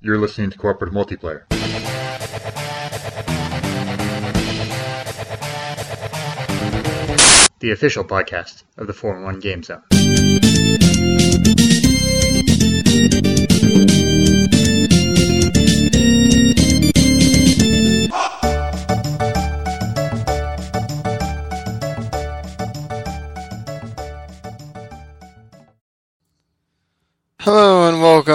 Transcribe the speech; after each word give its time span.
You're 0.00 0.18
listening 0.18 0.50
to 0.50 0.58
Cooperative 0.58 0.94
Multiplayer. 0.94 1.42
The 7.58 7.72
official 7.72 8.04
podcast 8.04 8.62
of 8.76 8.86
the 8.86 8.92
4 8.92 9.24
1 9.24 9.40
Game 9.40 9.64
Zone. 9.64 9.82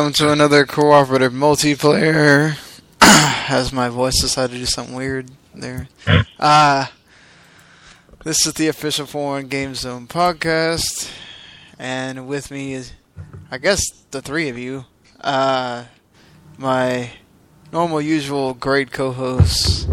Welcome 0.04 0.14
to 0.14 0.34
another 0.34 0.66
cooperative 0.66 1.32
multiplayer. 1.32 2.58
As 3.50 3.72
my 3.72 3.88
voice 3.88 4.20
decided 4.20 4.52
to 4.52 4.60
do 4.60 4.66
something 4.66 4.96
weird 4.96 5.32
there. 5.56 5.88
Uh, 6.38 6.88
this 8.26 8.46
is 8.46 8.54
the 8.56 8.68
official 8.68 9.06
4 9.06 9.32
1 9.36 9.48
Game 9.48 9.76
Zone 9.76 10.08
podcast. 10.08 11.10
And 11.80 12.28
with 12.28 12.52
me 12.52 12.74
is, 12.74 12.92
I 13.50 13.60
guess, 13.60 13.80
the 14.12 14.22
three 14.22 14.50
of 14.50 14.58
you. 14.58 14.84
Uh, 15.22 15.86
my 16.58 17.12
normal, 17.72 18.02
usual 18.02 18.54
great 18.56 18.92
co 18.92 19.14
hosts 19.14 19.86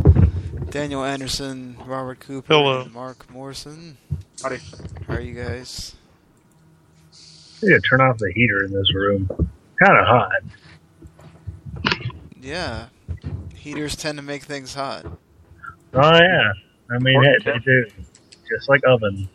Daniel 0.71 1.05
Anderson, 1.05 1.77
Robert 1.87 2.19
Cooper, 2.19 2.53
Hello. 2.53 2.81
and 2.81 2.93
Mark 2.93 3.31
Morrison. 3.31 3.97
Howdy. 4.43 4.59
How 5.07 5.15
are 5.15 5.21
you 5.21 5.41
guys? 5.41 5.95
Yeah, 7.63 7.77
turn 7.89 8.01
off 8.01 8.19
the 8.19 8.33
heater 8.33 8.65
in 8.65 8.73
this 8.73 8.93
room. 8.93 9.31
Kind 9.85 9.99
of 9.99 10.07
hot. 10.07 10.43
Yeah. 12.41 12.87
Heaters 13.55 13.97
tend 13.97 14.19
to 14.19 14.23
make 14.23 14.43
things 14.43 14.75
hot. 14.75 15.05
Oh 15.95 16.15
yeah. 16.15 16.53
I 16.91 16.99
mean, 16.99 17.17
Or 17.17 17.25
it, 17.25 17.45
they 17.45 17.59
do. 17.59 17.87
Just 18.49 18.69
like 18.69 18.81
oven. 18.87 19.29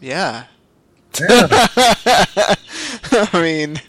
Yeah. 0.00 0.44
Yeah. 1.20 1.46
I 3.10 3.28
mean, 3.34 3.80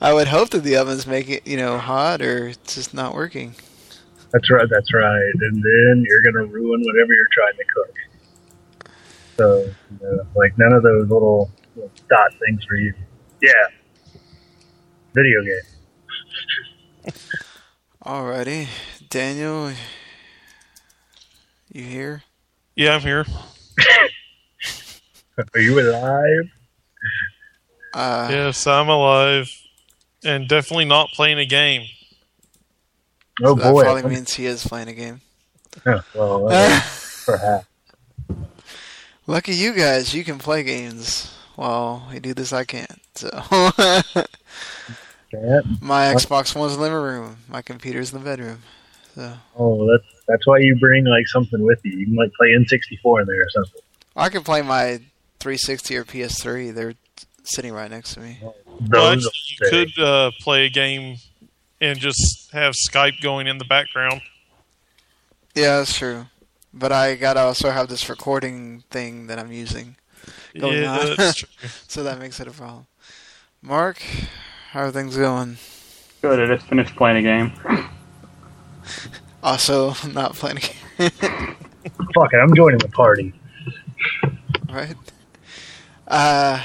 I 0.00 0.12
would 0.12 0.28
hope 0.28 0.50
that 0.50 0.62
the 0.62 0.76
ovens 0.76 1.06
make 1.06 1.28
it, 1.28 1.46
you 1.46 1.56
know, 1.56 1.78
hot 1.78 2.22
or 2.22 2.48
it's 2.48 2.74
just 2.76 2.94
not 2.94 3.14
working. 3.14 3.54
that's 4.32 4.50
right. 4.50 4.68
That's 4.70 4.92
right. 4.94 5.32
And 5.40 5.62
then 5.62 6.04
you're 6.06 6.22
gonna 6.22 6.46
ruin 6.46 6.80
whatever 6.82 7.12
you're 7.14 7.26
trying 7.32 7.56
to 7.56 7.64
cook. 7.74 7.94
So, 9.36 9.70
uh, 10.04 10.24
like 10.36 10.56
none 10.58 10.72
of 10.72 10.82
those 10.82 11.08
little, 11.08 11.50
little 11.74 11.90
dot 12.08 12.32
things 12.46 12.64
for 12.64 12.76
you. 12.76 12.94
Yeah. 13.42 13.52
Video 15.14 15.42
game. 15.42 17.12
Alrighty. 18.04 18.68
Daniel, 19.08 19.72
you 21.72 21.82
here? 21.82 22.22
Yeah, 22.76 22.94
I'm 22.94 23.00
here. 23.00 23.26
Are 25.54 25.60
you 25.60 25.80
alive? 25.80 26.50
Uh, 27.94 28.28
Yes, 28.30 28.66
I'm 28.66 28.88
alive. 28.88 29.50
And 30.24 30.48
definitely 30.48 30.84
not 30.84 31.08
playing 31.10 31.38
a 31.38 31.46
game. 31.46 31.86
Oh 33.42 33.54
that 33.54 33.72
boy. 33.72 33.84
That 33.84 33.92
probably 33.92 34.14
means 34.14 34.34
he 34.34 34.46
is 34.46 34.66
playing 34.66 34.88
a 34.88 34.92
game. 34.92 35.20
Yeah, 35.86 36.02
well, 36.14 36.48
uh, 36.52 36.80
perhaps. 37.24 37.66
Lucky 39.26 39.54
you 39.54 39.72
guys, 39.74 40.12
you 40.14 40.24
can 40.24 40.38
play 40.38 40.62
games. 40.62 41.32
While 41.60 42.08
we 42.10 42.20
do 42.20 42.32
this, 42.32 42.54
I 42.54 42.64
can't. 42.64 42.98
So, 43.14 43.28
my 45.82 46.14
Xbox 46.14 46.56
One's 46.56 46.72
in 46.72 46.78
the 46.80 46.84
living 46.88 46.96
room. 47.02 47.36
My 47.50 47.60
computer's 47.60 48.14
in 48.14 48.18
the 48.20 48.24
bedroom. 48.24 48.62
So, 49.14 49.34
Oh, 49.58 49.86
that's 49.90 50.06
that's 50.26 50.46
why 50.46 50.56
you 50.60 50.74
bring 50.80 51.04
like 51.04 51.28
something 51.28 51.62
with 51.62 51.78
you. 51.84 51.98
You 51.98 52.06
can 52.06 52.14
like 52.16 52.32
play 52.32 52.52
N64 52.52 53.20
in 53.20 53.26
there 53.26 53.42
or 53.42 53.50
something. 53.50 53.82
I 54.16 54.30
can 54.30 54.42
play 54.42 54.62
my 54.62 55.02
360 55.40 55.96
or 55.98 56.04
PS3. 56.06 56.72
They're 56.74 56.94
sitting 57.44 57.74
right 57.74 57.90
next 57.90 58.14
to 58.14 58.20
me. 58.20 58.38
Well, 58.40 58.54
Those 58.80 59.26
actually, 59.26 59.80
you 59.82 59.86
could 59.94 60.02
uh, 60.02 60.30
play 60.40 60.64
a 60.64 60.70
game 60.70 61.18
and 61.82 61.98
just 61.98 62.50
have 62.54 62.72
Skype 62.72 63.20
going 63.20 63.46
in 63.46 63.58
the 63.58 63.66
background. 63.66 64.22
Yeah, 65.54 65.76
that's 65.76 65.98
true. 65.98 66.24
But 66.72 66.90
I 66.90 67.16
gotta 67.16 67.40
also 67.40 67.70
have 67.70 67.88
this 67.88 68.08
recording 68.08 68.82
thing 68.90 69.26
that 69.26 69.38
I'm 69.38 69.52
using, 69.52 69.96
Going 70.58 70.82
yeah, 70.82 70.98
on. 70.98 71.16
that's 71.16 71.38
true. 71.38 71.48
so 71.88 72.02
that 72.02 72.18
makes 72.18 72.40
it 72.40 72.48
a 72.48 72.50
problem. 72.50 72.86
Mark, 73.62 74.02
how 74.70 74.80
are 74.80 74.90
things 74.90 75.16
going? 75.16 75.56
Good, 76.22 76.40
I 76.40 76.54
just 76.54 76.68
finished 76.68 76.96
playing 76.96 77.18
a 77.18 77.22
game. 77.22 77.52
Also, 79.42 79.94
not 80.12 80.34
playing, 80.34 80.58
a 80.58 80.60
game, 80.60 81.10
Fuck 82.14 82.32
it, 82.32 82.36
I'm 82.36 82.54
joining 82.54 82.78
the 82.78 82.88
party. 82.88 83.32
right? 84.70 84.96
Uh, 86.06 86.62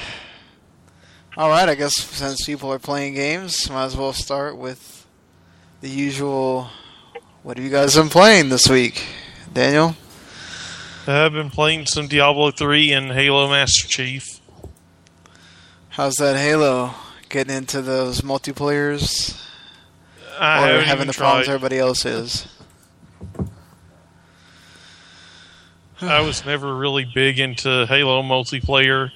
all 1.36 1.48
right. 1.48 1.68
I 1.68 1.74
guess 1.74 1.94
since 1.94 2.44
people 2.44 2.72
are 2.72 2.78
playing 2.78 3.14
games, 3.14 3.70
might 3.70 3.84
as 3.84 3.96
well 3.96 4.12
start 4.12 4.56
with 4.56 5.06
the 5.80 5.88
usual. 5.88 6.68
What 7.42 7.56
have 7.58 7.64
you 7.64 7.70
guys 7.70 7.94
been 7.94 8.08
playing 8.08 8.48
this 8.48 8.68
week, 8.68 9.04
Daniel? 9.52 9.94
I've 11.08 11.32
been 11.32 11.50
playing 11.50 11.86
some 11.86 12.08
Diablo 12.08 12.50
3 12.50 12.92
and 12.92 13.12
Halo 13.12 13.48
Master 13.48 13.86
Chief. 13.86 14.40
How's 15.90 16.16
that 16.16 16.36
Halo? 16.36 16.94
Getting 17.28 17.56
into 17.56 17.80
those 17.80 18.22
multiplayers, 18.22 19.40
I 20.38 20.70
or 20.70 20.80
having 20.80 21.06
the 21.06 21.12
problems 21.12 21.48
everybody 21.48 21.78
else 21.78 22.04
is? 22.04 22.48
I 26.00 26.20
was 26.22 26.44
never 26.44 26.76
really 26.76 27.04
big 27.04 27.38
into 27.38 27.86
Halo 27.86 28.22
multiplayer 28.22 29.12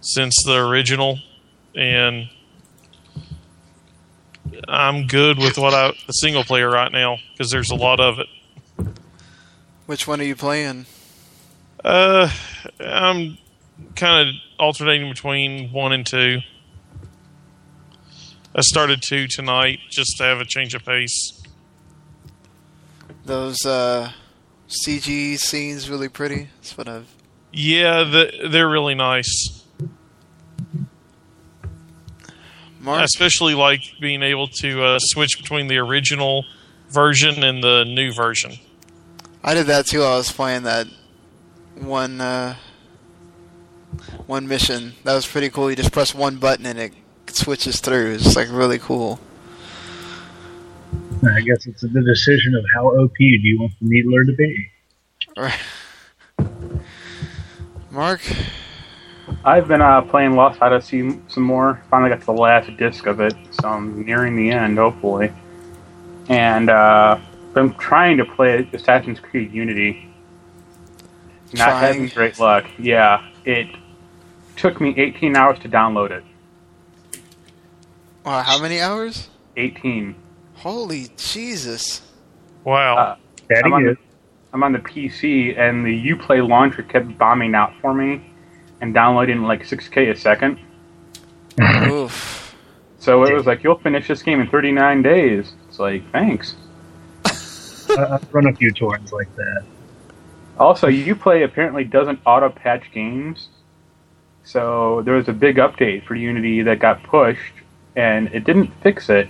since 0.00 0.34
the 0.44 0.56
original, 0.56 1.18
and 1.76 2.28
I'm 4.66 5.06
good 5.06 5.38
with 5.38 5.58
what 5.58 5.74
I 5.74 5.92
the 6.06 6.12
single 6.12 6.44
player 6.44 6.70
right 6.70 6.90
now 6.90 7.18
because 7.32 7.50
there's 7.50 7.70
a 7.70 7.76
lot 7.76 8.00
of 8.00 8.18
it. 8.18 8.28
Which 9.86 10.08
one 10.08 10.20
are 10.20 10.24
you 10.24 10.36
playing? 10.36 10.86
Uh, 11.84 12.30
I'm 12.80 13.38
kind 13.96 14.28
of 14.28 14.34
alternating 14.58 15.08
between 15.08 15.72
one 15.72 15.92
and 15.92 16.06
two. 16.06 16.38
I 18.54 18.60
started 18.60 19.02
two 19.02 19.26
tonight 19.28 19.80
just 19.90 20.16
to 20.18 20.24
have 20.24 20.40
a 20.40 20.44
change 20.44 20.74
of 20.74 20.84
pace. 20.84 21.42
Those 23.24 23.64
uh, 23.64 24.12
CG 24.68 25.38
scenes 25.38 25.88
really 25.88 26.08
pretty. 26.08 26.48
That's 26.56 26.76
what 26.76 26.88
I've. 26.88 27.08
Yeah, 27.52 28.04
the, 28.04 28.48
they're 28.50 28.68
really 28.68 28.94
nice. 28.94 29.62
Mark, 32.80 33.00
I 33.00 33.04
especially 33.04 33.54
like 33.54 33.82
being 34.00 34.22
able 34.22 34.48
to 34.60 34.82
uh, 34.82 34.98
switch 35.00 35.38
between 35.38 35.68
the 35.68 35.78
original 35.78 36.44
version 36.90 37.42
and 37.44 37.62
the 37.62 37.84
new 37.84 38.12
version. 38.12 38.54
I 39.42 39.54
did 39.54 39.66
that 39.66 39.86
too. 39.86 40.02
I 40.02 40.16
was 40.16 40.32
playing 40.32 40.64
that 40.64 40.88
one 41.80 42.20
uh, 42.20 42.56
one 44.26 44.48
mission. 44.48 44.94
That 45.04 45.14
was 45.14 45.26
pretty 45.26 45.50
cool. 45.50 45.70
You 45.70 45.76
just 45.76 45.92
press 45.92 46.14
one 46.14 46.36
button 46.36 46.66
and 46.66 46.78
it 46.78 46.92
switches 47.30 47.80
through. 47.80 48.14
It's 48.14 48.36
like 48.36 48.48
really 48.50 48.78
cool. 48.78 49.20
I 51.24 51.40
guess 51.40 51.66
it's 51.66 51.82
the 51.82 52.02
decision 52.02 52.54
of 52.56 52.64
how 52.74 52.88
OP 52.88 53.16
do 53.16 53.24
you 53.24 53.60
want 53.60 53.72
the 53.80 53.88
needler 53.88 54.24
to 54.24 54.32
be. 54.32 54.70
Mark, 57.90 58.20
I've 59.44 59.68
been 59.68 59.82
uh, 59.82 60.02
playing 60.02 60.34
Lost 60.34 60.60
Odyssey 60.60 61.20
some 61.28 61.42
more. 61.42 61.82
Finally 61.90 62.10
got 62.10 62.20
to 62.20 62.26
the 62.26 62.32
last 62.32 62.76
disc 62.76 63.06
of 63.06 63.20
it, 63.20 63.34
so 63.50 63.68
I'm 63.68 64.04
nearing 64.04 64.34
the 64.34 64.50
end, 64.50 64.78
hopefully. 64.78 65.32
And 66.28 66.70
uh, 66.70 67.20
been 67.54 67.74
trying 67.74 68.16
to 68.16 68.24
play 68.24 68.68
Assassin's 68.72 69.20
Creed 69.20 69.52
Unity. 69.52 70.11
Not 71.54 71.68
Trying. 71.68 71.80
having 71.94 72.06
great 72.08 72.38
luck. 72.38 72.64
Yeah, 72.78 73.28
it 73.44 73.68
took 74.56 74.80
me 74.80 74.94
18 74.96 75.36
hours 75.36 75.58
to 75.60 75.68
download 75.68 76.10
it. 76.10 76.24
wow, 78.24 78.42
how 78.42 78.60
many 78.60 78.80
hours? 78.80 79.28
18. 79.56 80.14
Holy 80.54 81.08
Jesus! 81.16 82.02
Wow. 82.64 82.96
Uh, 82.96 83.16
Daddy 83.48 83.62
I'm 83.64 83.72
on, 83.74 83.84
the, 83.84 83.96
I'm 84.52 84.62
on 84.62 84.72
the 84.72 84.78
PC, 84.78 85.58
and 85.58 85.84
the 85.84 86.10
Uplay 86.10 86.46
launcher 86.46 86.82
kept 86.82 87.18
bombing 87.18 87.54
out 87.54 87.72
for 87.80 87.92
me 87.92 88.22
and 88.80 88.94
downloading 88.94 89.42
like 89.42 89.64
6k 89.66 90.10
a 90.10 90.16
second. 90.16 90.58
Oof. 91.60 92.38
So 92.98 93.24
it 93.24 93.34
was 93.34 93.46
like, 93.46 93.64
you'll 93.64 93.80
finish 93.80 94.06
this 94.06 94.22
game 94.22 94.40
in 94.40 94.46
39 94.48 95.02
days. 95.02 95.54
It's 95.68 95.80
like, 95.80 96.08
thanks. 96.12 96.54
I- 97.26 98.10
I've 98.14 98.32
run 98.32 98.46
a 98.46 98.54
few 98.54 98.70
torrents 98.70 99.10
like 99.12 99.26
that. 99.34 99.64
Also, 100.58 100.88
Uplay 100.88 101.44
apparently 101.44 101.84
doesn't 101.84 102.20
auto 102.24 102.50
patch 102.50 102.90
games. 102.92 103.48
So 104.44 105.02
there 105.04 105.14
was 105.14 105.28
a 105.28 105.32
big 105.32 105.56
update 105.56 106.04
for 106.04 106.14
Unity 106.14 106.62
that 106.62 106.78
got 106.78 107.02
pushed, 107.02 107.54
and 107.96 108.28
it 108.34 108.44
didn't 108.44 108.72
fix 108.82 109.08
it 109.08 109.28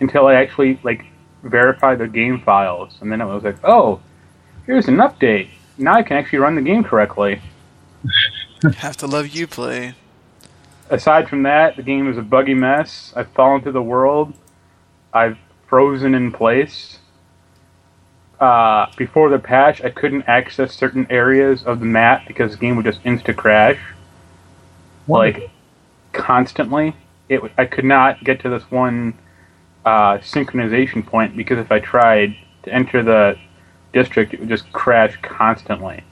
until 0.00 0.26
I 0.26 0.34
actually 0.34 0.78
like 0.82 1.04
verified 1.42 1.98
the 1.98 2.08
game 2.08 2.40
files, 2.40 2.98
and 3.00 3.10
then 3.10 3.20
it 3.20 3.26
was 3.26 3.42
like, 3.42 3.56
oh, 3.64 4.00
here's 4.66 4.88
an 4.88 4.96
update. 4.96 5.48
Now 5.78 5.94
I 5.94 6.02
can 6.02 6.16
actually 6.16 6.38
run 6.38 6.54
the 6.54 6.62
game 6.62 6.84
correctly. 6.84 7.40
Have 8.76 8.96
to 8.98 9.06
love 9.06 9.26
UPlay. 9.26 9.94
Aside 10.90 11.28
from 11.28 11.42
that, 11.44 11.76
the 11.76 11.82
game 11.82 12.08
is 12.10 12.18
a 12.18 12.22
buggy 12.22 12.54
mess. 12.54 13.12
I've 13.16 13.30
fallen 13.32 13.62
through 13.62 13.72
the 13.72 13.82
world. 13.82 14.34
I've 15.12 15.38
frozen 15.66 16.14
in 16.14 16.30
place. 16.30 16.98
Uh, 18.44 18.90
before 18.98 19.30
the 19.30 19.38
patch, 19.38 19.82
I 19.82 19.88
couldn't 19.88 20.24
access 20.28 20.74
certain 20.74 21.06
areas 21.08 21.62
of 21.62 21.80
the 21.80 21.86
map 21.86 22.26
because 22.26 22.52
the 22.52 22.58
game 22.58 22.76
would 22.76 22.84
just 22.84 23.02
insta 23.02 23.34
crash, 23.34 23.78
like 25.08 25.48
constantly. 26.12 26.94
It 27.30 27.36
w- 27.36 27.54
I 27.56 27.64
could 27.64 27.86
not 27.86 28.22
get 28.22 28.40
to 28.40 28.50
this 28.50 28.70
one 28.70 29.16
uh, 29.86 30.18
synchronization 30.18 31.06
point 31.06 31.34
because 31.38 31.58
if 31.58 31.72
I 31.72 31.80
tried 31.80 32.36
to 32.64 32.70
enter 32.70 33.02
the 33.02 33.38
district, 33.94 34.34
it 34.34 34.40
would 34.40 34.50
just 34.50 34.70
crash 34.72 35.16
constantly. 35.22 36.04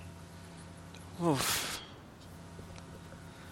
Oof. 1.22 1.82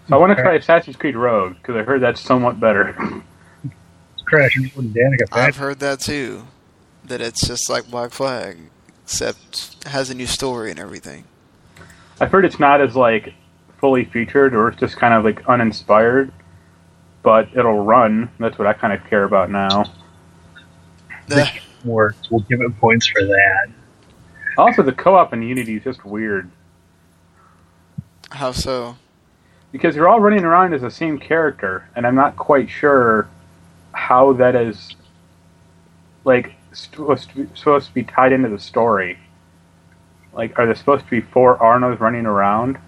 So 0.09 0.17
I 0.17 0.19
want 0.19 0.35
to 0.35 0.43
try 0.43 0.55
Assassin's 0.55 0.97
Creed 0.97 1.17
Rogue 1.17 1.57
because 1.57 1.77
I 1.77 1.83
heard 1.83 2.01
that's 2.01 2.23
somewhat 2.23 2.59
better. 2.59 2.97
It's 4.15 4.23
crashing 4.25 4.73
with 4.75 4.95
Danica 4.95 5.27
I've 5.33 5.57
heard 5.57 5.81
that 5.81 6.01
too. 6.01 6.47
That 7.11 7.21
it's 7.21 7.45
just 7.45 7.69
like 7.69 7.91
Black 7.91 8.13
Flag, 8.13 8.57
except 9.03 9.83
has 9.89 10.11
a 10.11 10.15
new 10.15 10.29
story 10.29 10.71
and 10.71 10.79
everything. 10.79 11.25
I've 12.21 12.31
heard 12.31 12.45
it's 12.45 12.61
not 12.61 12.81
as 12.81 12.95
like 12.95 13.35
fully 13.79 14.05
featured 14.05 14.55
or 14.55 14.69
it's 14.69 14.79
just 14.79 14.97
kind 14.97 15.13
of 15.13 15.25
like 15.25 15.45
uninspired, 15.49 16.31
but 17.25 17.49
it'll 17.53 17.83
run. 17.83 18.31
That's 18.39 18.57
what 18.61 18.69
I 18.69 18.75
kind 18.75 18.93
of 18.93 19.05
care 19.11 19.25
about 19.25 19.51
now. 19.51 19.87
Works. 21.85 22.31
We'll 22.31 22.43
give 22.43 22.61
it 22.61 22.79
points 22.79 23.09
for 23.09 23.25
that. 23.25 23.71
Also, 24.57 24.85
the 24.85 24.93
co-op 24.93 25.33
in 25.33 25.43
Unity 25.43 25.79
is 25.79 25.83
just 25.83 26.05
weird 26.05 26.49
How 28.31 28.53
so? 28.53 28.95
because 29.73 29.97
you're 29.97 30.09
all 30.09 30.21
running 30.21 30.45
around 30.45 30.75
as 30.75 30.83
the 30.83 30.93
same 30.93 31.19
character, 31.19 31.89
and 31.97 32.07
I'm 32.07 32.15
not 32.15 32.37
quite 32.37 32.71
sure 32.71 33.29
how 33.91 34.33
that 34.35 34.55
is 34.55 34.95
like 36.25 36.55
supposed 36.73 37.31
to 37.31 37.45
be, 37.45 37.57
supposed 37.57 37.89
to 37.89 37.95
be 37.95 38.03
tied 38.05 38.33
into 38.33 38.49
the 38.49 38.59
story. 38.59 39.19
Like, 40.33 40.59
are 40.59 40.67
there 40.67 40.75
supposed 40.75 41.05
to 41.07 41.11
be 41.11 41.21
four 41.21 41.59
Arnos 41.59 41.99
running 42.01 42.27
around? 42.27 42.79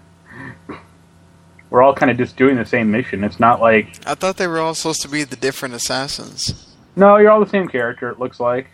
We're 1.70 1.82
all 1.82 1.94
kind 1.94 2.10
of 2.10 2.18
just 2.18 2.36
doing 2.36 2.56
the 2.56 2.66
same 2.66 2.90
mission. 2.90 3.24
It's 3.24 3.40
not 3.40 3.60
like 3.60 3.98
I 4.06 4.14
thought 4.14 4.36
they 4.36 4.46
were 4.46 4.60
all 4.60 4.74
supposed 4.74 5.00
to 5.02 5.08
be 5.08 5.24
the 5.24 5.36
different 5.36 5.74
assassins. 5.74 6.74
no, 6.96 7.16
you're 7.16 7.30
all 7.30 7.40
the 7.42 7.48
same 7.50 7.66
character. 7.68 8.10
It 8.10 8.18
looks 8.18 8.38
like. 8.38 8.66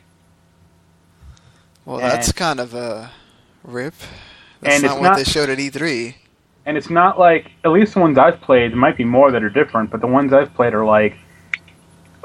Well, 1.85 2.01
And- 2.01 2.11
that's 2.11 2.33
kind 2.33 2.61
of 2.61 2.75
a 2.75 3.11
rip. 3.65 3.95
That's 4.61 4.75
And 4.75 4.83
not 4.85 4.93
it's 4.93 5.01
what 5.01 5.09
not- 5.11 5.17
they 5.17 5.25
showed 5.25 5.49
at 5.49 5.61
E 5.61 5.71
E3. 5.71 6.15
and 6.67 6.77
it's 6.77 6.91
not 6.91 7.19
like 7.19 7.53
at 7.65 7.71
least 7.71 7.95
the 7.95 8.01
ones 8.01 8.19
I've 8.19 8.41
played. 8.41 8.73
There 8.73 8.79
might 8.79 8.97
be 8.97 9.05
more 9.05 9.31
that 9.31 9.43
are 9.45 9.49
different, 9.51 9.91
but 9.91 10.01
the 10.01 10.07
ones 10.09 10.33
I've 10.33 10.53
played 10.55 10.75
are 10.75 10.85
like 10.85 11.17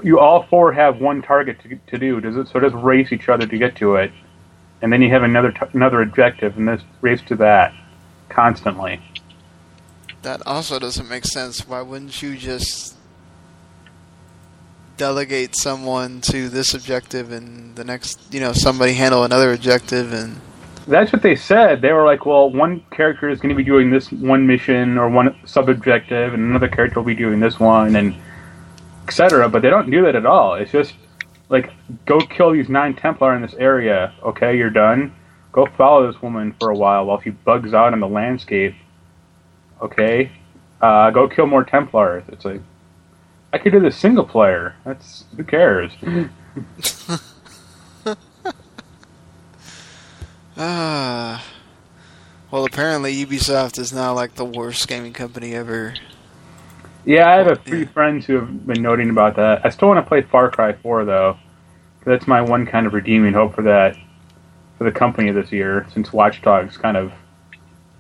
you 0.04 0.20
all 0.20 0.44
four 0.44 0.72
have 0.74 1.00
one 1.00 1.22
target 1.22 1.60
to, 1.62 1.76
to 1.88 1.98
do. 1.98 2.22
Does 2.22 2.36
it 2.36 2.48
so 2.48 2.60
just 2.60 2.76
race 2.76 3.12
each 3.12 3.30
other 3.30 3.48
to 3.48 3.58
get 3.58 3.76
to 3.78 3.96
it, 3.96 4.12
and 4.82 4.92
then 4.92 5.02
you 5.02 5.10
have 5.10 5.24
another 5.24 5.52
t- 5.52 5.66
another 5.74 6.02
objective, 6.02 6.58
and 6.58 6.68
this 6.68 6.82
race 7.02 7.22
to 7.28 7.36
that 7.38 7.74
constantly. 8.30 9.02
That 10.24 10.46
also 10.46 10.80
doesn't 10.80 11.10
make 11.10 11.26
sense. 11.26 11.68
Why 11.68 11.82
wouldn't 11.82 12.22
you 12.22 12.38
just 12.38 12.96
delegate 14.98 15.56
someone 15.56 16.22
to 16.22 16.50
this 16.50 16.74
objective 16.74 17.32
and 17.32 17.76
the 17.76 17.84
next, 17.84 18.34
you 18.34 18.40
know, 18.40 18.54
somebody 18.54 18.94
handle 18.94 19.24
another 19.24 19.52
objective 19.52 20.14
and 20.14 20.40
That's 20.88 21.12
what 21.12 21.22
they 21.22 21.36
said. 21.36 21.82
They 21.82 21.92
were 21.94 22.06
like, 22.06 22.26
well, 22.26 22.50
one 22.50 22.84
character 22.92 23.30
is 23.30 23.40
going 23.40 23.50
to 23.50 23.56
be 23.56 23.64
doing 23.64 23.90
this 23.90 24.12
one 24.12 24.46
mission 24.46 24.98
or 24.98 25.10
one 25.10 25.36
sub 25.46 25.70
objective, 25.70 26.34
and 26.34 26.44
another 26.44 26.68
character 26.68 27.00
will 27.00 27.08
be 27.08 27.16
doing 27.16 27.40
this 27.40 27.60
one, 27.60 27.96
and 27.96 28.16
etc. 29.08 29.50
But 29.50 29.62
they 29.62 29.70
don't 29.70 29.90
do 29.90 30.04
that 30.04 30.16
at 30.16 30.26
all. 30.26 30.56
It's 30.56 30.72
just 30.72 30.94
like, 31.50 31.72
go 32.06 32.20
kill 32.20 32.52
these 32.52 32.70
nine 32.70 32.96
Templar 32.96 33.36
in 33.36 33.42
this 33.42 33.54
area. 33.56 34.14
Okay, 34.24 34.58
you're 34.58 34.70
done. 34.70 35.14
Go 35.52 35.68
follow 35.78 36.12
this 36.12 36.22
woman 36.22 36.56
for 36.60 36.70
a 36.70 36.76
while 36.76 37.06
while 37.06 37.22
she 37.22 37.30
bugs 37.30 37.74
out 37.74 37.94
on 37.94 38.00
the 38.00 38.08
landscape. 38.08 38.76
Okay, 39.82 40.32
uh, 40.82 41.12
go 41.12 41.28
kill 41.28 41.46
more 41.46 41.64
Templars. 41.64 42.24
It's 42.30 42.46
like, 42.46 42.62
I 43.52 43.58
could 43.58 43.72
do 43.72 43.80
this 43.80 43.96
single 43.96 44.26
player. 44.26 44.76
That's 44.84 45.26
who 45.36 45.44
cares. 45.44 45.92
ah. 50.58 51.46
Well, 52.50 52.66
apparently 52.66 53.14
Ubisoft 53.26 53.80
is 53.80 53.92
now 53.92 54.14
like 54.14 54.36
the 54.36 54.46
worst 54.46 54.88
gaming 54.88 55.14
company 55.14 55.56
ever. 55.56 55.96
Yeah, 57.06 57.30
I 57.30 57.36
have 57.36 57.48
a 57.48 57.56
few 57.58 57.80
Yeah. 57.80 57.86
friends 57.88 58.26
who 58.26 58.36
have 58.36 58.66
been 58.68 58.82
noting 58.82 59.10
about 59.10 59.36
that. 59.36 59.66
I 59.66 59.70
still 59.70 59.90
want 59.90 59.98
to 60.04 60.08
play 60.08 60.22
Far 60.22 60.50
Cry 60.50 60.74
4 60.74 61.06
though. 61.06 61.38
That's 62.06 62.28
my 62.28 62.42
one 62.42 62.66
kind 62.66 62.86
of 62.88 62.94
redeeming 62.94 63.34
hope 63.34 63.56
for 63.56 63.62
that 63.64 63.96
for 64.78 64.84
the 64.84 64.92
company 64.92 65.32
this 65.32 65.52
year, 65.52 65.86
since 65.94 66.12
Watch 66.14 66.42
Dogs 66.42 66.78
kind 66.78 66.98
of 66.98 67.12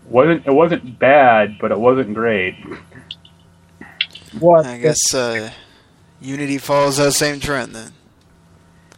wasn't 0.10 0.46
it 0.46 0.52
wasn't 0.54 1.00
bad, 1.00 1.58
but 1.60 1.72
it 1.72 1.80
wasn't 1.80 2.14
great. 2.14 2.56
What? 4.40 4.66
I 4.66 4.78
guess 4.80 5.14
uh, 5.14 5.52
Unity 6.20 6.58
follows 6.58 6.98
that 6.98 7.12
same 7.14 7.40
trend 7.40 7.74
then. 7.76 7.92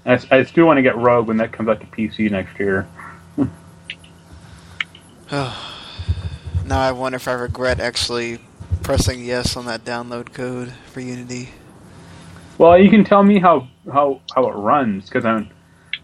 I 0.07 0.43
still 0.43 0.67
want 0.67 0.77
to 0.77 0.83
get 0.83 0.95
Rogue 0.97 1.27
when 1.27 1.37
that 1.37 1.51
comes 1.51 1.67
out 1.67 1.79
to 1.81 1.87
PC 1.87 2.29
next 2.29 2.59
year. 2.59 2.87
Now 6.65 6.79
I 6.81 6.91
wonder 6.91 7.15
if 7.17 7.27
I 7.27 7.33
regret 7.33 7.79
actually 7.79 8.39
pressing 8.85 9.25
yes 9.25 9.57
on 9.57 9.65
that 9.65 9.83
download 9.83 10.31
code 10.31 10.71
for 10.93 10.99
Unity. 10.99 11.49
Well, 12.59 12.77
you 12.77 12.91
can 12.91 13.03
tell 13.03 13.23
me 13.23 13.39
how 13.39 13.67
how 13.91 14.21
how 14.35 14.47
it 14.47 14.53
runs 14.53 15.05
because 15.05 15.25
I'm 15.25 15.49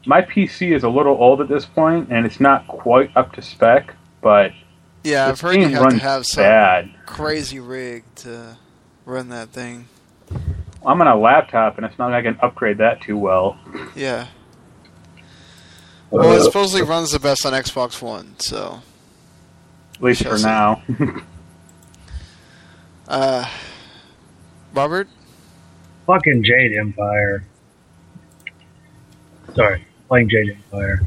my 0.07 0.23
PC 0.23 0.75
is 0.75 0.83
a 0.83 0.89
little 0.89 1.13
old 1.13 1.41
at 1.41 1.47
this 1.47 1.63
point 1.63 2.11
and 2.11 2.25
it's 2.25 2.39
not 2.39 2.67
quite 2.67 3.15
up 3.15 3.33
to 3.33 3.41
spec, 3.43 3.93
but 4.21 4.51
Yeah, 5.03 5.27
I've 5.27 5.39
heard 5.39 5.57
you 5.57 5.67
have 5.67 5.89
to 5.89 5.97
have 5.99 6.25
some 6.25 6.43
bad. 6.43 6.91
crazy 7.05 7.59
rig 7.59 8.03
to 8.15 8.57
run 9.05 9.29
that 9.29 9.49
thing. 9.49 9.87
I'm 10.83 10.99
on 11.01 11.07
a 11.07 11.15
laptop 11.15 11.77
and 11.77 11.85
it's 11.85 11.99
not 11.99 12.09
like 12.09 12.25
I 12.25 12.31
can 12.31 12.39
upgrade 12.41 12.79
that 12.79 12.99
too 13.01 13.15
well. 13.15 13.59
Yeah. 13.95 14.25
Uh, 15.15 15.19
well, 16.09 16.33
it 16.33 16.43
supposedly 16.43 16.81
runs 16.81 17.11
the 17.11 17.19
best 17.19 17.45
on 17.45 17.53
Xbox 17.53 18.01
One, 18.01 18.35
so. 18.39 18.81
At 19.95 20.01
least 20.01 20.23
for 20.23 20.39
see. 20.39 20.45
now. 20.45 20.81
Uh, 23.11 23.45
Robert? 24.73 25.05
Fucking 26.07 26.43
Jade 26.43 26.77
Empire. 26.77 27.43
Sorry, 29.53 29.85
playing 30.07 30.29
Jade 30.29 30.51
Empire. 30.51 31.01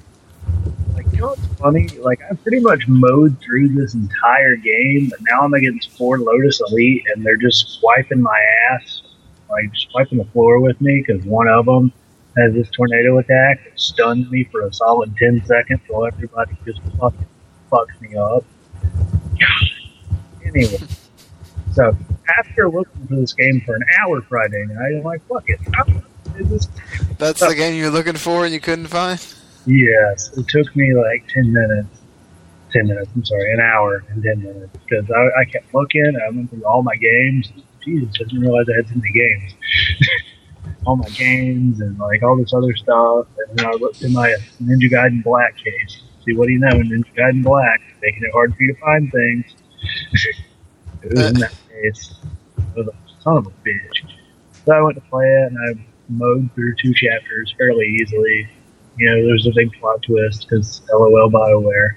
Like, 0.92 1.10
you 1.12 1.20
know 1.20 1.28
what's 1.28 1.46
funny? 1.58 1.88
Like, 1.88 2.20
I 2.30 2.34
pretty 2.34 2.60
much 2.60 2.86
mowed 2.88 3.40
through 3.40 3.70
this 3.70 3.94
entire 3.94 4.56
game, 4.56 5.08
but 5.08 5.18
now 5.22 5.40
I'm 5.40 5.54
against 5.54 5.92
four 5.92 6.18
Lotus 6.18 6.60
Elite, 6.68 7.06
and 7.14 7.24
they're 7.24 7.38
just 7.38 7.78
wiping 7.82 8.20
my 8.20 8.38
ass. 8.70 9.00
Like, 9.48 9.70
wiping 9.94 10.18
the 10.18 10.26
floor 10.26 10.60
with 10.60 10.78
me, 10.82 11.02
because 11.06 11.24
one 11.24 11.48
of 11.48 11.64
them 11.64 11.90
has 12.36 12.52
this 12.52 12.68
tornado 12.68 13.16
attack 13.16 13.64
that 13.64 13.80
stuns 13.80 14.30
me 14.30 14.44
for 14.44 14.66
a 14.66 14.72
solid 14.74 15.16
10 15.16 15.46
seconds 15.46 15.80
while 15.88 16.04
everybody 16.04 16.54
just 16.66 16.82
fucking 17.00 17.26
fucks 17.72 17.98
me 18.02 18.14
up. 18.14 18.44
Anyway. 20.44 20.86
So 21.74 21.96
after 22.38 22.70
looking 22.70 23.06
for 23.08 23.16
this 23.16 23.32
game 23.32 23.60
for 23.62 23.74
an 23.74 23.82
hour 24.00 24.22
Friday 24.22 24.64
night, 24.66 24.96
I'm 24.96 25.02
like, 25.02 25.26
fuck 25.26 25.48
it. 25.48 25.58
I'm 25.76 25.86
gonna 25.86 26.02
play 26.24 26.42
this. 26.44 26.68
That's 27.18 27.40
the 27.40 27.54
game 27.54 27.74
you're 27.74 27.90
looking 27.90 28.16
for 28.16 28.44
and 28.44 28.54
you 28.54 28.60
couldn't 28.60 28.86
find? 28.86 29.18
Yes, 29.66 30.30
it 30.36 30.46
took 30.48 30.74
me 30.76 30.94
like 30.94 31.26
10 31.28 31.52
minutes. 31.52 31.88
10 32.72 32.88
minutes, 32.88 33.10
I'm 33.14 33.24
sorry, 33.24 33.52
an 33.52 33.60
hour 33.60 34.04
and 34.10 34.22
10 34.22 34.42
minutes. 34.42 34.76
Because 34.84 35.10
I, 35.10 35.40
I 35.40 35.44
kept 35.44 35.72
looking, 35.74 36.16
I 36.24 36.30
went 36.30 36.50
through 36.50 36.64
all 36.64 36.82
my 36.82 36.96
games. 36.96 37.52
Jesus, 37.84 38.08
I 38.20 38.24
didn't 38.24 38.40
realize 38.40 38.66
I 38.68 38.76
had 38.76 38.88
so 38.88 38.94
many 38.94 39.12
games. 39.12 39.54
all 40.86 40.96
my 40.96 41.08
games 41.10 41.80
and 41.80 41.98
like 41.98 42.22
all 42.22 42.36
this 42.36 42.52
other 42.52 42.74
stuff. 42.76 43.26
And 43.48 43.58
then 43.58 43.66
I 43.66 43.72
looked 43.72 44.02
in 44.02 44.12
my 44.12 44.34
Ninja 44.62 44.90
Gaiden 44.90 45.24
Black 45.24 45.56
case. 45.56 46.02
See, 46.24 46.34
what 46.34 46.46
do 46.46 46.52
you 46.52 46.58
know? 46.60 46.70
Ninja 46.70 47.14
Gaiden 47.16 47.42
Black, 47.42 47.80
making 48.00 48.22
it 48.22 48.30
hard 48.32 48.54
for 48.54 48.62
you 48.62 48.74
to 48.74 48.80
find 48.80 49.10
things. 49.10 49.44
it 51.02 51.12
was 51.12 51.20
uh, 51.20 51.28
in 51.28 51.34
that 51.74 51.82
case. 51.82 52.14
It 52.58 52.76
was 52.76 52.88
a 52.88 53.22
son 53.22 53.36
of 53.38 53.46
a 53.46 53.50
bitch. 53.50 54.10
So 54.64 54.72
I 54.72 54.80
went 54.80 54.96
to 54.96 55.02
play 55.02 55.26
it 55.26 55.52
and 55.52 55.58
I 55.58 55.86
mowed 56.08 56.50
through 56.54 56.74
two 56.76 56.94
chapters 56.94 57.54
fairly 57.56 57.86
easily. 58.00 58.48
You 58.96 59.10
know, 59.10 59.26
there's 59.26 59.46
a 59.46 59.52
big 59.54 59.72
plot 59.72 60.02
twist 60.02 60.46
because 60.48 60.82
LOL 60.92 61.30
BioWare. 61.30 61.96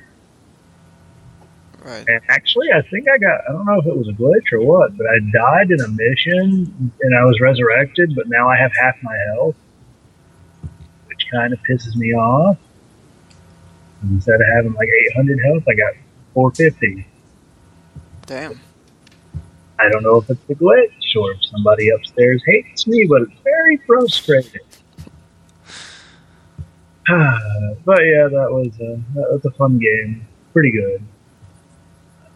Right. 1.83 2.03
And 2.07 2.19
actually, 2.27 2.67
I 2.73 2.81
think 2.81 3.07
I 3.07 3.17
got, 3.17 3.41
I 3.47 3.53
don't 3.53 3.65
know 3.65 3.79
if 3.79 3.85
it 3.85 3.95
was 3.95 4.09
a 4.09 4.11
glitch 4.11 4.51
or 4.51 4.61
what, 4.61 4.97
but 4.97 5.05
I 5.07 5.19
died 5.31 5.71
in 5.71 5.79
a 5.79 5.87
mission 5.87 6.91
and 7.01 7.15
I 7.15 7.23
was 7.23 7.39
resurrected, 7.39 8.13
but 8.15 8.27
now 8.27 8.49
I 8.49 8.57
have 8.57 8.71
half 8.75 8.95
my 9.01 9.15
health, 9.33 9.55
which 11.07 11.27
kind 11.31 11.53
of 11.53 11.59
pisses 11.59 11.95
me 11.95 12.13
off. 12.13 12.57
Instead 14.03 14.41
of 14.41 14.47
having 14.53 14.73
like 14.73 14.89
800 15.11 15.39
health, 15.45 15.63
I 15.67 15.73
got 15.75 15.93
450. 16.33 17.07
Damn. 18.25 18.59
I 19.79 19.89
don't 19.89 20.03
know 20.03 20.17
if 20.17 20.29
it's 20.29 20.43
the 20.47 20.55
glitch 20.55 21.15
or 21.15 21.31
if 21.31 21.43
somebody 21.45 21.89
upstairs 21.89 22.41
hates 22.45 22.87
me, 22.87 23.05
but 23.05 23.21
it's 23.23 23.39
very 23.43 23.77
frustrating. 23.85 24.61
but 27.07 28.03
yeah, 28.03 28.27
that 28.27 28.49
was 28.49 28.73
a, 28.81 28.99
that 29.15 29.31
was 29.31 29.45
a 29.45 29.51
fun 29.51 29.77
game. 29.77 30.27
Pretty 30.51 30.71
good. 30.71 31.01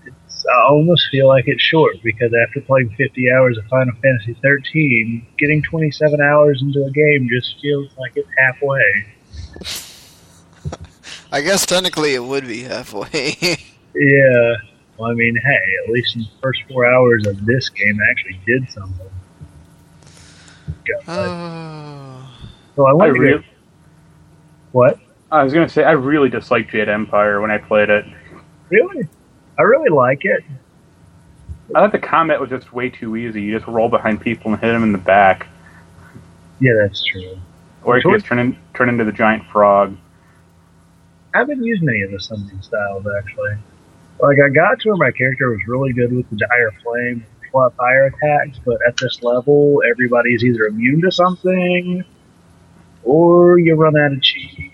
It's, 0.06 0.46
I 0.46 0.62
almost 0.70 1.10
feel 1.10 1.28
like 1.28 1.48
it's 1.48 1.62
short 1.62 1.96
because 2.04 2.32
after 2.34 2.62
playing 2.62 2.94
50 2.96 3.32
hours 3.32 3.58
of 3.58 3.66
Final 3.66 3.94
Fantasy 4.02 4.36
13, 4.42 5.26
getting 5.38 5.64
27 5.64 6.22
hours 6.22 6.62
into 6.62 6.86
a 6.86 6.92
game 6.92 7.28
just 7.30 7.60
feels 7.62 7.90
like 7.98 8.14
it's 8.16 8.30
halfway. 8.38 9.06
I 11.34 11.42
guess 11.42 11.66
technically 11.66 12.14
it 12.14 12.24
would 12.24 12.48
be 12.48 12.64
halfway. 12.64 13.58
Yeah. 13.94 14.56
Well, 14.98 15.10
I 15.10 15.14
mean, 15.14 15.36
hey, 15.36 15.60
at 15.86 15.92
least 15.92 16.16
in 16.16 16.22
the 16.22 16.28
first 16.42 16.62
four 16.70 16.86
hours 16.86 17.26
of 17.28 17.44
this 17.46 17.70
game, 17.70 18.00
I 18.06 18.10
actually 18.12 18.40
did 18.46 18.70
something. 18.70 19.10
God. 20.88 21.06
oh. 21.08 21.22
Uh, 21.22 22.28
so 22.76 22.86
I 22.86 23.06
I 23.06 23.08
really, 23.08 23.40
go- 23.40 23.44
What? 24.72 25.00
I 25.32 25.44
was 25.44 25.54
gonna 25.54 25.70
say 25.70 25.84
I 25.84 25.92
really 25.92 26.30
disliked 26.30 26.72
Jade 26.72 26.90
Empire 26.90 27.42
when 27.42 27.52
I 27.52 27.58
played 27.58 27.90
it. 27.90 28.06
Really? 28.70 29.08
I 29.58 29.62
really 29.64 29.90
like 29.90 30.24
it. 30.26 30.44
I 31.74 31.80
thought 31.80 31.92
the 31.94 32.00
combat 32.00 32.40
was 32.42 32.50
just 32.50 32.74
way 32.74 32.90
too 32.90 33.16
easy. 33.16 33.42
You 33.42 33.58
just 33.58 33.68
roll 33.68 33.88
behind 33.90 34.20
people 34.20 34.52
and 34.52 34.60
hit 34.62 34.72
them 34.74 34.84
in 34.84 34.92
the 34.92 34.98
back, 34.98 35.48
Yeah, 36.60 36.74
that's 36.82 37.02
true. 37.04 37.38
or 37.84 37.96
you 37.98 38.04
could 38.04 38.14
just 38.16 38.26
turn 38.26 38.40
in, 38.40 38.58
turn 38.74 38.90
into 38.90 39.06
the 39.06 39.12
giant 39.14 39.46
frog. 39.48 39.96
I 41.34 41.38
haven't 41.40 41.64
used 41.64 41.82
any 41.88 42.02
of 42.02 42.12
the 42.12 42.20
summoning 42.20 42.62
styles 42.62 43.06
actually. 43.18 43.56
Like 44.22 44.38
I 44.40 44.50
got 44.50 44.80
to 44.82 44.90
where 44.90 44.98
my 44.98 45.12
character 45.12 45.50
was 45.50 45.62
really 45.68 45.94
good 45.94 46.14
with 46.16 46.30
the 46.30 46.38
dire 46.38 46.72
flame, 46.84 47.26
fire 47.52 48.06
attacks, 48.06 48.60
but 48.64 48.78
at 48.88 48.96
this 48.98 49.24
level, 49.24 49.82
everybody's 49.90 50.44
either 50.44 50.66
immune 50.66 51.02
to 51.02 51.12
something, 51.12 52.04
or 53.04 53.58
you 53.58 53.76
run 53.76 53.98
out 53.98 54.14
of 54.14 54.22
chi. 54.22 54.72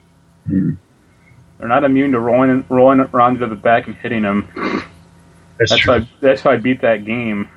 They're 0.48 1.68
not 1.68 1.84
immune 1.86 2.12
to 2.12 2.20
rolling 2.20 2.66
rolling 2.70 3.00
around 3.00 3.39
to 3.39 3.48
the 3.48 3.56
back 3.56 3.88
and 3.88 3.96
hitting 3.96 4.24
them. 4.24 4.50
That's, 5.58 5.72
That's 5.72 5.89
I, 5.89 6.10
that's 6.22 6.46
I 6.46 6.58
beat 6.58 6.82
that 6.82 7.06
game. 7.06 7.50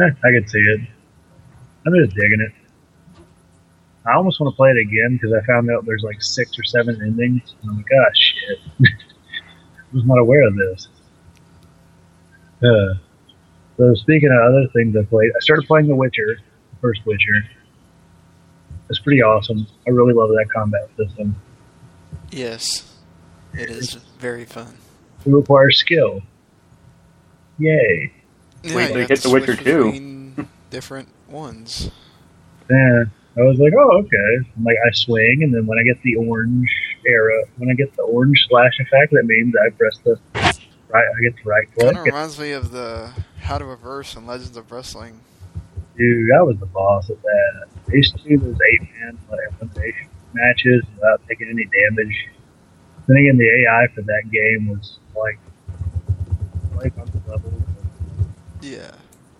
Eh, 0.00 0.10
I 0.24 0.30
could 0.32 0.50
see 0.50 0.58
it. 0.58 0.80
I'm 1.86 1.94
just 1.94 2.16
digging 2.16 2.40
it. 2.40 2.52
I 4.04 4.14
almost 4.14 4.40
want 4.40 4.52
to 4.52 4.56
play 4.56 4.70
it 4.70 4.78
again 4.78 5.16
because 5.20 5.32
I 5.32 5.44
found 5.46 5.70
out 5.70 5.84
there's 5.84 6.02
like 6.02 6.20
six 6.20 6.58
or 6.58 6.64
seven 6.64 7.00
endings. 7.00 7.54
And 7.62 7.70
I'm 7.70 7.76
like, 7.76 7.86
ah, 7.94 8.10
shit. 8.14 8.88
I 9.92 9.96
was 9.96 10.04
not 10.04 10.18
aware 10.18 10.46
of 10.46 10.56
this. 10.56 10.88
Uh, 12.62 12.94
so 13.76 13.94
speaking 13.94 14.30
of 14.30 14.38
other 14.38 14.66
things 14.72 14.96
I 14.96 15.02
played, 15.02 15.30
I 15.36 15.40
started 15.40 15.66
playing 15.66 15.88
The 15.88 15.96
Witcher, 15.96 16.36
the 16.36 16.76
first 16.80 17.04
Witcher. 17.04 17.42
It's 18.88 18.98
pretty 19.00 19.22
awesome. 19.22 19.66
I 19.86 19.90
really 19.90 20.14
love 20.14 20.28
that 20.30 20.46
combat 20.54 20.88
system. 20.96 21.34
Yes. 22.30 22.96
It 23.54 23.68
is 23.70 23.94
very 24.18 24.44
fun. 24.44 24.76
It 25.26 25.30
requires 25.30 25.78
skill. 25.78 26.22
Yay. 27.58 28.12
Yeah, 28.62 28.74
Wait 28.76 28.82
you 28.82 28.88
till 28.88 28.94
you 28.96 29.00
have 29.00 29.08
get 29.08 29.18
The 29.22 29.30
Witcher 29.30 29.54
switch 29.54 29.64
2. 29.64 29.84
between 29.84 30.48
different 30.70 31.08
ones. 31.28 31.90
Yeah. 32.70 33.04
I 33.36 33.40
was 33.42 33.58
like, 33.58 33.72
oh, 33.78 33.98
okay. 33.98 34.46
I'm 34.56 34.64
like, 34.64 34.76
I 34.86 34.90
swing, 34.92 35.42
and 35.42 35.54
then 35.54 35.66
when 35.66 35.78
I 35.78 35.82
get 35.82 36.02
the 36.02 36.16
orange 36.16 36.70
arrow, 37.06 37.44
when 37.56 37.70
I 37.70 37.74
get 37.74 37.94
the 37.96 38.02
orange 38.02 38.46
slash 38.48 38.78
effect, 38.80 39.12
that 39.12 39.24
means 39.24 39.54
I 39.56 39.70
press 39.70 39.98
the 40.04 40.18
right, 40.34 41.04
I 41.04 41.20
get 41.22 41.34
the 41.36 41.50
right 41.50 41.66
click. 41.74 41.86
Kind 41.86 41.98
of 41.98 42.04
reminds 42.04 42.38
me 42.38 42.52
of 42.52 42.70
the 42.70 43.12
How 43.40 43.58
to 43.58 43.64
Reverse 43.64 44.16
in 44.16 44.26
Legends 44.26 44.56
of 44.56 44.70
Wrestling. 44.70 45.20
Dude, 45.96 46.30
I 46.32 46.42
was 46.42 46.56
the 46.58 46.66
boss 46.66 47.10
at 47.10 47.20
that. 47.22 47.68
I 47.88 47.94
used 47.94 48.16
to 48.16 48.22
do 48.22 48.38
those 48.38 48.58
eight 48.72 48.82
man 49.00 49.18
elimination 49.30 50.08
matches 50.32 50.82
without 50.94 51.20
taking 51.28 51.48
any 51.48 51.64
damage. 51.64 52.28
Then 53.06 53.16
again, 53.18 53.36
the 53.36 53.48
AI 53.48 53.86
for 53.94 54.02
that 54.02 54.30
game 54.30 54.68
was 54.68 54.98
like, 55.16 55.38
like 56.76 56.96
on 56.98 57.06
the 57.06 57.30
level. 57.30 57.52
Yeah. 58.62 58.92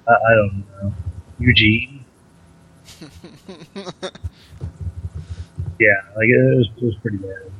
I, 0.06 0.12
I 0.12 0.34
don't 0.34 0.64
know. 0.82 0.94
Eugene. 1.38 2.04
Yeah, 5.82 5.98
like 6.16 6.28
it 6.28 6.56
was, 6.56 6.68
it 6.76 6.84
was 6.84 6.94
pretty 7.02 7.18
bad. 7.18 7.50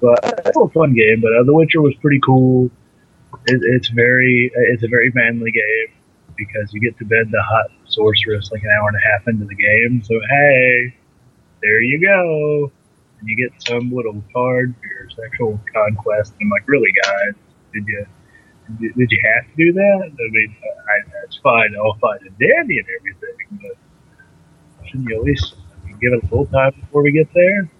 But 0.00 0.18
it's 0.46 0.56
a 0.56 0.68
fun 0.70 0.94
game. 0.94 1.20
But 1.20 1.30
uh, 1.38 1.44
The 1.44 1.54
Witcher 1.54 1.80
was 1.80 1.94
pretty 2.02 2.18
cool. 2.26 2.70
It, 3.46 3.60
it's 3.62 3.88
very, 3.88 4.50
it's 4.54 4.82
a 4.82 4.88
very 4.88 5.12
manly 5.14 5.52
game 5.52 5.94
because 6.36 6.72
you 6.74 6.80
get 6.80 6.98
to 6.98 7.04
bed 7.04 7.30
the 7.30 7.40
hot 7.40 7.70
sorceress 7.86 8.50
like 8.50 8.62
an 8.62 8.70
hour 8.70 8.88
and 8.88 8.96
a 8.96 9.04
half 9.12 9.28
into 9.28 9.44
the 9.44 9.54
game. 9.54 10.02
So 10.02 10.18
hey, 10.28 10.96
there 11.62 11.80
you 11.80 12.00
go, 12.00 12.72
and 13.20 13.28
you 13.28 13.36
get 13.36 13.52
some 13.62 13.92
little 13.92 14.20
card 14.34 14.74
for 14.80 14.86
your 14.86 15.10
sexual 15.10 15.60
conquest. 15.72 16.32
And 16.40 16.46
I'm 16.46 16.50
like, 16.50 16.66
really, 16.66 16.90
guys, 17.04 17.34
did 17.72 17.86
you? 17.86 18.06
Did 18.80 18.94
did 18.94 19.10
you 19.10 19.20
have 19.34 19.44
to 19.50 19.56
do 19.56 19.72
that? 19.72 20.00
I 20.02 20.30
mean, 20.30 20.56
I, 20.64 21.10
that's 21.20 21.36
fine. 21.38 21.74
I'll 21.76 21.98
find 21.98 22.20
a 22.22 22.30
dandy 22.30 22.78
and 22.78 22.88
everything, 22.98 23.58
but 23.62 24.86
shouldn't 24.86 25.08
you 25.08 25.16
at 25.16 25.22
least 25.24 25.54
give 26.02 26.12
it 26.12 26.22
a 26.22 26.26
little 26.26 26.46
time 26.46 26.72
before 26.78 27.02
we 27.02 27.12
get 27.12 27.32
there? 27.32 27.70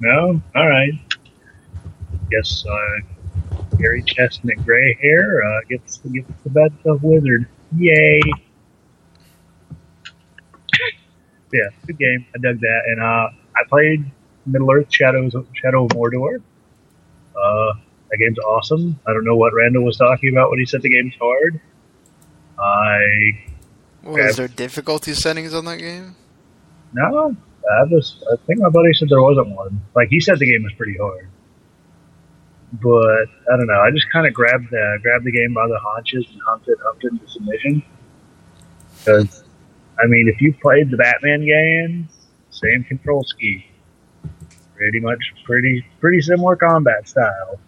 No? 0.00 0.40
All 0.54 0.68
right. 0.68 0.92
Guess 2.30 2.64
uh, 2.64 3.00
Gary 3.76 4.02
Chestnut 4.02 4.64
gray 4.64 4.96
hair 5.02 5.44
uh, 5.44 5.60
gets 5.68 5.98
gets 5.98 6.28
the 6.44 6.50
best 6.50 6.74
of 6.86 7.02
wizard. 7.02 7.48
Yay! 7.76 8.20
yeah, 11.52 11.68
good 11.86 11.98
game. 11.98 12.24
I 12.34 12.38
dug 12.38 12.60
that, 12.60 12.82
and 12.86 13.02
uh, 13.02 13.28
I 13.56 13.64
played 13.68 14.10
Middle 14.46 14.70
Earth 14.72 14.86
Shadows 14.90 15.34
Shadow 15.54 15.84
of 15.84 15.90
Mordor. 15.90 16.40
Uh, 17.36 17.72
that 18.10 18.18
game's 18.18 18.38
awesome. 18.38 18.98
I 19.06 19.12
don't 19.12 19.24
know 19.24 19.36
what 19.36 19.52
Randall 19.54 19.84
was 19.84 19.96
talking 19.96 20.30
about 20.30 20.50
when 20.50 20.58
he 20.58 20.66
said 20.66 20.82
the 20.82 20.90
game's 20.90 21.14
hard. 21.20 21.60
I 22.58 23.42
What, 24.02 24.20
is 24.20 24.36
there 24.36 24.48
difficulty 24.48 25.14
settings 25.14 25.54
on 25.54 25.64
that 25.64 25.78
game? 25.78 26.14
No, 26.92 27.36
I 27.70 27.84
was. 27.84 28.22
I 28.30 28.36
think 28.46 28.60
my 28.60 28.68
buddy 28.68 28.92
said 28.92 29.08
there 29.08 29.22
wasn't 29.22 29.50
one. 29.50 29.80
Like 29.94 30.08
he 30.08 30.20
said, 30.20 30.38
the 30.38 30.50
game 30.50 30.62
was 30.64 30.72
pretty 30.74 30.96
hard, 30.98 31.28
but 32.72 33.28
I 33.52 33.56
don't 33.56 33.66
know. 33.66 33.80
I 33.80 33.90
just 33.90 34.10
kind 34.10 34.26
of 34.26 34.34
grabbed 34.34 34.70
the 34.70 34.98
grabbed 35.02 35.24
the 35.24 35.32
game 35.32 35.54
by 35.54 35.66
the 35.68 35.78
haunches 35.78 36.26
and 36.30 36.40
humped 36.46 36.68
it, 36.68 36.78
humped 36.82 37.04
it 37.04 37.12
into 37.12 37.28
submission. 37.28 37.82
Because, 38.98 39.44
I 40.02 40.06
mean, 40.06 40.28
if 40.28 40.40
you 40.40 40.54
played 40.54 40.90
the 40.90 40.96
Batman 40.96 41.44
game, 41.44 42.08
same 42.50 42.84
control 42.84 43.24
scheme, 43.24 43.62
pretty 44.74 45.00
much, 45.00 45.20
pretty 45.44 45.84
pretty 46.00 46.20
similar 46.20 46.56
combat 46.56 47.08
style. 47.08 47.60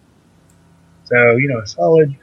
So 1.05 1.37
you 1.37 1.47
know, 1.47 1.59
a 1.59 1.67
solid, 1.67 2.15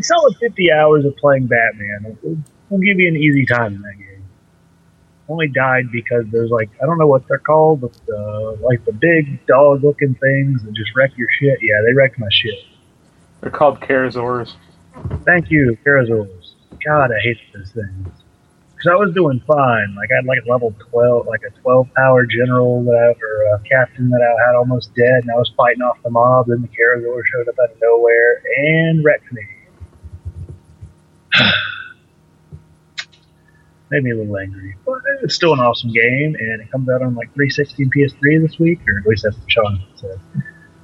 solid 0.00 0.36
fifty 0.38 0.72
hours 0.72 1.04
of 1.04 1.16
playing 1.16 1.46
Batman. 1.48 2.16
We'll, 2.22 2.38
we'll 2.70 2.80
give 2.80 2.98
you 2.98 3.08
an 3.08 3.16
easy 3.16 3.44
time 3.44 3.74
in 3.74 3.82
that 3.82 3.98
game 3.98 4.03
only 5.28 5.48
died 5.48 5.84
because 5.90 6.24
there's 6.30 6.50
like 6.50 6.70
I 6.82 6.86
don't 6.86 6.98
know 6.98 7.06
what 7.06 7.26
they're 7.28 7.38
called, 7.38 7.80
but 7.80 7.92
the 8.06 8.58
like 8.62 8.84
the 8.84 8.92
big 8.92 9.46
dog 9.46 9.82
looking 9.82 10.14
things 10.14 10.62
that 10.62 10.74
just 10.74 10.94
wreck 10.94 11.12
your 11.16 11.28
shit. 11.38 11.58
Yeah, 11.62 11.80
they 11.86 11.94
wrecked 11.94 12.18
my 12.18 12.28
shit. 12.30 12.58
They're 13.40 13.50
called 13.50 13.80
Caragors. 13.80 14.54
Thank 15.24 15.50
you, 15.50 15.76
Caragors. 15.84 16.54
God, 16.84 17.10
I 17.10 17.20
hate 17.22 17.38
those 17.54 17.72
things. 17.72 18.08
Because 18.74 18.90
I 18.90 18.96
was 18.96 19.14
doing 19.14 19.40
fine. 19.46 19.94
Like 19.96 20.10
I 20.12 20.16
had 20.16 20.26
like 20.26 20.40
level 20.46 20.74
twelve, 20.90 21.26
like 21.26 21.40
a 21.42 21.50
twelve 21.60 21.88
power 21.96 22.26
general 22.26 22.84
that 22.84 22.94
I, 22.94 23.24
or 23.24 23.54
a 23.54 23.60
captain 23.60 24.10
that 24.10 24.20
I 24.20 24.48
had 24.48 24.56
almost 24.56 24.94
dead, 24.94 25.22
and 25.22 25.30
I 25.30 25.36
was 25.36 25.50
fighting 25.56 25.82
off 25.82 25.98
the 26.04 26.10
mob. 26.10 26.48
Then 26.48 26.60
the 26.60 26.68
Caragor 26.68 27.22
showed 27.32 27.48
up 27.48 27.54
out 27.62 27.70
of 27.70 27.76
nowhere 27.80 28.42
and 28.56 29.04
wrecked 29.04 29.32
me. 29.32 29.42
made 33.94 34.04
me 34.04 34.10
a 34.10 34.16
little 34.16 34.36
angry. 34.36 34.76
But 34.84 35.00
it's 35.22 35.34
still 35.34 35.52
an 35.52 35.60
awesome 35.60 35.92
game, 35.92 36.34
and 36.38 36.60
it 36.60 36.70
comes 36.70 36.88
out 36.88 37.02
on 37.02 37.14
like 37.14 37.32
360 37.34 37.82
and 37.82 37.94
PS3 37.94 38.42
this 38.42 38.58
week, 38.58 38.80
or 38.88 38.98
at 38.98 39.06
least 39.06 39.22
that's 39.24 39.36
what 39.36 39.50
Sean 39.50 39.82
said. 39.96 40.20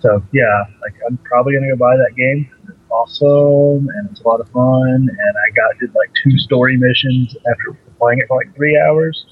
So 0.01 0.23
yeah, 0.33 0.65
like 0.81 0.95
I'm 1.07 1.19
probably 1.19 1.55
gonna 1.55 1.69
go 1.69 1.77
buy 1.77 1.97
that 1.97 2.15
game. 2.17 2.49
It's 2.69 2.79
awesome, 2.91 3.89
and 3.89 4.11
it's 4.11 4.21
a 4.21 4.29
lot 4.29 4.41
of 4.41 4.49
fun. 4.51 5.09
And 5.09 5.11
I 5.11 5.51
got 5.55 5.79
did 5.79 5.95
like 5.95 6.11
two 6.23 6.39
story 6.39 6.77
missions 6.77 7.37
after 7.51 7.77
playing 7.99 8.21
it 8.21 8.29
for 8.29 8.37
like 8.37 8.55
three 8.55 8.79
hours. 8.79 9.25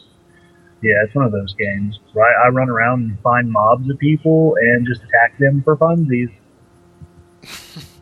Yeah, 0.83 1.03
it's 1.05 1.15
one 1.15 1.25
of 1.25 1.33
those 1.33 1.55
games. 1.55 1.99
Right, 2.15 2.35
I 2.45 2.49
run 2.49 2.69
around 2.69 3.03
and 3.03 3.21
find 3.21 3.51
mobs 3.51 3.89
of 3.89 3.99
people 3.99 4.57
and 4.61 4.87
just 4.87 5.03
attack 5.03 5.39
them 5.39 5.63
for 5.63 5.77
funsies. 5.77 6.31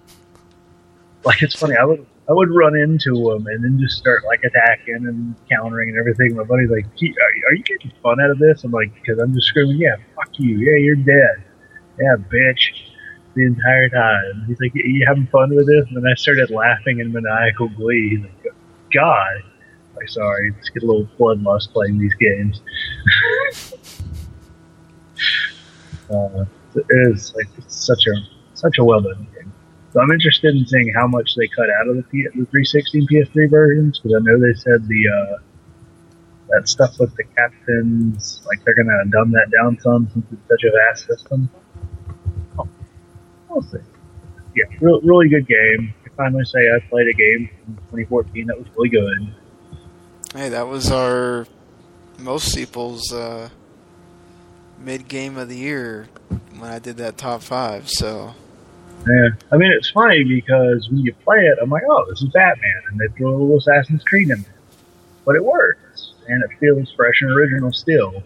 Like 1.26 1.42
it's 1.42 1.56
funny. 1.56 1.75
I 1.75 1.85
would 1.85 2.06
I 2.28 2.33
would 2.33 2.50
run 2.50 2.76
into 2.76 3.14
them 3.14 3.47
and 3.47 3.62
then 3.62 3.78
just 3.78 3.97
start 3.99 4.25
like 4.25 4.42
attacking 4.42 5.06
and 5.06 5.35
countering 5.49 5.90
and 5.90 5.99
everything. 5.99 6.35
My 6.35 6.42
buddy's 6.42 6.71
like, 6.71 6.85
"Are 6.85 7.04
you, 7.04 7.14
are 7.49 7.54
you 7.54 7.62
getting 7.62 7.92
fun 8.02 8.21
out 8.21 8.30
of 8.30 8.38
this?" 8.38 8.64
I'm 8.64 8.73
like, 8.73 8.92
"Because 8.95 9.21
I'm 9.21 9.33
just 9.33 9.47
screaming, 9.47 9.78
yeah, 9.78 9.97
fuck 10.16 10.30
you, 10.38 10.59
yeah, 10.59 10.76
you're 10.76 10.97
dead, 10.97 11.45
yeah, 12.00 12.16
bitch." 12.16 12.73
The 13.35 13.45
entire 13.45 13.88
time. 13.90 14.45
He's 14.49 14.59
like, 14.61 14.73
"You 14.75 15.04
having 15.06 15.26
fun 15.28 15.54
with 15.54 15.66
this?" 15.66 15.87
And 15.88 15.97
then 15.97 16.11
I 16.11 16.14
started 16.14 16.50
laughing 16.50 16.99
in 16.99 17.12
maniacal 17.12 17.68
glee. 17.68 18.16
He's 18.16 18.21
like, 18.21 18.54
"God." 18.92 19.42
Like, 19.95 20.09
sorry, 20.09 20.52
just 20.52 20.75
get 20.75 20.83
a 20.83 20.87
little 20.87 21.09
bloodlust 21.18 21.73
playing 21.73 21.99
these 21.99 22.14
games. 22.14 22.61
uh, 26.11 26.45
it 26.75 26.87
is 26.90 27.35
like 27.35 27.47
it's 27.56 27.87
such 27.87 28.06
a 28.06 28.12
such 28.54 28.78
a 28.78 28.85
well 28.85 29.00
done. 29.00 29.26
So 29.96 30.02
I'm 30.02 30.10
interested 30.10 30.54
in 30.54 30.66
seeing 30.66 30.92
how 30.94 31.06
much 31.06 31.34
they 31.36 31.48
cut 31.48 31.70
out 31.70 31.88
of 31.88 31.96
the, 31.96 32.02
P- 32.02 32.24
the 32.24 32.44
360 32.44 33.06
PS3 33.06 33.50
versions 33.50 33.98
because 33.98 34.14
I 34.14 34.20
know 34.24 34.38
they 34.38 34.52
said 34.52 34.86
the 34.86 35.08
uh, 35.08 35.38
that 36.50 36.68
stuff 36.68 37.00
with 37.00 37.16
the 37.16 37.24
captains, 37.34 38.42
like 38.44 38.62
they're 38.62 38.74
gonna 38.74 39.06
dumb 39.10 39.32
that 39.32 39.50
down 39.50 39.80
some 39.80 40.06
since 40.12 40.26
it's 40.30 40.48
such 40.50 40.64
a 40.64 40.70
vast 40.70 41.06
system. 41.06 41.48
Oh, 42.58 42.68
we'll 43.48 43.62
see. 43.62 43.78
Yeah, 44.54 44.66
real, 44.82 45.00
really 45.00 45.30
good 45.30 45.48
game. 45.48 45.94
I 46.04 46.10
finally 46.14 46.44
say 46.44 46.58
I 46.58 46.78
played 46.90 47.08
a 47.08 47.14
game 47.14 47.48
in 47.66 47.76
2014 47.76 48.48
that 48.48 48.58
was 48.58 48.66
really 48.76 48.90
good. 48.90 49.34
Hey, 50.34 50.50
that 50.50 50.68
was 50.68 50.90
our 50.90 51.46
most 52.18 52.54
people's 52.54 53.14
uh, 53.14 53.48
mid 54.78 55.08
game 55.08 55.38
of 55.38 55.48
the 55.48 55.56
year 55.56 56.08
when 56.58 56.70
I 56.70 56.80
did 56.80 56.98
that 56.98 57.16
top 57.16 57.40
five. 57.40 57.88
So 57.88 58.34
Yeah, 59.06 59.28
I 59.52 59.56
mean 59.56 59.70
it's 59.72 59.90
funny 59.90 60.25
because 60.25 60.88
when 60.88 60.98
you 60.98 61.14
play 61.14 61.38
it, 61.38 61.58
I'm 61.62 61.70
like, 61.70 61.84
oh, 61.88 62.04
this 62.08 62.22
is 62.22 62.28
Batman, 62.30 62.82
and 62.90 62.98
they 62.98 63.06
throw 63.16 63.30
a 63.30 63.36
little 63.38 63.58
Assassin's 63.58 64.02
Creed 64.04 64.30
in 64.30 64.42
there, 64.42 64.54
but 65.25 65.36
it 65.36 65.44
works 65.44 66.14
and 66.28 66.42
it 66.42 66.50
feels 66.58 66.92
fresh 66.96 67.22
and 67.22 67.30
original 67.30 67.72
still. 67.72 68.22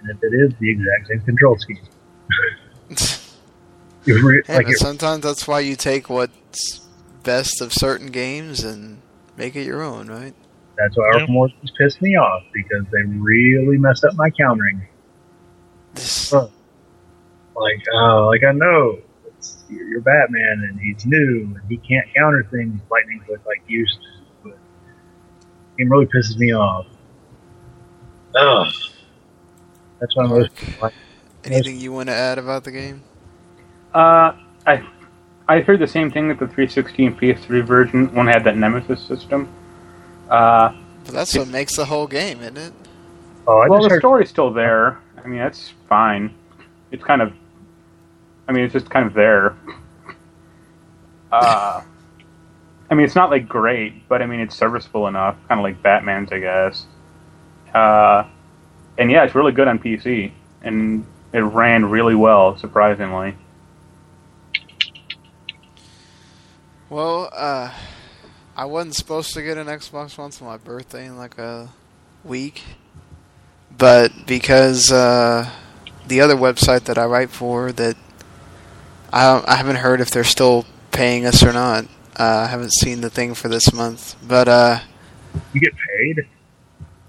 And 0.00 0.10
if 0.10 0.22
it 0.22 0.34
is 0.34 0.52
the 0.60 0.70
exact 0.70 1.08
same 1.08 1.20
control 1.22 1.58
scheme, 1.58 1.80
re- 4.06 4.42
hey, 4.46 4.56
like 4.56 4.68
sometimes 4.76 5.24
that's 5.24 5.48
why 5.48 5.60
you 5.60 5.74
take 5.74 6.08
what's 6.08 6.86
best 7.24 7.60
of 7.60 7.72
certain 7.72 8.06
games 8.08 8.62
and 8.62 9.02
make 9.36 9.56
it 9.56 9.66
your 9.66 9.82
own, 9.82 10.08
right? 10.08 10.34
that's 10.78 10.96
why 10.96 11.10
Yeah. 11.12 11.26
Arkham 11.26 11.34
Origins 11.34 11.72
pissed 11.76 12.00
me 12.00 12.16
off 12.16 12.44
because 12.54 12.84
they 12.92 13.02
really 13.02 13.78
messed 13.78 14.04
up 14.04 14.14
my 14.14 14.30
countering. 14.30 14.86
Huh. 16.30 16.46
Like, 17.56 17.84
oh, 17.92 18.28
like 18.28 18.44
I 18.44 18.52
know 18.52 18.98
it's, 18.98 19.07
you're 19.70 19.86
you're 19.88 20.00
Batman 20.00 20.66
and 20.70 20.80
he's 20.80 21.04
new 21.06 21.54
and 21.54 21.60
he 21.68 21.76
can't 21.78 22.06
counter 22.14 22.46
things 22.50 22.80
lightning 22.90 23.20
quick 23.26 23.40
like 23.46 23.62
he 23.66 23.74
used 23.74 23.98
to, 24.00 24.50
but 24.50 24.58
it 25.78 25.88
really 25.88 26.06
pisses 26.06 26.36
me 26.38 26.52
off. 26.54 26.86
Ugh. 28.34 28.66
That's 30.00 30.14
why 30.16 30.26
most 30.26 30.50
Mark, 30.80 30.92
anything 31.44 31.78
you 31.78 31.92
want 31.92 32.08
to 32.08 32.14
add 32.14 32.38
about 32.38 32.64
the 32.64 32.70
game? 32.70 33.02
Uh, 33.94 34.32
I 34.66 34.86
I 35.48 35.60
heard 35.60 35.80
the 35.80 35.86
same 35.88 36.10
thing 36.10 36.28
that 36.28 36.38
the 36.38 36.46
360 36.46 37.06
and 37.06 37.18
PS3 37.18 37.64
version 37.64 38.14
one 38.14 38.26
had 38.26 38.44
that 38.44 38.56
Nemesis 38.56 39.00
system. 39.02 39.48
Uh, 40.28 40.72
But 41.04 41.14
that's 41.14 41.34
what 41.36 41.48
makes 41.48 41.74
the 41.76 41.86
whole 41.86 42.06
game, 42.06 42.40
isn't 42.42 42.58
it? 42.58 42.72
Oh, 43.46 43.58
I 43.60 43.68
well, 43.68 43.82
the 43.82 43.88
heard, 43.88 44.00
story's 44.02 44.28
still 44.28 44.52
there. 44.52 44.98
I 45.16 45.26
mean, 45.26 45.38
that's 45.38 45.72
fine. 45.88 46.34
It's 46.90 47.02
kind 47.02 47.22
of, 47.22 47.32
I 48.48 48.52
mean, 48.52 48.64
it's 48.64 48.72
just 48.72 48.88
kind 48.88 49.06
of 49.06 49.12
there. 49.12 49.54
Uh, 51.30 51.82
I 52.90 52.94
mean, 52.94 53.04
it's 53.04 53.14
not 53.14 53.30
like 53.30 53.46
great, 53.46 54.08
but 54.08 54.22
I 54.22 54.26
mean, 54.26 54.40
it's 54.40 54.56
serviceable 54.56 55.06
enough. 55.06 55.36
Kind 55.46 55.60
of 55.60 55.64
like 55.64 55.82
Batman's, 55.82 56.32
I 56.32 56.40
guess. 56.40 56.86
Uh, 57.74 58.24
and 58.96 59.10
yeah, 59.10 59.24
it's 59.24 59.34
really 59.34 59.52
good 59.52 59.68
on 59.68 59.78
PC, 59.78 60.32
and 60.62 61.06
it 61.34 61.40
ran 61.40 61.84
really 61.84 62.14
well, 62.14 62.56
surprisingly. 62.56 63.36
Well, 66.88 67.28
uh, 67.34 67.70
I 68.56 68.64
wasn't 68.64 68.94
supposed 68.94 69.34
to 69.34 69.42
get 69.42 69.58
an 69.58 69.66
Xbox 69.66 70.16
One 70.16 70.30
for 70.30 70.44
my 70.44 70.56
birthday 70.56 71.04
in 71.04 71.18
like 71.18 71.36
a 71.36 71.68
week, 72.24 72.62
but 73.76 74.10
because 74.26 74.90
uh, 74.90 75.50
the 76.06 76.22
other 76.22 76.34
website 76.34 76.84
that 76.84 76.96
I 76.96 77.04
write 77.04 77.28
for 77.28 77.70
that 77.72 77.98
I 79.12 79.24
don't, 79.24 79.48
I 79.48 79.56
haven't 79.56 79.76
heard 79.76 80.00
if 80.00 80.10
they're 80.10 80.24
still 80.24 80.64
paying 80.92 81.26
us 81.26 81.42
or 81.42 81.52
not. 81.52 81.84
Uh, 82.18 82.44
I 82.44 82.46
haven't 82.46 82.72
seen 82.72 83.00
the 83.00 83.10
thing 83.10 83.34
for 83.34 83.48
this 83.48 83.72
month, 83.72 84.16
but 84.26 84.48
uh, 84.48 84.80
you 85.52 85.60
get 85.60 85.72
paid. 85.76 86.26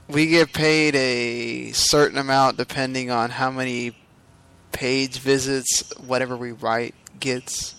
we 0.07 0.27
get 0.27 0.53
paid 0.53 0.95
a 0.95 1.71
certain 1.71 2.17
amount 2.17 2.57
depending 2.57 3.09
on 3.09 3.31
how 3.31 3.49
many 3.49 3.95
page 4.71 5.17
visits 5.17 5.91
whatever 6.05 6.37
we 6.37 6.51
write 6.51 6.93
gets. 7.19 7.75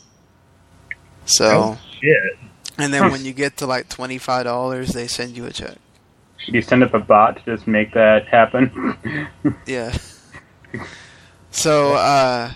So. 1.24 1.46
Oh, 1.46 1.78
shit. 2.00 2.38
And 2.78 2.92
then 2.92 3.12
when 3.12 3.24
you 3.24 3.32
get 3.32 3.58
to 3.58 3.66
like 3.66 3.88
twenty 3.88 4.18
five 4.18 4.44
dollars, 4.44 4.88
they 4.90 5.06
send 5.06 5.36
you 5.36 5.44
a 5.46 5.52
check. 5.52 5.76
You 6.46 6.62
send 6.62 6.82
up 6.82 6.94
a 6.94 6.98
bot 6.98 7.36
to 7.36 7.56
just 7.56 7.66
make 7.66 7.92
that 7.94 8.26
happen. 8.26 9.28
Yeah. 9.66 9.96
so, 11.50 11.92
uh, 11.94 12.52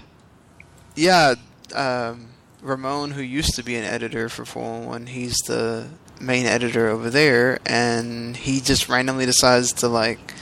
yeah, 0.94 1.34
um, 1.74 2.28
Ramon, 2.62 3.10
who 3.12 3.22
used 3.22 3.54
to 3.56 3.62
be 3.62 3.76
an 3.76 3.84
editor 3.84 4.28
for 4.28 4.44
411, 4.44 5.08
he's 5.08 5.36
the 5.46 5.86
main 6.20 6.46
editor 6.46 6.88
over 6.88 7.10
there, 7.10 7.58
and 7.66 8.36
he 8.36 8.60
just 8.60 8.88
randomly 8.88 9.26
decides 9.26 9.72
to 9.74 9.88
like. 9.88 10.32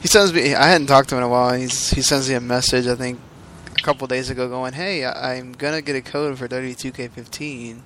He 0.00 0.08
sends 0.08 0.32
me. 0.32 0.54
I 0.54 0.68
hadn't 0.68 0.88
talked 0.88 1.08
to 1.10 1.16
him 1.16 1.20
in 1.20 1.24
a 1.24 1.28
while. 1.28 1.54
He's 1.54 1.90
he 1.90 2.02
sends 2.02 2.28
me 2.28 2.34
a 2.34 2.40
message. 2.40 2.86
I 2.86 2.94
think 2.94 3.20
a 3.76 3.82
couple 3.82 4.06
days 4.06 4.30
ago, 4.30 4.48
going, 4.48 4.72
"Hey, 4.72 5.04
I, 5.04 5.34
I'm 5.34 5.52
gonna 5.52 5.82
get 5.82 5.96
a 5.96 6.02
code 6.02 6.38
for 6.38 6.48
W2K15. 6.48 7.80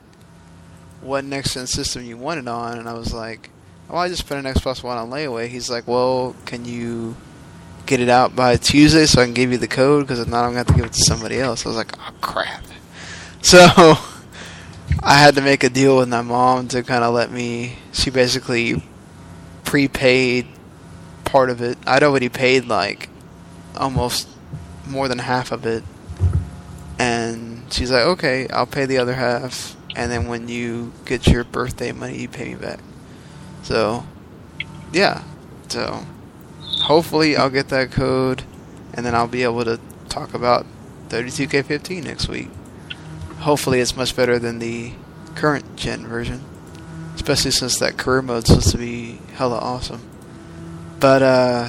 What 1.00 1.24
next 1.24 1.54
gen 1.54 1.66
system 1.66 2.04
you 2.04 2.16
want 2.16 2.40
it 2.40 2.48
on?" 2.48 2.78
And 2.78 2.88
I 2.88 2.94
was 2.94 3.12
like, 3.12 3.50
"Oh, 3.90 3.96
I 3.96 4.08
just 4.08 4.26
put 4.26 4.38
an 4.38 4.44
Xbox 4.44 4.82
One 4.82 4.98
on 4.98 5.10
layaway." 5.10 5.48
He's 5.48 5.70
like, 5.70 5.86
"Well, 5.86 6.34
can 6.44 6.64
you 6.64 7.16
get 7.84 8.00
it 8.00 8.08
out 8.08 8.34
by 8.34 8.56
Tuesday 8.56 9.06
so 9.06 9.20
I 9.20 9.24
can 9.24 9.34
give 9.34 9.52
you 9.52 9.58
the 9.58 9.68
code? 9.68 10.04
Because 10.04 10.20
if 10.20 10.28
not, 10.28 10.44
I'm 10.44 10.50
gonna 10.50 10.58
have 10.58 10.66
to 10.68 10.74
give 10.74 10.86
it 10.86 10.92
to 10.92 11.04
somebody 11.06 11.38
else." 11.38 11.64
I 11.64 11.68
was 11.68 11.76
like, 11.78 11.92
"Oh 11.98 12.12
crap!" 12.20 12.64
So 13.46 13.58
I 15.04 15.18
had 15.20 15.36
to 15.36 15.40
make 15.40 15.62
a 15.62 15.68
deal 15.68 15.98
with 15.98 16.08
my 16.08 16.20
mom 16.20 16.66
to 16.66 16.82
kind 16.82 17.04
of 17.04 17.14
let 17.14 17.30
me. 17.30 17.76
She 17.92 18.10
basically 18.10 18.82
prepaid 19.62 20.48
part 21.24 21.48
of 21.48 21.62
it. 21.62 21.78
I'd 21.86 22.02
already 22.02 22.28
paid 22.28 22.66
like 22.66 23.08
almost 23.76 24.28
more 24.84 25.06
than 25.06 25.20
half 25.20 25.52
of 25.52 25.64
it, 25.64 25.84
and 26.98 27.72
she's 27.72 27.92
like, 27.92 28.02
"Okay, 28.18 28.48
I'll 28.48 28.66
pay 28.66 28.84
the 28.84 28.98
other 28.98 29.14
half." 29.14 29.76
And 29.94 30.10
then 30.10 30.26
when 30.26 30.48
you 30.48 30.92
get 31.04 31.28
your 31.28 31.44
birthday 31.44 31.92
money, 31.92 32.18
you 32.18 32.28
pay 32.28 32.46
me 32.48 32.56
back. 32.56 32.80
So, 33.62 34.04
yeah. 34.92 35.22
So, 35.68 36.04
hopefully, 36.82 37.36
I'll 37.36 37.50
get 37.50 37.68
that 37.68 37.92
code, 37.92 38.42
and 38.92 39.06
then 39.06 39.14
I'll 39.14 39.28
be 39.28 39.44
able 39.44 39.64
to 39.66 39.78
talk 40.08 40.34
about 40.34 40.66
32K15 41.10 42.02
next 42.02 42.26
week. 42.26 42.50
Hopefully, 43.38 43.80
it's 43.80 43.96
much 43.96 44.16
better 44.16 44.38
than 44.38 44.58
the 44.58 44.92
current 45.34 45.76
gen 45.76 46.06
version, 46.06 46.42
especially 47.14 47.50
since 47.50 47.78
that 47.78 47.96
career 47.96 48.22
mode's 48.22 48.48
supposed 48.48 48.70
to 48.70 48.78
be 48.78 49.18
hella 49.34 49.58
awesome. 49.58 50.00
But 50.98 51.22
uh, 51.22 51.68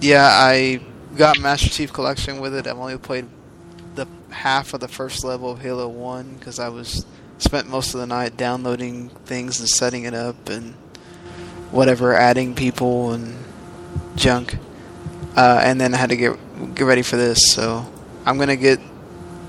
yeah, 0.00 0.26
I 0.26 0.80
got 1.16 1.38
Master 1.38 1.68
Chief 1.68 1.92
Collection 1.92 2.40
with 2.40 2.54
it. 2.54 2.66
I've 2.66 2.78
only 2.78 2.98
played 2.98 3.26
the 3.94 4.06
half 4.30 4.74
of 4.74 4.80
the 4.80 4.88
first 4.88 5.24
level 5.24 5.50
of 5.50 5.60
Halo 5.60 5.88
One 5.88 6.34
because 6.34 6.58
I 6.58 6.68
was 6.68 7.06
spent 7.38 7.68
most 7.68 7.94
of 7.94 8.00
the 8.00 8.06
night 8.06 8.36
downloading 8.36 9.10
things 9.26 9.60
and 9.60 9.68
setting 9.68 10.04
it 10.04 10.14
up 10.14 10.48
and 10.48 10.74
whatever, 11.70 12.14
adding 12.14 12.54
people 12.54 13.12
and 13.12 13.36
junk. 14.16 14.56
Uh, 15.36 15.60
and 15.62 15.80
then 15.80 15.94
I 15.94 15.96
had 15.96 16.10
to 16.10 16.16
get 16.16 16.38
get 16.74 16.84
ready 16.84 17.02
for 17.02 17.16
this, 17.16 17.52
so 17.52 17.86
I'm 18.24 18.38
gonna 18.38 18.56
get 18.56 18.80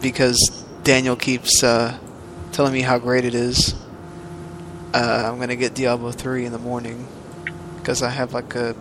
because 0.01 0.64
Daniel 0.85 1.15
keeps 1.15 1.63
uh, 1.63 1.97
telling 2.51 2.71
me 2.71 2.81
how 2.81 2.99
great 2.99 3.25
it 3.25 3.33
is. 3.33 3.73
Uh, 4.93 5.23
I'm 5.25 5.39
gonna 5.39 5.55
get 5.55 5.73
Diablo 5.73 6.11
3 6.11 6.45
in 6.45 6.51
the 6.51 6.59
morning 6.59 7.07
because 7.77 8.03
I 8.03 8.11
have 8.11 8.33
like 8.33 8.53
a 8.55 8.75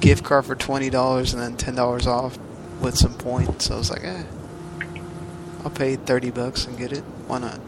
gift 0.00 0.24
card 0.24 0.46
for 0.46 0.54
twenty 0.54 0.88
dollars 0.88 1.34
and 1.34 1.42
then 1.42 1.56
ten 1.56 1.74
dollars 1.74 2.06
off 2.06 2.38
with 2.80 2.96
some 2.96 3.12
points. 3.14 3.66
So 3.66 3.74
I 3.74 3.78
was 3.78 3.90
like, 3.90 4.04
eh, 4.04 4.22
I'll 5.64 5.70
pay 5.70 5.96
thirty 5.96 6.30
bucks 6.30 6.66
and 6.66 6.78
get 6.78 6.92
it. 6.92 7.04
Why 7.26 7.38
not? 7.40 7.60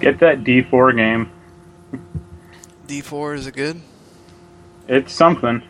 Get 0.00 0.18
that 0.18 0.42
D4 0.42 0.96
game. 0.96 1.30
D4 2.88 3.36
is 3.36 3.46
it 3.46 3.54
good? 3.54 3.80
It's 4.88 5.12
something. 5.12 5.62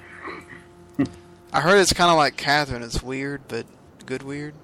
I 1.53 1.61
heard 1.61 1.79
it's 1.79 1.93
kind 1.93 2.11
of 2.11 2.17
like 2.17 2.37
Catherine. 2.39 2.83
It's 2.83 3.03
weird, 3.03 3.43
but 3.47 3.67
good 4.07 4.23
weird. 4.23 4.55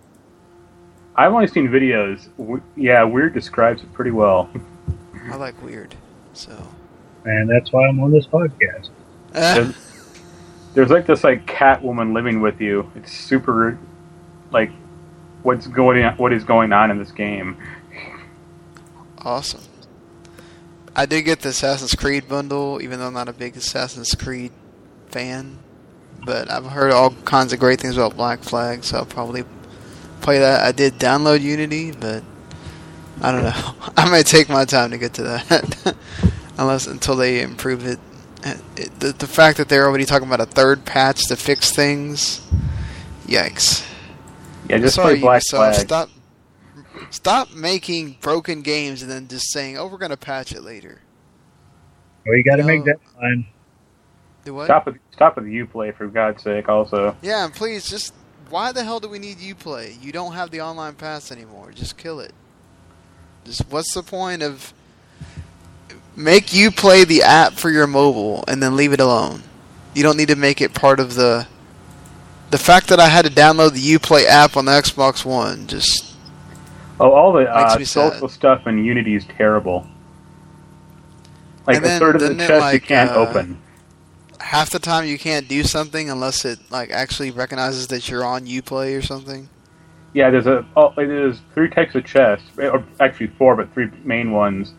I've 1.20 1.34
only 1.34 1.48
seen 1.48 1.68
videos. 1.68 2.28
W- 2.38 2.62
yeah, 2.76 3.02
weird 3.04 3.34
describes 3.34 3.82
it 3.82 3.92
pretty 3.92 4.10
well. 4.10 4.48
I 5.30 5.36
like 5.36 5.60
weird. 5.62 5.94
So. 6.32 6.66
And 7.26 7.50
that's 7.50 7.72
why 7.72 7.86
I'm 7.86 8.00
on 8.00 8.10
this 8.10 8.26
podcast. 8.26 8.88
Uh, 9.34 9.70
There's 10.72 10.88
like 10.88 11.04
this 11.04 11.22
like 11.22 11.46
cat 11.46 11.82
woman 11.82 12.14
living 12.14 12.40
with 12.40 12.58
you. 12.58 12.90
It's 12.94 13.12
super, 13.12 13.78
like, 14.50 14.70
what's 15.42 15.66
going 15.66 16.02
on, 16.02 16.16
what 16.16 16.32
is 16.32 16.42
going 16.42 16.72
on 16.72 16.90
in 16.90 16.98
this 16.98 17.12
game. 17.12 17.58
awesome. 19.18 19.60
I 20.96 21.04
did 21.04 21.22
get 21.22 21.40
the 21.40 21.50
Assassin's 21.50 21.94
Creed 21.94 22.28
bundle, 22.28 22.80
even 22.80 22.98
though 22.98 23.08
I'm 23.08 23.12
not 23.12 23.28
a 23.28 23.34
big 23.34 23.58
Assassin's 23.58 24.14
Creed 24.14 24.52
fan. 25.08 25.58
But 26.24 26.50
I've 26.50 26.64
heard 26.64 26.92
all 26.92 27.10
kinds 27.26 27.52
of 27.52 27.60
great 27.60 27.78
things 27.78 27.96
about 27.98 28.16
Black 28.16 28.40
Flag, 28.40 28.84
so 28.84 28.98
I'll 28.98 29.06
probably 29.06 29.44
play 30.20 30.38
that. 30.38 30.64
I 30.64 30.72
did 30.72 30.94
download 30.94 31.40
Unity, 31.40 31.92
but 31.92 32.22
I 33.20 33.32
don't 33.32 33.42
know. 33.42 33.74
I 33.96 34.08
might 34.10 34.26
take 34.26 34.48
my 34.48 34.64
time 34.64 34.90
to 34.90 34.98
get 34.98 35.14
to 35.14 35.22
that, 35.24 35.96
unless 36.58 36.86
until 36.86 37.16
they 37.16 37.42
improve 37.42 37.86
it. 37.86 37.98
It- 38.44 38.98
The, 39.00 39.12
the 39.12 39.26
fact 39.26 39.58
that 39.58 39.68
they're 39.68 39.86
already 39.86 40.04
talking 40.06 40.26
about 40.26 40.40
a 40.40 40.46
third 40.46 40.84
patch 40.84 41.26
to 41.28 41.36
fix 41.36 41.74
things, 41.74 42.40
yikes! 43.26 43.86
Yeah, 44.68 44.78
just 44.78 44.94
Sorry, 44.94 45.14
play 45.14 45.20
Black 45.20 45.42
Ubisoft, 45.42 45.56
Flag. 45.56 45.74
Stop, 45.74 46.08
stop 47.10 47.52
making 47.54 48.16
broken 48.20 48.62
games 48.62 49.02
and 49.02 49.10
then 49.10 49.28
just 49.28 49.50
saying, 49.52 49.76
"Oh, 49.76 49.86
we're 49.88 49.98
gonna 49.98 50.16
patch 50.16 50.52
it 50.52 50.62
later." 50.62 51.00
Well, 52.26 52.36
you 52.36 52.44
got 52.44 52.56
to 52.56 52.62
No. 52.62 52.66
make 52.68 52.84
that 52.84 52.96
line. 53.20 53.46
Do 54.44 54.54
what? 54.54 54.66
Stop 54.66 54.86
with 54.86 54.96
stop 55.12 55.36
with 55.36 55.44
UPlay 55.46 55.94
for 55.94 56.06
God's 56.06 56.42
sake. 56.42 56.68
Also, 56.68 57.16
Yeah, 57.22 57.44
and 57.44 57.54
please 57.54 57.88
just 57.88 58.14
why 58.50 58.72
the 58.72 58.84
hell 58.84 59.00
do 59.00 59.08
we 59.08 59.18
need 59.18 59.38
UPlay? 59.38 60.02
You 60.02 60.12
don't 60.12 60.32
have 60.34 60.50
the 60.50 60.60
online 60.60 60.94
pass 60.94 61.32
anymore. 61.32 61.70
Just 61.72 61.96
kill 61.96 62.20
it. 62.20 62.34
Just 63.44 63.62
what's 63.70 63.94
the 63.94 64.02
point 64.02 64.42
of 64.42 64.74
make 66.16 66.52
you 66.52 66.70
play 66.70 67.04
the 67.04 67.22
app 67.22 67.54
for 67.54 67.70
your 67.70 67.86
mobile 67.86 68.44
and 68.46 68.62
then 68.62 68.76
leave 68.76 68.92
it 68.92 69.00
alone? 69.00 69.42
You 69.94 70.02
don't 70.02 70.16
need 70.16 70.28
to 70.28 70.36
make 70.36 70.60
it 70.60 70.74
part 70.74 71.00
of 71.00 71.14
the 71.14 71.46
the 72.50 72.58
fact 72.58 72.88
that 72.88 72.98
I 72.98 73.08
had 73.08 73.24
to 73.24 73.30
download 73.30 73.72
the 73.72 73.80
UPlay 73.80 74.26
app 74.26 74.56
on 74.56 74.64
the 74.64 74.72
Xbox 74.72 75.24
One 75.24 75.66
just 75.66 76.14
oh, 76.98 77.12
all 77.12 77.32
the 77.32 77.48
uh, 77.48 77.76
me 77.78 77.84
sad. 77.84 78.12
social 78.12 78.28
stuff 78.28 78.66
in 78.66 78.84
Unity 78.84 79.14
is 79.14 79.24
terrible. 79.24 79.86
Like 81.66 81.76
And 81.76 81.86
a 81.86 81.98
third 81.98 82.16
of 82.16 82.22
the 82.22 82.34
chest 82.34 82.74
you 82.74 82.80
can't 82.80 83.10
uh, 83.10 83.14
open. 83.14 83.60
Half 84.40 84.70
the 84.70 84.78
time 84.78 85.06
you 85.06 85.18
can't 85.18 85.48
do 85.48 85.62
something 85.62 86.10
unless 86.10 86.44
it 86.44 86.58
like 86.70 86.90
actually 86.90 87.30
recognizes 87.30 87.86
that 87.88 88.08
you're 88.08 88.24
on 88.24 88.46
UPlay 88.46 88.96
or 88.98 89.02
something. 89.02 89.48
Yeah, 90.12 90.30
there's 90.30 90.46
a 90.46 90.66
oh, 90.76 90.92
there's 90.96 91.40
three 91.54 91.68
types 91.68 91.94
of 91.94 92.04
chests, 92.04 92.46
or 92.58 92.84
actually 92.98 93.28
four, 93.28 93.54
but 93.56 93.72
three 93.72 93.90
main 94.04 94.32
ones. 94.32 94.74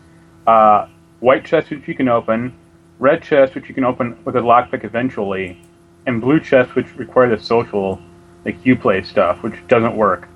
Uh, 0.46 0.88
white 1.20 1.44
chest 1.44 1.70
which 1.70 1.86
you 1.88 1.94
can 1.94 2.08
open, 2.08 2.52
red 2.98 3.22
chest 3.22 3.54
which 3.54 3.68
you 3.68 3.74
can 3.74 3.84
open 3.84 4.16
with 4.24 4.36
a 4.36 4.40
lockpick 4.40 4.84
eventually, 4.84 5.60
and 6.06 6.20
blue 6.20 6.40
chest 6.40 6.74
which 6.74 6.94
require 6.96 7.34
the 7.34 7.42
social, 7.42 8.00
like 8.44 8.62
UPlay 8.64 9.06
stuff, 9.06 9.42
which 9.42 9.54
doesn't 9.68 9.96
work. 9.96 10.28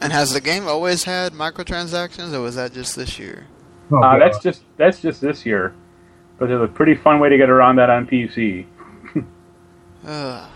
And 0.00 0.12
has 0.12 0.32
the 0.32 0.40
game 0.40 0.66
always 0.68 1.04
had 1.04 1.32
microtransactions 1.32 2.32
or 2.32 2.40
was 2.40 2.54
that 2.56 2.72
just 2.72 2.94
this 2.96 3.18
year? 3.18 3.46
Oh, 3.90 4.02
Uh, 4.02 4.18
that's 4.18 4.38
just 4.38 4.62
that's 4.76 5.00
just 5.00 5.20
this 5.20 5.44
year, 5.46 5.74
but 6.38 6.48
there's 6.48 6.62
a 6.62 6.68
pretty 6.72 6.94
fun 6.94 7.20
way 7.20 7.28
to 7.28 7.36
get 7.36 7.50
around 7.50 7.76
that 7.76 7.90
on 7.90 8.06
PC. 8.06 8.66
Ugh. 10.06 10.50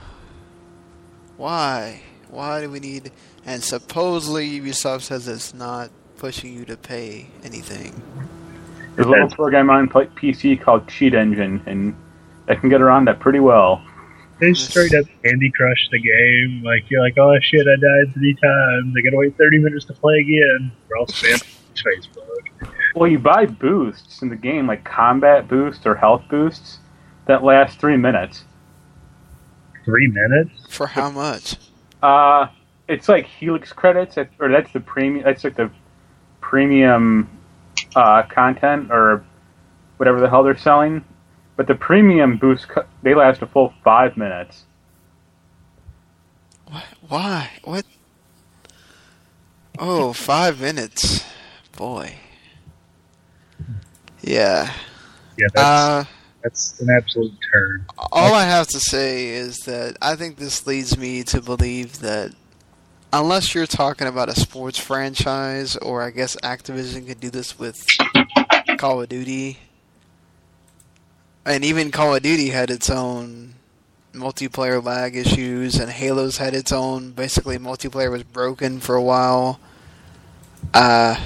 Why? 1.36 2.02
Why 2.30 2.60
do 2.60 2.70
we 2.70 2.80
need? 2.80 3.10
And 3.44 3.62
supposedly 3.62 4.60
Ubisoft 4.60 5.02
says 5.02 5.26
it's 5.28 5.52
not 5.52 5.90
pushing 6.16 6.54
you 6.54 6.64
to 6.66 6.76
pay 6.76 7.26
anything. 7.42 8.00
There's 8.94 9.06
a 9.06 9.10
little 9.10 9.30
program 9.30 9.70
on 9.70 9.88
PC 9.88 10.60
called 10.60 10.86
Cheat 10.88 11.14
Engine, 11.14 11.62
and 11.66 11.96
I 12.48 12.54
can 12.54 12.68
get 12.68 12.80
around 12.80 13.06
that 13.06 13.20
pretty 13.20 13.40
well. 13.40 13.82
They 14.38 14.54
straight 14.54 14.94
up 14.94 15.06
Candy 15.24 15.50
Crush 15.50 15.88
the 15.90 15.98
game. 16.00 16.62
Like 16.64 16.90
you're 16.90 17.00
like, 17.00 17.16
oh 17.18 17.34
shit, 17.42 17.66
I 17.66 17.76
died 17.76 18.14
three 18.14 18.34
times. 18.34 18.94
I 18.96 19.00
gotta 19.02 19.16
wait 19.16 19.36
thirty 19.38 19.58
minutes 19.58 19.84
to 19.86 19.92
play 19.94 20.18
again. 20.18 20.72
We're 20.88 20.98
all 20.98 21.06
spam 21.06 21.42
Facebook. 21.74 22.31
Well, 22.94 23.10
you 23.10 23.18
buy 23.18 23.46
boosts 23.46 24.22
in 24.22 24.28
the 24.28 24.36
game, 24.36 24.66
like 24.66 24.84
combat 24.84 25.48
boosts 25.48 25.86
or 25.86 25.94
health 25.94 26.24
boosts, 26.28 26.78
that 27.26 27.42
last 27.42 27.78
three 27.80 27.96
minutes. 27.96 28.44
Three 29.84 30.08
minutes? 30.08 30.52
For 30.68 30.86
how 30.86 31.10
much? 31.10 31.56
Uh, 32.02 32.48
it's 32.88 33.08
like 33.08 33.26
Helix 33.26 33.72
credits, 33.72 34.18
at- 34.18 34.30
or 34.38 34.48
that's 34.50 34.72
the 34.72 34.80
premium. 34.80 35.24
That's 35.24 35.42
like 35.44 35.56
the 35.56 35.70
premium 36.40 37.28
uh, 37.96 38.22
content 38.24 38.90
or 38.90 39.24
whatever 39.96 40.20
the 40.20 40.28
hell 40.28 40.42
they're 40.42 40.56
selling. 40.56 41.04
But 41.56 41.66
the 41.66 41.74
premium 41.74 42.36
boosts 42.38 42.66
they 43.02 43.14
last 43.14 43.42
a 43.42 43.46
full 43.46 43.72
five 43.84 44.16
minutes. 44.16 44.64
What? 46.66 46.84
Why? 47.08 47.50
What? 47.64 47.86
Oh, 49.78 50.12
five 50.12 50.60
minutes. 50.60 51.24
Boy. 51.76 52.14
Yeah. 54.22 54.72
Yeah, 55.36 55.46
that's 55.54 55.64
Uh, 55.66 56.04
that's 56.42 56.80
an 56.80 56.90
absolute 56.90 57.32
turn. 57.52 57.84
all 58.10 58.34
I 58.34 58.44
have 58.44 58.66
to 58.68 58.80
say 58.80 59.28
is 59.28 59.58
that 59.60 59.96
I 60.02 60.16
think 60.16 60.36
this 60.36 60.66
leads 60.66 60.96
me 60.98 61.22
to 61.24 61.40
believe 61.40 62.00
that 62.00 62.32
unless 63.12 63.54
you're 63.54 63.66
talking 63.66 64.06
about 64.06 64.28
a 64.28 64.34
sports 64.34 64.78
franchise, 64.78 65.76
or 65.76 66.02
I 66.02 66.10
guess 66.10 66.36
Activision 66.42 67.06
could 67.06 67.20
do 67.20 67.30
this 67.30 67.58
with 67.58 67.84
Call 68.78 69.02
of 69.02 69.08
Duty, 69.08 69.58
and 71.44 71.64
even 71.64 71.90
Call 71.90 72.14
of 72.14 72.22
Duty 72.22 72.48
had 72.50 72.70
its 72.70 72.88
own 72.90 73.54
multiplayer 74.12 74.82
lag 74.82 75.16
issues, 75.16 75.76
and 75.76 75.90
Halo's 75.90 76.36
had 76.38 76.54
its 76.54 76.72
own. 76.72 77.12
Basically, 77.12 77.58
multiplayer 77.58 78.10
was 78.10 78.22
broken 78.22 78.80
for 78.80 78.94
a 78.94 79.02
while. 79.02 79.58
Uh, 80.74 81.16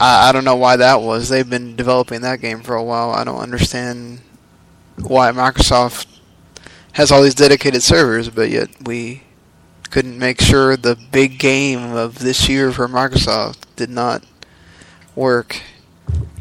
I, 0.00 0.28
I 0.28 0.32
don't 0.32 0.44
know 0.44 0.56
why 0.56 0.76
that 0.76 1.00
was. 1.00 1.28
They've 1.28 1.48
been 1.48 1.76
developing 1.76 2.22
that 2.22 2.40
game 2.40 2.62
for 2.62 2.74
a 2.74 2.82
while. 2.84 3.10
I 3.10 3.24
don't 3.24 3.40
understand 3.40 4.20
why 4.96 5.30
Microsoft 5.32 6.06
has 6.92 7.10
all 7.10 7.22
these 7.22 7.34
dedicated 7.34 7.82
servers, 7.82 8.30
but 8.30 8.50
yet 8.50 8.68
we 8.86 9.22
couldn't 9.90 10.18
make 10.18 10.40
sure 10.40 10.76
the 10.76 10.96
big 11.12 11.38
game 11.38 11.94
of 11.94 12.18
this 12.18 12.48
year 12.48 12.72
for 12.72 12.88
Microsoft 12.88 13.58
did 13.76 13.90
not 13.90 14.24
work. 15.14 15.60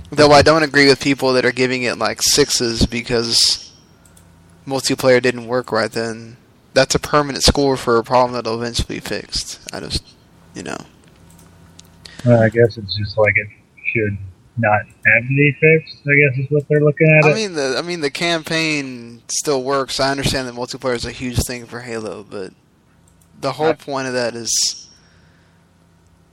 Though 0.10 0.32
I 0.32 0.42
don't 0.42 0.64
agree 0.64 0.88
with 0.88 1.02
people 1.02 1.34
that 1.34 1.46
are 1.46 1.52
giving 1.52 1.84
it 1.84 1.98
like 1.98 2.20
sixes 2.22 2.86
because 2.86 3.72
multiplayer 4.68 5.22
didn't 5.22 5.48
work 5.48 5.72
right 5.72 5.92
then. 5.92 6.38
That's 6.74 6.96
a 6.96 7.00
permanent 7.00 7.44
score 7.44 7.78
for 7.78 7.98
a 7.98 8.04
problem 8.04 8.34
that'll 8.34 8.60
eventually 8.60 8.96
be 8.96 9.00
fixed. 9.00 9.60
I 9.74 9.80
just, 9.80 10.04
you 10.56 10.64
know. 10.64 10.78
Well, 12.26 12.42
I 12.42 12.50
guess 12.50 12.78
it's 12.78 12.96
just 12.98 13.18
like 13.18 13.34
it 13.36 13.48
should 13.94 14.18
not 14.58 14.82
have 14.86 15.24
to 15.24 15.28
be 15.30 15.52
fixed. 15.60 15.98
I 16.08 16.14
guess 16.16 16.46
is 16.46 16.52
what 16.52 16.68
they're 16.70 16.80
looking 16.82 17.08
at. 17.10 17.26
I 17.26 17.32
it. 17.32 17.36
mean 17.36 17.54
the 17.54 17.76
I 17.78 17.82
mean 17.82 18.02
the 18.02 18.12
campaign 18.12 19.22
still 19.28 19.64
works. 19.64 20.00
I 20.00 20.12
understand 20.12 20.48
that 20.48 20.56
multiplayer 20.56 20.96
is 20.96 21.06
a 21.06 21.12
huge 21.12 21.38
thing 21.40 21.66
for 21.66 21.82
Halo, 21.82 22.24
but 22.30 22.54
the 23.40 23.54
whole 23.54 23.68
Right. 23.68 23.80
point 23.80 24.08
of 24.08 24.14
that 24.14 24.36
is 24.36 24.88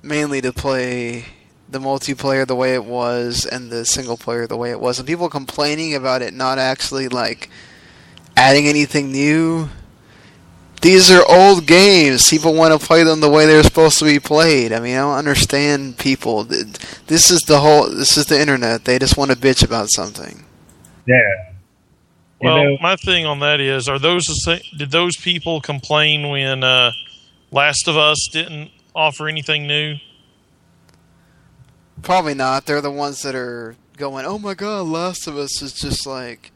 mainly 0.02 0.40
to 0.42 0.52
play 0.52 1.24
the 1.68 1.78
multiplayer 1.78 2.46
the 2.46 2.54
way 2.56 2.74
it 2.74 2.84
was 2.84 3.46
and 3.46 3.70
the 3.70 3.84
single 3.84 4.16
player 4.16 4.46
the 4.46 4.56
way 4.56 4.70
it 4.70 4.80
was. 4.80 4.98
And 4.98 5.06
people 5.06 5.28
complaining 5.28 5.94
about 5.94 6.22
it 6.22 6.34
not 6.34 6.58
actually 6.58 7.08
like 7.08 7.48
adding 8.36 8.66
anything 8.66 9.12
new. 9.12 9.68
These 10.80 11.10
are 11.10 11.22
old 11.28 11.66
games. 11.66 12.28
People 12.30 12.54
want 12.54 12.78
to 12.78 12.84
play 12.86 13.02
them 13.02 13.20
the 13.20 13.28
way 13.28 13.44
they're 13.46 13.62
supposed 13.62 13.98
to 13.98 14.04
be 14.06 14.18
played. 14.18 14.72
I 14.72 14.80
mean, 14.80 14.94
I 14.96 15.00
don't 15.00 15.18
understand 15.18 15.98
people. 15.98 16.44
This 16.44 17.30
is 17.30 17.40
the 17.46 17.60
whole. 17.60 17.88
This 17.90 18.16
is 18.16 18.24
the 18.26 18.40
internet. 18.40 18.84
They 18.86 18.98
just 18.98 19.16
want 19.18 19.30
to 19.30 19.36
bitch 19.36 19.62
about 19.64 19.88
something. 19.90 20.44
yeah. 21.06 21.18
You 22.42 22.48
Well, 22.48 22.64
know- 22.64 22.78
my 22.80 22.96
thing 22.96 23.26
on 23.26 23.40
that 23.40 23.60
is, 23.60 23.86
are 23.86 23.98
those 23.98 24.24
the 24.24 24.32
sa- 24.34 24.64
did 24.78 24.90
those 24.90 25.14
people 25.18 25.60
complain 25.60 26.30
when 26.30 26.64
uh, 26.64 26.92
Last 27.50 27.86
of 27.86 27.98
Us 27.98 28.28
didn't 28.32 28.70
offer 28.94 29.28
anything 29.28 29.66
new? 29.66 29.96
Probably 32.02 32.32
not. 32.34 32.64
They're 32.64 32.80
the 32.80 32.90
ones 32.90 33.20
that 33.22 33.34
are 33.34 33.76
going, 33.98 34.24
"Oh 34.24 34.38
my 34.38 34.54
god, 34.54 34.86
Last 34.86 35.26
of 35.26 35.36
Us 35.36 35.60
is 35.60 35.74
just 35.74 36.06
like 36.06 36.50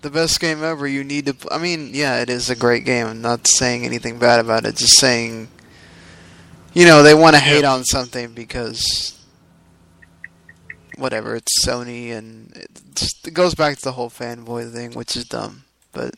the 0.00 0.10
best 0.10 0.40
game 0.40 0.62
ever. 0.62 0.86
You 0.86 1.04
need 1.04 1.26
to." 1.26 1.36
I 1.50 1.58
mean, 1.58 1.90
yeah, 1.92 2.20
it 2.20 2.30
is 2.30 2.50
a 2.50 2.56
great 2.56 2.84
game. 2.84 3.06
I'm 3.06 3.20
not 3.20 3.46
saying 3.46 3.84
anything 3.84 4.18
bad 4.18 4.40
about 4.40 4.64
it. 4.64 4.76
Just 4.76 4.98
saying, 4.98 5.48
you 6.74 6.86
know, 6.86 7.02
they 7.02 7.14
want 7.14 7.34
to 7.36 7.40
hate 7.40 7.64
on 7.64 7.84
something 7.84 8.32
because 8.32 9.18
whatever. 10.96 11.36
It's 11.36 11.64
Sony, 11.64 12.10
and 12.10 12.52
it 12.56 13.34
goes 13.34 13.54
back 13.54 13.76
to 13.76 13.84
the 13.84 13.92
whole 13.92 14.10
fanboy 14.10 14.72
thing, 14.72 14.92
which 14.92 15.16
is 15.16 15.24
dumb. 15.24 15.64
But 15.92 16.14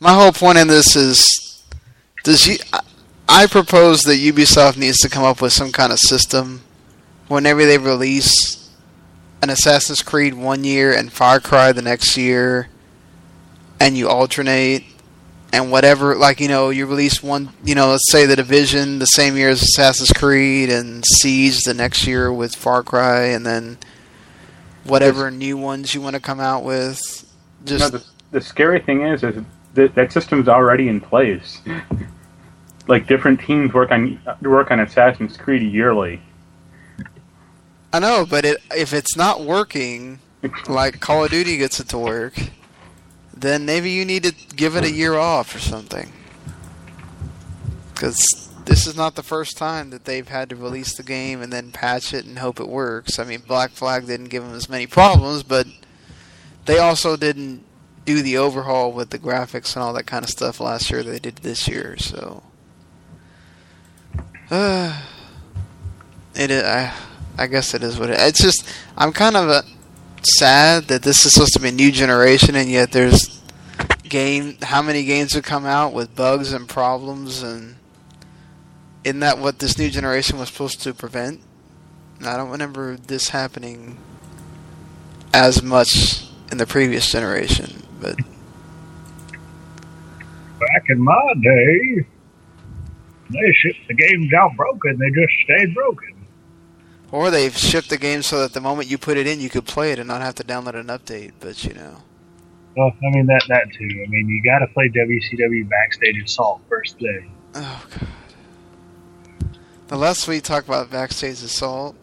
my 0.00 0.12
whole 0.12 0.32
point 0.32 0.58
in 0.58 0.68
this 0.68 0.96
is, 0.96 1.64
does 2.24 2.46
you? 2.46 2.56
I, 2.72 2.80
I 3.28 3.46
propose 3.46 4.02
that 4.02 4.20
Ubisoft 4.20 4.76
needs 4.76 4.98
to 4.98 5.08
come 5.08 5.24
up 5.24 5.40
with 5.40 5.52
some 5.52 5.72
kind 5.72 5.92
of 5.92 5.98
system 5.98 6.62
whenever 7.28 7.64
they 7.64 7.78
release 7.78 8.70
an 9.42 9.50
Assassin's 9.50 10.02
Creed 10.02 10.34
one 10.34 10.64
year 10.64 10.96
and 10.96 11.12
Far 11.12 11.40
Cry 11.40 11.72
the 11.72 11.82
next 11.82 12.16
year, 12.16 12.68
and 13.80 13.96
you 13.96 14.08
alternate 14.08 14.84
and 15.52 15.70
whatever. 15.70 16.14
Like 16.14 16.40
you 16.40 16.48
know, 16.48 16.70
you 16.70 16.86
release 16.86 17.22
one. 17.22 17.50
You 17.64 17.74
know, 17.74 17.90
let's 17.90 18.10
say 18.10 18.26
the 18.26 18.36
Division 18.36 18.98
the 18.98 19.06
same 19.06 19.36
year 19.36 19.48
as 19.48 19.62
Assassin's 19.62 20.12
Creed, 20.12 20.70
and 20.70 21.04
Siege 21.20 21.60
the 21.62 21.74
next 21.74 22.06
year 22.06 22.32
with 22.32 22.54
Far 22.54 22.82
Cry, 22.82 23.26
and 23.26 23.44
then 23.44 23.78
whatever 24.84 25.30
new 25.30 25.56
ones 25.56 25.94
you 25.94 26.00
want 26.00 26.14
to 26.14 26.20
come 26.20 26.40
out 26.40 26.64
with. 26.64 27.00
No, 27.60 27.78
Just 27.78 27.92
the, 27.92 28.04
the 28.32 28.40
scary 28.40 28.80
thing 28.80 29.02
is, 29.02 29.22
is 29.22 29.42
that 29.74 29.94
that 29.94 30.12
system's 30.12 30.48
already 30.48 30.88
in 30.88 31.00
place. 31.00 31.60
like 32.88 33.06
different 33.06 33.40
teams 33.40 33.72
work 33.72 33.90
on 33.90 34.20
work 34.42 34.70
on 34.70 34.80
Assassin's 34.80 35.36
Creed 35.36 35.62
yearly. 35.62 36.20
I 37.92 37.98
know, 37.98 38.26
but 38.28 38.44
it, 38.44 38.58
if 38.76 38.92
it's 38.92 39.16
not 39.16 39.42
working, 39.42 40.18
like 40.68 41.00
Call 41.00 41.24
of 41.24 41.30
Duty 41.30 41.56
gets 41.56 41.80
it 41.80 41.88
to 41.90 41.98
work, 41.98 42.34
then 43.36 43.66
maybe 43.66 43.90
you 43.90 44.04
need 44.04 44.24
to 44.24 44.32
give 44.56 44.76
it 44.76 44.84
a 44.84 44.90
year 44.90 45.14
off 45.14 45.54
or 45.54 45.58
something. 45.58 46.12
Because 47.92 48.18
this 48.64 48.86
is 48.86 48.96
not 48.96 49.14
the 49.14 49.22
first 49.22 49.56
time 49.56 49.90
that 49.90 50.04
they've 50.04 50.28
had 50.28 50.48
to 50.50 50.56
release 50.56 50.96
the 50.96 51.02
game 51.02 51.42
and 51.42 51.52
then 51.52 51.70
patch 51.70 52.12
it 52.12 52.24
and 52.24 52.38
hope 52.38 52.58
it 52.60 52.68
works. 52.68 53.18
I 53.18 53.24
mean, 53.24 53.42
Black 53.46 53.70
Flag 53.70 54.06
didn't 54.06 54.28
give 54.28 54.42
them 54.42 54.54
as 54.54 54.68
many 54.68 54.86
problems, 54.86 55.42
but 55.42 55.66
they 56.64 56.78
also 56.78 57.16
didn't 57.16 57.62
do 58.04 58.22
the 58.22 58.38
overhaul 58.38 58.92
with 58.92 59.10
the 59.10 59.18
graphics 59.18 59.74
and 59.74 59.82
all 59.82 59.92
that 59.92 60.06
kind 60.06 60.24
of 60.24 60.30
stuff 60.30 60.60
last 60.60 60.90
year 60.90 61.02
they 61.02 61.18
did 61.18 61.36
this 61.36 61.68
year, 61.68 61.96
so. 61.96 62.42
Uh, 64.50 65.02
it 66.34 66.50
I, 66.50 66.92
I 67.38 67.46
guess 67.46 67.74
it 67.74 67.82
is 67.82 67.98
what 67.98 68.10
it. 68.10 68.18
It's 68.18 68.42
just 68.42 68.68
I'm 68.96 69.12
kind 69.12 69.36
of 69.36 69.48
uh 69.48 69.62
sad 70.22 70.84
that 70.84 71.02
this 71.02 71.24
is 71.24 71.32
supposed 71.32 71.54
to 71.54 71.60
be 71.60 71.68
a 71.68 71.72
new 71.72 71.92
generation, 71.92 72.54
and 72.56 72.70
yet 72.70 72.92
there's 72.92 73.42
game. 74.08 74.56
How 74.62 74.82
many 74.82 75.04
games 75.04 75.34
have 75.34 75.44
come 75.44 75.66
out 75.66 75.92
with 75.92 76.14
bugs 76.14 76.52
and 76.52 76.68
problems, 76.68 77.42
and 77.42 77.76
isn't 79.04 79.20
that 79.20 79.38
what 79.38 79.58
this 79.58 79.78
new 79.78 79.90
generation 79.90 80.38
was 80.38 80.48
supposed 80.48 80.82
to 80.82 80.94
prevent? 80.94 81.40
I 82.24 82.36
don't 82.36 82.50
remember 82.50 82.96
this 82.96 83.30
happening 83.30 83.98
as 85.34 85.62
much 85.62 86.26
in 86.50 86.58
the 86.58 86.66
previous 86.66 87.10
generation, 87.10 87.82
but 88.00 88.16
Back 90.58 90.84
in 90.88 91.02
my 91.02 91.34
day, 91.42 92.06
they 93.30 93.52
shipped 93.52 93.88
the 93.88 93.94
games 93.94 94.32
out 94.32 94.56
broken. 94.56 94.98
They 94.98 95.10
just 95.10 95.32
stayed 95.44 95.74
broken. 95.74 96.15
Or 97.16 97.30
they've 97.30 97.56
shipped 97.56 97.88
the 97.88 97.96
game 97.96 98.20
so 98.20 98.40
that 98.40 98.52
the 98.52 98.60
moment 98.60 98.90
you 98.90 98.98
put 98.98 99.16
it 99.16 99.26
in, 99.26 99.40
you 99.40 99.48
could 99.48 99.64
play 99.64 99.90
it 99.90 99.98
and 99.98 100.06
not 100.06 100.20
have 100.20 100.34
to 100.34 100.44
download 100.44 100.74
an 100.74 100.88
update. 100.88 101.32
But 101.40 101.64
you 101.64 101.72
know. 101.72 102.02
Well, 102.76 102.92
I 102.92 103.16
mean 103.16 103.24
that 103.24 103.42
that 103.48 103.72
too. 103.72 103.88
I 103.88 104.06
mean, 104.10 104.28
you 104.28 104.42
got 104.42 104.58
to 104.58 104.66
play 104.74 104.90
WCW 104.90 105.66
Backstage 105.66 106.22
Assault 106.22 106.60
first 106.68 106.98
day. 106.98 107.26
Oh 107.54 107.86
god. 107.90 108.08
The 109.88 109.96
less 109.96 110.28
we 110.28 110.42
talk 110.42 110.66
about 110.66 110.90
backstage 110.90 111.42
assault, 111.42 111.96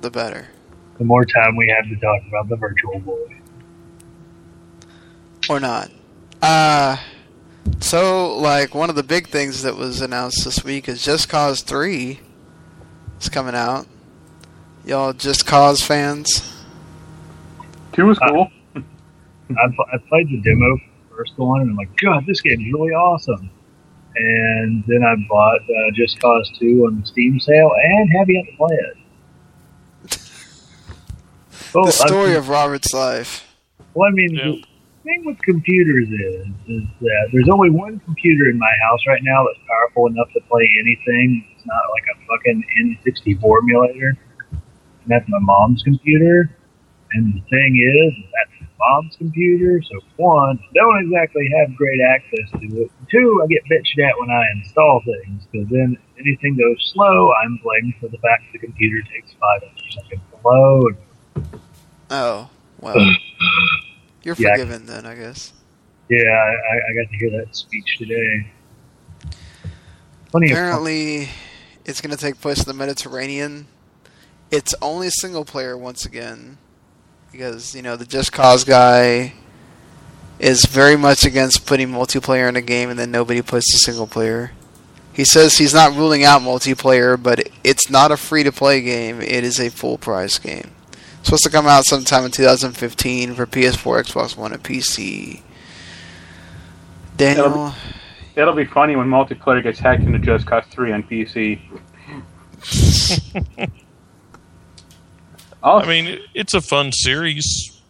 the 0.00 0.10
better. 0.10 0.48
The 0.96 1.04
more 1.04 1.26
time 1.26 1.54
we 1.56 1.68
have 1.76 1.84
to 1.90 1.96
talk 1.96 2.22
about 2.26 2.48
the 2.48 2.56
Virtual 2.56 3.00
Boy. 3.00 3.36
Or 5.50 5.60
not. 5.60 5.90
Uh 6.40 6.96
so 7.80 8.38
like 8.38 8.74
one 8.74 8.88
of 8.88 8.96
the 8.96 9.02
big 9.02 9.28
things 9.28 9.62
that 9.62 9.76
was 9.76 10.00
announced 10.00 10.42
this 10.46 10.64
week 10.64 10.88
is 10.88 11.04
Just 11.04 11.28
Cause 11.28 11.60
3 11.60 12.18
is 13.20 13.28
coming 13.28 13.54
out. 13.54 13.86
Y'all 14.84 15.12
Just 15.12 15.46
Cause 15.46 15.80
fans? 15.82 16.28
Two 17.92 18.06
was 18.06 18.18
cool. 18.18 18.48
I, 18.76 18.80
pl- 19.74 19.86
I 19.92 19.98
played 20.08 20.28
the 20.28 20.40
demo 20.42 20.78
first 21.14 21.34
one, 21.36 21.60
and 21.60 21.70
I'm 21.70 21.76
like, 21.76 21.94
God, 21.98 22.24
this 22.26 22.40
game's 22.40 22.72
really 22.72 22.92
awesome. 22.92 23.50
And 24.16 24.82
then 24.86 25.04
I 25.04 25.14
bought 25.28 25.60
uh, 25.60 25.90
Just 25.94 26.20
Cause 26.20 26.50
2 26.58 26.86
on 26.86 27.00
the 27.00 27.06
Steam 27.06 27.38
sale 27.38 27.70
and 27.82 28.10
have 28.18 28.28
yet 28.28 28.44
to 28.50 28.56
play 28.56 28.76
it. 28.76 28.96
Well, 31.74 31.84
the 31.86 31.92
story 31.92 32.32
I, 32.32 32.34
of 32.36 32.48
Robert's 32.48 32.92
life. 32.92 33.46
well, 33.94 34.08
I 34.08 34.12
mean, 34.12 34.34
Yeah. 34.34 34.44
the 34.44 34.62
thing 35.04 35.24
with 35.24 35.38
computers 35.42 36.08
is, 36.08 36.46
is 36.68 36.82
that 37.00 37.28
there's 37.32 37.48
only 37.48 37.70
one 37.70 38.00
computer 38.00 38.50
in 38.50 38.58
my 38.58 38.72
house 38.82 39.00
right 39.06 39.22
now 39.22 39.44
that's 39.46 39.60
powerful 39.68 40.06
enough 40.08 40.28
to 40.34 40.40
play 40.48 40.68
anything. 40.80 41.46
It's 41.56 41.66
not 41.66 41.82
like 41.92 42.04
a 42.14 42.26
fucking 42.26 42.64
N64 43.06 43.58
emulator. 43.62 44.16
And 45.02 45.10
that's 45.10 45.28
my 45.28 45.38
mom's 45.40 45.82
computer. 45.82 46.50
And 47.14 47.34
the 47.34 47.40
thing 47.50 47.76
is, 47.76 48.24
that's 48.32 48.60
my 48.62 48.86
mom's 48.88 49.16
computer. 49.16 49.82
So 49.82 50.00
one, 50.16 50.58
I 50.58 50.72
don't 50.74 51.04
exactly 51.06 51.48
have 51.58 51.76
great 51.76 52.00
access 52.00 52.50
to 52.52 52.82
it. 52.82 52.90
Two, 53.10 53.40
I 53.42 53.46
get 53.48 53.62
bitched 53.70 53.98
at 54.02 54.18
when 54.18 54.30
I 54.30 54.42
install 54.56 55.02
things 55.04 55.42
because 55.50 55.68
then 55.68 55.98
anything 56.18 56.56
goes 56.56 56.92
slow, 56.94 57.30
I'm 57.44 57.58
blamed 57.62 57.94
for 58.00 58.08
the 58.08 58.18
fact 58.18 58.44
the 58.52 58.58
computer 58.58 59.02
takes 59.12 59.32
five 59.40 59.62
extra 59.70 60.02
seconds 60.02 60.22
to 60.30 60.48
load. 60.48 60.96
Oh, 62.10 62.50
well. 62.80 62.94
You're 64.22 64.36
Yeah. 64.36 64.52
forgiven 64.52 64.86
then, 64.86 65.04
I 65.04 65.16
guess. 65.16 65.52
Yeah, 66.08 66.18
I, 66.18 66.50
I 66.50 66.76
I 66.90 67.04
got 67.04 67.10
to 67.10 67.16
hear 67.18 67.30
that 67.40 67.56
speech 67.56 67.98
today. 67.98 68.52
Plenty 70.30 70.52
Apparently, 70.52 71.28
it's 71.84 72.00
going 72.00 72.10
to 72.14 72.16
take 72.16 72.40
place 72.40 72.58
in 72.60 72.66
the 72.66 72.74
Mediterranean. 72.74 73.66
It's 74.52 74.74
only 74.82 75.08
single 75.08 75.46
player 75.46 75.78
once 75.78 76.04
again, 76.04 76.58
because 77.32 77.74
you 77.74 77.80
know 77.80 77.96
the 77.96 78.04
Just 78.04 78.32
Cause 78.32 78.64
guy 78.64 79.32
is 80.38 80.66
very 80.66 80.94
much 80.94 81.24
against 81.24 81.64
putting 81.64 81.88
multiplayer 81.88 82.50
in 82.50 82.56
a 82.56 82.60
game, 82.60 82.90
and 82.90 82.98
then 82.98 83.10
nobody 83.10 83.40
puts 83.40 83.72
the 83.72 83.78
single 83.78 84.06
player. 84.06 84.52
He 85.10 85.24
says 85.24 85.56
he's 85.56 85.72
not 85.72 85.96
ruling 85.96 86.22
out 86.22 86.42
multiplayer, 86.42 87.20
but 87.20 87.48
it's 87.64 87.88
not 87.88 88.12
a 88.12 88.16
free 88.18 88.42
to 88.42 88.52
play 88.52 88.82
game. 88.82 89.22
It 89.22 89.42
is 89.42 89.58
a 89.58 89.70
full 89.70 89.96
price 89.96 90.38
game. 90.38 90.72
supposed 91.22 91.44
to 91.44 91.50
come 91.50 91.66
out 91.66 91.86
sometime 91.86 92.26
in 92.26 92.30
2015 92.30 93.34
for 93.34 93.46
PS4, 93.46 94.04
Xbox 94.04 94.36
One, 94.36 94.52
and 94.52 94.62
PC. 94.62 95.40
Daniel, 97.16 97.72
It'll 98.36 98.54
be 98.54 98.66
funny 98.66 98.96
when 98.96 99.08
multiplayer 99.08 99.62
gets 99.62 99.78
hacked 99.78 100.02
into 100.02 100.18
Just 100.18 100.44
Cause 100.44 100.64
3 100.66 100.92
on 100.92 101.02
PC. 101.04 101.58
also, 105.62 105.86
I 105.86 105.88
mean, 105.88 106.20
it's 106.34 106.54
a 106.54 106.60
fun 106.60 106.92
series. 106.92 107.80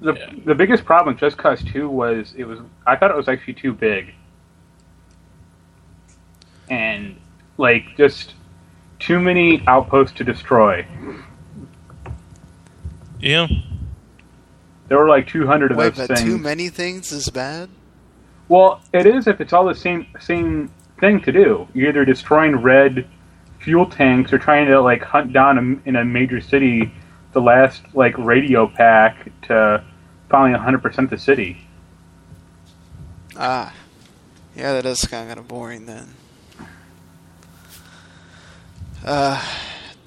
the, 0.00 0.14
yeah. 0.14 0.32
the 0.44 0.54
biggest 0.54 0.84
problem 0.84 1.14
with 1.14 1.20
Just 1.20 1.36
Cause 1.36 1.62
2 1.64 1.88
was 1.88 2.34
it 2.36 2.44
was 2.44 2.60
I 2.86 2.96
thought 2.96 3.10
it 3.10 3.16
was 3.16 3.28
actually 3.28 3.54
too 3.54 3.72
big. 3.72 4.14
And 6.68 7.16
like 7.58 7.96
just 7.96 8.34
too 8.98 9.20
many 9.20 9.62
outposts 9.66 10.16
to 10.18 10.24
destroy. 10.24 10.86
Yeah. 13.20 13.46
There 14.88 14.98
were 14.98 15.08
like 15.08 15.26
200 15.26 15.72
of 15.72 15.76
wait, 15.76 15.94
those 15.94 16.06
but 16.06 16.16
things. 16.16 16.28
too 16.28 16.38
many 16.38 16.68
things 16.68 17.10
is 17.12 17.28
bad. 17.30 17.68
Well, 18.48 18.80
it 18.92 19.06
is 19.06 19.26
if 19.26 19.40
it's 19.40 19.52
all 19.52 19.64
the 19.64 19.74
same 19.74 20.06
same 20.20 20.70
thing 21.00 21.20
to 21.22 21.32
do. 21.32 21.66
You're 21.74 21.88
either 21.88 22.04
destroying 22.04 22.56
red 22.56 23.08
fuel 23.66 23.84
tanks 23.84 24.32
or 24.32 24.38
trying 24.38 24.64
to 24.64 24.80
like 24.80 25.02
hunt 25.02 25.32
down 25.32 25.58
a, 25.58 25.88
in 25.88 25.96
a 25.96 26.04
major 26.04 26.40
city 26.40 26.88
the 27.32 27.40
last 27.40 27.82
like 27.94 28.16
radio 28.16 28.64
pack 28.68 29.28
to 29.42 29.84
finally 30.30 30.56
100% 30.56 31.10
the 31.10 31.18
city. 31.18 31.66
Ah, 33.36 33.74
yeah, 34.54 34.72
that 34.72 34.86
is 34.86 35.00
kind 35.00 35.36
of 35.36 35.48
boring 35.48 35.86
then. 35.86 36.14
Uh, 39.04 39.44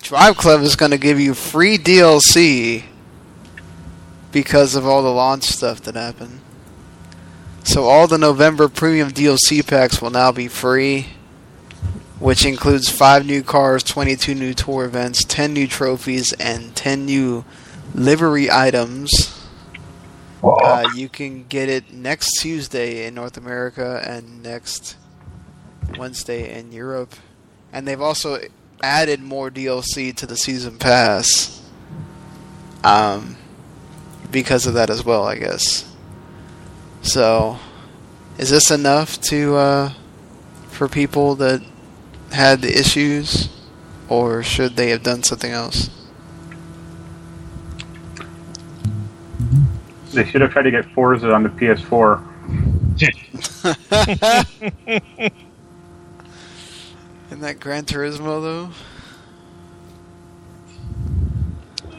Drive 0.02 0.38
Club 0.38 0.62
is 0.62 0.78
going 0.78 0.92
to 0.92 0.98
give 0.98 1.20
you 1.20 1.34
free 1.34 1.78
DLC 1.78 2.86
because 4.32 4.74
of 4.74 4.86
all 4.86 5.04
the 5.04 5.10
launch 5.10 5.44
stuff 5.44 5.82
that 5.82 5.96
happened. 5.96 6.40
So 7.66 7.84
all 7.84 8.08
the 8.08 8.18
November 8.18 8.70
premium 8.70 9.12
DLC 9.12 9.68
packs 9.68 10.02
will 10.02 10.12
now 10.12 10.32
be 10.32 10.48
free, 10.48 11.08
which 12.20 12.46
includes 12.46 12.90
five 12.90 13.26
new 13.26 13.42
cars, 13.42 13.84
22 13.84 14.36
new 14.36 14.54
tour 14.54 14.86
events, 14.86 15.24
10 15.24 15.54
new 15.54 15.68
trophies, 15.68 16.34
and 16.34 16.76
10 16.76 17.06
new 17.06 17.46
livery 17.94 18.52
items. 18.52 19.36
Uh, 20.44 20.90
you 20.96 21.10
can 21.10 21.46
get 21.48 21.70
it 21.70 21.92
next 21.94 22.40
Tuesday 22.40 23.06
in 23.06 23.16
North 23.16 23.38
America 23.38 24.02
and 24.06 24.44
next 24.44 24.96
Wednesday 25.98 26.58
in 26.58 26.72
Europe. 26.72 27.16
And 27.74 27.88
they've 27.88 28.02
also 28.02 28.40
added 28.82 29.22
more 29.22 29.50
DLC 29.50 30.16
to 30.16 30.26
the 30.26 30.38
season 30.38 30.78
pass. 30.78 31.62
Um, 32.84 33.36
because 34.32 34.66
of 34.66 34.74
that 34.76 34.90
as 34.90 35.04
well, 35.04 35.26
I 35.26 35.36
guess. 35.36 35.92
So, 37.02 37.58
is 38.38 38.50
this 38.50 38.72
enough 38.72 39.20
to 39.22 39.56
uh, 39.56 39.94
for 40.68 40.88
people 40.88 41.36
that 41.36 41.62
had 42.32 42.62
the 42.62 42.78
issues, 42.78 43.50
or 44.08 44.44
should 44.44 44.76
they 44.76 44.90
have 44.90 45.04
done 45.04 45.24
something 45.24 45.52
else? 45.52 45.90
They 50.14 50.26
should 50.26 50.42
have 50.42 50.52
tried 50.52 50.64
to 50.64 50.72
get 50.72 50.86
Forza 50.92 51.32
on 51.32 51.44
the 51.44 51.50
PS4. 51.50 52.26
Isn't 57.28 57.42
that 57.42 57.60
Gran 57.60 57.86
Turismo 57.86 58.42
though? 58.42 58.70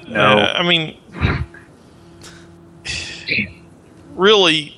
No. 0.09 0.21
Uh, 0.21 0.53
I 0.57 0.69
mean, 0.69 0.97
really, 4.17 4.77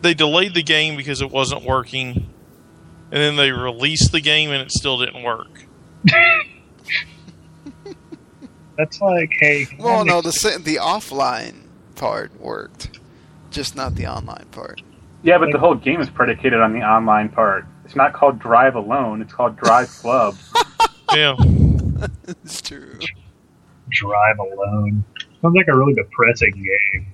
they 0.00 0.14
delayed 0.14 0.54
the 0.54 0.62
game 0.62 0.96
because 0.96 1.20
it 1.20 1.30
wasn't 1.30 1.64
working, 1.64 2.30
and 3.14 3.22
then 3.22 3.36
they 3.36 3.52
released 3.52 4.10
the 4.10 4.20
game 4.20 4.50
and 4.50 4.60
it 4.60 4.72
still 4.72 4.98
didn't 4.98 5.22
work. 5.22 5.64
That's 8.76 9.00
like, 9.00 9.30
hey, 9.38 9.68
Well, 9.78 10.04
no, 10.04 10.20
the 10.20 10.32
the 10.64 10.76
offline 10.76 11.66
part 11.94 12.38
worked, 12.40 12.98
just 13.52 13.76
not 13.76 13.94
the 13.94 14.08
online 14.08 14.46
part. 14.50 14.82
Yeah, 15.22 15.38
but 15.38 15.52
the 15.52 15.58
whole 15.60 15.76
game 15.76 16.00
is 16.00 16.10
predicated 16.10 16.60
on 16.60 16.72
the 16.72 16.80
online 16.80 17.28
part. 17.28 17.66
It's 17.84 17.94
not 17.94 18.14
called 18.14 18.40
Drive 18.40 18.74
Alone. 18.74 19.22
It's 19.22 19.32
called 19.32 19.56
Drive 19.56 19.88
Club. 19.88 20.36
Yeah, 21.14 21.36
it's 22.42 22.60
true. 22.60 22.98
drive 23.90 24.38
alone. 24.40 25.04
Sounds 25.40 25.54
like 25.54 25.68
a 25.68 25.76
really 25.76 25.94
depressing 25.94 26.50
game. 26.50 27.06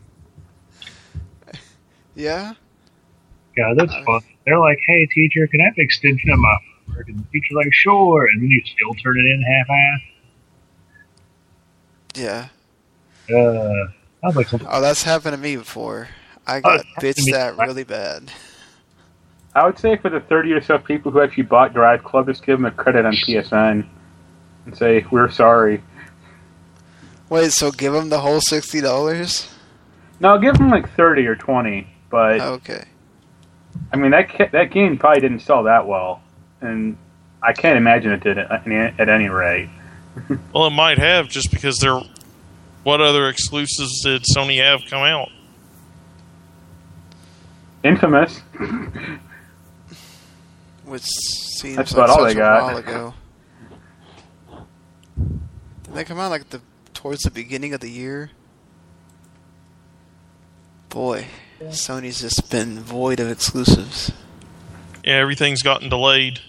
Yeah. 2.15 2.55
Yeah, 3.57 3.75
that's 3.77 3.93
Uh, 3.93 4.05
fun. 4.05 4.21
They're 4.47 4.59
like, 4.59 4.79
hey, 4.87 5.07
teacher, 5.07 5.47
can 5.47 5.61
I 5.61 5.65
have 5.65 5.75
an 5.77 5.85
extension 5.85 6.31
of 6.31 6.39
my 6.39 6.57
work? 6.97 7.09
And 7.09 7.19
the 7.19 7.25
teacher's 7.33 7.57
like, 7.57 7.73
sure. 7.73 8.27
And 8.27 8.43
then 8.43 8.49
you 8.51 8.63
still 8.65 8.95
turn 9.03 9.19
it 9.19 9.27
in 9.27 9.43
half-ass. 9.43 10.01
Yeah. 12.15 12.49
Uh, 13.35 13.87
sounds 14.23 14.37
like. 14.37 14.49
Oh, 14.69 14.81
that's 14.81 15.03
happened 15.03 15.35
to 15.37 15.41
me 15.41 15.57
before. 15.57 16.09
I 16.47 16.59
Oh, 16.59 16.61
got 16.61 16.81
it's 16.81 16.89
happened 16.95 17.15
to 17.17 17.23
bitched 17.23 17.27
me. 17.27 17.33
at 17.35 17.57
really 17.59 17.85
bad. 17.85 18.31
I 19.55 19.67
would 19.67 19.79
say 19.79 19.97
for 19.97 20.11
the 20.11 20.21
30 20.21 20.53
or 20.53 20.61
so 20.63 20.79
people 20.79 21.11
who 21.11 21.21
actually 21.21 21.43
bought 21.45 21.75
Drive 21.75 22.05
Club, 22.05 22.27
just 22.27 22.45
give 22.47 22.59
them 22.59 22.67
a 22.67 22.71
credit 22.71 23.05
on 23.05 23.13
PSN 23.13 23.85
and 24.67 24.77
say, 24.77 25.05
we're 25.11 25.31
sorry. 25.31 25.83
Wait, 27.29 27.53
so 27.53 27.71
give 27.71 27.93
them 27.93 28.09
the 28.09 28.21
whole 28.21 28.41
sixty 28.41 28.81
dollars? 28.81 29.49
No, 30.21 30.39
give 30.39 30.57
them 30.59 30.69
like 30.71 30.89
30 30.97 31.27
or 31.27 31.37
20, 31.37 31.87
but 32.11 32.41
Okay. 32.41 32.85
I 33.93 33.97
mean, 33.97 34.11
that 34.13 34.51
that 34.53 34.71
game 34.71 34.97
probably 34.99 35.21
didn't 35.21 35.41
sell 35.41 35.65
that 35.65 35.87
well. 35.87 36.23
And 36.61 36.97
I 37.43 37.53
can't 37.53 37.77
imagine 37.77 38.13
it 38.13 38.23
did 38.23 38.39
at 38.39 38.67
any, 38.67 38.77
at 38.77 39.09
any 39.09 39.29
rate. 39.29 39.69
well, 40.53 40.67
it 40.67 40.71
might 40.71 40.99
have 40.99 41.29
just 41.29 41.51
because 41.51 41.77
they're. 41.79 42.01
What 42.83 43.03
other 43.03 43.29
exclusives 43.29 44.01
did 44.03 44.23
Sony 44.35 44.57
have 44.65 44.81
come 44.89 45.03
out? 45.03 45.29
Infamous. 47.85 48.39
Which 50.87 51.05
seems 51.05 51.77
That's 51.77 51.93
like 51.95 52.05
about 52.07 52.11
all 52.11 52.25
such 52.25 52.35
they 52.35 52.41
a 52.41 52.43
got. 52.43 52.63
while 52.63 52.77
ago. 52.79 53.15
Did 55.85 55.95
they 55.95 56.05
come 56.05 56.19
out 56.19 56.31
like 56.31 56.49
the 56.49 56.63
towards 56.95 57.23
the 57.23 57.31
beginning 57.31 57.75
of 57.75 57.81
the 57.81 57.91
year? 57.91 58.31
Boy, 60.89 61.27
Sony's 61.61 62.21
just 62.21 62.51
been 62.51 62.81
void 62.81 63.21
of 63.21 63.31
exclusives. 63.31 64.13
Yeah, 65.05 65.15
everything's 65.17 65.63
gotten 65.63 65.89
delayed. 65.89 66.41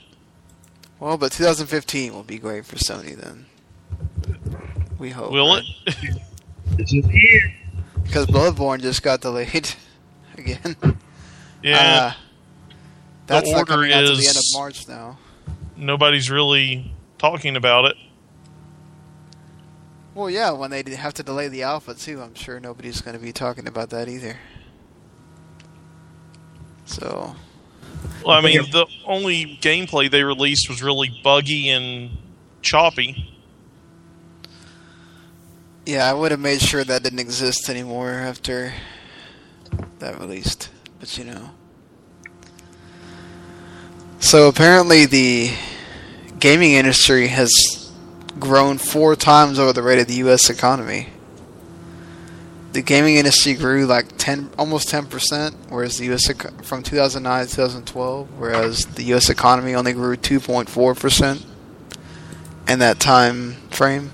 Well, 0.99 1.17
but 1.17 1.31
2015 1.31 2.13
will 2.13 2.23
be 2.23 2.37
great 2.37 2.65
for 2.65 2.75
Sony 2.77 3.15
then. 3.15 3.45
We 4.97 5.09
hope. 5.09 5.31
Will 5.31 5.55
right? 5.55 5.63
it? 5.87 5.95
This 6.77 6.93
is 6.93 7.05
here. 7.05 7.53
Because 8.03 8.27
Bloodborne 8.27 8.79
just 8.81 9.03
got 9.03 9.19
delayed 9.19 9.69
again. 10.37 10.75
Yeah, 11.61 11.77
Uh, 11.77 12.13
that's 13.27 13.49
not 13.49 13.57
order 13.59 13.71
coming 13.73 13.91
out 13.91 14.01
to 14.01 14.07
the 14.07 14.13
is- 14.13 14.27
end 14.29 14.37
of 14.37 14.43
March 14.53 14.87
now. 14.87 15.17
nobody's 15.75 16.29
really 16.31 16.93
talking 17.17 17.57
about 17.57 17.85
it. 17.85 17.97
Well, 20.15 20.29
yeah, 20.29 20.51
when 20.51 20.71
they 20.71 20.81
have 20.95 21.13
to 21.15 21.23
delay 21.23 21.49
the 21.49 21.63
alpha 21.63 21.93
too, 21.93 22.21
I'm 22.21 22.35
sure 22.35 22.59
nobody's 22.61 23.01
going 23.01 23.17
to 23.17 23.21
be 23.23 23.33
talking 23.33 23.67
about 23.67 23.89
that 23.89 24.07
either. 24.07 24.37
So, 26.91 27.35
Well, 28.25 28.35
I 28.37 28.41
mean, 28.41 28.61
the 28.71 28.85
only 29.05 29.57
gameplay 29.61 30.11
they 30.11 30.23
released 30.23 30.69
was 30.69 30.83
really 30.83 31.09
buggy 31.23 31.69
and 31.69 32.11
choppy. 32.61 33.27
yeah, 35.85 36.09
I 36.09 36.13
would 36.13 36.31
have 36.31 36.39
made 36.39 36.61
sure 36.61 36.83
that 36.83 37.03
didn't 37.03 37.19
exist 37.19 37.69
anymore 37.69 38.11
after 38.11 38.73
that 39.99 40.19
released. 40.19 40.69
But 40.99 41.17
you 41.17 41.23
know. 41.23 41.51
So 44.19 44.47
apparently 44.47 45.05
the 45.05 45.51
gaming 46.39 46.73
industry 46.73 47.27
has 47.29 47.49
grown 48.39 48.77
four 48.77 49.15
times 49.15 49.57
over 49.59 49.73
the 49.73 49.81
rate 49.81 49.99
of 49.99 50.07
the 50.07 50.15
U.S. 50.15 50.49
economy. 50.49 51.07
The 52.71 52.81
gaming 52.81 53.17
industry 53.17 53.53
grew 53.53 53.85
like 53.85 54.17
ten, 54.17 54.49
almost 54.57 54.87
ten 54.87 55.05
percent, 55.05 55.55
whereas 55.67 55.97
the 55.97 56.05
U.S. 56.05 56.31
from 56.63 56.83
2009 56.83 57.45
to 57.45 57.51
2012, 57.51 58.39
whereas 58.39 58.85
the 58.85 59.03
U.S. 59.05 59.29
economy 59.29 59.75
only 59.75 59.91
grew 59.91 60.15
2.4 60.15 60.97
percent 60.97 61.45
in 62.67 62.79
that 62.79 62.99
time 62.99 63.53
frame. 63.71 64.11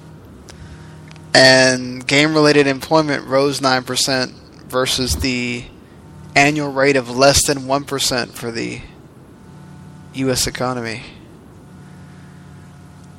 And 1.35 2.05
game-related 2.07 2.65
employment 2.65 3.27
rose 3.27 3.61
nine 3.61 3.83
percent 3.83 4.31
versus 4.67 5.17
the 5.17 5.65
annual 6.35 6.71
rate 6.71 6.95
of 6.95 7.15
less 7.15 7.45
than 7.45 7.67
one 7.67 7.83
percent 7.83 8.33
for 8.33 8.49
the 8.49 8.81
U.S. 10.15 10.47
economy. 10.47 11.03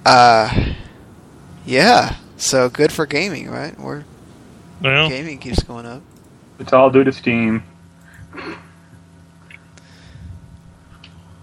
Uh, 0.04 0.74
yeah. 1.64 2.16
So 2.38 2.68
good 2.68 2.92
for 2.92 3.06
gaming, 3.06 3.50
right? 3.50 3.78
We're 3.78 4.04
Yeah. 4.82 5.08
gaming 5.08 5.38
keeps 5.38 5.62
going 5.62 5.86
up. 5.86 6.02
It's 6.58 6.72
all 6.72 6.90
due 6.90 7.04
to 7.04 7.12
Steam. 7.12 7.62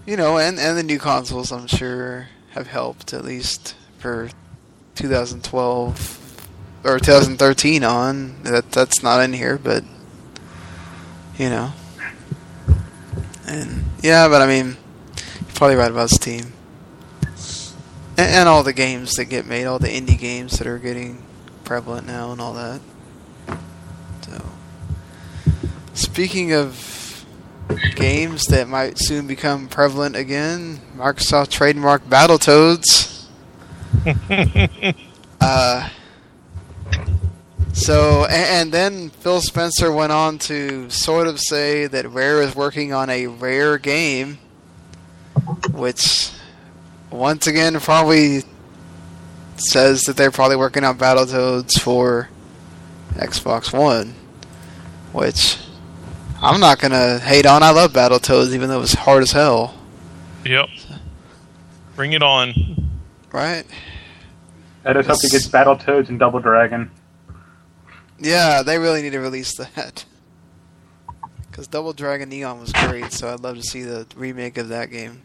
You 0.05 0.17
know, 0.17 0.37
and 0.37 0.59
and 0.59 0.77
the 0.77 0.83
new 0.83 0.99
consoles, 0.99 1.51
I'm 1.51 1.67
sure, 1.67 2.27
have 2.51 2.67
helped 2.67 3.13
at 3.13 3.25
least 3.25 3.75
for 3.97 4.29
2012 4.95 6.47
or 6.83 6.99
2013 6.99 7.83
on. 7.83 8.43
That 8.43 8.71
that's 8.71 9.01
not 9.01 9.21
in 9.21 9.33
here, 9.33 9.57
but 9.57 9.83
you 11.37 11.49
know, 11.49 11.73
and 13.47 13.83
yeah, 14.01 14.27
but 14.27 14.41
I 14.41 14.47
mean, 14.47 14.77
you're 15.15 15.55
probably 15.55 15.75
right 15.75 15.91
about 15.91 16.09
Steam. 16.09 16.53
And, 18.17 18.29
and 18.29 18.49
all 18.49 18.63
the 18.63 18.73
games 18.73 19.13
that 19.13 19.25
get 19.25 19.45
made, 19.45 19.65
all 19.65 19.79
the 19.79 19.87
indie 19.87 20.17
games 20.17 20.57
that 20.59 20.67
are 20.67 20.79
getting 20.79 21.23
prevalent 21.63 22.07
now, 22.07 22.31
and 22.31 22.39
all 22.39 22.53
that. 22.53 22.79
So, 24.21 24.41
speaking 25.95 26.53
of 26.53 27.25
games 27.95 28.45
that 28.45 28.67
might 28.67 28.99
soon 28.99 29.25
become 29.27 29.67
prevalent 29.67 30.15
again. 30.15 30.79
Microsoft 30.95 31.49
trademark 31.49 32.05
Battletoads. 32.05 33.25
uh, 35.41 35.89
so, 37.73 38.25
a- 38.25 38.29
and 38.29 38.71
then 38.71 39.09
Phil 39.09 39.41
Spencer 39.41 39.91
went 39.91 40.11
on 40.11 40.37
to 40.39 40.89
sort 40.89 41.27
of 41.27 41.39
say 41.39 41.87
that 41.87 42.09
Rare 42.11 42.41
is 42.41 42.55
working 42.55 42.93
on 42.93 43.09
a 43.09 43.27
rare 43.27 43.77
game, 43.77 44.37
which 45.71 46.29
once 47.09 47.47
again 47.47 47.79
probably 47.79 48.43
says 49.57 50.01
that 50.03 50.17
they're 50.17 50.31
probably 50.31 50.57
working 50.57 50.83
on 50.83 50.97
Battletoads 50.97 51.79
for 51.79 52.29
Xbox 53.13 53.77
One, 53.77 54.13
which 55.13 55.57
I'm 56.45 56.59
not 56.59 56.79
gonna 56.79 57.17
hate 57.17 57.47
on. 57.47 57.63
I 57.63 57.71
love 57.71 57.91
Battletoads, 57.91 58.53
even 58.53 58.69
though 58.69 58.77
it 58.77 58.81
was 58.81 58.93
hard 58.93 59.23
as 59.23 59.31
hell. 59.31 59.73
Yep. 60.45 60.69
Bring 61.95 62.13
it 62.13 62.21
on. 62.21 62.53
Right? 63.31 63.65
I 64.85 64.93
just 64.93 65.09
hope 65.09 65.17
he 65.23 65.29
gets 65.29 65.47
Battletoads 65.47 66.09
and 66.09 66.19
Double 66.19 66.39
Dragon. 66.39 66.91
Yeah, 68.19 68.61
they 68.61 68.77
really 68.77 69.01
need 69.01 69.13
to 69.13 69.19
release 69.19 69.57
that. 69.57 70.05
Because 71.49 71.67
Double 71.69 71.93
Dragon 71.93 72.27
Neon 72.27 72.59
was 72.59 72.73
great, 72.73 73.13
so 73.13 73.31
I'd 73.31 73.39
love 73.39 73.55
to 73.55 73.63
see 73.63 73.81
the 73.81 74.05
remake 74.17 74.57
of 74.57 74.67
that 74.67 74.91
game. 74.91 75.21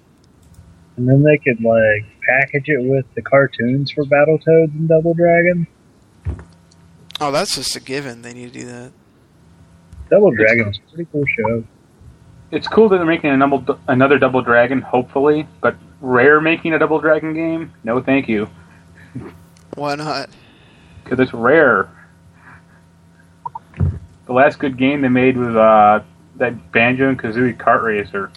And 0.96 1.08
then 1.08 1.24
they 1.24 1.38
could 1.38 1.60
like 1.60 2.06
package 2.24 2.68
it 2.68 2.88
with 2.88 3.04
the 3.16 3.22
cartoons 3.22 3.90
for 3.90 4.04
Battletoads 4.04 4.72
and 4.72 4.88
Double 4.88 5.12
Dragon. 5.12 5.66
Oh, 7.20 7.32
that's 7.32 7.56
just 7.56 7.74
a 7.74 7.80
given. 7.80 8.22
They 8.22 8.32
need 8.32 8.52
to 8.52 8.60
do 8.60 8.66
that. 8.66 8.92
Double 10.11 10.30
Dragon 10.32 10.68
is 10.68 10.78
a 10.78 10.94
pretty 10.94 11.08
cool 11.12 11.24
show. 11.38 11.64
it's 12.50 12.66
cool 12.68 12.88
that 12.88 12.96
they're 12.98 13.06
making 13.06 13.30
a 13.30 13.38
double, 13.38 13.78
another 13.88 14.18
Double 14.18 14.42
Dragon, 14.42 14.80
hopefully, 14.80 15.46
but 15.61 15.76
Rare 16.00 16.40
making 16.40 16.72
a 16.74 16.78
Double 16.78 16.98
Dragon 17.00 17.32
game? 17.32 17.72
No, 17.84 18.00
thank 18.02 18.28
you, 18.28 18.48
Why 19.74 19.94
not? 19.94 20.30
because 21.04 21.18
it's 21.20 21.32
Rare. 21.34 21.88
The 24.26 24.32
last 24.32 24.58
good 24.61 24.76
game 24.76 25.00
they 25.00 25.08
made 25.08 25.36
was 25.36 25.54
uh, 25.56 26.04
that 26.36 26.70
Banjo 26.72 27.08
and 27.08 27.18
Kazooie 27.18 27.56
Kart 27.56 27.82
Racer. 27.82 28.30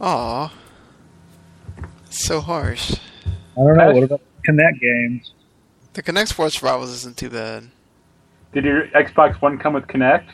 Aw. 0.00 0.52
So 2.08 2.40
harsh. 2.40 2.92
I 2.94 3.56
don't 3.56 3.76
know. 3.76 3.92
What 3.92 4.02
about 4.04 4.20
Kinect 4.48 4.80
games? 4.80 5.32
The 5.92 6.02
Kinect 6.02 6.28
Sports 6.28 6.62
Rivals 6.62 6.90
isn't 6.90 7.16
too 7.18 7.28
bad. 7.30 7.68
Did 8.52 8.64
your 8.64 8.86
Xbox 8.88 9.40
One 9.42 9.58
come 9.58 9.74
with 9.74 9.86
Kinect? 9.86 10.26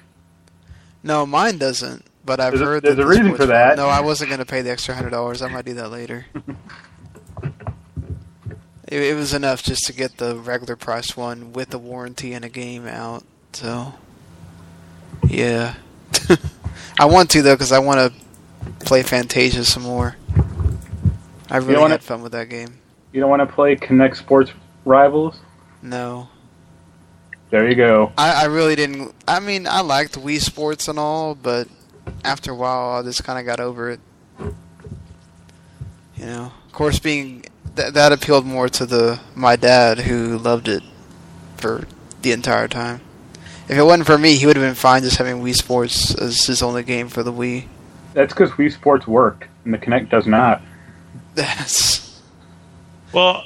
No, 1.02 1.26
mine 1.26 1.58
doesn't. 1.58 2.04
But 2.24 2.38
I've 2.38 2.52
There's 2.52 2.60
a- 2.60 2.64
heard 2.66 2.82
there's 2.84 2.96
that 2.96 3.02
a 3.02 3.04
the 3.04 3.10
reason 3.10 3.34
for 3.34 3.46
that. 3.46 3.76
No, 3.76 3.88
I 3.88 4.00
wasn't 4.00 4.30
going 4.30 4.38
to 4.38 4.46
pay 4.46 4.62
the 4.62 4.70
extra 4.70 4.94
hundred 4.94 5.10
dollars. 5.10 5.42
I 5.42 5.48
might 5.48 5.64
do 5.64 5.74
that 5.74 5.88
later. 5.90 6.26
it, 8.88 9.02
it 9.02 9.16
was 9.16 9.34
enough 9.34 9.62
just 9.62 9.84
to 9.86 9.92
get 9.92 10.18
the 10.18 10.36
regular 10.36 10.76
price 10.76 11.16
one 11.16 11.52
with 11.52 11.70
the 11.70 11.78
warranty 11.78 12.32
and 12.32 12.44
a 12.44 12.48
game 12.48 12.86
out. 12.86 13.24
So, 13.52 13.94
yeah, 15.26 15.74
I 16.98 17.06
want 17.06 17.30
to 17.30 17.42
though 17.42 17.54
because 17.54 17.72
I 17.72 17.80
want 17.80 18.12
to 18.14 18.84
play 18.86 19.02
Fantasia 19.02 19.64
some 19.64 19.82
more. 19.82 20.16
I 21.50 21.56
really 21.58 21.78
wanna- 21.80 21.94
had 21.94 22.02
fun 22.04 22.22
with 22.22 22.32
that 22.32 22.48
game. 22.48 22.78
You 23.12 23.20
don't 23.20 23.28
want 23.28 23.46
to 23.46 23.52
play 23.54 23.76
Kinect 23.76 24.16
Sports 24.16 24.52
Rivals? 24.86 25.36
No, 25.82 26.28
There 27.52 27.68
you 27.68 27.74
go. 27.74 28.14
I, 28.16 28.44
I 28.44 28.44
really 28.46 28.74
didn't. 28.76 29.14
I 29.28 29.38
mean, 29.38 29.66
I 29.66 29.82
liked 29.82 30.14
Wii 30.14 30.40
Sports 30.40 30.88
and 30.88 30.98
all, 30.98 31.34
but 31.34 31.68
after 32.24 32.50
a 32.50 32.54
while, 32.54 32.98
I 32.98 33.02
just 33.02 33.24
kind 33.24 33.38
of 33.38 33.44
got 33.44 33.60
over 33.60 33.90
it. 33.90 34.00
You 36.16 36.24
know, 36.24 36.52
of 36.64 36.72
course, 36.72 36.98
being 36.98 37.44
th- 37.76 37.92
that 37.92 38.10
appealed 38.10 38.46
more 38.46 38.70
to 38.70 38.86
the 38.86 39.20
my 39.34 39.56
dad 39.56 39.98
who 39.98 40.38
loved 40.38 40.66
it 40.66 40.82
for 41.58 41.86
the 42.22 42.32
entire 42.32 42.68
time. 42.68 43.02
If 43.68 43.76
it 43.76 43.82
wasn't 43.82 44.06
for 44.06 44.16
me, 44.16 44.36
he 44.36 44.46
would 44.46 44.56
have 44.56 44.64
been 44.64 44.74
fine 44.74 45.02
just 45.02 45.18
having 45.18 45.42
Wii 45.42 45.54
Sports 45.54 46.14
as 46.14 46.46
his 46.46 46.62
only 46.62 46.82
game 46.82 47.08
for 47.08 47.22
the 47.22 47.34
Wii. 47.34 47.66
That's 48.14 48.32
because 48.32 48.50
Wii 48.52 48.72
Sports 48.72 49.06
worked, 49.06 49.44
and 49.66 49.74
the 49.74 49.78
Kinect 49.78 50.08
does 50.08 50.26
not. 50.26 50.62
That's 51.34 52.18
Well, 53.12 53.44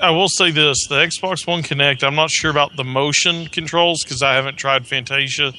I 0.00 0.10
will 0.10 0.28
say 0.28 0.50
this: 0.50 0.86
the 0.88 0.96
Xbox 0.96 1.46
One 1.46 1.62
Kinect. 1.62 2.04
I'm 2.04 2.14
not 2.14 2.30
sure 2.30 2.50
about 2.50 2.76
the 2.76 2.84
motion 2.84 3.46
controls 3.46 4.02
because 4.04 4.22
I 4.22 4.34
haven't 4.34 4.56
tried 4.56 4.86
Fantasia, 4.86 5.52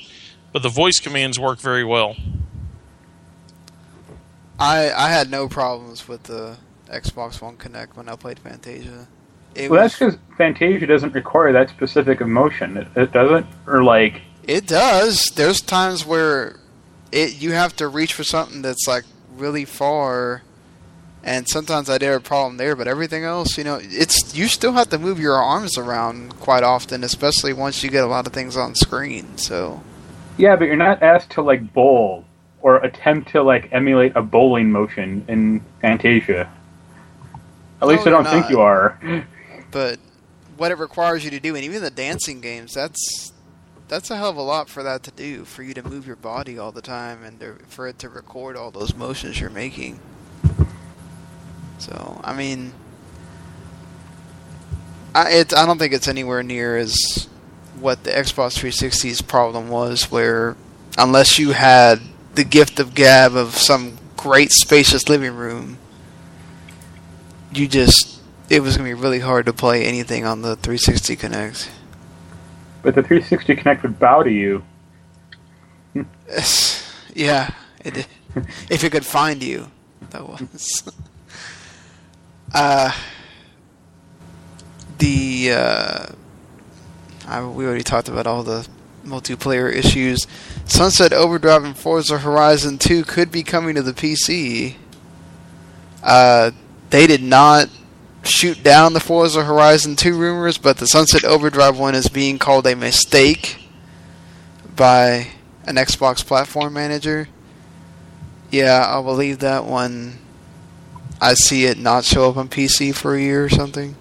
but 0.54 0.64
the 0.64 0.70
voice 0.70 1.00
commands 1.00 1.40
work 1.40 1.60
very 1.60 1.84
well. 1.84 2.16
I 4.60 4.92
I 4.92 5.10
had 5.10 5.30
no 5.30 5.48
problems 5.48 6.08
with 6.08 6.24
the 6.24 6.58
Xbox 6.88 7.42
One 7.42 7.58
Kinect 7.58 7.96
when 7.96 8.10
I 8.10 8.16
played 8.16 8.40
Fantasia. 8.40 9.08
It 9.56 9.70
Well, 9.70 9.82
was 9.82 9.92
that's 9.98 10.00
because 10.00 10.18
Fantasia 10.38 10.86
doesn't 10.86 11.14
require 11.14 11.52
that 11.54 11.70
specific 11.70 12.22
emotion. 12.22 12.78
It, 12.78 12.88
it 12.96 13.12
doesn't, 13.12 13.46
or 13.68 13.84
like 13.84 14.22
It 14.48 14.68
does. 14.68 15.24
There's 15.36 15.62
times 15.62 16.06
where 16.06 16.58
it 17.12 17.42
you 17.42 17.52
have 17.54 17.76
to 17.78 17.88
reach 17.88 18.14
for 18.14 18.24
something 18.24 18.62
that's 18.62 18.88
like 18.88 19.06
really 19.36 19.66
far, 19.66 20.44
and 21.30 21.48
sometimes 21.48 21.92
I 21.92 22.00
did 22.00 22.08
have 22.08 22.22
a 22.22 22.24
problem 22.24 22.58
there. 22.58 22.76
But 22.76 22.88
everything 22.88 23.24
else, 23.24 23.56
you 23.56 23.64
know, 23.64 23.80
it's 23.82 24.36
you 24.36 24.48
still 24.48 24.74
have 24.74 24.90
to 24.90 24.98
move 24.98 25.20
your 25.20 25.36
arms 25.36 25.78
around 25.78 26.40
quite 26.40 26.64
often, 26.64 27.04
especially 27.04 27.54
once 27.54 27.84
you 27.84 27.92
get 27.92 28.04
a 28.04 28.08
lot 28.08 28.26
of 28.26 28.34
things 28.34 28.58
on 28.58 28.74
screen. 28.74 29.38
So 29.38 29.84
yeah, 30.38 30.56
but 30.56 30.66
you're 30.66 30.76
not 30.76 31.04
asked 31.04 31.30
to 31.32 31.42
like 31.44 31.72
bowl 31.74 32.26
or 32.62 32.78
attempt 32.78 33.30
to 33.34 33.44
like 33.44 33.70
emulate 33.72 34.14
a 34.16 34.22
bowling 34.24 34.72
motion 34.72 35.24
in 35.28 35.62
Fantasia. 35.82 36.52
At 37.82 37.88
least 37.88 38.06
No, 38.06 38.12
I 38.12 38.16
don't 38.16 38.24
you're 38.24 38.34
think 38.34 38.50
you 38.50 38.60
are. 38.62 39.26
but 39.72 40.00
what 40.58 40.72
it 40.72 40.78
requires 40.80 41.24
you 41.24 41.30
to 41.32 41.40
do, 41.40 41.56
and 41.56 41.64
even 41.64 41.82
the 41.84 41.92
dancing 41.92 42.42
games, 42.42 42.74
that's 42.74 43.32
that's 43.88 44.10
a 44.12 44.18
hell 44.18 44.30
of 44.30 44.36
a 44.38 44.42
lot 44.42 44.68
for 44.68 44.84
that 44.84 45.04
to 45.04 45.12
do, 45.12 45.46
for 45.46 45.64
you 45.64 45.74
to 45.76 45.88
move 45.88 46.06
your 46.06 46.16
body 46.16 46.58
all 46.58 46.72
the 46.72 46.82
time, 46.82 47.24
and 47.24 47.40
to, 47.40 47.56
for 47.68 47.88
it 47.88 47.98
to 48.00 48.10
record 48.10 48.58
all 48.58 48.72
those 48.72 48.96
motions 48.96 49.40
you're 49.40 49.50
making. 49.50 50.00
So, 51.80 52.20
I 52.24 52.36
mean, 52.36 52.74
I 55.16 55.32
it, 55.32 55.54
I 55.54 55.66
don't 55.66 55.78
think 55.78 55.94
it's 55.94 56.08
anywhere 56.08 56.44
near 56.44 56.78
as 56.78 57.28
what 57.80 58.04
the 58.04 58.12
Xbox 58.12 58.60
360's 58.60 59.22
problem 59.22 59.70
was, 59.70 60.12
where 60.12 60.56
unless 60.98 61.40
you 61.40 61.52
had 61.52 62.02
the 62.36 62.44
gift 62.44 62.80
of 62.80 62.94
gab 62.94 63.36
of 63.36 63.56
some 63.56 63.98
great 64.18 64.52
spacious 64.52 65.08
living 65.10 65.36
room, 65.36 65.78
you 67.54 67.68
just 67.68 68.20
it 68.50 68.62
was 68.62 68.78
gonna 68.78 68.90
be 68.90 68.94
really 68.94 69.20
hard 69.20 69.46
to 69.46 69.54
play 69.54 69.86
anything 69.86 70.26
on 70.26 70.42
the 70.42 70.56
360 70.58 71.16
Kinect. 71.16 71.70
But 72.82 72.96
the 72.96 73.04
360 73.04 73.56
Kinect 73.56 73.84
would 73.84 74.00
bow 74.00 74.24
to 74.24 74.32
you. 74.32 74.64
yeah, 77.16 77.54
it 77.84 78.08
if 78.70 78.84
it 78.84 78.92
could 78.92 79.06
find 79.06 79.42
you, 79.42 79.72
that 80.12 80.28
was. 80.28 80.84
uh, 82.54 82.92
the 84.98 85.52
uh, 85.54 86.06
I, 87.28 87.46
we 87.46 87.66
already 87.66 87.84
talked 87.84 88.10
about 88.10 88.28
all 88.28 88.44
the 88.44 88.68
multiplayer 89.06 89.72
issues. 89.72 90.26
Sunset 90.66 91.14
Overdrive 91.14 91.64
and 91.64 91.78
Forza 91.78 92.20
Horizon 92.20 92.78
2 92.78 93.04
could 93.04 93.32
be 93.32 93.44
coming 93.44 93.76
to 93.76 93.82
the 93.82 93.94
PC. 93.94 94.76
Uh, 96.04 96.52
they 96.90 97.08
did 97.08 97.22
not 97.22 97.70
shoot 98.24 98.64
down 98.64 98.94
the 98.94 99.00
Forza 99.00 99.44
Horizon 99.44 99.96
2 99.96 100.18
rumors, 100.18 100.58
but 100.58 100.78
the 100.78 100.86
Sunset 100.86 101.24
Overdrive 101.24 101.78
one 101.78 101.96
is 101.96 102.08
being 102.08 102.40
called 102.40 102.68
a 102.68 102.76
mistake 102.76 103.70
by 104.76 105.28
an 105.66 105.76
Xbox 105.76 106.26
platform 106.26 106.74
manager. 106.74 107.28
Yeah, 108.52 108.86
I'll 108.88 109.04
believe 109.04 109.40
that 109.40 109.66
when 109.66 110.18
I 111.22 111.34
see 111.34 111.66
it 111.66 111.78
not 111.78 112.06
show 112.06 112.30
up 112.30 112.38
on 112.38 112.48
PC 112.50 112.96
for 112.96 113.16
a 113.16 113.22
year 113.22 113.44
or 113.44 113.50
something. 113.50 113.96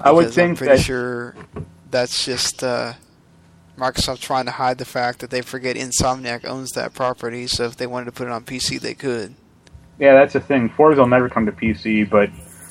I 0.00 0.10
would 0.12 0.22
Because 0.22 0.38
I'm 0.38 0.46
think 0.46 0.58
pretty 0.58 0.76
that 0.76 0.82
sure 0.82 1.34
that's 1.90 2.24
just 2.24 2.64
uh, 2.64 2.94
Microsoft 3.76 4.20
trying 4.20 4.46
to 4.46 4.52
hide 4.52 4.78
the 4.78 4.84
fact 4.84 5.18
that 5.18 5.30
they 5.30 5.42
forget 5.42 5.76
Insomniac 5.76 6.44
owns 6.46 6.70
that 6.70 6.94
property. 6.94 7.46
So 7.46 7.64
if 7.64 7.76
they 7.76 7.86
wanted 7.86 8.06
to 8.06 8.12
put 8.12 8.26
it 8.26 8.30
on 8.32 8.44
PC, 8.44 8.80
they 8.80 8.94
could. 8.94 9.34
yeah, 9.98 10.14
that's 10.14 10.32
the 10.32 10.40
thing. 10.40 10.70
Forza 10.70 11.00
will 11.00 11.08
never 11.08 11.28
come 11.28 11.44
to 11.46 11.52
PC, 11.52 12.08
but 12.08 12.30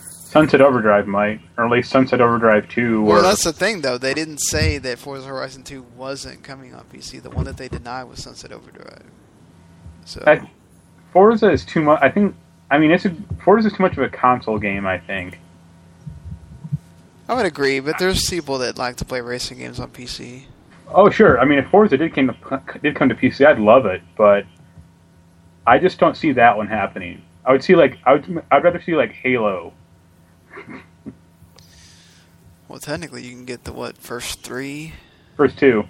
Sunset 0.10 0.62
Overdrive 0.62 1.08
might, 1.08 1.42
or 1.58 1.66
at 1.66 1.72
least 1.72 1.92
Sunset 1.92 2.22
Overdrive 2.22 2.68
2. 2.70 3.04
Well, 3.04 3.20
or, 3.20 3.22
that's 3.22 3.44
the 3.44 3.54
thing, 3.54 3.82
though. 3.82 3.98
They 3.98 4.14
didn't 4.14 4.38
say 4.40 4.78
that 4.80 5.00
Forza 5.00 5.28
Horizon 5.28 5.64
2 5.64 5.84
wasn't 5.96 6.44
coming 6.44 6.74
on 6.74 6.84
PC. 6.86 7.22
The 7.22 7.32
one 7.32 7.46
that 7.46 7.58
they 7.58 7.68
denied 7.68 8.04
was 8.04 8.24
Sunset 8.24 8.52
Overdrive. 8.52 9.06
So 10.06 10.24
I- 10.26 10.50
Forza 11.14 11.50
is 11.52 11.64
too 11.66 11.82
much. 11.82 12.00
I 12.02 12.10
think. 12.10 12.36
I 12.72 12.78
mean, 12.78 12.92
it's 12.92 13.06
a, 13.06 13.16
Forza 13.44 13.68
is 13.68 13.74
too 13.74 13.84
much 13.84 13.94
of 13.94 14.00
a 14.04 14.10
console 14.10 14.60
game. 14.60 14.86
I 14.86 14.98
think. 15.00 15.40
I 17.28 17.34
would 17.36 17.46
agree, 17.46 17.80
but 17.80 18.00
there's 18.00 18.28
people 18.28 18.58
that 18.60 18.78
like 18.78 18.96
to 18.98 19.06
play 19.06 19.22
racing 19.22 19.60
games 19.60 19.80
on 19.80 19.92
PC. 19.92 20.44
Oh, 20.92 21.10
sure. 21.12 21.40
I 21.40 21.46
mean, 21.46 21.60
if 21.60 21.70
Forza 21.70 21.96
did 21.98 22.14
came 22.16 22.28
to, 22.28 22.62
did 22.82 22.96
come 22.96 23.10
to 23.10 23.16
PC, 23.16 23.46
I'd 23.46 23.60
love 23.60 23.86
it, 23.86 24.02
but 24.18 24.46
I 25.68 25.78
just 25.78 26.00
don't 26.00 26.18
see 26.18 26.32
that 26.32 26.58
one 26.58 26.66
happening. 26.66 27.22
I 27.46 27.52
would 27.52 27.64
see 27.64 27.76
like 27.76 27.98
I 28.06 28.14
would. 28.14 28.44
I'd 28.52 28.64
rather 28.64 28.82
see 28.82 28.96
like 28.96 29.12
Halo. 29.12 29.74
Well, 32.68 32.80
technically, 32.80 33.24
you 33.24 33.32
can 33.32 33.46
get 33.46 33.64
the 33.64 33.74
what 33.74 33.98
first 33.98 34.42
three 34.44 34.94
First 35.38 35.58
two. 35.58 35.86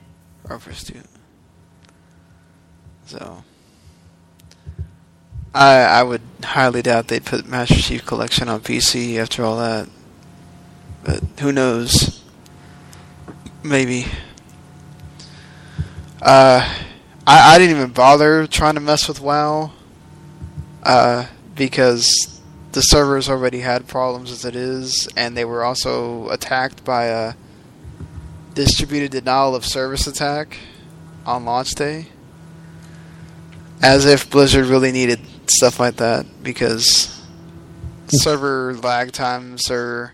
or 0.50 0.60
first 0.60 0.88
two. 0.88 1.02
So, 3.06 3.44
I 5.54 5.78
I 5.78 6.04
would 6.04 6.22
highly 6.44 6.82
doubt 6.82 7.08
they'd 7.08 7.26
put 7.26 7.48
Master 7.48 7.76
Chief 7.76 8.06
Collection 8.06 8.50
on 8.50 8.62
PC 8.62 9.18
after 9.18 9.44
all 9.44 9.58
that. 9.58 9.90
But 11.04 11.24
who 11.40 11.52
knows? 11.52 12.22
Maybe. 13.64 14.06
Uh, 16.22 16.68
I 17.26 17.56
I 17.56 17.58
didn't 17.58 17.78
even 17.78 17.92
bother 17.92 18.46
trying 18.48 18.76
to 18.76 18.82
mess 18.82 19.08
with 19.08 19.22
WoW. 19.22 19.72
Uh, 20.84 21.28
because 21.56 22.40
the 22.72 22.82
servers 22.82 23.30
already 23.30 23.60
had 23.60 23.86
problems 23.86 24.32
as 24.32 24.46
it 24.46 24.56
is, 24.56 25.10
and 25.16 25.36
they 25.36 25.44
were 25.44 25.64
also 25.64 26.30
attacked 26.30 26.86
by 26.86 27.06
a 27.06 27.34
distributed 28.56 29.12
denial 29.12 29.56
of 29.56 29.66
service 29.66 30.08
attack 30.08 30.58
on 31.26 31.46
launch 31.46 31.72
day. 31.72 32.08
As 33.82 34.06
if 34.06 34.30
Blizzard 34.30 34.66
really 34.66 34.92
needed 34.92 35.20
stuff 35.50 35.80
like 35.80 35.98
that, 35.98 36.26
because 36.44 37.08
hmm. 38.04 38.08
server 38.18 38.76
lag 38.76 39.12
times 39.12 39.70
are. 39.70 40.14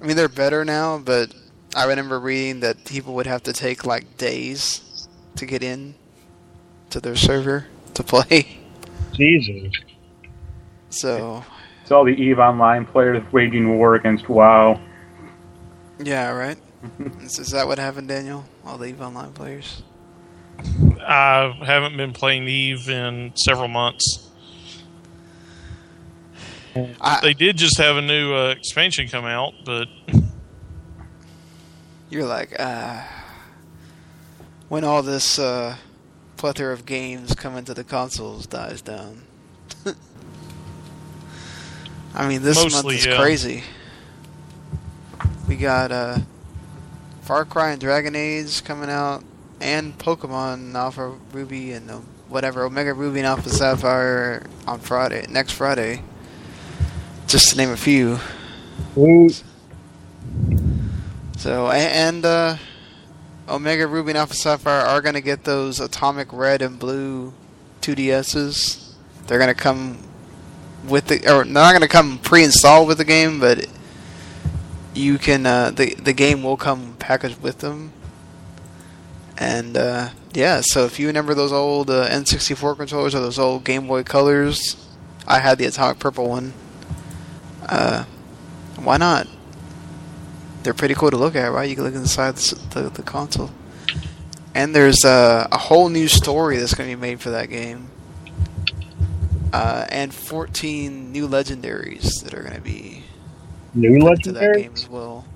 I 0.00 0.06
mean, 0.06 0.16
they're 0.16 0.28
better 0.28 0.66
now, 0.66 0.98
but 0.98 1.34
I 1.74 1.86
remember 1.86 2.20
reading 2.20 2.60
that 2.60 2.84
people 2.84 3.14
would 3.14 3.26
have 3.26 3.42
to 3.44 3.52
take 3.52 3.86
like 3.86 4.18
days 4.18 5.08
to 5.36 5.46
get 5.46 5.62
in 5.62 5.94
to 6.90 7.00
their 7.00 7.16
server 7.16 7.66
to 7.94 8.02
play. 8.02 8.58
Jesus. 9.12 9.72
So 10.90 11.44
It's 11.82 11.90
all 11.90 12.04
the 12.04 12.12
Eve 12.12 12.38
Online 12.38 12.84
players 12.84 13.22
waging 13.32 13.76
war 13.76 13.94
against 13.94 14.28
WoW. 14.28 14.80
yeah, 15.98 16.30
right. 16.30 16.58
is, 17.20 17.38
is 17.38 17.50
that 17.50 17.66
what 17.66 17.78
happened, 17.78 18.08
Daniel? 18.08 18.44
All 18.64 18.78
the 18.78 18.86
Eve 18.86 19.00
Online 19.00 19.32
players. 19.32 19.82
I 21.06 21.52
haven't 21.64 21.96
been 21.96 22.12
playing 22.12 22.46
Eve 22.46 22.88
in 22.88 23.32
several 23.36 23.68
months. 23.68 24.23
I, 27.00 27.20
They 27.22 27.34
did 27.34 27.56
just 27.56 27.78
have 27.78 27.96
a 27.96 28.02
new 28.02 28.34
uh, 28.34 28.50
expansion 28.50 29.08
come 29.08 29.24
out, 29.24 29.54
but 29.64 29.88
you're 32.10 32.26
like, 32.26 32.58
uh, 32.58 33.02
when 34.68 34.84
all 34.84 35.02
this 35.02 35.38
uh, 35.38 35.76
plethora 36.36 36.72
of 36.72 36.86
games 36.86 37.34
coming 37.34 37.64
to 37.64 37.74
the 37.74 37.84
consoles 37.84 38.46
dies 38.46 38.82
down. 38.82 39.22
I 42.14 42.28
mean, 42.28 42.42
this 42.42 42.56
month 42.56 42.92
is 42.92 43.06
yeah. 43.06 43.16
crazy. 43.16 43.64
We 45.48 45.56
got 45.56 45.90
uh, 45.90 46.18
Far 47.22 47.44
Cry 47.44 47.72
and 47.72 47.80
Dragon 47.80 48.14
Age 48.14 48.62
coming 48.64 48.90
out, 48.90 49.24
and 49.60 49.96
Pokemon 49.98 50.74
Alpha 50.74 51.14
Ruby 51.32 51.72
and 51.72 51.90
uh, 51.90 51.98
whatever 52.28 52.64
Omega 52.64 52.94
Ruby 52.94 53.20
and 53.20 53.26
Alpha 53.26 53.48
Sapphire 53.48 54.46
on 54.66 54.80
Friday, 54.80 55.26
next 55.28 55.52
Friday. 55.52 56.02
Just 57.34 57.50
to 57.50 57.56
name 57.56 57.70
a 57.70 57.76
few. 57.76 58.20
Woot. 58.94 59.42
So 61.36 61.68
and 61.68 62.24
uh, 62.24 62.58
Omega 63.48 63.88
Ruby 63.88 64.12
and 64.12 64.18
Alpha 64.18 64.34
Sapphire 64.34 64.86
are 64.86 65.00
gonna 65.00 65.20
get 65.20 65.42
those 65.42 65.80
Atomic 65.80 66.32
Red 66.32 66.62
and 66.62 66.78
Blue 66.78 67.34
2DSs. 67.80 68.94
They're 69.26 69.40
gonna 69.40 69.52
come 69.52 69.98
with 70.86 71.08
the, 71.08 71.16
or 71.22 71.42
they're 71.42 71.44
not 71.46 71.72
gonna 71.72 71.88
come 71.88 72.18
pre-installed 72.18 72.86
with 72.86 72.98
the 72.98 73.04
game, 73.04 73.40
but 73.40 73.66
you 74.94 75.18
can 75.18 75.44
uh, 75.44 75.72
the 75.72 75.94
the 75.94 76.12
game 76.12 76.44
will 76.44 76.56
come 76.56 76.94
packaged 77.00 77.42
with 77.42 77.58
them. 77.58 77.92
And 79.38 79.76
uh, 79.76 80.10
yeah, 80.34 80.60
so 80.62 80.84
if 80.84 81.00
you 81.00 81.08
remember 81.08 81.34
those 81.34 81.50
old 81.50 81.90
uh, 81.90 82.08
N64 82.10 82.76
controllers 82.76 83.12
or 83.12 83.18
those 83.18 83.40
old 83.40 83.64
Game 83.64 83.88
Boy 83.88 84.04
Colors, 84.04 84.86
I 85.26 85.40
had 85.40 85.58
the 85.58 85.64
Atomic 85.64 85.98
Purple 85.98 86.28
one. 86.28 86.52
Uh, 87.68 88.04
why 88.76 88.96
not? 88.96 89.26
they're 90.64 90.74
pretty 90.74 90.94
cool 90.94 91.10
to 91.10 91.16
look 91.16 91.36
at, 91.36 91.52
right? 91.52 91.68
You 91.68 91.76
can 91.76 91.84
look 91.84 91.94
inside 91.94 92.36
the, 92.36 92.80
the, 92.80 92.88
the 92.88 93.02
console. 93.02 93.50
And 94.54 94.74
there's 94.74 95.04
uh, 95.04 95.46
a 95.52 95.58
whole 95.58 95.90
new 95.90 96.08
story 96.08 96.56
that's 96.56 96.74
going 96.74 96.90
to 96.90 96.96
be 96.96 97.00
made 97.00 97.20
for 97.20 97.30
that 97.30 97.50
game. 97.50 97.88
Uh, 99.52 99.86
and 99.90 100.12
14 100.12 101.12
new 101.12 101.28
legendaries 101.28 102.24
that 102.24 102.34
are 102.34 102.42
going 102.42 102.54
to 102.54 102.60
be 102.60 103.04
New 103.74 104.00
put 104.00 104.12
into 104.12 104.32
that 104.32 104.56
game 104.56 104.72
as 104.74 104.88
well. 104.88 105.26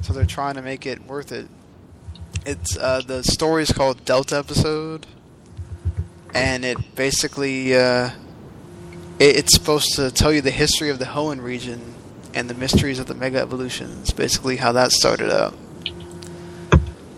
So 0.00 0.12
they're 0.12 0.26
trying 0.26 0.54
to 0.54 0.62
make 0.62 0.84
it 0.86 1.04
worth 1.06 1.30
it. 1.30 1.46
It's 2.44 2.76
uh, 2.76 3.02
the 3.06 3.22
story 3.22 3.62
is 3.62 3.72
called 3.72 4.04
Delta 4.04 4.36
Episode, 4.36 5.06
and 6.34 6.64
it 6.64 6.94
basically 6.94 7.74
uh, 7.74 8.10
it's 9.18 9.54
supposed 9.54 9.94
to 9.96 10.10
tell 10.10 10.32
you 10.32 10.40
the 10.40 10.50
history 10.50 10.90
of 10.90 10.98
the 10.98 11.06
Hoenn 11.06 11.42
region 11.42 11.94
and 12.34 12.50
the 12.50 12.54
mysteries 12.54 12.98
of 12.98 13.06
the 13.06 13.14
Mega 13.14 13.38
Evolutions. 13.38 14.10
Basically, 14.12 14.56
how 14.56 14.72
that 14.72 14.92
started 14.92 15.30
out. 15.30 15.54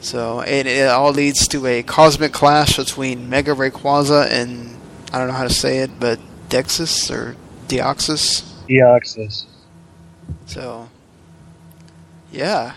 So 0.01 0.41
it, 0.41 0.67
it 0.67 0.89
all 0.89 1.11
leads 1.11 1.49
to 1.49 1.67
a 1.67 1.83
cosmic 1.83 2.33
clash 2.33 2.77
between 2.77 3.29
Mega 3.29 3.53
Rayquaza 3.53 4.31
and 4.31 4.77
I 5.13 5.19
don't 5.19 5.29
know 5.29 5.35
how 5.35 5.49
to 5.49 5.53
say 5.53 5.79
it, 5.79 5.99
but 5.99 6.21
Dexus 6.49 7.11
or 7.11 7.37
Deoxys. 7.69 8.45
Deoxys. 8.69 9.47
So, 10.47 10.89
yeah, 12.31 12.75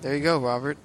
there 0.00 0.16
you 0.16 0.22
go, 0.22 0.38
Robert. 0.38 0.78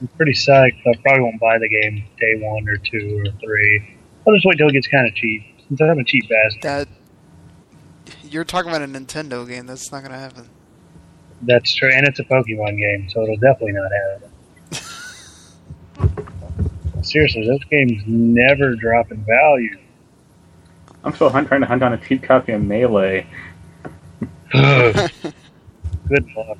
I'm 0.00 0.08
pretty 0.16 0.32
psyched. 0.32 0.86
I 0.86 0.94
probably 1.02 1.22
won't 1.22 1.40
buy 1.40 1.58
the 1.58 1.68
game 1.68 2.04
day 2.20 2.36
one 2.40 2.68
or 2.68 2.76
two 2.76 3.24
or 3.24 3.32
three. 3.40 3.96
I'll 4.26 4.34
just 4.34 4.46
wait 4.46 4.58
till 4.58 4.68
it 4.68 4.72
gets 4.72 4.86
kind 4.86 5.08
of 5.08 5.14
cheap. 5.14 5.42
Since 5.68 5.80
I'm 5.80 5.98
a 5.98 6.04
cheap 6.04 6.28
bastard. 6.28 6.62
That 6.62 6.88
you're 8.22 8.44
talking 8.44 8.70
about 8.70 8.82
a 8.82 8.86
Nintendo 8.86 9.46
game. 9.48 9.66
That's 9.66 9.90
not 9.92 10.02
gonna 10.02 10.18
happen. 10.18 10.48
That's 11.42 11.74
true, 11.74 11.90
and 11.92 12.06
it's 12.06 12.18
a 12.18 12.24
Pokemon 12.24 12.78
game, 12.78 13.08
so 13.10 13.22
it'll 13.22 13.36
definitely 13.36 13.72
not 13.72 13.90
happen. 13.92 14.30
Seriously, 17.02 17.46
those 17.46 17.62
games 17.64 18.02
never 18.06 18.74
drop 18.74 19.12
in 19.12 19.24
value. 19.24 19.78
I'm 21.04 21.12
still 21.14 21.30
hunt, 21.30 21.46
trying 21.48 21.60
to 21.60 21.66
hunt 21.66 21.80
down 21.80 21.92
a 21.92 21.98
cheap 21.98 22.22
copy 22.24 22.52
of 22.52 22.62
Melee. 22.62 23.24
Good 24.52 25.10
luck. 26.36 26.58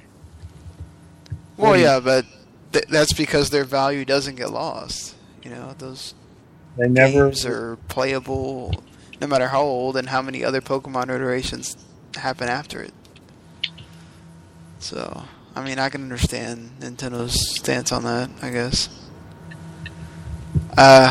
Well, 1.56 1.72
Well, 1.72 1.76
yeah, 1.76 1.98
but 2.00 2.24
th- 2.72 2.86
that's 2.88 3.12
because 3.12 3.50
their 3.50 3.64
value 3.64 4.04
doesn't 4.04 4.36
get 4.36 4.50
lost. 4.50 5.16
You 5.42 5.50
know, 5.50 5.74
those 5.78 6.14
They 6.76 6.86
never. 6.88 7.26
games 7.26 7.44
are 7.44 7.76
playable 7.88 8.72
no 9.20 9.26
matter 9.26 9.48
how 9.48 9.62
old 9.62 9.96
and 9.96 10.08
how 10.08 10.22
many 10.22 10.44
other 10.44 10.60
Pokemon 10.60 11.04
iterations 11.04 11.76
happen 12.14 12.48
after 12.48 12.82
it. 12.82 12.92
So, 14.78 15.24
I 15.56 15.64
mean, 15.64 15.78
I 15.78 15.88
can 15.88 16.02
understand 16.02 16.70
Nintendo's 16.80 17.56
stance 17.58 17.90
on 17.90 18.04
that, 18.04 18.30
I 18.42 18.50
guess. 18.50 18.88
Uh, 20.76 21.10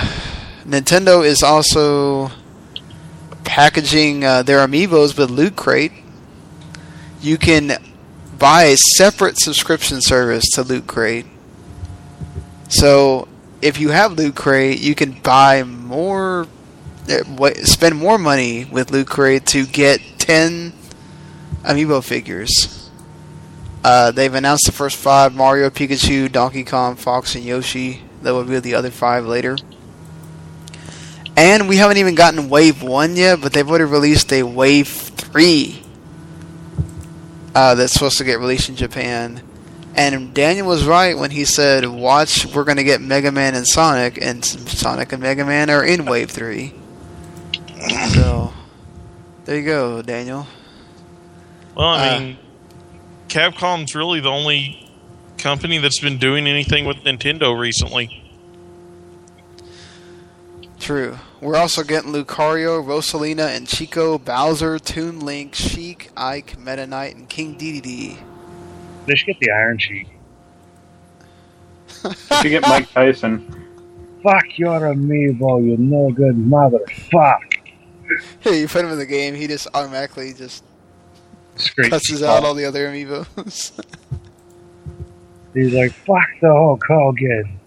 Nintendo 0.65 1.25
is 1.25 1.43
also 1.43 2.31
packaging 3.43 4.23
uh, 4.23 4.43
their 4.43 4.65
amiibos 4.65 5.17
with 5.17 5.29
Loot 5.29 5.55
Crate. 5.55 5.91
You 7.21 7.37
can 7.37 7.73
buy 8.37 8.65
a 8.65 8.77
separate 8.77 9.37
subscription 9.37 10.01
service 10.01 10.45
to 10.53 10.63
Loot 10.63 10.87
Crate. 10.87 11.25
So, 12.69 13.27
if 13.61 13.79
you 13.79 13.89
have 13.89 14.13
Loot 14.13 14.35
Crate, 14.35 14.79
you 14.79 14.95
can 14.95 15.11
buy 15.11 15.63
more, 15.63 16.47
spend 17.65 17.95
more 17.95 18.17
money 18.17 18.65
with 18.65 19.07
Crate 19.07 19.45
to 19.47 19.65
get 19.65 20.01
10 20.19 20.73
amiibo 21.63 22.03
figures. 22.03 22.89
Uh, 23.83 24.11
they've 24.11 24.33
announced 24.33 24.65
the 24.65 24.71
first 24.71 24.97
five 24.97 25.33
Mario, 25.33 25.69
Pikachu, 25.69 26.31
Donkey 26.31 26.63
Kong, 26.63 26.95
Fox, 26.95 27.35
and 27.35 27.43
Yoshi. 27.43 28.01
That 28.21 28.33
will 28.33 28.43
be 28.43 28.59
the 28.59 28.75
other 28.75 28.91
five 28.91 29.25
later. 29.25 29.57
And 31.37 31.69
we 31.69 31.77
haven't 31.77 31.97
even 31.97 32.15
gotten 32.15 32.49
Wave 32.49 32.81
1 32.81 33.15
yet, 33.15 33.41
but 33.41 33.53
they've 33.53 33.69
already 33.69 33.85
released 33.85 34.33
a 34.33 34.43
Wave 34.43 34.87
3 34.87 35.83
uh, 37.53 37.75
that's 37.75 37.93
supposed 37.93 38.17
to 38.17 38.23
get 38.23 38.39
released 38.39 38.69
in 38.69 38.75
Japan. 38.75 39.41
And 39.95 40.33
Daniel 40.33 40.67
was 40.67 40.85
right 40.85 41.17
when 41.17 41.31
he 41.31 41.45
said, 41.45 41.85
"Watch, 41.85 42.45
we're 42.45 42.63
going 42.63 42.77
to 42.77 42.83
get 42.83 43.01
Mega 43.01 43.31
Man 43.31 43.55
and 43.55 43.67
Sonic, 43.67 44.19
and 44.21 44.45
Sonic 44.45 45.11
and 45.11 45.23
Mega 45.23 45.43
Man 45.43 45.69
are 45.69 45.83
in 45.83 46.05
Wave 46.05 46.29
3. 46.29 46.73
So, 48.13 48.53
there 49.45 49.57
you 49.57 49.65
go, 49.65 50.01
Daniel. 50.01 50.45
well, 51.75 51.87
I 51.87 52.07
Uh, 52.15 52.19
mean, 52.19 52.37
Capcom's 53.29 53.95
really 53.95 54.19
the 54.19 54.29
only 54.29 54.89
company 55.37 55.77
that's 55.77 55.99
been 55.99 56.17
doing 56.17 56.47
anything 56.47 56.85
with 56.85 56.97
Nintendo 56.97 57.57
recently. 57.57 58.23
True. 60.79 61.17
We're 61.41 61.55
also 61.57 61.83
getting 61.83 62.11
Lucario, 62.13 62.83
Rosalina, 62.83 63.55
and 63.55 63.67
Chico, 63.67 64.17
Bowser, 64.17 64.79
Toon 64.79 65.19
Link, 65.19 65.53
Sheik, 65.55 66.09
Ike, 66.15 66.57
Meta 66.57 66.87
Knight, 66.87 67.15
and 67.15 67.27
King 67.29 67.57
Dedede. 67.57 68.17
They 69.05 69.15
should 69.15 69.27
get 69.27 69.39
the 69.39 69.51
Iron 69.51 69.77
Sheik. 69.77 70.07
You 72.43 72.49
get 72.49 72.61
Mike 72.63 72.89
Tyson, 72.91 73.63
Fuck 74.23 74.57
your 74.57 74.79
amiibo, 74.81 75.63
you 75.65 75.77
no 75.77 76.11
good 76.11 76.35
motherfuck. 76.35 77.56
Hey, 78.39 78.61
you 78.61 78.67
put 78.67 78.85
him 78.85 78.91
in 78.91 78.97
the 78.97 79.05
game, 79.05 79.35
he 79.35 79.47
just 79.47 79.67
automatically 79.73 80.33
just 80.33 80.63
Screech. 81.55 81.89
cusses 81.89 82.23
out 82.23 82.43
all 82.43 82.53
the 82.53 82.65
other 82.65 82.87
amiibos. 82.87 83.71
He's 85.53 85.73
like, 85.73 85.91
fuck 85.91 86.27
the 86.41 86.49
Hulk 86.49 86.83
Hogan. 86.87 87.59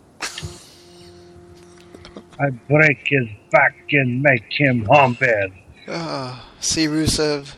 I 2.38 2.50
break 2.68 3.00
his 3.04 3.28
back 3.50 3.76
and 3.90 4.22
make 4.22 4.44
him 4.50 4.84
humped. 4.86 5.22
oh, 5.22 5.50
ah, 5.88 6.48
see, 6.60 6.86
Rusev, 6.86 7.54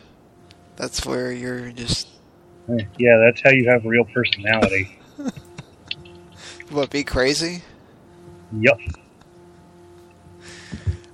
that's 0.75 1.05
where 1.05 1.31
you're 1.31 1.71
just 1.71 2.07
Yeah, 2.97 3.17
that's 3.23 3.41
how 3.41 3.51
you 3.51 3.69
have 3.69 3.85
real 3.85 4.05
personality. 4.05 4.97
what 6.69 6.89
be 6.89 7.03
crazy. 7.03 7.61
Yup. 8.59 8.79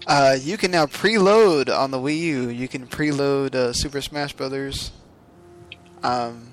Uh, 0.10 0.36
you 0.42 0.58
can 0.58 0.72
now 0.72 0.88
preload 0.88 1.70
on 1.70 1.92
the 1.92 2.00
Wii 2.00 2.18
U. 2.18 2.50
You 2.50 2.68
can 2.68 2.88
preload 2.88 3.54
uh, 3.54 3.74
Super 3.74 4.02
Smash 4.02 4.34
Brothers. 4.34 4.92
Um, 6.02 6.48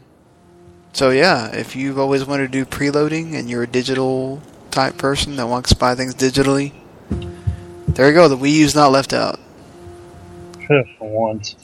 so 0.92 1.08
yeah, 1.08 1.50
if 1.56 1.74
you've 1.74 1.98
always 1.98 2.26
wanted 2.26 2.52
to 2.52 2.64
do 2.64 2.66
preloading 2.66 3.32
and 3.32 3.48
you're 3.48 3.62
a 3.62 3.66
digital 3.66 4.42
type 4.70 4.98
person 4.98 5.36
that 5.36 5.46
wants 5.46 5.70
to 5.70 5.76
buy 5.76 5.94
things 5.94 6.14
digitally, 6.14 6.74
There 7.88 8.06
you 8.08 8.12
go. 8.12 8.28
The 8.28 8.36
Wii 8.36 8.52
U's 8.52 8.74
not 8.74 8.92
left 8.92 9.14
out. 9.14 9.40
For 10.66 10.84
once. 11.00 11.56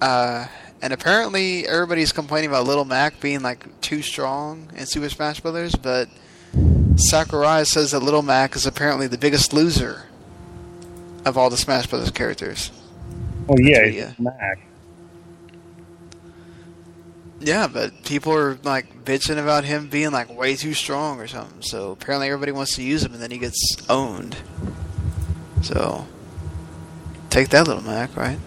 Uh, 0.00 0.46
and 0.80 0.94
apparently 0.94 1.68
everybody's 1.68 2.12
complaining 2.12 2.48
about 2.48 2.64
Little 2.64 2.86
Mac 2.86 3.20
being 3.20 3.42
like 3.42 3.82
too 3.82 4.00
strong 4.00 4.70
in 4.74 4.86
Super 4.86 5.10
Smash 5.10 5.40
Brothers, 5.40 5.74
but 5.74 6.08
Sakurai 6.96 7.66
says 7.66 7.90
that 7.90 8.00
Little 8.00 8.22
Mac 8.22 8.56
is 8.56 8.64
apparently 8.64 9.08
the 9.08 9.18
biggest 9.18 9.52
loser 9.52 10.04
of 11.26 11.36
all 11.36 11.50
the 11.50 11.56
Smash 11.58 11.86
Brothers 11.88 12.10
characters. 12.10 12.70
Well, 13.46 13.60
yeah, 13.60 13.84
Yeah. 13.84 14.10
it's 14.10 14.18
Mac. 14.18 14.60
Yeah, 17.40 17.66
but 17.66 18.04
people 18.04 18.32
are 18.32 18.58
like 18.64 19.04
bitching 19.04 19.38
about 19.38 19.64
him 19.64 19.88
being 19.88 20.10
like 20.10 20.34
way 20.34 20.56
too 20.56 20.72
strong 20.72 21.20
or 21.20 21.26
something. 21.26 21.60
So 21.62 21.90
apparently 21.92 22.28
everybody 22.28 22.52
wants 22.52 22.74
to 22.76 22.82
use 22.82 23.04
him, 23.04 23.12
and 23.12 23.22
then 23.22 23.30
he 23.30 23.38
gets 23.38 23.76
owned. 23.90 24.36
So 25.62 26.06
take 27.28 27.50
that, 27.50 27.66
Little 27.68 27.82
Mac, 27.82 28.16
right? 28.16 28.38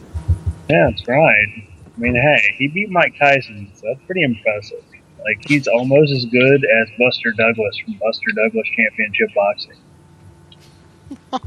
Yeah, 0.69 0.89
that's 0.89 1.07
right. 1.07 1.47
I 1.95 1.99
mean, 2.01 2.15
hey, 2.15 2.55
he 2.57 2.67
beat 2.67 2.89
Mike 2.89 3.13
Tyson, 3.19 3.71
so 3.75 3.87
that's 3.87 4.03
pretty 4.05 4.23
impressive. 4.23 4.83
Like, 5.23 5.37
he's 5.47 5.67
almost 5.67 6.11
as 6.11 6.25
good 6.25 6.63
as 6.65 6.87
Buster 6.97 7.31
Douglas 7.33 7.77
from 7.83 7.93
Buster 7.95 8.31
Douglas 8.35 8.67
Championship 8.75 9.29
Boxing. 9.35 9.73
Oh, 11.33 11.39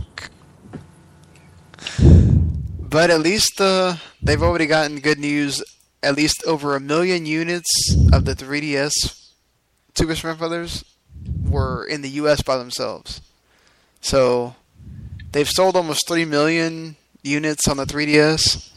But 1.98 3.10
at 3.10 3.20
least 3.20 3.60
uh, 3.60 3.96
they've 4.22 4.42
already 4.42 4.66
gotten 4.66 5.00
good 5.00 5.18
news. 5.18 5.62
At 6.02 6.16
least 6.16 6.42
over 6.46 6.74
a 6.74 6.80
million 6.80 7.26
units 7.26 7.70
of 8.12 8.24
the 8.24 8.34
3DS 8.34 9.30
Super 9.94 10.16
Smash 10.16 10.38
Brothers 10.38 10.84
were 11.44 11.84
in 11.84 12.02
the 12.02 12.08
U.S. 12.10 12.42
by 12.42 12.56
themselves. 12.56 13.20
So 14.00 14.56
they've 15.30 15.48
sold 15.48 15.76
almost 15.76 16.08
three 16.08 16.24
million 16.24 16.96
units 17.22 17.68
on 17.68 17.76
the 17.76 17.84
3DS. 17.84 18.70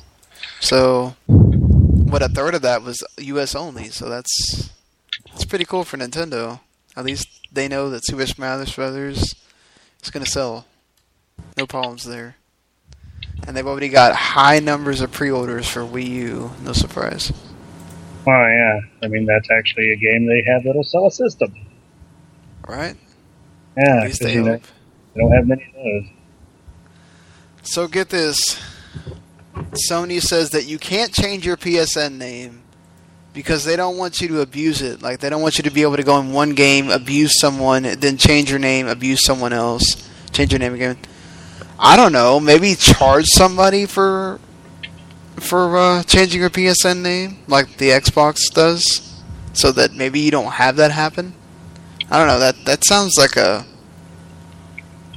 So 0.60 1.16
what 1.28 2.22
a 2.22 2.30
third 2.30 2.56
of 2.56 2.62
that 2.62 2.84
was 2.84 3.04
U.S. 3.18 3.56
only. 3.56 3.90
So 3.90 4.08
that's 4.08 4.70
that's 5.28 5.46
pretty 5.46 5.66
cool 5.66 5.84
for 5.84 5.98
Nintendo. 5.98 6.60
At 6.96 7.06
least 7.06 7.28
they 7.52 7.68
know 7.68 7.90
that 7.90 8.06
Super 8.06 8.26
Smash 8.26 8.76
Brothers 8.76 9.36
is 10.02 10.10
going 10.12 10.24
to 10.24 10.32
sell. 10.32 10.66
No 11.58 11.66
problems 11.66 12.04
there. 12.04 12.36
And 13.48 13.56
they've 13.56 13.66
already 13.68 13.90
got 13.90 14.16
high 14.16 14.60
numbers 14.60 15.02
of 15.02 15.12
pre-orders 15.12 15.68
for 15.68 15.82
Wii 15.82 16.08
U. 16.08 16.52
No 16.64 16.74
surprise. 16.74 17.32
Oh, 18.28 18.32
yeah. 18.32 18.80
I 19.04 19.08
mean, 19.08 19.26
that's 19.26 19.50
actually 19.52 19.92
a 19.92 19.96
game 19.96 20.26
they 20.26 20.44
have 20.52 20.64
that'll 20.64 20.84
sell 20.84 21.08
a 21.08 21.12
system. 21.12 21.54
Right? 22.68 22.96
Yeah, 23.78 23.98
At 23.98 24.04
least 24.06 24.22
they 24.24 24.34
you 24.34 24.42
know, 24.44 24.52
hope. 24.54 24.64
they 25.14 25.22
don't 25.22 25.32
have 25.32 25.48
many 25.48 25.64
of 25.64 25.74
those. 25.76 26.12
So 27.62 27.88
get 27.88 28.10
this. 28.10 28.60
Sony 29.90 30.22
says 30.22 30.50
that 30.52 30.66
you 30.66 30.78
can't 30.80 31.14
change 31.14 31.46
your 31.46 31.58
PSN 31.58 32.14
name 32.18 32.62
because 33.34 33.66
they 33.66 33.76
don't 33.76 33.98
want 33.98 34.22
you 34.22 34.28
to 34.30 34.42
abuse 34.42 34.82
it. 34.82 35.02
Like 35.02 35.20
they 35.20 35.30
don't 35.30 35.42
want 35.42 35.58
you 35.58 35.64
to 35.64 35.70
be 35.72 35.82
able 35.84 35.98
to 35.98 36.04
go 36.04 36.20
in 36.20 36.32
one 36.32 36.56
game, 36.56 36.90
abuse 36.90 37.40
someone, 37.40 37.84
then 37.84 38.18
change 38.18 38.50
your 38.50 38.60
name, 38.60 38.88
abuse 38.88 39.24
someone 39.26 39.54
else, 39.54 40.10
change 40.32 40.52
your 40.52 40.60
name 40.60 40.74
again. 40.74 40.98
I 41.78 41.98
don't 41.98 42.14
know. 42.14 42.40
Maybe 42.40 42.76
charge 42.76 43.26
somebody 43.28 43.86
for 43.86 44.40
for 45.38 45.78
uh, 45.78 46.04
changing 46.04 46.42
your 46.42 46.50
PSN 46.50 47.02
name, 47.02 47.40
like 47.48 47.78
the 47.78 47.90
Xbox 47.90 48.52
does, 48.54 49.22
so 49.54 49.72
that 49.74 49.94
maybe 49.94 50.20
you 50.20 50.32
don't 50.32 50.54
have 50.54 50.78
that 50.78 50.92
happen. 50.92 51.34
I 52.10 52.18
don't 52.18 52.28
know. 52.28 52.40
That 52.40 52.66
that 52.66 52.86
sounds 52.86 53.16
like 53.18 53.36
a 53.36 53.66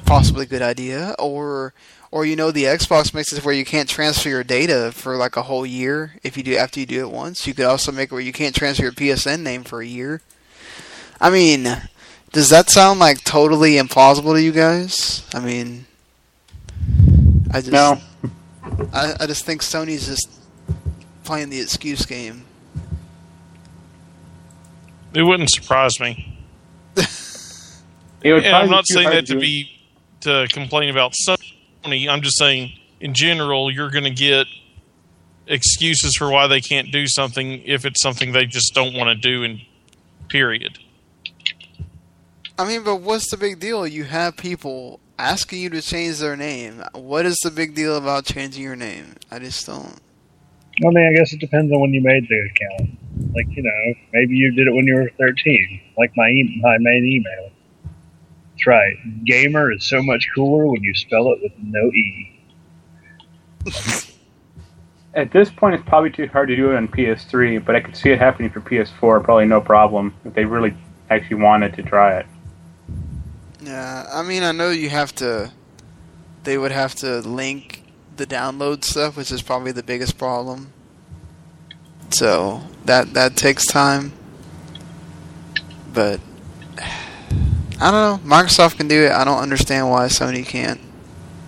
possibly 0.04 0.46
good 0.46 0.62
idea, 0.62 1.14
or 1.18 1.74
or 2.10 2.24
you 2.24 2.34
know 2.34 2.50
the 2.50 2.64
Xbox 2.64 3.14
makes 3.14 3.32
it 3.32 3.44
where 3.44 3.54
you 3.54 3.64
can't 3.64 3.88
transfer 3.88 4.28
your 4.28 4.44
data 4.44 4.90
for 4.92 5.16
like 5.16 5.36
a 5.36 5.42
whole 5.42 5.66
year 5.66 6.14
if 6.22 6.36
you 6.36 6.42
do 6.42 6.56
after 6.56 6.80
you 6.80 6.86
do 6.86 7.00
it 7.00 7.10
once. 7.10 7.46
You 7.46 7.54
could 7.54 7.66
also 7.66 7.92
make 7.92 8.10
it 8.10 8.12
where 8.12 8.20
you 8.20 8.32
can't 8.32 8.54
transfer 8.54 8.84
your 8.84 8.92
PSN 8.92 9.42
name 9.42 9.64
for 9.64 9.80
a 9.80 9.86
year. 9.86 10.22
I 11.20 11.30
mean, 11.30 11.64
does 12.32 12.50
that 12.50 12.70
sound 12.70 13.00
like 13.00 13.22
totally 13.24 13.72
implausible 13.72 14.34
to 14.34 14.42
you 14.42 14.52
guys? 14.52 15.28
I 15.34 15.40
mean, 15.40 15.86
I 17.52 17.60
just 17.60 17.72
No. 17.72 17.98
I, 18.92 19.14
I 19.20 19.26
just 19.26 19.44
think 19.44 19.62
Sony's 19.62 20.06
just 20.06 20.28
playing 21.24 21.50
the 21.50 21.60
excuse 21.60 22.04
game. 22.06 22.44
It 25.14 25.22
wouldn't 25.22 25.50
surprise 25.50 25.98
me. 26.00 26.38
It 28.22 28.32
would 28.32 28.44
And 28.44 28.54
I'm 28.54 28.70
not 28.70 28.84
saying 28.86 29.10
that 29.10 29.26
to 29.26 29.38
be 29.38 29.70
to 30.20 30.48
complain 30.50 30.90
about 30.90 31.14
Sony. 31.26 32.08
I'm 32.08 32.20
just 32.22 32.38
saying, 32.38 32.72
in 33.00 33.14
general, 33.14 33.70
you're 33.70 33.90
going 33.90 34.04
to 34.04 34.10
get 34.10 34.46
excuses 35.46 36.16
for 36.16 36.30
why 36.30 36.46
they 36.46 36.60
can't 36.60 36.90
do 36.92 37.06
something 37.06 37.62
if 37.64 37.86
it's 37.86 38.02
something 38.02 38.32
they 38.32 38.44
just 38.44 38.74
don't 38.74 38.94
want 38.94 39.08
to 39.08 39.14
do. 39.14 39.44
And 39.44 39.60
period. 40.28 40.78
I 42.58 42.66
mean, 42.66 42.82
but 42.82 42.96
what's 42.96 43.30
the 43.30 43.36
big 43.36 43.60
deal? 43.60 43.86
You 43.86 44.04
have 44.04 44.36
people 44.36 45.00
asking 45.18 45.60
you 45.60 45.70
to 45.70 45.82
change 45.82 46.18
their 46.18 46.36
name. 46.36 46.82
What 46.94 47.26
is 47.26 47.38
the 47.38 47.50
big 47.50 47.74
deal 47.74 47.96
about 47.96 48.24
changing 48.24 48.62
your 48.62 48.76
name? 48.76 49.16
I 49.30 49.38
just 49.38 49.66
don't. 49.66 50.00
I 50.84 50.90
mean, 50.90 51.06
I 51.06 51.12
guess 51.16 51.32
it 51.32 51.40
depends 51.40 51.72
on 51.72 51.80
when 51.80 51.92
you 51.92 52.00
made 52.00 52.26
the 52.28 52.50
account. 52.50 52.98
Like, 53.34 53.48
you 53.50 53.62
know, 53.62 53.94
maybe 54.12 54.36
you 54.36 54.52
did 54.52 54.68
it 54.68 54.74
when 54.74 54.86
you 54.86 54.94
were 54.94 55.10
13, 55.18 55.80
like 55.98 56.12
my, 56.16 56.28
e- 56.28 56.60
my 56.62 56.78
main 56.78 57.04
email. 57.04 57.50
That's 58.52 58.66
right. 58.66 58.94
Gamer 59.24 59.72
is 59.72 59.84
so 59.84 60.02
much 60.02 60.28
cooler 60.34 60.66
when 60.66 60.82
you 60.82 60.94
spell 60.94 61.32
it 61.32 61.40
with 61.42 61.52
no 61.60 61.90
E. 61.92 62.40
At 65.14 65.32
this 65.32 65.50
point, 65.50 65.74
it's 65.74 65.88
probably 65.88 66.10
too 66.10 66.28
hard 66.28 66.48
to 66.48 66.54
do 66.54 66.70
it 66.70 66.76
on 66.76 66.86
PS3, 66.86 67.64
but 67.64 67.74
I 67.74 67.80
could 67.80 67.96
see 67.96 68.10
it 68.10 68.20
happening 68.20 68.50
for 68.50 68.60
PS4, 68.60 69.24
probably 69.24 69.46
no 69.46 69.60
problem 69.60 70.14
if 70.24 70.34
they 70.34 70.44
really 70.44 70.74
actually 71.10 71.42
wanted 71.42 71.74
to 71.74 71.82
try 71.82 72.18
it. 72.18 72.26
Yeah, 73.60 74.06
I 74.12 74.22
mean, 74.22 74.42
I 74.42 74.52
know 74.52 74.70
you 74.70 74.90
have 74.90 75.14
to. 75.16 75.52
They 76.44 76.56
would 76.56 76.72
have 76.72 76.94
to 76.96 77.18
link 77.20 77.82
the 78.16 78.26
download 78.26 78.84
stuff, 78.84 79.16
which 79.16 79.32
is 79.32 79.42
probably 79.42 79.72
the 79.72 79.82
biggest 79.82 80.16
problem. 80.18 80.72
So 82.10 82.62
that 82.84 83.14
that 83.14 83.36
takes 83.36 83.66
time. 83.66 84.12
But 85.92 86.20
I 86.78 87.90
don't 87.90 87.92
know. 87.92 88.20
Microsoft 88.24 88.76
can 88.76 88.88
do 88.88 89.04
it. 89.04 89.12
I 89.12 89.24
don't 89.24 89.38
understand 89.38 89.90
why 89.90 90.06
Sony 90.06 90.44
can't 90.44 90.80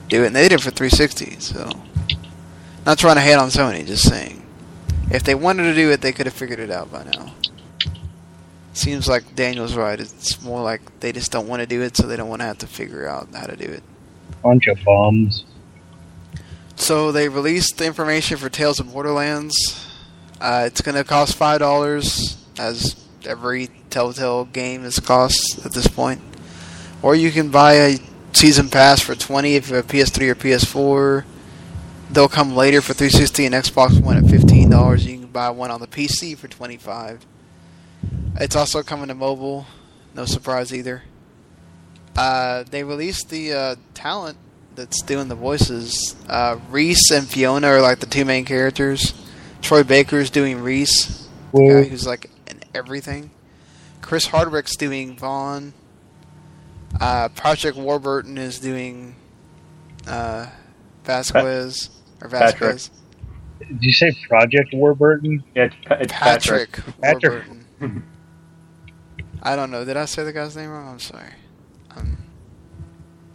do 0.08 0.22
it. 0.22 0.28
And 0.28 0.36
they 0.36 0.48
did 0.48 0.52
it 0.52 0.60
for 0.60 0.70
360. 0.70 1.40
So 1.40 1.70
not 2.86 2.98
trying 2.98 3.16
to 3.16 3.20
hate 3.20 3.34
on 3.34 3.48
Sony, 3.48 3.86
just 3.86 4.08
saying. 4.08 4.46
If 5.10 5.24
they 5.24 5.34
wanted 5.34 5.64
to 5.64 5.74
do 5.74 5.90
it, 5.90 6.00
they 6.00 6.12
could 6.12 6.26
have 6.26 6.34
figured 6.34 6.60
it 6.60 6.70
out 6.70 6.90
by 6.92 7.04
now. 7.04 7.34
Seems 8.72 9.08
like 9.08 9.34
Daniel's 9.34 9.74
right. 9.74 9.98
It's 9.98 10.40
more 10.42 10.62
like 10.62 11.00
they 11.00 11.12
just 11.12 11.32
don't 11.32 11.48
want 11.48 11.60
to 11.60 11.66
do 11.66 11.82
it, 11.82 11.96
so 11.96 12.06
they 12.06 12.16
don't 12.16 12.28
want 12.28 12.40
to 12.40 12.46
have 12.46 12.58
to 12.58 12.66
figure 12.66 13.08
out 13.08 13.28
how 13.34 13.46
to 13.46 13.56
do 13.56 13.64
it. 13.64 13.82
Bunch 14.42 14.68
of 14.68 14.78
bums. 14.84 15.44
So 16.76 17.12
they 17.12 17.28
released 17.28 17.78
the 17.78 17.86
information 17.86 18.36
for 18.38 18.48
Tales 18.48 18.80
of 18.80 18.92
Borderlands. 18.92 19.54
Uh, 20.40 20.64
it's 20.66 20.80
going 20.80 20.94
to 20.94 21.04
cost 21.04 21.36
five 21.36 21.58
dollars, 21.58 22.42
as 22.58 22.96
every 23.26 23.68
Telltale 23.90 24.46
game 24.46 24.82
has 24.84 24.98
cost 25.00 25.64
at 25.66 25.72
this 25.72 25.86
point. 25.88 26.22
Or 27.02 27.14
you 27.14 27.32
can 27.32 27.50
buy 27.50 27.74
a 27.74 27.98
season 28.32 28.68
pass 28.68 29.00
for 29.00 29.14
twenty 29.14 29.56
if 29.56 29.68
you 29.68 29.76
have 29.76 29.88
PS3 29.88 30.30
or 30.30 30.34
PS4. 30.36 31.24
They'll 32.12 32.28
come 32.28 32.54
later 32.56 32.80
for 32.80 32.92
360 32.94 33.46
and 33.46 33.54
Xbox 33.54 34.00
One 34.02 34.16
at 34.16 34.30
fifteen 34.30 34.70
dollars. 34.70 35.04
You 35.06 35.18
can 35.18 35.26
buy 35.26 35.50
one 35.50 35.70
on 35.70 35.80
the 35.80 35.86
PC 35.86 36.36
for 36.36 36.48
twenty 36.48 36.76
five. 36.76 37.26
It's 38.36 38.56
also 38.56 38.82
coming 38.82 39.08
to 39.08 39.14
mobile. 39.14 39.66
No 40.14 40.24
surprise 40.24 40.74
either. 40.74 41.02
Uh, 42.16 42.64
they 42.64 42.82
released 42.84 43.30
the 43.30 43.52
uh, 43.52 43.76
talent 43.94 44.36
that's 44.74 45.02
doing 45.02 45.28
the 45.28 45.34
voices. 45.34 46.16
Uh, 46.28 46.58
Rhys 46.70 47.10
and 47.12 47.28
Fiona 47.28 47.68
are 47.68 47.80
like 47.80 48.00
the 48.00 48.06
two 48.06 48.24
main 48.24 48.44
characters. 48.44 49.14
Troy 49.62 49.82
Baker's 49.82 50.30
doing 50.30 50.62
Rhys, 50.62 51.28
the 51.52 51.68
guy 51.68 51.88
who's 51.88 52.06
like 52.06 52.30
in 52.48 52.60
everything. 52.74 53.30
Chris 54.00 54.26
Hardwick's 54.26 54.76
doing 54.76 55.16
Vaughn. 55.16 55.74
Uh, 57.00 57.28
Project 57.28 57.76
Warburton 57.76 58.38
is 58.38 58.58
doing 58.58 59.14
uh, 60.08 60.46
Vasquez 61.04 61.90
or 62.20 62.28
Patrick. 62.28 62.72
Vasquez. 62.72 62.90
did 63.60 63.82
you 63.84 63.92
say 63.92 64.16
Project 64.28 64.72
Warburton? 64.72 65.44
Yeah, 65.54 65.64
it's, 65.64 65.76
it's 65.90 66.12
Patrick. 66.12 66.72
Patrick, 66.72 67.00
Patrick. 67.00 67.44
I 69.42 69.56
don't 69.56 69.70
know. 69.70 69.84
Did 69.84 69.96
I 69.96 70.04
say 70.04 70.24
the 70.24 70.32
guy's 70.32 70.56
name 70.56 70.70
wrong? 70.70 70.88
I'm 70.88 70.98
sorry. 70.98 71.30
Um, 71.96 72.18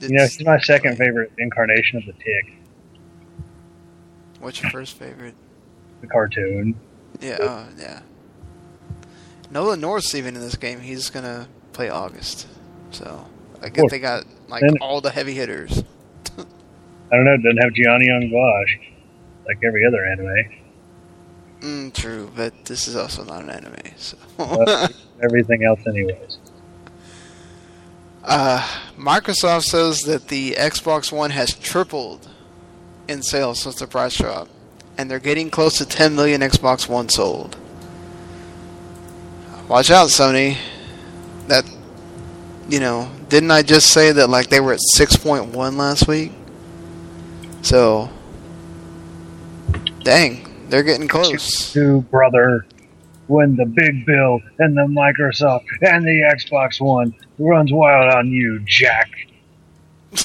You 0.02 0.10
know, 0.10 0.16
it's- 0.24 0.36
he's 0.36 0.46
my 0.46 0.60
second 0.60 0.98
favorite 0.98 1.32
incarnation 1.38 1.98
of 2.00 2.06
the 2.06 2.14
Tick, 2.14 2.54
What's 4.40 4.62
your 4.62 4.70
first 4.72 4.98
favorite? 4.98 5.34
the 6.02 6.08
cartoon. 6.08 6.76
Yeah, 7.22 7.38
oh, 7.40 7.68
yeah. 7.80 8.02
Nolan 9.50 9.80
North's 9.82 10.14
even 10.14 10.36
in 10.36 10.42
this 10.42 10.56
game. 10.56 10.80
He's 10.82 11.10
gonna 11.10 11.48
play 11.74 11.90
August, 11.90 12.48
so 12.92 13.26
I 13.64 13.70
guess 13.70 13.90
they 13.90 14.00
got 14.00 14.26
like 14.48 14.62
Then- 14.62 14.78
all 14.82 15.02
the 15.02 15.10
heavy 15.12 15.34
hitters. 15.34 15.84
I 16.38 17.16
don't 17.16 17.24
know. 17.26 17.34
It 17.34 17.44
doesn't 17.44 17.58
have 17.58 17.74
Johnny 17.74 18.08
Yong 18.08 18.30
Bosch 18.32 18.78
like 19.48 19.58
every 19.64 19.86
other 19.86 20.06
anime. 20.06 20.65
Mm, 21.62 21.94
true, 21.94 22.32
but 22.36 22.54
this 22.66 22.88
is 22.88 22.96
also 22.96 23.24
not 23.24 23.44
an 23.44 23.50
anime. 23.50 23.76
So. 23.98 24.18
Everything 25.24 25.64
else, 25.64 25.80
anyways. 25.88 26.38
uh, 28.24 28.60
Microsoft 28.98 29.64
says 29.64 30.02
that 30.02 30.28
the 30.28 30.52
Xbox 30.54 31.12
One 31.12 31.32
has 31.32 31.54
tripled 31.56 32.28
in 33.08 33.24
sales 33.24 33.62
since 33.62 33.76
the 33.76 33.88
price 33.88 34.18
drop, 34.18 34.48
and 34.98 35.10
they're 35.10 35.20
getting 35.20 35.50
close 35.50 35.78
to 35.78 35.86
10 35.86 36.16
million 36.16 36.42
Xbox 36.42 36.88
One 36.90 37.10
sold. 37.10 37.58
Watch 39.68 39.90
out, 39.90 40.10
Sony. 40.10 40.58
That, 41.48 41.66
you 42.70 42.80
know, 42.80 43.10
didn't 43.30 43.52
I 43.52 43.64
just 43.64 43.92
say 43.92 44.12
that 44.12 44.30
like 44.30 44.50
they 44.50 44.60
were 44.60 44.74
at 44.74 44.80
6.1 44.98 45.76
last 45.78 46.08
week? 46.08 46.32
So, 47.62 48.10
dang, 50.04 50.45
they're 50.70 50.84
getting 50.84 51.08
close. 51.08 51.74
Two 51.74 52.02
brother, 52.12 52.66
when 53.28 53.56
the 53.56 53.66
big 53.66 54.06
bill 54.06 54.40
and 54.60 54.76
the 54.76 54.82
Microsoft 54.82 55.66
and 55.82 56.06
the 56.06 56.32
Xbox 56.36 56.80
One 56.80 57.16
runs 57.40 57.72
wild 57.72 58.14
on 58.14 58.28
you, 58.28 58.60
Jack. 58.66 59.10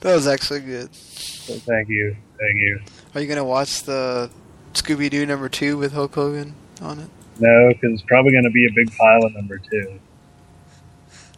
That 0.00 0.16
was 0.16 0.26
actually 0.26 0.60
good. 0.60 0.90
Thank 0.92 1.88
you, 1.88 2.14
thank 2.38 2.56
you. 2.56 2.78
Are 3.14 3.22
you 3.22 3.26
gonna 3.26 3.42
watch 3.42 3.84
the 3.84 4.30
Scooby 4.74 5.08
Doo 5.08 5.24
number 5.24 5.48
two 5.48 5.78
with 5.78 5.94
Hulk 5.94 6.14
Hogan 6.14 6.54
on 6.82 6.98
it? 6.98 7.08
No, 7.40 7.68
because 7.68 7.92
it's 7.94 8.02
probably 8.02 8.32
going 8.32 8.44
to 8.44 8.50
be 8.50 8.66
a 8.66 8.72
big 8.74 8.94
pile 8.96 9.24
of 9.24 9.34
number 9.34 9.58
two. 9.58 9.98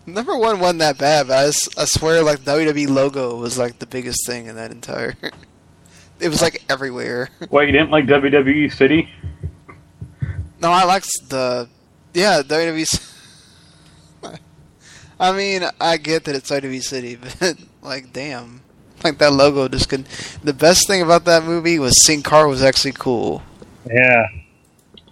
Number 0.07 0.37
one 0.39 0.61
wasn't 0.61 0.79
that 0.81 0.99
bad, 0.99 1.27
but 1.29 1.37
I, 1.37 1.45
s- 1.49 1.69
I 1.77 1.85
swear, 1.85 2.23
like 2.23 2.45
the 2.45 2.53
WWE 2.53 2.89
logo 2.89 3.37
was 3.37 3.59
like 3.59 3.81
the 3.81 3.87
biggest 3.87 4.25
thing 4.27 4.47
in 4.47 4.55
that 4.55 4.71
entire. 4.71 5.17
it 6.21 6.29
was 6.29 6.41
like 6.41 6.63
everywhere. 6.71 7.29
Wait, 7.51 7.67
you 7.67 7.73
didn't 7.73 7.91
like 7.91 8.07
WWE 8.07 8.73
City? 8.73 9.09
No, 10.61 10.71
I 10.71 10.85
liked 10.85 11.09
the 11.29 11.69
yeah 12.15 12.41
WWE. 12.43 13.13
I 15.21 15.33
mean, 15.33 15.63
I 15.81 15.97
get 15.97 16.25
that 16.25 16.37
it's 16.37 16.51
WWE 16.51 16.83
City, 16.83 17.17
but 17.17 17.57
like, 17.83 18.13
damn, 18.13 18.61
like 19.03 19.19
that 19.19 19.33
logo 19.33 19.67
just 19.69 19.89
could. 19.89 20.05
The 20.43 20.53
best 20.53 20.87
thing 20.87 21.03
about 21.03 21.25
that 21.25 21.45
movie 21.45 21.79
was 21.79 21.93
Sin 22.07 22.23
Cara 22.23 22.49
was 22.49 22.63
actually 22.63 22.93
cool. 22.93 23.43
Yeah. 23.87 24.27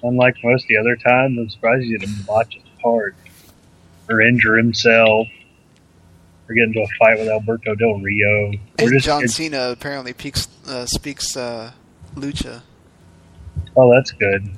Unlike 0.03 0.37
most 0.45 0.65
of 0.65 0.69
the 0.69 0.77
other 0.77 0.97
times, 0.97 1.39
I'm 1.39 1.49
surprised 1.49 1.85
you 1.87 1.99
didn't 1.99 2.27
watch 2.29 2.57
it 2.57 2.63
part. 2.83 3.17
Or 4.09 4.21
injure 4.21 4.57
himself. 4.57 5.29
Or 6.49 6.55
get 6.55 6.65
into 6.65 6.81
a 6.81 6.87
fight 6.99 7.19
with 7.19 7.29
Alberto 7.29 7.75
Del 7.75 8.01
Rio. 8.01 8.53
And 8.79 8.91
just 8.91 9.07
John 9.07 9.27
Cena 9.29 9.71
apparently 9.71 10.13
peaks, 10.13 10.49
uh, 10.69 10.87
speaks 10.87 11.37
uh, 11.37 11.73
lucha. 12.15 12.63
Oh, 13.77 13.93
that's 13.93 14.13
good. 14.13 14.51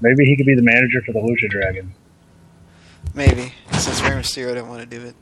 Maybe 0.00 0.24
he 0.24 0.36
could 0.36 0.46
be 0.46 0.54
the 0.54 0.62
manager 0.62 1.00
for 1.02 1.12
the 1.12 1.20
Lucha 1.20 1.48
Dragon. 1.48 1.94
Maybe 3.14 3.52
since 3.78 4.02
Rey 4.02 4.10
Mysterio 4.10 4.48
didn't 4.48 4.68
want 4.68 4.80
to 4.80 4.98
do 4.98 5.04
it. 5.04 5.14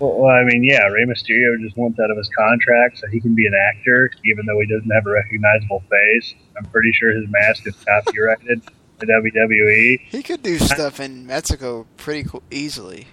Well, 0.00 0.18
well, 0.18 0.30
I 0.34 0.44
mean, 0.44 0.64
yeah, 0.64 0.84
Rey 0.86 1.04
Mysterio 1.04 1.58
just 1.60 1.76
wants 1.76 1.98
out 2.00 2.10
of 2.10 2.16
his 2.16 2.28
contract 2.36 2.98
so 2.98 3.06
he 3.06 3.20
can 3.20 3.34
be 3.34 3.46
an 3.46 3.54
actor, 3.54 4.10
even 4.24 4.44
though 4.46 4.58
he 4.60 4.66
doesn't 4.66 4.90
have 4.90 5.06
a 5.06 5.10
recognizable 5.10 5.82
face. 5.90 6.34
I'm 6.56 6.64
pretty 6.66 6.92
sure 6.92 7.10
his 7.12 7.28
mask 7.28 7.66
is 7.66 7.74
copyrighted 7.84 8.62
to 9.00 9.06
WWE. 9.06 10.00
He 10.08 10.22
could 10.22 10.42
do 10.42 10.58
stuff 10.58 11.00
in 11.00 11.26
Mexico 11.26 11.86
pretty 11.96 12.24
co- 12.28 12.42
easily. 12.50 13.06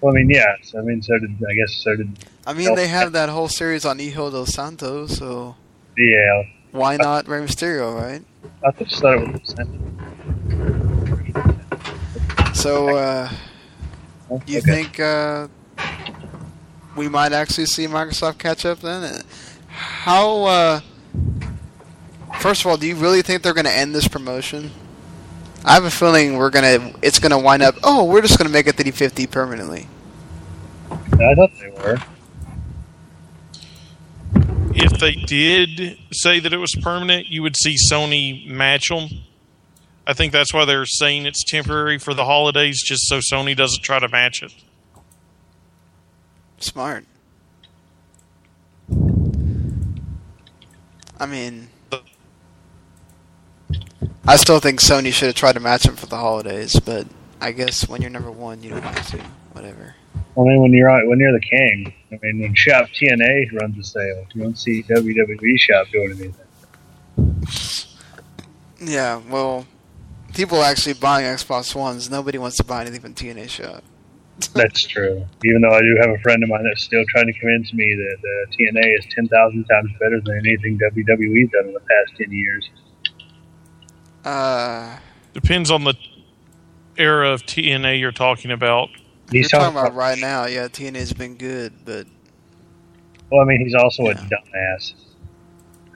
Well, 0.00 0.12
I 0.14 0.18
mean, 0.18 0.30
yes. 0.30 0.74
I 0.76 0.80
mean, 0.82 1.00
so 1.02 1.18
did 1.18 1.30
I 1.48 1.54
guess 1.54 1.74
so 1.74 1.94
did 1.96 2.18
I 2.46 2.52
mean, 2.54 2.74
they 2.74 2.88
have 2.88 3.12
that 3.12 3.28
whole 3.28 3.48
series 3.48 3.84
on 3.84 3.98
Hijo 4.00 4.30
del 4.30 4.46
Santo, 4.46 5.06
so 5.06 5.54
yeah. 5.96 6.42
why 6.72 6.96
not 6.96 7.28
Rey 7.28 7.40
Mysterio, 7.40 7.94
right? 7.94 8.22
I 8.66 8.70
just 8.82 9.00
thought 9.00 9.18
it 9.22 9.32
was 9.32 9.54
the 9.54 9.64
So, 12.54 12.96
uh, 12.96 13.28
same. 13.28 14.42
you 14.46 14.58
Okay. 14.58 14.60
think 14.60 14.98
uh, 15.00 15.48
we 16.96 17.08
might 17.08 17.32
actually 17.32 17.66
see 17.66 17.86
Microsoft 17.86 18.38
catch 18.38 18.64
up 18.66 18.80
then? 18.80 19.22
How? 19.68 20.44
Uh, 20.44 20.80
first 22.40 22.62
of 22.62 22.66
all, 22.70 22.76
do 22.76 22.86
you 22.86 22.94
really 22.96 23.22
think 23.22 23.42
they're 23.42 23.54
going 23.54 23.64
to 23.66 23.72
end 23.72 23.94
this 23.94 24.08
promotion? 24.08 24.70
I 25.64 25.74
have 25.74 25.84
a 25.84 25.90
feeling 25.90 26.36
we're 26.36 26.50
gonna. 26.50 26.92
It's 27.02 27.18
gonna 27.18 27.38
wind 27.38 27.62
up. 27.62 27.76
Oh, 27.82 28.04
we're 28.04 28.22
just 28.22 28.36
gonna 28.36 28.50
make 28.50 28.66
it 28.66 28.74
350 28.74 29.26
permanently. 29.28 29.86
I 30.90 31.34
thought 31.34 31.50
they 31.60 31.70
were. 31.70 31.98
If 34.74 34.98
they 34.98 35.12
did 35.12 35.98
say 36.12 36.40
that 36.40 36.52
it 36.52 36.56
was 36.56 36.74
permanent, 36.82 37.28
you 37.28 37.42
would 37.42 37.56
see 37.56 37.76
Sony 37.90 38.46
match 38.46 38.88
them. 38.88 39.08
I 40.06 40.14
think 40.14 40.32
that's 40.32 40.52
why 40.52 40.64
they're 40.64 40.86
saying 40.86 41.26
it's 41.26 41.44
temporary 41.44 41.98
for 41.98 42.14
the 42.14 42.24
holidays, 42.24 42.82
just 42.82 43.06
so 43.06 43.18
Sony 43.18 43.56
doesn't 43.56 43.82
try 43.82 43.98
to 43.98 44.08
match 44.08 44.42
it. 44.42 44.52
Smart. 46.58 47.04
I 51.20 51.26
mean, 51.26 51.68
I 54.26 54.36
still 54.36 54.60
think 54.60 54.80
Sony 54.80 55.12
should 55.12 55.26
have 55.26 55.34
tried 55.34 55.54
to 55.54 55.60
match 55.60 55.82
them 55.82 55.96
for 55.96 56.06
the 56.06 56.16
holidays, 56.16 56.78
but 56.78 57.06
I 57.40 57.50
guess 57.50 57.88
when 57.88 58.00
you're 58.00 58.10
number 58.10 58.30
one, 58.30 58.62
you 58.62 58.70
don't 58.70 58.82
have 58.82 59.06
to. 59.10 59.18
Whatever. 59.52 59.96
I 60.14 60.40
mean, 60.40 60.62
when 60.62 60.72
you're 60.72 61.08
when 61.08 61.18
you're 61.18 61.32
the 61.32 61.40
king. 61.40 61.92
I 62.10 62.18
mean, 62.22 62.40
when 62.40 62.54
Shop 62.54 62.88
TNA 62.88 63.60
runs 63.60 63.78
a 63.78 63.84
sale, 63.84 64.26
you 64.32 64.42
don't 64.42 64.56
see 64.56 64.82
WWE 64.84 65.58
Shop 65.58 65.86
doing 65.92 66.10
anything. 66.10 66.34
Yeah, 68.80 69.20
well, 69.28 69.66
people 70.34 70.58
are 70.58 70.64
actually 70.64 70.94
buying 70.94 71.26
Xbox 71.26 71.74
Ones. 71.74 72.08
Nobody 72.10 72.38
wants 72.38 72.56
to 72.58 72.64
buy 72.64 72.82
anything 72.82 73.00
from 73.00 73.14
TNA 73.14 73.48
Shop. 73.48 73.84
That's 74.54 74.86
true. 74.86 75.24
Even 75.44 75.62
though 75.62 75.74
I 75.74 75.80
do 75.80 75.96
have 76.00 76.10
a 76.10 76.18
friend 76.22 76.42
of 76.42 76.48
mine 76.48 76.64
that's 76.64 76.82
still 76.82 77.04
trying 77.10 77.26
to 77.26 77.32
convince 77.38 77.72
me 77.74 77.94
that 77.94 78.18
uh, 78.18 78.50
TNA 78.52 78.98
is 78.98 79.06
ten 79.14 79.28
thousand 79.28 79.64
times 79.64 79.90
better 80.00 80.20
than 80.20 80.38
anything 80.38 80.78
WWE's 80.78 81.50
done 81.50 81.66
in 81.66 81.74
the 81.74 81.80
past 81.80 82.16
ten 82.16 82.32
years. 82.32 82.70
Uh, 84.24 84.98
Depends 85.34 85.70
on 85.70 85.84
the 85.84 85.94
era 86.96 87.30
of 87.30 87.42
TNA 87.42 87.98
you're 87.98 88.12
talking 88.12 88.50
about. 88.50 88.90
you're 89.30 89.42
He's 89.42 89.50
talking 89.50 89.76
about 89.76 89.94
right 89.94 90.18
now. 90.18 90.46
Yeah, 90.46 90.68
TNA's 90.68 91.12
been 91.12 91.36
good, 91.36 91.72
but 91.84 92.06
Well, 93.30 93.40
I 93.40 93.44
mean, 93.44 93.60
he's 93.60 93.74
also 93.74 94.04
a 94.04 94.14
dumbass 94.14 94.94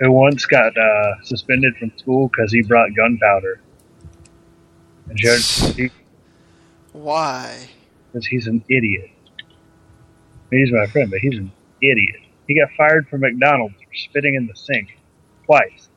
who 0.01 0.13
once 0.13 0.45
got 0.47 0.77
uh, 0.77 1.23
suspended 1.23 1.77
from 1.77 1.93
school 1.97 2.29
because 2.29 2.53
he 2.53 2.63
brought 2.63 2.95
gunpowder. 2.95 3.61
And 5.09 5.19
judge, 5.19 5.75
he, 5.77 5.91
why? 6.93 7.69
because 8.17 8.27
he's 8.27 8.47
an 8.47 8.65
idiot. 8.71 9.11
He's 10.51 10.73
my 10.73 10.87
friend, 10.87 11.11
but 11.11 11.21
he's 11.21 11.37
an 11.39 11.53
idiot. 11.83 12.17
He 12.47 12.59
got 12.59 12.71
fired 12.77 13.09
from 13.09 13.21
McDonald's 13.21 13.75
for 13.75 13.95
spitting 13.95 14.37
in 14.37 14.47
the 14.47 14.55
sink 14.55 14.97
twice. 15.45 15.91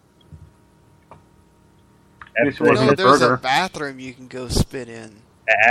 This 2.45 2.55
After, 2.55 2.63
was 2.71 2.79
No, 2.79 2.85
a 2.85 2.89
said- 2.89 2.97
there's 2.97 3.21
a 3.21 3.37
bathroom 3.37 3.99
you 3.99 4.13
can 4.13 4.27
go 4.27 4.47
spit 4.47 4.89
in. 4.89 5.15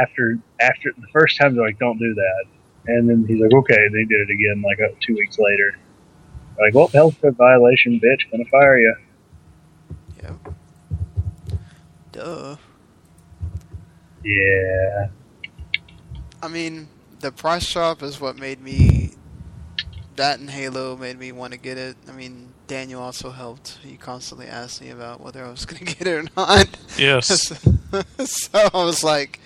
after 0.00 0.38
after 0.60 0.90
the 0.98 1.06
first 1.12 1.38
time 1.38 1.54
they're 1.54 1.64
like, 1.64 1.78
"Don't 1.78 1.98
do 1.98 2.14
that," 2.14 2.44
and 2.86 3.08
then 3.08 3.24
he's 3.28 3.40
like, 3.40 3.52
"Okay." 3.52 3.88
They 3.92 4.04
did 4.04 4.20
it 4.28 4.30
again, 4.30 4.62
like 4.62 4.78
uh, 4.80 4.94
two 5.00 5.14
weeks 5.14 5.38
later. 5.38 5.76
Like, 6.60 6.74
well, 6.74 6.88
health 6.88 7.20
code 7.22 7.36
violation, 7.36 8.00
bitch. 8.00 8.30
Gonna 8.32 8.44
fire 8.46 8.78
you. 8.80 8.94
Yep. 10.22 10.54
Duh. 12.12 12.56
Yeah. 14.24 15.08
I 16.42 16.48
mean, 16.48 16.88
the 17.20 17.30
price 17.32 17.70
drop 17.72 18.02
is 18.02 18.20
what 18.20 18.36
made 18.36 18.60
me. 18.60 19.12
That 20.16 20.40
and 20.40 20.50
Halo 20.50 20.96
made 20.96 21.18
me 21.18 21.30
want 21.30 21.52
to 21.52 21.58
get 21.58 21.78
it. 21.78 21.96
I 22.08 22.12
mean, 22.12 22.47
Daniel 22.68 23.02
also 23.02 23.30
helped. 23.30 23.78
He 23.82 23.96
constantly 23.96 24.46
asked 24.46 24.80
me 24.80 24.90
about 24.90 25.20
whether 25.20 25.44
I 25.44 25.50
was 25.50 25.64
going 25.64 25.84
to 25.84 25.96
get 25.96 26.06
it 26.06 26.14
or 26.14 26.24
not. 26.36 26.68
Yes. 26.96 27.28
so 28.24 28.70
I 28.72 28.84
was 28.84 29.02
like, 29.02 29.40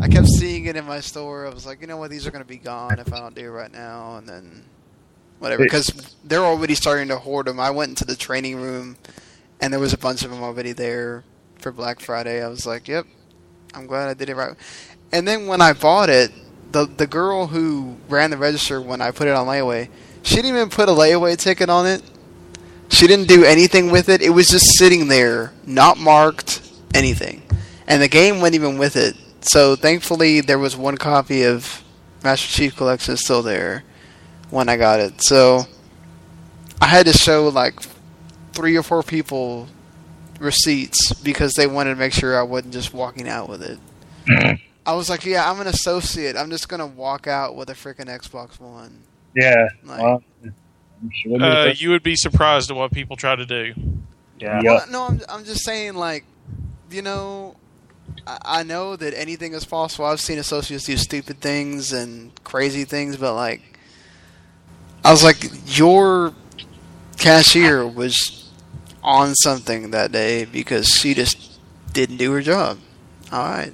I 0.00 0.08
kept 0.08 0.26
seeing 0.26 0.64
it 0.64 0.74
in 0.74 0.84
my 0.84 1.00
store. 1.00 1.46
I 1.46 1.50
was 1.50 1.66
like, 1.66 1.80
you 1.80 1.86
know 1.86 1.96
what, 1.96 2.10
these 2.10 2.26
are 2.26 2.30
going 2.30 2.42
to 2.42 2.48
be 2.48 2.56
gone 2.56 2.98
if 2.98 3.12
I 3.12 3.20
don't 3.20 3.34
do 3.34 3.42
it 3.42 3.50
right 3.50 3.72
now, 3.72 4.16
and 4.16 4.28
then 4.28 4.64
whatever. 5.38 5.62
Because 5.62 6.16
they're 6.24 6.44
already 6.44 6.74
starting 6.74 7.08
to 7.08 7.18
hoard 7.18 7.46
them. 7.46 7.60
I 7.60 7.70
went 7.70 7.90
into 7.90 8.04
the 8.04 8.16
training 8.16 8.56
room, 8.56 8.96
and 9.60 9.72
there 9.72 9.80
was 9.80 9.92
a 9.92 9.98
bunch 9.98 10.24
of 10.24 10.30
them 10.30 10.42
already 10.42 10.72
there 10.72 11.24
for 11.58 11.72
Black 11.72 12.00
Friday. 12.00 12.42
I 12.42 12.48
was 12.48 12.66
like, 12.66 12.88
yep, 12.88 13.06
I'm 13.74 13.86
glad 13.86 14.08
I 14.08 14.14
did 14.14 14.28
it 14.30 14.36
right. 14.36 14.56
And 15.12 15.28
then 15.28 15.46
when 15.46 15.60
I 15.60 15.72
bought 15.72 16.08
it, 16.10 16.32
the 16.72 16.86
the 16.86 17.06
girl 17.06 17.46
who 17.46 17.96
ran 18.08 18.30
the 18.30 18.36
register 18.36 18.80
when 18.80 19.00
I 19.00 19.10
put 19.10 19.28
it 19.28 19.34
on 19.34 19.46
layaway, 19.46 19.88
she 20.22 20.36
didn't 20.36 20.50
even 20.50 20.68
put 20.68 20.88
a 20.88 20.92
layaway 20.92 21.38
ticket 21.38 21.70
on 21.70 21.86
it. 21.86 22.02
She 22.88 23.06
didn't 23.06 23.28
do 23.28 23.44
anything 23.44 23.90
with 23.90 24.08
it. 24.08 24.22
It 24.22 24.30
was 24.30 24.48
just 24.48 24.64
sitting 24.78 25.08
there, 25.08 25.52
not 25.66 25.98
marked, 25.98 26.62
anything. 26.94 27.42
And 27.86 28.00
the 28.02 28.08
game 28.08 28.40
went 28.40 28.54
even 28.54 28.78
with 28.78 28.96
it. 28.96 29.16
So 29.42 29.76
thankfully, 29.76 30.40
there 30.40 30.58
was 30.58 30.76
one 30.76 30.96
copy 30.96 31.44
of 31.44 31.82
Master 32.24 32.48
Chief 32.48 32.76
Collection 32.76 33.16
still 33.16 33.42
there 33.42 33.84
when 34.50 34.68
I 34.68 34.76
got 34.76 35.00
it. 35.00 35.22
So 35.22 35.64
I 36.80 36.86
had 36.86 37.06
to 37.06 37.12
show 37.12 37.48
like 37.48 37.80
three 38.52 38.76
or 38.76 38.82
four 38.82 39.02
people 39.02 39.68
receipts 40.40 41.12
because 41.14 41.52
they 41.54 41.66
wanted 41.66 41.90
to 41.90 41.96
make 41.96 42.12
sure 42.12 42.38
I 42.38 42.42
wasn't 42.42 42.72
just 42.72 42.92
walking 42.94 43.28
out 43.28 43.48
with 43.48 43.62
it. 43.62 43.78
Mm-hmm. 44.28 44.62
I 44.84 44.94
was 44.94 45.10
like, 45.10 45.24
yeah, 45.24 45.50
I'm 45.50 45.60
an 45.60 45.66
associate. 45.66 46.36
I'm 46.36 46.50
just 46.50 46.68
gonna 46.68 46.86
walk 46.86 47.26
out 47.26 47.56
with 47.56 47.70
a 47.70 47.74
freaking 47.74 48.06
Xbox 48.06 48.58
One. 48.60 49.00
Yeah. 49.34 49.68
Like- 49.84 50.00
well, 50.02 50.22
Uh, 51.40 51.72
you 51.74 51.90
would 51.90 52.02
be 52.02 52.16
surprised 52.16 52.70
at 52.70 52.76
what 52.76 52.92
people 52.92 53.16
try 53.16 53.36
to 53.36 53.46
do. 53.46 53.74
Yeah. 54.38 54.60
Yeah. 54.62 54.72
Well, 54.72 54.86
no, 54.90 55.06
I'm 55.06 55.20
I'm 55.28 55.44
just 55.44 55.64
saying 55.64 55.94
like, 55.94 56.24
you 56.90 57.02
know, 57.02 57.56
I, 58.26 58.38
I 58.44 58.62
know 58.62 58.96
that 58.96 59.14
anything 59.14 59.52
is 59.52 59.64
possible. 59.64 60.06
I've 60.06 60.20
seen 60.20 60.38
associates 60.38 60.84
do 60.84 60.96
stupid 60.96 61.40
things 61.40 61.92
and 61.92 62.32
crazy 62.44 62.84
things, 62.84 63.16
but 63.16 63.34
like, 63.34 63.78
I 65.04 65.10
was 65.10 65.22
like, 65.22 65.38
your 65.78 66.34
cashier 67.18 67.86
was 67.86 68.50
on 69.02 69.34
something 69.36 69.92
that 69.92 70.12
day 70.12 70.44
because 70.44 70.88
she 70.88 71.14
just 71.14 71.58
didn't 71.92 72.16
do 72.16 72.32
her 72.32 72.42
job. 72.42 72.78
All 73.32 73.44
right. 73.44 73.72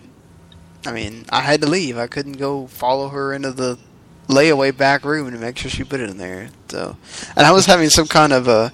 I 0.84 0.92
mean, 0.92 1.24
I 1.30 1.40
had 1.40 1.60
to 1.62 1.68
leave. 1.68 1.96
I 1.96 2.06
couldn't 2.06 2.34
go 2.34 2.66
follow 2.66 3.08
her 3.08 3.32
into 3.32 3.52
the 3.52 3.78
layaway 4.28 4.76
back 4.76 5.04
room 5.04 5.30
to 5.30 5.38
make 5.38 5.58
sure 5.58 5.70
she 5.70 5.84
put 5.84 6.00
it 6.00 6.10
in 6.10 6.18
there. 6.18 6.50
So, 6.68 6.96
and 7.36 7.46
I 7.46 7.52
was 7.52 7.66
having 7.66 7.90
some 7.90 8.06
kind 8.06 8.32
of 8.32 8.48
a 8.48 8.72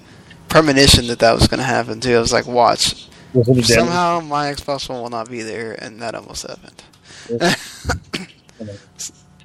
premonition 0.49 1.07
that 1.09 1.19
that 1.19 1.35
was 1.35 1.47
going 1.49 1.59
to 1.59 1.67
happen 1.67 2.01
too. 2.01 2.17
I 2.17 2.21
was 2.21 2.33
like, 2.33 2.47
watch. 2.47 3.09
was 3.33 3.49
it 3.49 3.59
a 3.59 3.63
demo? 3.63 3.63
Somehow 3.63 4.21
my 4.21 4.53
Xbox 4.53 4.89
One 4.89 5.03
will 5.03 5.11
not 5.11 5.31
be 5.31 5.43
there, 5.43 5.73
and 5.73 6.01
that 6.03 6.15
almost 6.15 6.47
happened. 6.47 6.83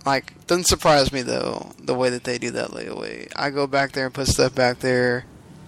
like, 0.05 0.47
doesn't 0.47 0.65
surprise 0.65 1.11
me 1.11 1.21
though 1.21 1.71
the 1.79 1.93
way 1.93 2.09
that 2.09 2.23
they 2.23 2.37
do 2.37 2.51
that 2.51 2.69
layaway. 2.69 3.31
I 3.35 3.49
go 3.49 3.67
back 3.67 3.91
there 3.91 4.05
and 4.05 4.13
put 4.13 4.27
stuff 4.27 4.55
back 4.55 4.79
there, 4.79 5.25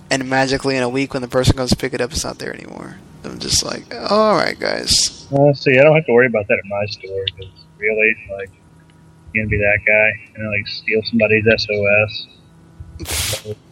and 0.09 0.29
magically 0.29 0.77
in 0.77 0.83
a 0.83 0.89
week 0.89 1.13
when 1.13 1.21
the 1.21 1.27
person 1.27 1.57
comes 1.57 1.71
to 1.71 1.75
pick 1.75 1.93
it 1.93 2.01
up, 2.01 2.11
it's 2.11 2.23
not 2.23 2.39
there 2.39 2.53
anymore. 2.53 2.97
I'm 3.23 3.39
just 3.39 3.65
like, 3.65 3.93
all 3.95 4.35
right, 4.35 4.57
guys. 4.57 5.27
Uh, 5.31 5.51
see, 5.53 5.79
I 5.79 5.83
don't 5.83 5.95
have 5.95 6.05
to 6.05 6.13
worry 6.13 6.27
about 6.27 6.47
that 6.47 6.59
in 6.63 6.69
my 6.69 6.85
store 6.85 7.25
because 7.25 7.51
really, 7.77 8.15
like, 8.37 8.51
gonna 9.35 9.47
be 9.47 9.57
that 9.57 9.79
guy 9.85 10.31
and 10.35 10.47
like 10.49 10.67
steal 10.67 11.01
somebody's 11.03 11.45
SOS. 11.57 12.27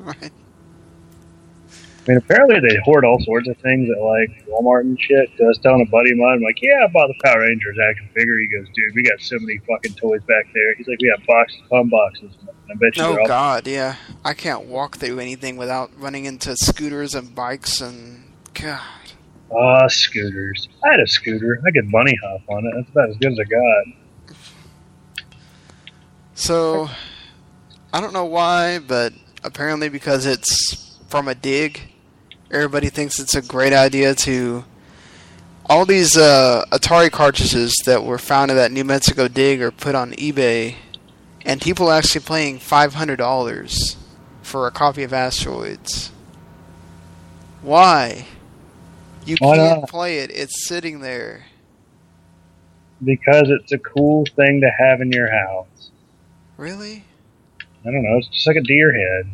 Right. 0.00 0.32
I 2.06 2.10
mean, 2.10 2.18
apparently 2.18 2.60
they 2.60 2.76
hoard 2.84 3.06
all 3.06 3.18
sorts 3.20 3.48
of 3.48 3.56
things 3.58 3.88
at 3.88 4.02
like 4.02 4.46
Walmart 4.46 4.82
and 4.82 5.00
shit. 5.00 5.30
I 5.40 5.44
was 5.44 5.58
telling 5.58 5.80
a 5.80 5.90
buddy 5.90 6.12
of 6.12 6.18
mine, 6.18 6.34
I'm 6.34 6.42
like, 6.42 6.60
yeah, 6.60 6.84
I 6.84 6.88
bought 6.88 7.06
the 7.08 7.14
Power 7.24 7.40
Rangers 7.40 7.78
action 7.82 8.08
figure. 8.14 8.38
He 8.38 8.46
goes, 8.48 8.66
dude, 8.74 8.94
we 8.94 9.02
got 9.02 9.18
so 9.20 9.38
many 9.40 9.58
fucking 9.66 9.94
toys 9.94 10.20
back 10.24 10.44
there. 10.52 10.74
He's 10.74 10.86
like, 10.86 10.98
we 11.00 11.08
have 11.16 11.26
boxes 11.26 11.62
upon 11.64 11.88
boxes. 11.88 12.30
I 12.70 12.74
bet 12.74 12.96
you 12.96 13.04
Oh 13.04 13.18
all 13.18 13.26
God, 13.26 13.66
yeah. 13.66 13.96
I 14.22 14.34
can't 14.34 14.66
walk 14.66 14.98
through 14.98 15.18
anything 15.18 15.56
without 15.56 15.90
running 15.98 16.26
into 16.26 16.54
scooters 16.56 17.14
and 17.14 17.34
bikes 17.34 17.80
and 17.80 18.24
God. 18.52 18.80
Ah, 19.50 19.86
scooters. 19.88 20.68
I 20.84 20.90
had 20.90 21.00
a 21.00 21.06
scooter. 21.06 21.62
I 21.66 21.70
could 21.70 21.90
bunny 21.90 22.18
hop 22.22 22.42
on 22.48 22.66
it. 22.66 22.72
That's 22.76 22.90
about 22.90 23.08
as 23.10 23.16
good 23.16 23.32
as 23.32 23.38
I 23.38 23.44
got. 23.44 24.03
So, 26.34 26.88
I 27.92 28.00
don't 28.00 28.12
know 28.12 28.24
why, 28.24 28.80
but 28.80 29.12
apparently 29.44 29.88
because 29.88 30.26
it's 30.26 30.98
from 31.08 31.28
a 31.28 31.34
dig, 31.34 31.80
everybody 32.50 32.88
thinks 32.88 33.18
it's 33.18 33.34
a 33.34 33.42
great 33.42 33.72
idea 33.72 34.14
to. 34.16 34.64
All 35.66 35.86
these 35.86 36.14
uh, 36.16 36.64
Atari 36.72 37.10
cartridges 37.10 37.74
that 37.86 38.04
were 38.04 38.18
found 38.18 38.50
in 38.50 38.56
that 38.58 38.70
New 38.70 38.84
Mexico 38.84 39.28
dig 39.28 39.62
are 39.62 39.70
put 39.70 39.94
on 39.94 40.12
eBay, 40.12 40.74
and 41.46 41.60
people 41.60 41.88
are 41.88 41.94
actually 41.96 42.20
paying 42.20 42.58
$500 42.58 43.96
for 44.42 44.66
a 44.66 44.70
copy 44.70 45.04
of 45.04 45.12
Asteroids. 45.14 46.10
Why? 47.62 48.26
You 49.24 49.36
Why 49.38 49.56
can't 49.56 49.80
not? 49.80 49.88
play 49.88 50.18
it, 50.18 50.30
it's 50.32 50.66
sitting 50.66 51.00
there. 51.00 51.46
Because 53.02 53.48
it's 53.48 53.72
a 53.72 53.78
cool 53.78 54.26
thing 54.36 54.60
to 54.60 54.70
have 54.70 55.00
in 55.00 55.10
your 55.12 55.30
house. 55.30 55.66
Really? 56.56 57.04
I 57.84 57.90
don't 57.90 58.02
know. 58.02 58.18
It's 58.18 58.28
just 58.28 58.46
like 58.46 58.56
a 58.56 58.62
deer 58.62 58.92
head. 58.92 59.30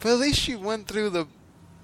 But 0.00 0.12
at 0.12 0.18
least 0.18 0.48
you 0.48 0.58
went 0.58 0.86
through 0.86 1.10
the. 1.10 1.26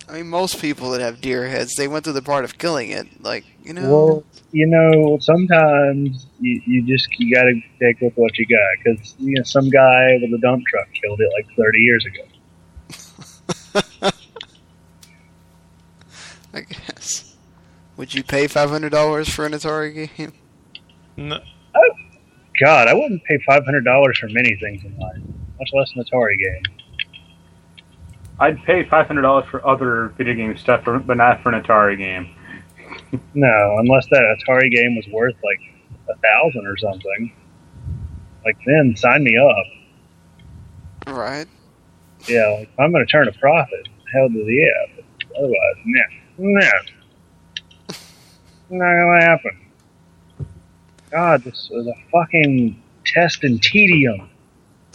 I 0.09 0.15
mean, 0.15 0.29
most 0.29 0.61
people 0.61 0.91
that 0.91 1.01
have 1.01 1.21
deer 1.21 1.49
heads, 1.49 1.75
they 1.75 1.89
went 1.89 2.05
through 2.05 2.15
the 2.15 2.23
part 2.23 2.45
of 2.45 2.59
killing 2.59 2.91
it. 2.91 3.23
Like, 3.23 3.45
you 3.65 3.73
know. 3.73 3.89
Well, 3.89 4.25
you 4.51 4.67
know, 4.67 5.19
sometimes 5.21 6.27
you, 6.41 6.61
you 6.67 6.83
just 6.83 7.09
you 7.19 7.35
got 7.35 7.45
to 7.45 7.61
take 7.81 8.01
with 8.01 8.15
what 8.17 8.37
you 8.39 8.47
got 8.47 8.59
because 8.85 9.15
you 9.19 9.35
know 9.37 9.43
some 9.45 9.71
guy 9.71 10.19
with 10.21 10.35
a 10.35 10.39
dump 10.39 10.65
truck 10.67 10.89
killed 10.93 11.21
it 11.21 11.31
like 11.37 11.47
30 11.57 11.81
years 11.81 12.07
ago. 12.07 12.23
I 16.55 16.61
guess. 16.61 17.37
Would 17.97 18.15
you 18.15 18.23
pay 18.23 18.47
five 18.47 18.71
hundred 18.71 18.91
dollars 18.91 19.29
for 19.29 19.47
an 19.47 19.53
Atari 19.53 20.11
game? 20.17 20.33
No, 21.17 21.41
oh, 21.75 21.95
God, 22.63 22.87
I 22.87 22.95
wouldn't 22.95 23.25
pay 23.25 23.39
500 23.45 23.85
dollars 23.85 24.19
for 24.19 24.29
many 24.29 24.57
things 24.61 24.85
in 24.85 24.97
life, 24.97 25.19
much 25.59 25.71
less 25.73 25.91
an 25.97 26.05
Atari 26.05 26.39
game. 26.39 26.63
I'd 28.39 28.63
pay 28.65 28.85
five 28.85 29.09
hundred 29.09 29.23
dollars 29.23 29.47
for 29.51 29.67
other 29.67 30.15
video 30.17 30.35
game 30.35 30.57
stuff, 30.57 30.83
but 30.85 31.07
but 31.07 31.17
not 31.17 31.43
for 31.43 31.53
an 31.53 31.61
Atari 31.61 31.99
game. 31.99 32.35
No, 33.35 33.77
unless 33.79 34.07
that 34.07 34.23
Atari 34.23 34.71
game 34.71 34.97
was 34.97 35.07
worth 35.09 35.35
like 35.45 35.61
a 36.09 36.19
thousand 36.21 36.67
or 36.67 36.79
something. 36.79 37.33
Like 38.45 38.57
then, 38.67 38.95
sign 38.97 39.23
me 39.23 39.37
up. 39.37 41.15
Right. 41.15 41.47
Yeah, 42.27 42.47
like, 42.59 42.71
I'm 42.79 42.91
going 42.91 43.05
to 43.07 43.11
turn 43.11 43.29
a 43.29 43.33
profit. 43.33 43.89
Hell 44.13 44.29
to 44.29 44.45
the 44.45 44.53
yeah. 44.53 44.95
But 44.97 45.37
otherwise, 45.39 45.77
nah, 45.85 46.03
nah, 46.39 46.71
not 48.71 48.99
gonna 48.99 49.25
happen. 49.25 49.62
God, 51.13 51.45
this 51.45 51.69
is 51.71 51.87
a 51.87 51.95
fucking 52.11 52.83
test 53.05 53.45
in 53.45 53.59
tedium. 53.59 54.31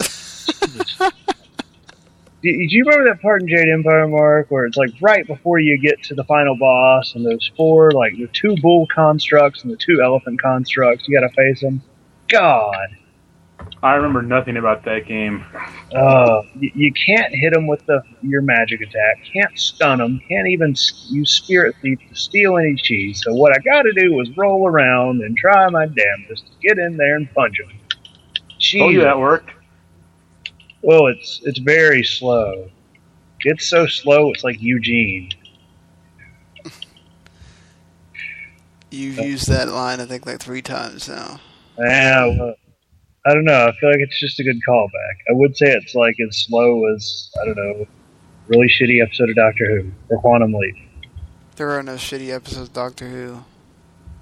Do, 2.40 2.50
you 2.50 2.84
remember 2.84 3.08
that 3.08 3.22
part 3.22 3.42
in 3.42 3.48
Jade 3.48 3.68
Empire, 3.68 4.08
Mark, 4.08 4.50
where 4.50 4.66
it's 4.66 4.76
like 4.76 4.90
right 5.00 5.24
before 5.24 5.60
you 5.60 5.78
get 5.78 6.02
to 6.04 6.16
the 6.16 6.24
final 6.24 6.56
boss, 6.56 7.14
and 7.14 7.24
those 7.24 7.48
four, 7.56 7.92
like 7.92 8.16
the 8.16 8.26
two 8.32 8.56
bull 8.60 8.88
constructs 8.92 9.62
and 9.62 9.72
the 9.72 9.76
two 9.76 10.02
elephant 10.02 10.42
constructs, 10.42 11.06
you 11.06 11.20
got 11.20 11.26
to 11.26 11.32
face 11.34 11.60
them. 11.60 11.82
God, 12.26 12.88
I 13.82 13.94
remember 13.94 14.22
nothing 14.22 14.56
about 14.56 14.84
that 14.84 15.06
game. 15.06 15.44
uh, 15.94 16.42
you, 16.58 16.70
you 16.74 16.92
can't 16.92 17.32
hit 17.32 17.52
them 17.52 17.66
with 17.66 17.84
the 17.86 18.02
your 18.22 18.42
magic 18.42 18.80
attack. 18.80 19.24
Can't 19.32 19.56
stun 19.58 19.98
them. 19.98 20.20
Can't 20.28 20.48
even 20.48 20.74
use 21.08 21.30
Spirit 21.30 21.76
Thief 21.80 21.98
to 22.08 22.14
steal 22.14 22.58
any 22.58 22.74
cheese. 22.74 23.22
So 23.22 23.32
what 23.34 23.52
I 23.54 23.58
got 23.60 23.82
to 23.82 23.92
do 23.92 24.20
is 24.20 24.36
roll 24.36 24.66
around 24.66 25.22
and 25.22 25.36
try 25.36 25.68
my 25.70 25.86
damnedest 25.86 26.46
to 26.46 26.52
get 26.60 26.78
in 26.78 26.96
there 26.96 27.16
and 27.16 27.32
punch 27.34 27.58
them. 27.58 27.70
Told 28.78 28.92
you 28.92 29.00
that 29.02 29.18
worked. 29.18 29.50
Well, 30.82 31.06
it's 31.06 31.40
it's 31.44 31.60
very 31.60 32.02
slow. 32.02 32.70
It's 33.40 33.68
so 33.68 33.86
slow. 33.86 34.32
It's 34.32 34.42
like 34.42 34.60
Eugene. 34.60 35.30
You've 38.90 39.18
used 39.18 39.48
that 39.48 39.68
line, 39.68 40.00
I 40.00 40.06
think, 40.06 40.24
like 40.26 40.40
three 40.40 40.62
times 40.62 41.08
now. 41.08 41.40
Yeah, 41.78 42.26
well, 42.26 42.54
I 43.28 43.34
don't 43.34 43.44
know. 43.44 43.66
I 43.66 43.72
feel 43.78 43.90
like 43.90 44.00
it's 44.00 44.18
just 44.18 44.40
a 44.40 44.44
good 44.44 44.58
callback. 44.66 45.14
I 45.28 45.32
would 45.32 45.56
say 45.56 45.66
it's 45.66 45.94
like 45.94 46.14
as 46.26 46.44
slow 46.46 46.86
as 46.94 47.30
I 47.40 47.44
don't 47.44 47.56
know, 47.56 47.86
really 48.46 48.68
shitty 48.68 49.02
episode 49.02 49.28
of 49.30 49.36
Doctor 49.36 49.66
Who 49.82 49.90
or 50.08 50.20
Quantum 50.20 50.54
Leap. 50.54 50.76
There 51.56 51.70
are 51.72 51.82
no 51.82 51.94
shitty 51.94 52.34
episodes 52.34 52.68
of 52.68 52.72
Doctor 52.72 53.08
Who. 53.08 53.44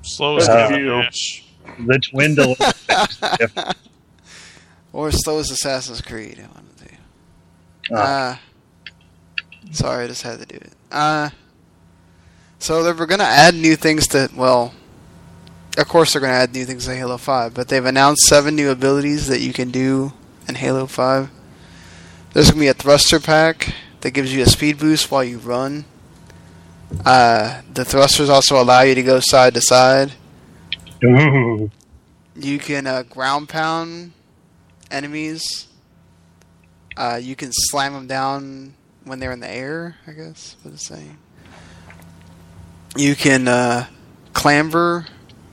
slow 0.02 0.38
as 0.38 0.48
Uh, 0.48 0.52
uh. 0.52 1.10
The 1.86 2.00
twin 2.10 2.34
delivery. 2.34 2.66
Or 4.92 5.08
as 5.08 5.22
slow 5.22 5.38
as 5.40 5.50
Assassin's 5.50 6.00
Creed. 6.00 6.40
I 6.42 6.46
want 6.54 6.78
to 6.78 6.84
do. 6.86 6.94
Oh. 7.90 7.96
Uh, 7.96 8.36
sorry, 9.70 10.04
I 10.04 10.06
just 10.06 10.22
had 10.22 10.38
to 10.38 10.46
do 10.46 10.56
it. 10.56 10.72
Uh, 10.90 11.28
so 12.58 12.82
they 12.82 12.92
were 12.92 13.04
going 13.04 13.18
to 13.18 13.26
add 13.26 13.54
new 13.54 13.76
things 13.76 14.06
to. 14.08 14.30
Well, 14.34 14.72
of 15.76 15.88
course 15.88 16.12
they're 16.12 16.20
going 16.20 16.32
to 16.32 16.38
add 16.38 16.52
new 16.52 16.64
things 16.64 16.86
to 16.86 16.94
Halo 16.94 17.18
5, 17.18 17.54
but 17.54 17.68
they've 17.68 17.84
announced 17.84 18.26
seven 18.26 18.56
new 18.56 18.70
abilities 18.70 19.26
that 19.28 19.40
you 19.40 19.52
can 19.52 19.70
do 19.70 20.12
in 20.48 20.54
Halo 20.54 20.86
5. 20.86 21.30
There's 22.32 22.50
going 22.50 22.58
to 22.58 22.64
be 22.64 22.68
a 22.68 22.74
thruster 22.74 23.20
pack 23.20 23.74
that 24.00 24.10
gives 24.12 24.34
you 24.34 24.42
a 24.42 24.46
speed 24.46 24.78
boost 24.78 25.10
while 25.10 25.24
you 25.24 25.38
run. 25.38 25.84
Uh, 27.04 27.62
the 27.72 27.84
thrusters 27.84 28.28
also 28.28 28.60
allow 28.60 28.82
you 28.82 28.94
to 28.94 29.02
go 29.02 29.20
side 29.20 29.54
to 29.54 29.60
side. 29.60 30.12
Ooh. 31.04 31.70
You 32.34 32.58
can 32.58 32.86
uh, 32.86 33.02
ground 33.02 33.48
pound 33.48 34.12
enemies. 34.90 35.66
Uh, 36.96 37.18
you 37.20 37.36
can 37.36 37.50
slam 37.52 37.92
them 37.92 38.06
down 38.06 38.74
when 39.04 39.18
they're 39.18 39.32
in 39.32 39.40
the 39.40 39.50
air. 39.50 39.96
I 40.06 40.12
guess 40.12 40.56
what 40.62 40.74
it's 40.74 40.86
saying. 40.86 41.18
You 42.96 43.14
can 43.14 43.48
uh, 43.48 43.86
clamber 44.32 45.06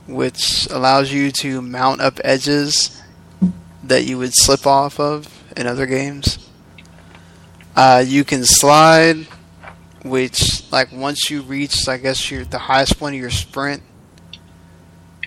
which 0.06 0.66
allows 0.70 1.12
you 1.12 1.30
to 1.30 1.62
mount 1.62 2.00
up 2.00 2.20
edges 2.24 3.02
that 3.82 4.04
you 4.04 4.18
would 4.18 4.32
slip 4.34 4.66
off 4.66 4.98
of 5.00 5.28
in 5.56 5.66
other 5.66 5.86
games. 5.86 6.38
Uh, 7.76 8.04
you 8.06 8.24
can 8.24 8.44
slide, 8.44 9.26
which 10.02 10.70
like 10.70 10.92
once 10.92 11.30
you 11.30 11.42
reach, 11.42 11.88
I 11.88 11.96
guess 11.96 12.30
your 12.30 12.44
the 12.44 12.58
highest 12.58 12.98
point 12.98 13.14
of 13.14 13.20
your 13.20 13.30
sprint, 13.30 13.82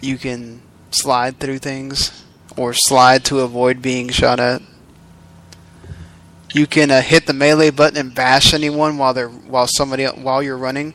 you 0.01 0.17
can 0.17 0.61
slide 0.91 1.39
through 1.39 1.59
things 1.59 2.23
or 2.55 2.73
slide 2.73 3.25
to 3.25 3.41
avoid 3.41 3.81
being 3.81 4.09
shot 4.09 4.39
at. 4.39 4.61
You 6.53 6.65
can 6.65 6.89
uh, 6.89 7.01
hit 7.01 7.25
the 7.25 7.33
melee 7.33 7.69
button 7.71 7.97
and 7.97 8.15
bash 8.15 8.53
anyone 8.53 8.97
while 8.97 9.13
they're 9.13 9.29
while 9.29 9.67
somebody 9.67 10.05
while 10.05 10.41
you're 10.41 10.57
running. 10.57 10.93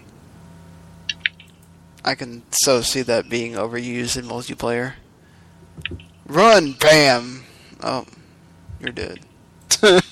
I 2.05 2.15
can 2.15 2.43
so 2.51 2.81
see 2.81 3.03
that 3.03 3.29
being 3.29 3.53
overused 3.53 4.17
in 4.17 4.25
multiplayer. 4.25 4.95
Run, 6.27 6.73
bam. 6.73 7.45
Oh, 7.83 8.07
you're 8.81 8.93
dead. 8.93 9.21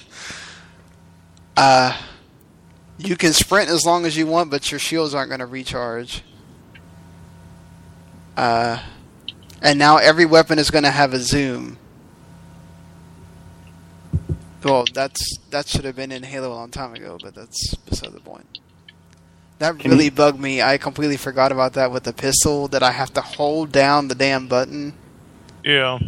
uh, 1.56 2.00
you 2.98 3.16
can 3.16 3.32
sprint 3.32 3.70
as 3.70 3.84
long 3.84 4.06
as 4.06 4.16
you 4.16 4.26
want, 4.26 4.50
but 4.50 4.70
your 4.70 4.78
shields 4.78 5.14
aren't 5.14 5.30
going 5.30 5.40
to 5.40 5.46
recharge. 5.46 6.22
Uh, 8.36 8.80
and 9.60 9.78
now 9.78 9.96
every 9.96 10.26
weapon 10.26 10.58
is 10.58 10.70
going 10.70 10.84
to 10.84 10.90
have 10.90 11.12
a 11.12 11.18
zoom. 11.18 11.76
Well, 14.62 14.84
that's 14.92 15.38
that 15.50 15.68
should 15.68 15.84
have 15.84 15.96
been 15.96 16.12
in 16.12 16.22
Halo 16.22 16.52
a 16.52 16.54
long 16.54 16.70
time 16.70 16.94
ago, 16.94 17.18
but 17.20 17.34
that's 17.34 17.74
beside 17.74 18.12
the 18.12 18.20
point. 18.20 18.59
That 19.60 19.78
Can 19.78 19.90
really 19.92 20.06
you- 20.06 20.10
bugged 20.10 20.40
me. 20.40 20.60
I 20.62 20.78
completely 20.78 21.16
forgot 21.18 21.52
about 21.52 21.74
that 21.74 21.92
with 21.92 22.02
the 22.04 22.12
pistol. 22.14 22.66
That 22.68 22.82
I 22.82 22.92
have 22.92 23.12
to 23.14 23.20
hold 23.20 23.70
down 23.70 24.08
the 24.08 24.14
damn 24.14 24.48
button. 24.48 24.94
Yeah. 25.62 25.98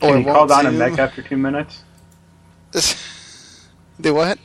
Or 0.00 0.08
Can 0.08 0.14
it 0.14 0.18
you 0.20 0.24
call 0.24 0.34
won't 0.46 0.50
down 0.50 0.66
a 0.66 0.70
mech 0.72 0.98
after 0.98 1.20
two 1.22 1.36
minutes? 1.36 1.82
Do 4.00 4.14
what? 4.14 4.38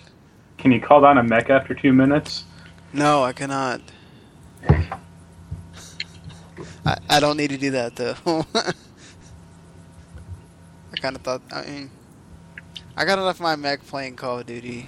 Can 0.58 0.72
you 0.72 0.82
call 0.82 1.02
down 1.02 1.18
a 1.20 1.24
mech 1.24 1.50
after 1.52 1.74
two 1.76 1.94
minutes? 1.94 2.44
No, 2.94 3.24
I 3.24 3.32
cannot. 3.34 3.82
I, 6.86 6.98
I 7.10 7.20
don't 7.20 7.38
need 7.38 7.50
to 7.52 7.58
do 7.58 7.72
that 7.72 7.96
though. 7.96 8.16
I 8.56 8.74
kind 11.00 11.16
of 11.16 11.22
thought. 11.22 11.42
I 11.52 11.62
mean, 11.66 11.92
I 12.96 13.06
got 13.06 13.20
enough 13.20 13.36
of 13.36 13.42
my 13.42 13.56
mech 13.56 13.86
playing 13.86 14.16
Call 14.16 14.40
of 14.40 14.46
Duty. 14.48 14.88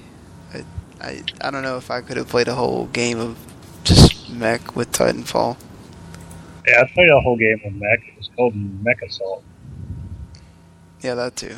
I, 0.53 0.63
I 1.01 1.23
I 1.41 1.51
don't 1.51 1.63
know 1.63 1.77
if 1.77 1.91
I 1.91 2.01
could 2.01 2.17
have 2.17 2.27
played 2.27 2.47
a 2.47 2.55
whole 2.55 2.87
game 2.87 3.19
of 3.19 3.37
just 3.83 4.29
mech 4.29 4.75
with 4.75 4.91
Titanfall. 4.91 5.57
Yeah, 6.67 6.81
I 6.81 6.91
played 6.93 7.09
a 7.09 7.19
whole 7.21 7.37
game 7.37 7.59
of 7.65 7.73
Mech. 7.73 7.99
It 8.07 8.17
was 8.17 8.29
called 8.35 8.55
Mech 8.55 9.01
Assault. 9.01 9.43
Yeah, 11.01 11.15
that 11.15 11.35
too. 11.35 11.57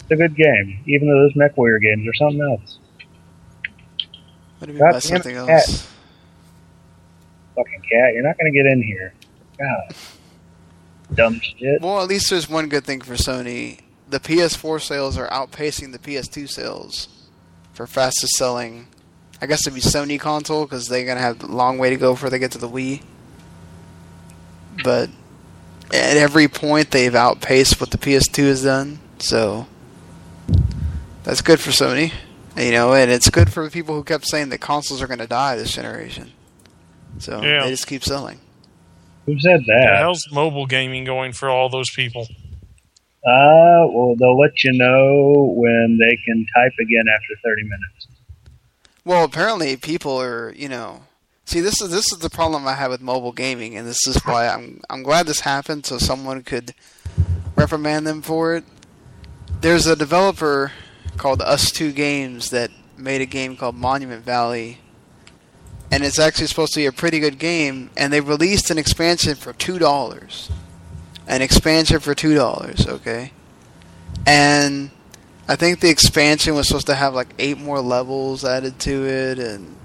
It's 0.00 0.10
a 0.10 0.16
good 0.16 0.36
game, 0.36 0.80
even 0.86 1.08
though 1.08 1.22
those 1.22 1.36
Mech 1.36 1.56
Warrior 1.56 1.78
games 1.78 2.06
are 2.06 2.14
something 2.14 2.40
else. 2.40 2.78
What 4.58 4.66
do 4.66 4.72
you 4.72 4.80
mean 4.80 4.90
by 4.90 4.98
something 4.98 5.36
cat. 5.36 5.48
else? 5.48 5.90
Fucking 7.54 7.82
cat, 7.90 8.14
you're 8.14 8.22
not 8.22 8.36
gonna 8.36 8.50
get 8.50 8.66
in 8.66 8.82
here. 8.82 9.14
God. 9.58 9.94
Dumb 11.14 11.40
shit. 11.40 11.80
Well, 11.80 12.02
at 12.02 12.08
least 12.08 12.28
there's 12.30 12.48
one 12.48 12.68
good 12.68 12.84
thing 12.84 13.00
for 13.00 13.14
Sony. 13.14 13.80
The 14.10 14.20
PS4 14.20 14.80
sales 14.82 15.16
are 15.16 15.28
outpacing 15.28 15.92
the 15.92 15.98
PS2 15.98 16.48
sales 16.48 17.08
for 17.78 17.86
fastest 17.86 18.32
selling. 18.32 18.88
I 19.40 19.46
guess 19.46 19.60
it'd 19.64 19.72
be 19.72 19.80
Sony 19.80 20.18
console 20.18 20.64
because 20.64 20.88
they're 20.88 21.06
gonna 21.06 21.20
have 21.20 21.44
a 21.44 21.46
long 21.46 21.78
way 21.78 21.90
to 21.90 21.96
go 21.96 22.12
before 22.12 22.28
they 22.28 22.40
get 22.40 22.50
to 22.52 22.58
the 22.58 22.68
Wii. 22.68 23.02
But 24.82 25.10
at 25.94 26.16
every 26.16 26.48
point, 26.48 26.90
they've 26.90 27.14
outpaced 27.14 27.80
what 27.80 27.92
the 27.92 27.96
PS2 27.98 28.48
has 28.48 28.64
done. 28.64 28.98
So 29.20 29.68
that's 31.22 31.40
good 31.40 31.60
for 31.60 31.70
Sony, 31.70 32.12
you 32.56 32.72
know, 32.72 32.94
and 32.94 33.12
it's 33.12 33.30
good 33.30 33.52
for 33.52 33.64
the 33.64 33.70
people 33.70 33.94
who 33.94 34.02
kept 34.02 34.26
saying 34.26 34.48
that 34.48 34.58
consoles 34.58 35.00
are 35.00 35.06
gonna 35.06 35.28
die 35.28 35.54
this 35.54 35.70
generation. 35.72 36.32
So 37.18 37.40
Yeah. 37.44 37.62
they 37.62 37.70
just 37.70 37.86
keep 37.86 38.02
selling. 38.02 38.40
Who 39.26 39.38
said 39.38 39.60
Yeah, 39.68 39.92
that? 39.92 40.02
How's 40.02 40.24
mobile 40.32 40.66
gaming 40.66 41.04
going 41.04 41.32
for 41.32 41.48
all 41.48 41.68
those 41.68 41.90
people? 41.94 42.26
Uh, 43.26 43.86
well, 43.90 44.14
they'll 44.16 44.38
let 44.38 44.62
you 44.62 44.72
know 44.72 45.52
when 45.56 45.98
they 45.98 46.16
can 46.24 46.46
type 46.54 46.72
again 46.80 47.04
after 47.12 47.34
30 47.44 47.62
minutes. 47.64 48.06
Well, 49.04 49.24
apparently 49.24 49.76
people 49.76 50.20
are, 50.20 50.52
you 50.54 50.68
know, 50.68 51.02
see 51.48 51.60
this 51.60 51.80
is 51.80 51.90
this 51.90 52.12
is 52.12 52.18
the 52.18 52.30
problem 52.30 52.66
I 52.66 52.74
have 52.74 52.90
with 52.90 53.00
mobile 53.00 53.32
gaming, 53.32 53.76
and 53.76 53.88
this 53.88 54.06
is 54.06 54.18
why 54.24 54.48
I'm 54.48 54.80
I'm 54.90 55.02
glad 55.02 55.26
this 55.26 55.40
happened, 55.40 55.86
so 55.86 55.98
someone 55.98 56.42
could 56.42 56.74
reprimand 57.56 58.06
them 58.06 58.22
for 58.22 58.54
it. 58.54 58.64
There's 59.60 59.86
a 59.86 59.96
developer 59.96 60.72
called 61.16 61.40
ustwo 61.40 61.94
Games 61.94 62.50
that 62.50 62.70
made 62.96 63.20
a 63.20 63.26
game 63.26 63.56
called 63.56 63.74
Monument 63.74 64.24
Valley, 64.24 64.78
and 65.90 66.04
it's 66.04 66.18
actually 66.18 66.46
supposed 66.46 66.74
to 66.74 66.80
be 66.80 66.86
a 66.86 66.92
pretty 66.92 67.18
good 67.18 67.38
game, 67.38 67.90
and 67.96 68.12
they 68.12 68.20
released 68.20 68.70
an 68.70 68.78
expansion 68.78 69.34
for 69.34 69.54
two 69.54 69.78
dollars, 69.78 70.50
an 71.28 71.42
expansion 71.42 72.00
for 72.00 72.16
two 72.16 72.34
dollars, 72.34 72.88
okay, 72.88 73.30
and 74.26 74.90
I 75.48 75.56
think 75.56 75.80
the 75.80 75.88
expansion 75.88 76.54
was 76.54 76.68
supposed 76.68 76.88
to 76.88 76.94
have 76.94 77.14
like 77.14 77.34
eight 77.38 77.58
more 77.58 77.80
levels 77.80 78.44
added 78.44 78.78
to 78.80 79.06
it 79.06 79.38
and 79.38 79.76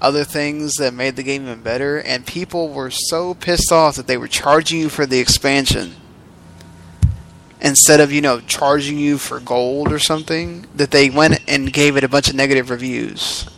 other 0.00 0.24
things 0.24 0.74
that 0.74 0.92
made 0.92 1.16
the 1.16 1.22
game 1.22 1.44
even 1.44 1.62
better. 1.62 1.98
And 1.98 2.26
people 2.26 2.68
were 2.68 2.90
so 2.90 3.32
pissed 3.32 3.72
off 3.72 3.96
that 3.96 4.06
they 4.06 4.18
were 4.18 4.28
charging 4.28 4.80
you 4.80 4.90
for 4.90 5.06
the 5.06 5.18
expansion 5.18 5.94
instead 7.62 8.00
of, 8.00 8.12
you 8.12 8.20
know, 8.20 8.40
charging 8.40 8.98
you 8.98 9.16
for 9.16 9.40
gold 9.40 9.90
or 9.90 9.98
something 9.98 10.66
that 10.74 10.90
they 10.90 11.08
went 11.08 11.40
and 11.48 11.72
gave 11.72 11.96
it 11.96 12.04
a 12.04 12.08
bunch 12.08 12.28
of 12.28 12.34
negative 12.34 12.68
reviews. 12.68 13.48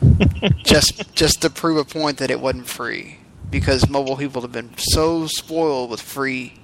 just 0.62 1.12
just 1.14 1.42
to 1.42 1.50
prove 1.50 1.78
a 1.78 1.84
point 1.84 2.18
that 2.18 2.30
it 2.30 2.38
wasn't 2.38 2.68
free. 2.68 3.18
Because 3.54 3.88
mobile 3.88 4.16
people 4.16 4.42
have 4.42 4.50
been 4.50 4.76
so 4.76 5.28
spoiled 5.28 5.88
with 5.88 6.00
free 6.00 6.54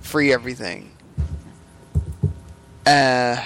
free 0.00 0.32
everything. 0.32 0.90
Uh, 2.86 3.44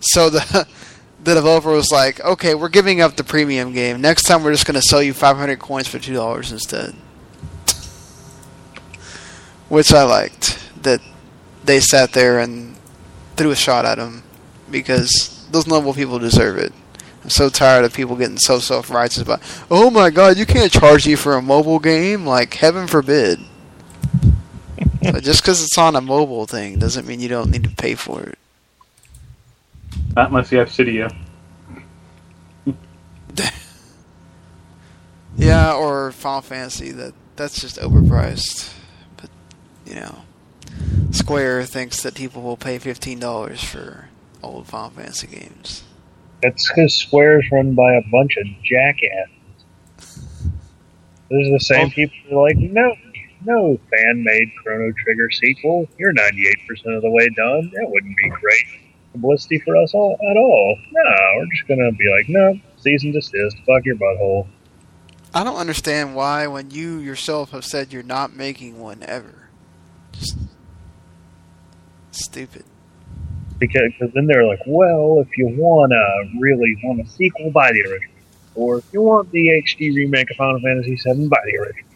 so 0.00 0.28
the 0.28 0.68
the 1.24 1.34
developer 1.34 1.70
was 1.70 1.90
like, 1.90 2.20
"Okay, 2.20 2.54
we're 2.54 2.68
giving 2.68 3.00
up 3.00 3.16
the 3.16 3.24
premium 3.24 3.72
game. 3.72 4.02
Next 4.02 4.24
time, 4.24 4.44
we're 4.44 4.52
just 4.52 4.66
going 4.66 4.74
to 4.74 4.82
sell 4.82 5.02
you 5.02 5.14
500 5.14 5.60
coins 5.60 5.88
for 5.88 5.98
two 5.98 6.12
dollars 6.12 6.52
instead." 6.52 6.94
Which 9.70 9.90
I 9.94 10.02
liked 10.02 10.62
that 10.82 11.00
they 11.64 11.80
sat 11.80 12.12
there 12.12 12.38
and 12.38 12.76
threw 13.34 13.50
a 13.50 13.56
shot 13.56 13.86
at 13.86 13.96
him 13.96 14.24
because 14.70 15.48
those 15.50 15.66
noble 15.66 15.94
people 15.94 16.18
deserve 16.18 16.58
it. 16.58 16.74
I'm 17.22 17.30
so 17.30 17.48
tired 17.48 17.84
of 17.84 17.94
people 17.94 18.16
getting 18.16 18.38
so 18.38 18.58
self 18.58 18.90
righteous 18.90 19.22
about, 19.22 19.40
"Oh 19.70 19.90
my 19.90 20.10
God, 20.10 20.36
you 20.36 20.46
can't 20.46 20.72
charge 20.72 21.06
you 21.06 21.16
for 21.16 21.34
a 21.34 21.42
mobile 21.42 21.78
game." 21.78 22.26
Like 22.26 22.54
heaven 22.54 22.86
forbid. 22.86 23.40
but 25.02 25.22
just 25.22 25.42
because 25.42 25.62
it's 25.62 25.78
on 25.78 25.96
a 25.96 26.00
mobile 26.00 26.46
thing 26.46 26.78
doesn't 26.78 27.06
mean 27.06 27.20
you 27.20 27.28
don't 27.28 27.50
need 27.50 27.64
to 27.64 27.70
pay 27.70 27.94
for 27.94 28.22
it. 28.22 28.38
Not 30.16 30.28
unless 30.28 30.50
you 30.52 30.58
have 30.58 30.68
Cydia. 30.68 31.14
Yeah, 35.36 35.72
or 35.74 36.12
Final 36.12 36.42
Fantasy. 36.42 36.90
That 36.92 37.14
that's 37.36 37.60
just 37.60 37.78
overpriced. 37.78 38.72
But 39.16 39.30
you 39.86 39.94
know, 39.94 40.18
Square 41.10 41.64
thinks 41.64 42.02
that 42.02 42.14
people 42.14 42.42
will 42.42 42.56
pay 42.56 42.78
fifteen 42.78 43.18
dollars 43.18 43.62
for 43.64 44.08
old 44.42 44.66
Final 44.66 44.90
Fantasy 44.90 45.26
games. 45.26 45.84
That's 46.42 46.68
because 46.68 46.94
Square's 46.94 47.46
run 47.52 47.74
by 47.74 47.94
a 47.94 48.02
bunch 48.10 48.36
of 48.36 48.46
jackasses. 48.64 49.30
Those 51.30 51.46
are 51.48 51.52
the 51.52 51.60
same 51.60 51.86
Oh. 51.86 51.90
people 51.90 52.16
who 52.28 52.38
are 52.40 52.48
like, 52.48 52.58
no, 52.58 52.94
no 53.44 53.78
fan-made 53.90 54.52
Chrono 54.62 54.92
Trigger 54.92 55.30
sequel. 55.30 55.88
You're 55.98 56.12
98% 56.12 56.96
of 56.96 57.02
the 57.02 57.10
way 57.10 57.28
done. 57.30 57.70
That 57.74 57.88
wouldn't 57.88 58.16
be 58.16 58.28
great 58.28 58.64
publicity 59.12 59.58
for 59.60 59.76
us 59.76 59.94
all 59.94 60.18
at 60.30 60.36
all. 60.36 60.78
No, 60.90 61.10
we're 61.38 61.46
just 61.54 61.68
gonna 61.68 61.92
be 61.92 62.08
like, 62.10 62.28
no, 62.28 62.58
cease 62.78 63.04
and 63.04 63.12
desist. 63.12 63.56
Fuck 63.66 63.84
your 63.84 63.96
butthole. 63.96 64.46
I 65.34 65.44
don't 65.44 65.56
understand 65.56 66.14
why, 66.14 66.46
when 66.46 66.70
you 66.70 66.98
yourself 66.98 67.52
have 67.52 67.64
said 67.64 67.92
you're 67.92 68.02
not 68.02 68.34
making 68.36 68.78
one 68.80 69.02
ever, 69.02 69.48
just 70.12 70.36
stupid. 72.10 72.64
Because 73.62 73.92
cause 74.00 74.10
then 74.12 74.26
they're 74.26 74.44
like, 74.44 74.58
well, 74.66 75.20
if 75.20 75.38
you 75.38 75.46
want 75.46 75.92
to 75.92 76.40
really 76.40 76.76
want 76.82 77.00
a 77.00 77.08
sequel, 77.08 77.52
buy 77.52 77.70
the 77.70 77.80
original. 77.82 78.12
Or 78.56 78.78
if 78.78 78.84
you 78.92 79.02
want 79.02 79.30
the 79.30 79.62
HD 79.64 79.94
remake 79.94 80.32
of 80.32 80.36
Final 80.36 80.58
Fantasy 80.60 80.96
VII, 80.96 81.28
buy 81.28 81.38
the 81.44 81.58
original. 81.58 81.88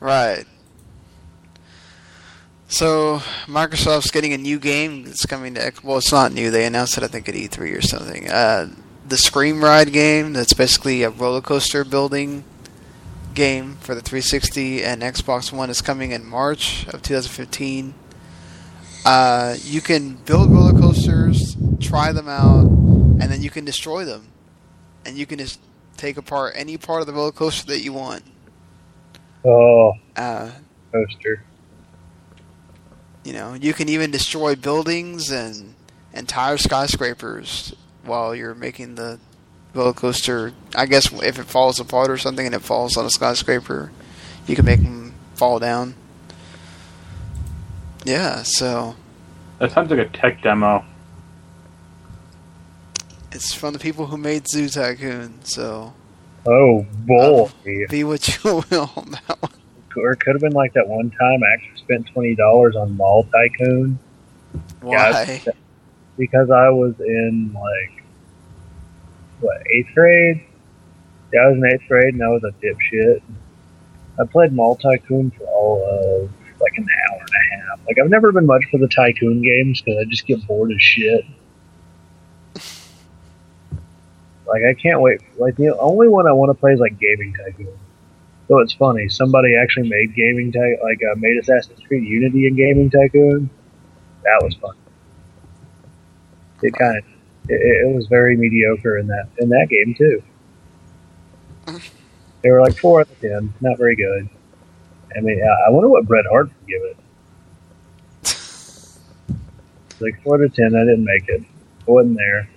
Right. 0.00 0.46
So 2.68 3.18
Microsoft's 3.44 4.10
getting 4.10 4.32
a 4.32 4.38
new 4.38 4.58
game 4.58 5.04
that's 5.04 5.26
coming 5.26 5.54
to. 5.56 5.72
Well, 5.82 5.98
it's 5.98 6.10
not 6.10 6.32
new. 6.32 6.50
They 6.50 6.64
announced 6.64 6.96
it, 6.96 7.04
I 7.04 7.08
think, 7.08 7.28
at 7.28 7.34
E3 7.34 7.76
or 7.76 7.82
something. 7.82 8.30
Uh, 8.30 8.70
the 9.06 9.16
ScreamRide 9.16 9.92
game. 9.92 10.32
That's 10.32 10.54
basically 10.54 11.02
a 11.02 11.10
roller 11.10 11.42
coaster 11.42 11.84
building 11.84 12.44
game 13.34 13.76
for 13.80 13.94
the 13.94 14.00
360 14.00 14.82
and 14.82 15.02
Xbox 15.02 15.52
One 15.52 15.68
is 15.68 15.82
coming 15.82 16.12
in 16.12 16.24
March 16.24 16.86
of 16.88 17.02
2015. 17.02 17.94
Uh, 19.04 19.56
you 19.62 19.80
can 19.80 20.14
build 20.24 20.50
roller 20.50 20.72
coasters, 20.78 21.56
try 21.80 22.12
them 22.12 22.28
out, 22.28 22.64
and 22.64 23.22
then 23.22 23.42
you 23.42 23.50
can 23.50 23.64
destroy 23.64 24.04
them. 24.04 24.28
And 25.04 25.18
you 25.18 25.26
can 25.26 25.38
just 25.38 25.60
take 25.96 26.16
apart 26.16 26.54
any 26.56 26.76
part 26.78 27.00
of 27.02 27.06
the 27.06 27.12
roller 27.12 27.32
coaster 27.32 27.66
that 27.66 27.80
you 27.82 27.92
want. 27.92 28.22
Oh, 29.44 29.92
Uh, 30.16 30.50
coaster. 30.92 31.44
you 33.24 33.32
know, 33.34 33.52
you 33.54 33.74
can 33.74 33.88
even 33.90 34.10
destroy 34.10 34.54
buildings 34.54 35.30
and 35.30 35.74
entire 36.14 36.56
skyscrapers 36.56 37.74
while 38.04 38.34
you're 38.34 38.54
making 38.54 38.94
the 38.94 39.18
roller 39.74 39.92
coaster. 39.92 40.52
I 40.74 40.86
guess 40.86 41.12
if 41.12 41.38
it 41.38 41.44
falls 41.44 41.78
apart 41.78 42.08
or 42.10 42.16
something 42.16 42.46
and 42.46 42.54
it 42.54 42.62
falls 42.62 42.96
on 42.96 43.04
a 43.04 43.10
skyscraper, 43.10 43.92
you 44.46 44.56
can 44.56 44.64
make 44.64 44.82
them 44.82 45.14
fall 45.34 45.58
down. 45.58 45.94
Yeah, 48.04 48.42
so 48.42 48.96
That 49.58 49.72
sounds 49.72 49.90
like 49.90 50.00
a 50.00 50.08
tech 50.10 50.42
demo. 50.42 50.84
it's 53.32 53.52
from 53.54 53.72
the 53.72 53.78
people 53.78 54.06
who 54.06 54.16
made 54.16 54.46
Zoo 54.48 54.68
Tycoon. 54.68 55.42
So 55.44 55.92
Oh 56.46 56.86
boy. 57.06 57.44
Um, 57.44 57.86
be 57.88 58.04
what 58.04 58.28
you 58.44 58.62
will 58.70 58.90
on 58.96 59.10
that 59.12 59.42
one. 59.42 59.52
Or 59.96 60.12
it 60.12 60.20
could 60.20 60.34
have 60.34 60.42
been 60.42 60.52
like 60.52 60.72
that 60.74 60.86
one 60.88 61.10
time 61.10 61.40
I 61.42 61.54
actually 61.54 61.78
spent 61.78 62.06
twenty 62.12 62.34
dollars 62.34 62.76
on 62.76 62.96
Mall 62.96 63.24
Tycoon 63.32 63.98
Why? 64.80 65.42
because 66.18 66.50
I 66.50 66.68
was 66.70 66.94
in 67.00 67.52
like 67.54 68.04
what 69.40 69.62
eighth 69.70 69.94
grade. 69.94 70.44
Yeah, 71.32 71.40
I 71.40 71.46
was 71.48 71.56
in 71.56 71.64
eighth 71.72 71.88
grade 71.88 72.14
and 72.14 72.22
I 72.22 72.28
was 72.28 72.44
a 72.44 72.52
dipshit. 72.64 73.22
I 74.20 74.24
played 74.26 74.52
Mall 74.52 74.76
Tycoon 74.76 75.30
for 75.32 75.44
all 75.46 75.82
of 76.22 76.30
like 76.64 76.78
an 76.78 76.86
hour 77.08 77.20
and 77.20 77.28
a 77.28 77.66
half. 77.68 77.80
Like 77.86 77.98
I've 77.98 78.10
never 78.10 78.32
been 78.32 78.46
much 78.46 78.64
for 78.70 78.78
the 78.78 78.88
Tycoon 78.88 79.42
games 79.42 79.80
because 79.80 79.98
I 80.00 80.04
just 80.08 80.26
get 80.26 80.44
bored 80.46 80.72
as 80.72 80.82
shit. 80.82 81.24
Like 84.46 84.62
I 84.62 84.74
can't 84.74 85.00
wait. 85.00 85.20
Like 85.38 85.56
the 85.56 85.76
only 85.78 86.08
one 86.08 86.26
I 86.26 86.32
want 86.32 86.50
to 86.50 86.54
play 86.54 86.72
is 86.72 86.80
like 86.80 86.98
Gaming 86.98 87.34
Tycoon. 87.34 87.78
So 88.48 88.58
it's 88.58 88.74
funny. 88.74 89.08
Somebody 89.08 89.56
actually 89.56 89.88
made 89.88 90.14
Gaming 90.14 90.52
Ty 90.52 90.76
like 90.82 91.00
uh, 91.10 91.16
made 91.16 91.36
Assassin's 91.38 91.80
Creed 91.86 92.04
Unity 92.04 92.46
and 92.46 92.56
Gaming 92.56 92.90
Tycoon. 92.90 93.48
That 94.22 94.40
was 94.42 94.54
fun. 94.54 94.74
It 96.62 96.74
kind 96.74 96.98
of 96.98 97.04
it, 97.48 97.86
it 97.86 97.94
was 97.94 98.06
very 98.06 98.36
mediocre 98.36 98.98
in 98.98 99.06
that 99.08 99.28
in 99.38 99.48
that 99.50 99.68
game 99.68 99.94
too. 99.94 100.22
They 102.42 102.50
were 102.50 102.60
like 102.60 102.78
four 102.78 103.00
out 103.00 103.10
of 103.10 103.20
ten, 103.20 103.52
not 103.60 103.78
very 103.78 103.96
good. 103.96 104.28
I 105.16 105.20
mean, 105.20 105.40
I 105.66 105.70
wonder 105.70 105.88
what 105.88 106.06
Bret 106.06 106.24
Hart 106.30 106.46
would 106.48 106.66
give 106.66 106.82
it. 106.82 106.96
Like 110.00 110.20
four 110.22 110.34
out 110.36 110.42
of 110.42 110.54
ten, 110.54 110.74
I 110.74 110.80
didn't 110.80 111.04
make 111.04 111.28
it. 111.28 111.42
I 111.86 111.90
wasn't 111.90 112.16
there. 112.16 112.48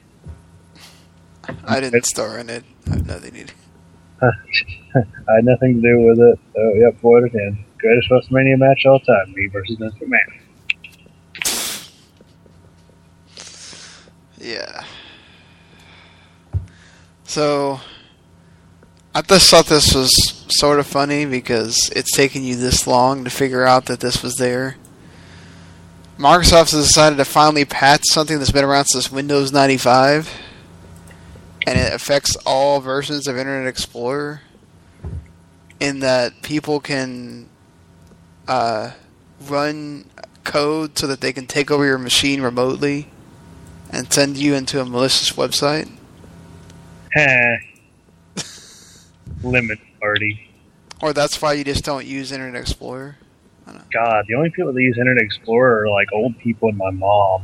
I 1.63 1.79
didn't 1.79 2.05
star 2.05 2.39
in 2.39 2.49
it. 2.49 2.63
I 2.87 2.95
have 2.95 3.07
nothing 3.07 3.33
to 3.33 3.43
do. 3.43 3.53
I 4.21 5.35
had 5.35 5.45
nothing 5.45 5.81
to 5.81 5.81
do 5.81 5.99
with 6.07 6.19
it. 6.19 6.39
So, 6.55 6.73
yep, 6.73 6.99
four 6.99 7.19
out 7.19 7.25
of 7.25 7.31
ten. 7.31 7.63
Greatest 7.77 8.09
WrestleMania 8.09 8.57
match 8.57 8.85
all 8.85 8.99
time, 8.99 9.33
me 9.33 9.47
versus 9.47 9.77
Vince 9.77 9.93
McMahon. 9.95 10.33
Yeah. 14.39 14.83
So, 17.25 17.79
I 19.17 19.21
just 19.23 19.49
thought 19.49 19.65
this 19.65 19.95
was 19.95 20.11
sort 20.47 20.77
of 20.77 20.85
funny 20.85 21.25
because 21.25 21.91
it's 21.95 22.15
taken 22.15 22.43
you 22.43 22.55
this 22.55 22.85
long 22.85 23.23
to 23.23 23.31
figure 23.31 23.65
out 23.65 23.87
that 23.87 23.99
this 23.99 24.21
was 24.21 24.35
there. 24.35 24.75
Microsoft 26.19 26.69
has 26.69 26.85
decided 26.85 27.15
to 27.15 27.25
finally 27.25 27.65
patch 27.65 28.03
something 28.11 28.37
that's 28.37 28.51
been 28.51 28.63
around 28.63 28.85
since 28.85 29.11
Windows 29.11 29.51
95, 29.51 30.31
and 31.65 31.79
it 31.79 31.93
affects 31.93 32.35
all 32.45 32.79
versions 32.79 33.27
of 33.27 33.39
Internet 33.39 33.67
Explorer. 33.67 34.41
In 35.79 36.01
that 36.01 36.43
people 36.43 36.79
can 36.79 37.49
uh, 38.47 38.91
run 39.49 40.11
code 40.43 40.95
so 40.95 41.07
that 41.07 41.21
they 41.21 41.33
can 41.33 41.47
take 41.47 41.71
over 41.71 41.83
your 41.83 41.97
machine 41.97 42.39
remotely 42.39 43.07
and 43.89 44.13
send 44.13 44.37
you 44.37 44.53
into 44.53 44.79
a 44.79 44.85
malicious 44.85 45.31
website. 45.31 45.89
Ha. 47.15 47.66
Limit 49.43 49.79
party. 49.99 50.49
Or 51.01 51.13
that's 51.13 51.41
why 51.41 51.53
you 51.53 51.63
just 51.63 51.83
don't 51.83 52.05
use 52.05 52.31
Internet 52.31 52.61
Explorer. 52.61 53.17
God, 53.93 54.25
the 54.27 54.35
only 54.35 54.49
people 54.49 54.73
that 54.73 54.81
use 54.81 54.97
Internet 54.97 55.23
Explorer 55.23 55.83
are 55.83 55.89
like 55.89 56.07
old 56.13 56.37
people 56.39 56.69
and 56.69 56.77
my 56.77 56.91
mom. 56.91 57.43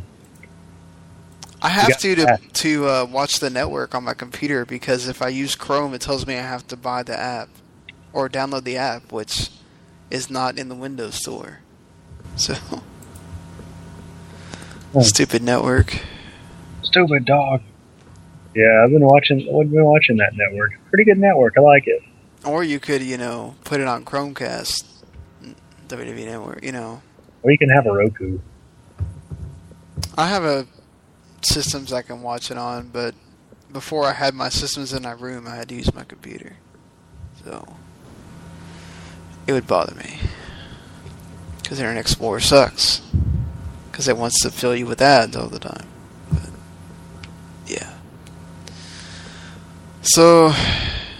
I 1.62 1.70
have 1.70 1.89
got 1.89 2.00
to 2.00 2.16
to, 2.16 2.39
to 2.54 2.88
uh, 2.88 3.06
watch 3.10 3.39
the 3.39 3.50
network 3.50 3.96
on 3.96 4.04
my 4.04 4.14
computer 4.14 4.66
because 4.66 5.08
if 5.08 5.22
I 5.22 5.30
use 5.30 5.56
Chrome, 5.56 5.94
it 5.94 6.02
tells 6.02 6.28
me 6.28 6.36
I 6.36 6.41
have 6.41 6.68
to 6.68 6.78
buy 6.78 7.04
the 7.04 7.18
app 7.18 7.50
or 8.12 8.28
download 8.28 8.64
the 8.64 8.78
app, 8.78 9.12
which 9.12 9.50
is 10.10 10.30
not 10.30 10.58
in 10.58 10.70
the 10.70 10.76
Windows 10.76 11.16
Store. 11.16 11.60
So, 12.36 12.54
Hmm. 14.94 15.02
stupid 15.02 15.41
network. 15.41 16.02
Stupid 16.84 17.26
dog. 17.26 17.62
Yeah, 18.56 18.84
I've 18.84 18.91
been 18.91 19.06
watching. 19.06 19.39
I've 19.39 19.72
been 19.72 19.86
watching 19.86 20.18
that 20.18 20.34
network. 20.36 20.72
Pretty 20.89 21.06
good 21.06 21.18
network. 21.18 21.56
I 21.58 21.62
like 21.62 21.88
it. 21.88 22.04
Or 22.45 22.64
you 22.64 22.80
could, 22.80 23.01
you 23.01 23.18
know, 23.18 23.56
put 23.64 23.80
it 23.80 23.88
on 23.88 24.04
Chromecast, 24.06 24.86
WWE 25.88 26.26
Network. 26.26 26.64
You 26.64 26.74
know, 26.74 27.01
Or 27.41 27.51
you 27.51 27.58
can 27.58 27.70
have 27.70 27.86
a 27.86 27.91
Roku. 27.91 28.39
I 30.18 30.28
have 30.28 30.43
a 30.43 30.68
systems 31.41 31.91
I 31.91 32.01
can 32.01 32.22
watch 32.22 32.51
it 32.51 32.58
on, 32.58 32.89
but 32.89 33.16
before 33.72 34.06
I 34.06 34.14
had 34.14 34.36
my 34.36 34.49
systems 34.49 34.93
in 34.93 35.04
my 35.04 35.12
room, 35.14 35.47
I 35.47 35.56
had 35.56 35.70
to 35.70 35.76
use 35.76 35.93
my 35.93 36.04
computer. 36.04 36.58
So 37.43 37.76
it 39.47 39.54
would 39.54 39.68
bother 39.68 39.95
me 39.95 40.20
because 41.62 41.80
Internet 41.80 42.01
Explorer 42.01 42.39
sucks 42.39 43.01
because 43.91 44.08
it 44.08 44.18
wants 44.18 44.41
to 44.43 44.51
fill 44.51 44.76
you 44.76 44.86
with 44.86 45.01
ads 45.01 45.36
all 45.36 45.47
the 45.47 45.60
time. 45.60 45.88
But 46.32 46.49
yeah. 47.68 47.93
So 50.04 50.54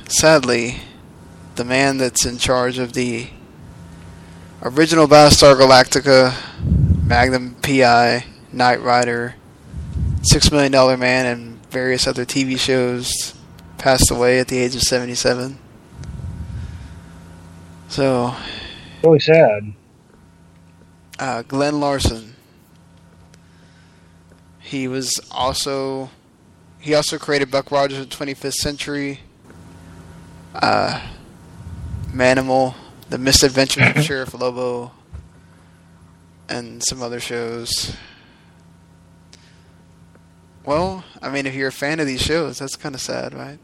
sadly, 0.08 0.78
the 1.56 1.64
man 1.64 1.98
that's 1.98 2.26
in 2.26 2.38
charge 2.38 2.78
of 2.78 2.94
the 2.94 3.28
original 4.62 5.08
Battlestar 5.08 5.56
Galactica, 5.56 6.34
Magnum 7.06 7.56
PI, 7.62 8.26
Knight 8.52 8.82
Rider, 8.82 9.36
Six 10.24 10.52
Million 10.52 10.72
Dollar 10.72 10.98
Man, 10.98 11.26
and 11.26 11.66
various 11.72 12.08
other 12.08 12.26
TV 12.26 12.60
shows 12.60 13.34
passed 13.78 14.12
away 14.12 14.40
at 14.40 14.48
the 14.50 14.58
age 14.58 14.76
of 14.76 14.82
77. 14.82 15.58
So, 17.88 18.36
Really 19.04 19.20
sad. 19.20 19.74
uh, 21.20 21.42
Glen 21.44 21.80
Larson. 21.80 22.36
He 24.60 24.88
was 24.88 25.20
also 25.30 26.10
he 26.84 26.94
also 26.94 27.18
created 27.18 27.50
Buck 27.50 27.72
Rogers 27.72 27.98
in 27.98 28.10
the 28.10 28.14
25th 28.14 28.56
Century, 28.56 29.22
uh, 30.54 31.00
Manimal, 32.08 32.76
The 33.10 33.18
Misadventures 33.18 33.96
of 33.96 34.04
Sheriff 34.04 34.34
Lobo, 34.34 34.92
and 36.50 36.84
some 36.84 37.02
other 37.02 37.22
shows. 37.22 37.96
Well, 40.66 41.06
I 41.22 41.30
mean, 41.30 41.46
if 41.46 41.56
you're 41.56 41.70
a 41.70 41.72
fan 41.72 42.02
of 42.02 42.06
these 42.06 42.22
shows, 42.22 42.60
that's 42.60 42.76
kind 42.76 42.94
of 42.96 43.00
sad, 43.00 43.34
right? 43.34 43.60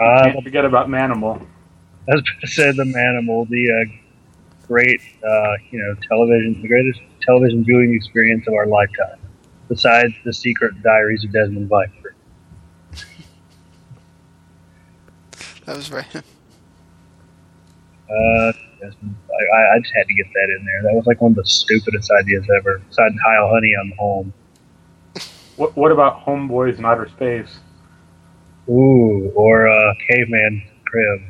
Uh, 0.00 0.30
Can't 0.30 0.44
forget 0.44 0.64
about 0.64 0.86
Manimal. 0.86 1.40
I 1.40 2.14
was 2.14 2.22
about 2.22 2.40
to 2.40 2.46
say 2.46 2.70
the 2.70 2.84
Manimal, 2.84 3.48
the 3.48 3.72
uh, 3.72 4.64
great, 4.68 5.00
uh, 5.28 5.54
you 5.72 5.80
know, 5.80 5.94
television, 6.08 6.62
the 6.62 6.68
greatest 6.68 7.00
television 7.20 7.64
viewing 7.64 7.94
experience 7.94 8.46
of 8.46 8.54
our 8.54 8.66
lifetime, 8.66 9.18
besides 9.68 10.14
the 10.24 10.32
Secret 10.32 10.80
Diaries 10.84 11.24
of 11.24 11.32
Desmond 11.32 11.68
Pfeiffer. 11.68 11.97
That 15.68 15.76
was 15.76 15.92
right. 15.92 16.06
Uh, 18.10 18.14
I, 18.14 18.86
I- 18.86 19.74
I 19.74 19.80
just 19.82 19.92
had 19.94 20.06
to 20.06 20.14
get 20.14 20.24
that 20.32 20.56
in 20.58 20.64
there. 20.64 20.82
That 20.84 20.94
was 20.94 21.04
like 21.06 21.20
one 21.20 21.32
of 21.32 21.36
the 21.36 21.44
stupidest 21.44 22.10
ideas 22.10 22.46
ever. 22.58 22.80
Besides 22.88 23.14
Heil 23.22 23.50
Honey 23.52 23.74
I'm 23.78 23.92
Home. 23.98 24.32
What, 25.56 25.76
what 25.76 25.92
about 25.92 26.24
Homeboys 26.24 26.78
in 26.78 26.86
Outer 26.86 27.06
Space? 27.10 27.58
Ooh, 28.70 29.30
or 29.34 29.68
uh, 29.68 29.92
Caveman 30.08 30.62
Crib. 30.86 31.20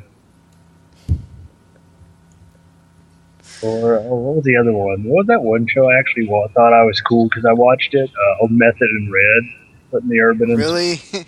Or 3.61 3.95
oh, 3.95 4.15
what 4.15 4.35
was 4.37 4.43
the 4.45 4.55
other 4.55 4.71
one? 4.71 5.03
What 5.03 5.17
was 5.17 5.27
that 5.27 5.41
one 5.43 5.67
show 5.67 5.89
I 5.89 5.99
actually 5.99 6.27
thought 6.27 6.71
I 6.73 6.83
was 6.85 7.01
cool 7.01 7.27
because 7.27 7.43
I 7.43 7.51
watched 7.51 7.93
it? 7.93 8.09
Uh, 8.09 8.41
Old 8.43 8.51
Method 8.51 8.89
and 8.89 9.11
Red, 9.11 9.43
putting 9.91 10.07
the 10.07 10.21
urban. 10.21 10.51
And, 10.51 10.57
Really? 10.59 11.01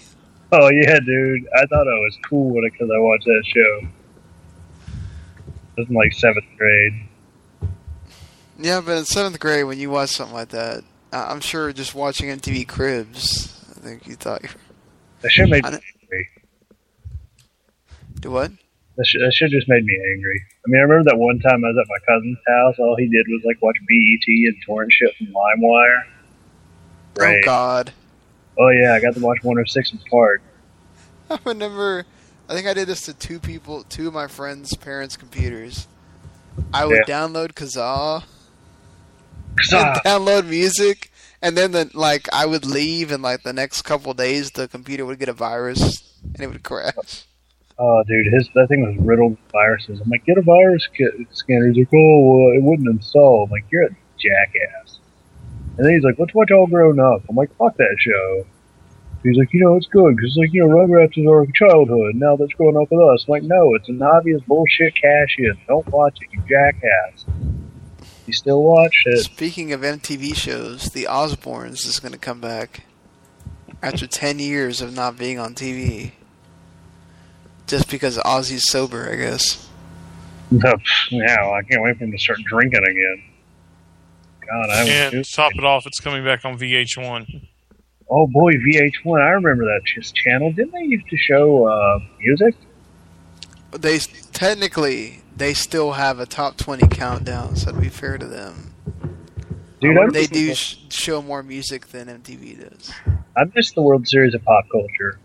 Oh 0.53 0.69
yeah, 0.69 0.99
dude! 0.99 1.47
I 1.55 1.65
thought 1.67 1.87
I 1.87 1.97
was 1.99 2.17
cool 2.29 2.59
because 2.61 2.89
I 2.93 2.99
watched 2.99 3.23
that 3.25 3.43
show. 3.45 3.87
was 5.77 5.87
in 5.87 5.95
like 5.95 6.11
seventh 6.13 6.45
grade. 6.57 6.91
Yeah, 8.59 8.81
but 8.81 8.97
in 8.97 9.05
seventh 9.05 9.39
grade, 9.39 9.65
when 9.65 9.79
you 9.79 9.89
watch 9.89 10.09
something 10.09 10.35
like 10.35 10.49
that, 10.49 10.83
I'm 11.13 11.39
sure 11.39 11.71
just 11.71 11.95
watching 11.95 12.27
MTV 12.29 12.67
Cribs, 12.67 13.63
I 13.77 13.79
think 13.79 14.07
you 14.07 14.15
thought 14.15 14.43
you 14.43 14.49
That 15.21 15.31
should 15.31 15.49
made 15.49 15.63
me 15.63 15.69
angry. 15.69 16.29
do 18.19 18.31
what? 18.31 18.51
That 18.97 19.07
should, 19.07 19.21
that 19.21 19.33
should 19.33 19.51
just 19.51 19.69
made 19.69 19.85
me 19.85 19.97
angry. 20.13 20.43
I 20.65 20.67
mean, 20.67 20.79
I 20.79 20.83
remember 20.83 21.09
that 21.11 21.17
one 21.17 21.39
time 21.39 21.63
I 21.63 21.69
was 21.69 21.77
at 21.81 21.87
my 21.87 22.13
cousin's 22.13 22.37
house. 22.45 22.75
All 22.77 22.95
he 22.97 23.07
did 23.07 23.25
was 23.29 23.41
like 23.45 23.61
watch 23.61 23.77
BET 23.87 24.27
and 24.27 24.55
torrent 24.65 24.91
shit 24.91 25.15
from 25.15 25.27
LimeWire. 25.27 26.01
Oh 27.21 27.39
God! 27.45 27.93
Oh 28.59 28.69
yeah, 28.69 28.93
I 28.93 28.99
got 28.99 29.13
to 29.15 29.19
watch 29.21 29.43
106 29.43 29.93
& 30.03 30.09
Park. 30.09 30.41
I 31.29 31.37
remember. 31.45 32.05
I 32.49 32.53
think 32.53 32.67
I 32.67 32.73
did 32.73 32.87
this 32.87 33.01
to 33.03 33.13
two 33.13 33.39
people, 33.39 33.83
two 33.83 34.07
of 34.09 34.13
my 34.13 34.27
friends' 34.27 34.75
parents' 34.75 35.15
computers. 35.15 35.87
I 36.73 36.85
would 36.85 37.03
download 37.07 37.53
Kazaa, 37.53 38.23
Ah, 39.73 40.01
download 40.05 40.47
music, 40.47 41.11
and 41.41 41.55
then 41.57 41.71
the 41.71 41.89
like 41.93 42.27
I 42.33 42.45
would 42.45 42.65
leave, 42.65 43.11
and 43.11 43.23
like 43.23 43.43
the 43.43 43.53
next 43.53 43.83
couple 43.83 44.13
days, 44.13 44.51
the 44.51 44.67
computer 44.67 45.05
would 45.05 45.19
get 45.19 45.29
a 45.29 45.33
virus 45.33 46.13
and 46.23 46.39
it 46.41 46.47
would 46.47 46.63
crash. 46.63 47.25
oh, 47.79 48.03
dude, 48.03 48.33
his 48.33 48.49
that 48.55 48.67
thing 48.67 48.81
was 48.85 48.95
riddled 48.97 49.31
with 49.31 49.51
viruses. 49.51 50.01
I'm 50.01 50.09
like, 50.09 50.25
get 50.25 50.37
a 50.37 50.41
virus 50.41 50.87
kit 50.95 51.13
scanner. 51.31 51.67
He's 51.67 51.77
like, 51.77 51.93
oh, 51.93 52.19
well, 52.21 52.57
it 52.57 52.63
wouldn't 52.63 52.89
install. 52.89 53.45
I'm 53.45 53.49
like, 53.51 53.65
you're 53.71 53.85
a 53.85 53.95
jackass. 54.19 54.99
And 55.77 55.85
then 55.85 55.93
he's 55.93 56.03
like, 56.03 56.15
let's 56.19 56.33
watch 56.33 56.51
All 56.51 56.67
Grown 56.67 56.99
Up. 56.99 57.23
I'm 57.29 57.35
like, 57.35 57.55
fuck 57.57 57.75
that 57.77 57.95
show. 57.99 58.45
He's 59.23 59.37
like, 59.37 59.53
you 59.53 59.59
know, 59.63 59.75
it's 59.75 59.85
good 59.87 60.15
because, 60.15 60.35
like, 60.35 60.51
you 60.51 60.67
know, 60.67 60.75
Rugrats 60.75 61.17
is 61.17 61.27
our 61.27 61.45
childhood. 61.53 62.15
Now 62.15 62.35
that's 62.35 62.53
growing 62.53 62.75
up 62.75 62.89
with 62.91 62.99
us. 63.01 63.25
I'm 63.27 63.31
like, 63.31 63.43
no, 63.43 63.75
it's 63.75 63.87
an 63.87 64.01
obvious 64.01 64.41
bullshit 64.47 64.95
cash 64.95 65.35
in. 65.37 65.53
Don't 65.67 65.87
watch 65.89 66.17
it, 66.21 66.29
you 66.31 66.41
jackass. 66.49 67.25
You 68.25 68.33
still 68.33 68.63
watch 68.63 69.03
it? 69.05 69.19
Speaking 69.19 69.73
of 69.73 69.81
MTV 69.81 70.35
shows, 70.35 70.85
The 70.85 71.03
Osbournes 71.03 71.85
is 71.85 71.99
going 71.99 72.13
to 72.13 72.17
come 72.17 72.41
back 72.41 72.85
after 73.83 74.07
10 74.07 74.39
years 74.39 74.81
of 74.81 74.95
not 74.95 75.17
being 75.17 75.37
on 75.37 75.53
TV. 75.53 76.11
Just 77.67 77.89
because 77.89 78.17
Ozzy's 78.17 78.69
sober, 78.69 79.09
I 79.11 79.15
guess. 79.15 79.67
No, 80.53 80.73
now 81.13 81.53
I 81.53 81.61
can't 81.61 81.81
wait 81.81 81.97
for 81.97 82.03
him 82.03 82.11
to 82.11 82.17
start 82.17 82.39
drinking 82.43 82.83
again. 82.83 83.23
God, 84.51 84.69
I 84.69 84.83
And 84.89 85.17
was 85.19 85.31
top 85.31 85.53
it 85.55 85.63
off, 85.63 85.85
it's 85.85 85.99
coming 85.99 86.23
back 86.25 86.43
on 86.45 86.57
VH1. 86.57 87.47
Oh 88.09 88.27
boy, 88.27 88.51
VH1! 88.53 89.21
I 89.21 89.29
remember 89.29 89.63
that 89.63 89.81
ch- 89.85 90.13
channel. 90.13 90.51
Didn't 90.51 90.73
they 90.73 90.83
used 90.83 91.07
to 91.07 91.17
show 91.17 91.67
uh, 91.67 91.99
music? 92.19 92.55
They 93.71 93.99
technically 94.33 95.21
they 95.37 95.53
still 95.53 95.93
have 95.93 96.19
a 96.19 96.25
top 96.25 96.57
20 96.57 96.87
countdown, 96.89 97.55
so 97.55 97.71
to 97.71 97.79
be 97.79 97.87
fair 97.87 98.17
to 98.17 98.27
them, 98.27 98.73
Dude, 99.79 99.97
I 99.97 100.09
they 100.09 100.27
do 100.27 100.53
sh- 100.53 100.75
show 100.89 101.21
more 101.21 101.41
music 101.41 101.87
than 101.87 102.07
MTV 102.07 102.69
does. 102.69 102.91
I 103.37 103.45
miss 103.55 103.71
the 103.71 103.81
World 103.81 104.05
Series 104.05 104.33
of 104.35 104.43
Pop 104.43 104.65
Culture. 104.69 105.17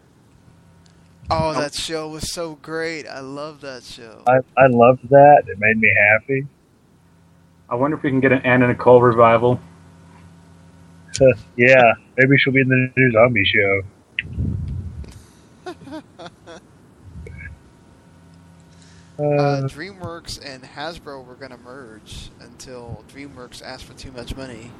Oh, 1.29 1.55
that 1.55 1.75
show 1.75 2.09
was 2.09 2.33
so 2.33 2.55
great. 2.63 3.09
I 3.09 3.19
love 3.19 3.61
that 3.63 3.83
show. 3.83 4.23
I 4.29 4.39
I 4.57 4.69
loved 4.69 5.09
that. 5.09 5.43
It 5.49 5.59
made 5.59 5.79
me 5.79 5.93
happy. 6.13 6.47
I 7.69 7.75
wonder 7.75 7.97
if 7.97 8.03
we 8.03 8.11
can 8.11 8.21
get 8.21 8.33
an 8.33 8.43
Anna 8.43 8.69
Nicole 8.69 9.01
revival. 9.03 9.61
yeah, 11.57 11.93
maybe 12.17 12.37
she'll 12.39 12.53
be 12.53 12.61
in 12.61 12.69
the 12.69 12.93
new 12.97 13.13
zombie 13.13 13.45
show. 13.45 13.83
Uh, 19.19 19.23
Uh, 19.23 19.63
DreamWorks 19.69 20.39
and 20.45 20.63
Hasbro 20.63 21.25
were 21.27 21.37
going 21.37 21.51
to 21.51 21.57
merge 21.57 22.29
until 22.39 23.03
DreamWorks 23.11 23.63
asked 23.63 23.85
for 23.85 23.95
too 23.95 24.13
much 24.13 24.37
money, 24.37 24.71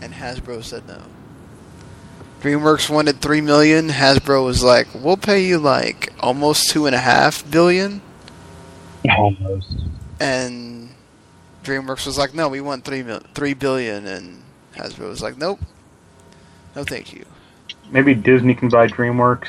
and 0.00 0.14
Hasbro 0.14 0.62
said 0.62 0.86
no. 0.86 1.02
DreamWorks 2.40 2.88
wanted 2.88 3.20
three 3.20 3.40
million. 3.40 3.88
Hasbro 3.88 4.44
was 4.44 4.62
like, 4.62 4.86
"We'll 4.94 5.16
pay 5.16 5.44
you 5.44 5.58
like 5.58 6.12
almost 6.20 6.70
two 6.70 6.86
and 6.86 6.94
a 6.94 7.00
half 7.00 7.42
billion," 7.50 8.02
almost. 9.18 9.78
and 10.20 10.73
DreamWorks 11.64 12.06
was 12.06 12.18
like, 12.18 12.34
"No, 12.34 12.48
we 12.48 12.60
want 12.60 12.84
three 12.84 13.02
mil- 13.02 13.22
three 13.34 13.54
billion," 13.54 14.06
and 14.06 14.42
Hasbro 14.76 15.08
was 15.08 15.22
like, 15.22 15.36
"Nope, 15.38 15.60
no, 16.76 16.84
thank 16.84 17.12
you." 17.12 17.24
Maybe 17.90 18.14
Disney 18.14 18.54
can 18.54 18.68
buy 18.68 18.86
DreamWorks. 18.88 19.48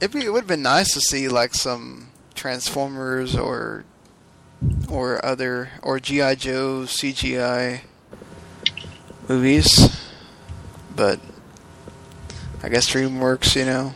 It'd 0.00 0.12
be, 0.12 0.24
it 0.24 0.32
would 0.32 0.40
have 0.40 0.48
been 0.48 0.62
nice 0.62 0.94
to 0.94 1.00
see 1.00 1.28
like 1.28 1.54
some 1.54 2.08
Transformers 2.34 3.36
or 3.36 3.84
or 4.88 5.24
other 5.24 5.70
or 5.82 6.00
GI 6.00 6.36
Joe 6.36 6.82
CGI 6.86 7.82
movies, 9.28 10.00
but 10.94 11.20
I 12.62 12.68
guess 12.68 12.90
DreamWorks, 12.90 13.56
you 13.56 13.64
know, 13.64 13.94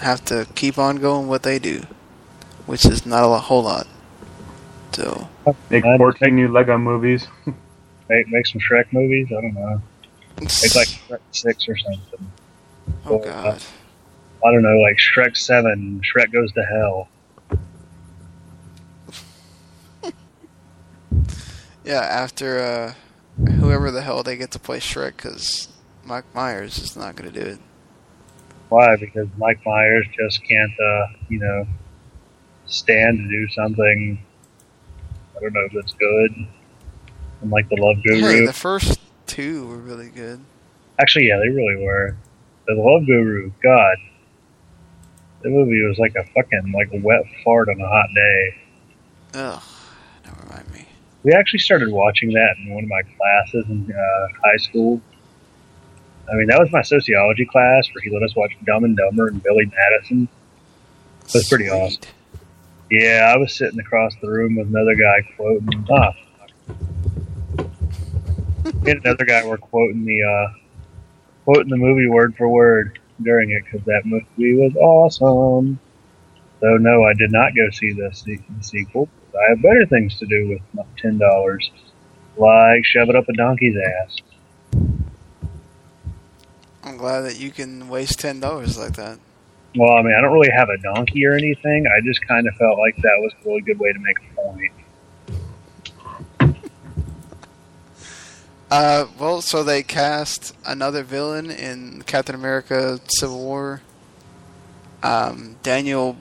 have 0.00 0.24
to 0.26 0.46
keep 0.54 0.78
on 0.78 0.96
going 0.96 1.28
what 1.28 1.42
they 1.42 1.58
do, 1.58 1.82
which 2.66 2.86
is 2.86 3.04
not 3.04 3.24
a 3.24 3.38
whole 3.38 3.62
lot. 3.64 3.86
So 4.92 5.28
Make 5.70 5.84
I'd 5.84 5.98
14 5.98 6.34
new 6.34 6.48
Lego 6.48 6.78
movies. 6.78 7.26
Make, 8.08 8.28
make 8.28 8.46
some 8.46 8.60
Shrek 8.60 8.92
movies. 8.92 9.28
I 9.30 9.40
don't 9.40 9.54
know. 9.54 9.80
Make 10.40 10.74
like 10.74 10.88
Shrek 11.08 11.20
six 11.30 11.68
or 11.68 11.76
something. 11.76 12.32
oh 13.06 13.18
god, 13.18 13.62
I 14.44 14.52
don't 14.52 14.62
know, 14.62 14.78
like 14.78 14.96
Shrek 14.96 15.36
seven. 15.36 16.00
Shrek 16.02 16.32
goes 16.32 16.50
to 16.52 16.64
hell. 16.64 17.08
yeah. 21.84 22.00
After 22.00 22.58
uh, 22.58 22.94
whoever 23.52 23.92
the 23.92 24.02
hell 24.02 24.24
they 24.24 24.36
get 24.36 24.50
to 24.52 24.58
play 24.58 24.80
Shrek, 24.80 25.18
because 25.18 25.68
Mike 26.04 26.24
Myers 26.34 26.78
is 26.78 26.96
not 26.96 27.14
going 27.14 27.32
to 27.32 27.40
do 27.40 27.46
it. 27.46 27.58
Why? 28.70 28.96
Because 28.96 29.28
Mike 29.36 29.60
Myers 29.64 30.06
just 30.16 30.42
can't, 30.42 30.72
uh, 30.72 31.06
you 31.28 31.38
know, 31.38 31.66
stand 32.66 33.18
to 33.18 33.28
do 33.28 33.48
something. 33.50 34.20
I 35.40 35.44
don't 35.44 35.54
know 35.54 35.64
if 35.64 35.74
it's 35.74 35.94
good. 35.94 36.46
And 37.40 37.50
like 37.50 37.68
the 37.70 37.76
Love 37.76 38.02
Guru. 38.04 38.20
Hey, 38.20 38.46
the 38.46 38.52
first 38.52 39.00
two 39.26 39.66
were 39.66 39.78
really 39.78 40.10
good. 40.10 40.40
Actually, 41.00 41.28
yeah, 41.28 41.38
they 41.38 41.48
really 41.48 41.82
were. 41.82 42.14
The 42.66 42.74
Love 42.74 43.06
Guru, 43.06 43.50
God, 43.62 43.96
the 45.42 45.48
movie 45.48 45.82
was 45.88 45.98
like 45.98 46.14
a 46.14 46.24
fucking 46.34 46.72
like 46.72 46.90
a 46.92 47.00
wet 47.00 47.22
fart 47.42 47.68
on 47.70 47.80
a 47.80 47.88
hot 47.88 48.06
day. 48.14 48.54
Ugh, 49.34 49.62
don't 50.24 50.38
remind 50.44 50.70
me. 50.72 50.86
We 51.22 51.32
actually 51.32 51.60
started 51.60 51.90
watching 51.90 52.32
that 52.32 52.56
in 52.58 52.74
one 52.74 52.84
of 52.84 52.90
my 52.90 53.02
classes 53.02 53.64
in 53.68 53.90
uh, 53.90 54.28
high 54.44 54.58
school. 54.58 55.00
I 56.30 56.36
mean, 56.36 56.46
that 56.48 56.60
was 56.60 56.70
my 56.70 56.82
sociology 56.82 57.46
class 57.46 57.88
where 57.92 58.02
he 58.02 58.10
let 58.10 58.22
us 58.22 58.36
watch 58.36 58.52
Dumb 58.64 58.84
and 58.84 58.96
Dumber 58.96 59.28
and 59.28 59.42
Billy 59.42 59.64
Madison. 59.66 60.28
That's 61.32 61.48
pretty 61.48 61.68
awesome. 61.68 62.02
Yeah, 62.90 63.32
I 63.32 63.36
was 63.36 63.54
sitting 63.54 63.78
across 63.78 64.14
the 64.20 64.28
room 64.28 64.56
with 64.56 64.66
another 64.66 64.96
guy 64.96 65.22
quoting. 65.36 65.86
Ah, 65.90 66.12
and 68.86 69.00
another 69.04 69.24
guy 69.24 69.44
were 69.44 69.58
quoting 69.58 70.04
the 70.04 70.22
uh, 70.22 70.52
quoting 71.44 71.68
the 71.68 71.76
movie 71.76 72.08
word 72.08 72.34
for 72.36 72.48
word 72.48 72.98
during 73.22 73.50
it 73.50 73.62
because 73.64 73.84
that 73.86 74.02
movie 74.04 74.54
was 74.54 74.74
awesome. 74.76 75.78
So 76.60 76.76
no, 76.76 77.04
I 77.04 77.14
did 77.14 77.30
not 77.30 77.54
go 77.54 77.70
see 77.70 77.92
the, 77.92 78.10
se- 78.12 78.44
the 78.58 78.64
sequel. 78.64 79.08
I 79.34 79.50
have 79.50 79.62
better 79.62 79.86
things 79.86 80.18
to 80.18 80.26
do 80.26 80.48
with 80.48 80.60
my 80.74 80.82
ten 80.98 81.16
dollars, 81.16 81.70
like 82.36 82.84
shove 82.84 83.08
it 83.08 83.16
up 83.16 83.28
a 83.28 83.32
donkey's 83.34 83.76
ass. 83.76 84.16
I'm 86.82 86.96
glad 86.96 87.20
that 87.20 87.38
you 87.38 87.50
can 87.50 87.88
waste 87.88 88.18
ten 88.18 88.40
dollars 88.40 88.76
like 88.76 88.94
that. 88.96 89.18
Well, 89.76 89.92
I 89.92 90.02
mean, 90.02 90.14
I 90.14 90.20
don't 90.20 90.32
really 90.32 90.50
have 90.50 90.68
a 90.68 90.78
donkey 90.78 91.24
or 91.26 91.34
anything. 91.34 91.86
I 91.86 92.00
just 92.04 92.26
kind 92.26 92.46
of 92.48 92.54
felt 92.56 92.78
like 92.78 92.96
that 92.96 93.16
was 93.18 93.32
a 93.32 93.48
really 93.48 93.60
good 93.60 93.78
way 93.78 93.92
to 93.92 93.98
make 93.98 94.18
a 94.18 94.34
point. 94.34 94.72
Uh, 98.70 99.06
well, 99.18 99.40
so 99.42 99.64
they 99.64 99.82
cast 99.82 100.56
another 100.64 101.02
villain 101.02 101.50
in 101.50 102.02
Captain 102.02 102.34
America: 102.34 103.00
Civil 103.08 103.38
War. 103.38 103.82
Um, 105.02 105.56
Daniel 105.62 106.16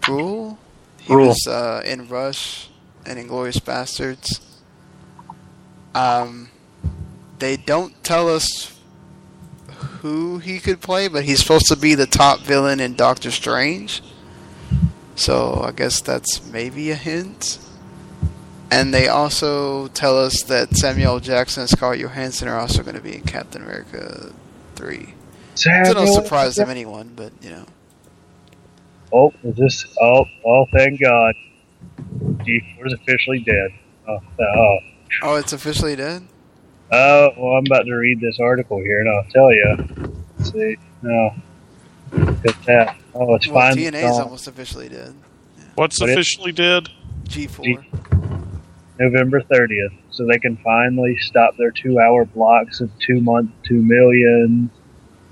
Bruhl. 0.00 0.58
He 1.00 1.14
was 1.14 1.46
uh, 1.46 1.82
in 1.84 2.08
Rush 2.08 2.68
and 3.04 3.18
Inglourious 3.18 3.60
Basterds. 3.60 4.40
Um, 5.94 6.50
they 7.38 7.56
don't 7.56 8.02
tell 8.02 8.28
us 8.28 8.75
who 10.06 10.38
he 10.38 10.60
could 10.60 10.80
play, 10.80 11.08
but 11.08 11.24
he's 11.24 11.40
supposed 11.40 11.66
to 11.66 11.76
be 11.76 11.94
the 11.94 12.06
top 12.06 12.40
villain 12.40 12.78
in 12.80 12.94
Doctor 12.94 13.30
Strange. 13.30 14.02
So 15.14 15.62
I 15.62 15.72
guess 15.72 16.00
that's 16.00 16.46
maybe 16.46 16.90
a 16.90 16.94
hint. 16.94 17.58
And 18.70 18.92
they 18.92 19.08
also 19.08 19.88
tell 19.88 20.18
us 20.18 20.42
that 20.44 20.76
Samuel 20.76 21.20
Jackson 21.20 21.62
and 21.62 21.70
Scarlett 21.70 22.00
Johansson 22.00 22.48
are 22.48 22.58
also 22.58 22.82
going 22.82 22.96
to 22.96 23.02
be 23.02 23.14
in 23.14 23.22
Captain 23.22 23.62
America 23.62 24.32
3. 24.74 25.14
So 25.54 25.70
no 25.92 26.06
surprise 26.06 26.56
to 26.56 26.68
anyone, 26.68 27.12
but, 27.16 27.32
you 27.40 27.50
know. 27.50 27.66
Oh, 29.12 29.32
is 29.44 29.56
this? 29.56 29.86
Oh, 30.00 30.24
oh, 30.44 30.66
thank 30.72 31.00
God! 31.00 31.34
G4 31.98 32.86
is 32.86 32.92
officially 32.92 33.38
dead. 33.38 33.70
Oh, 34.08 34.16
uh, 34.16 34.58
oh, 34.58 34.78
Oh, 35.22 35.36
it's 35.36 35.52
officially 35.52 35.96
dead. 35.96 36.22
Oh, 36.92 37.28
well, 37.36 37.54
I'm 37.56 37.66
about 37.66 37.84
to 37.84 37.94
read 37.94 38.20
this 38.20 38.38
article 38.40 38.78
here, 38.78 39.00
and 39.00 39.08
I'll 39.08 39.30
tell 39.30 39.52
you. 39.52 40.12
Let's 40.38 40.52
see, 40.52 40.76
no, 41.02 41.30
Look 42.12 42.46
at 42.46 42.62
that. 42.64 42.96
Oh, 43.14 43.34
it's 43.34 43.46
Well, 43.48 43.54
finally 43.62 43.82
TNA 43.90 43.94
is 43.96 44.02
gone. 44.10 44.22
almost 44.22 44.46
officially 44.48 44.88
dead. 44.88 45.14
What's 45.74 46.00
What 46.00 46.10
is- 46.10 46.16
officially 46.16 46.52
dead? 46.52 46.88
G4. 47.24 47.84
November 48.98 49.42
30th, 49.42 49.92
so 50.10 50.24
they 50.26 50.38
can 50.38 50.56
finally 50.58 51.16
stop 51.18 51.56
their 51.58 51.70
two-hour 51.70 52.24
blocks 52.26 52.80
of 52.80 52.90
two 52.98 53.20
month, 53.20 53.50
two 53.62 53.82
million, 53.82 54.70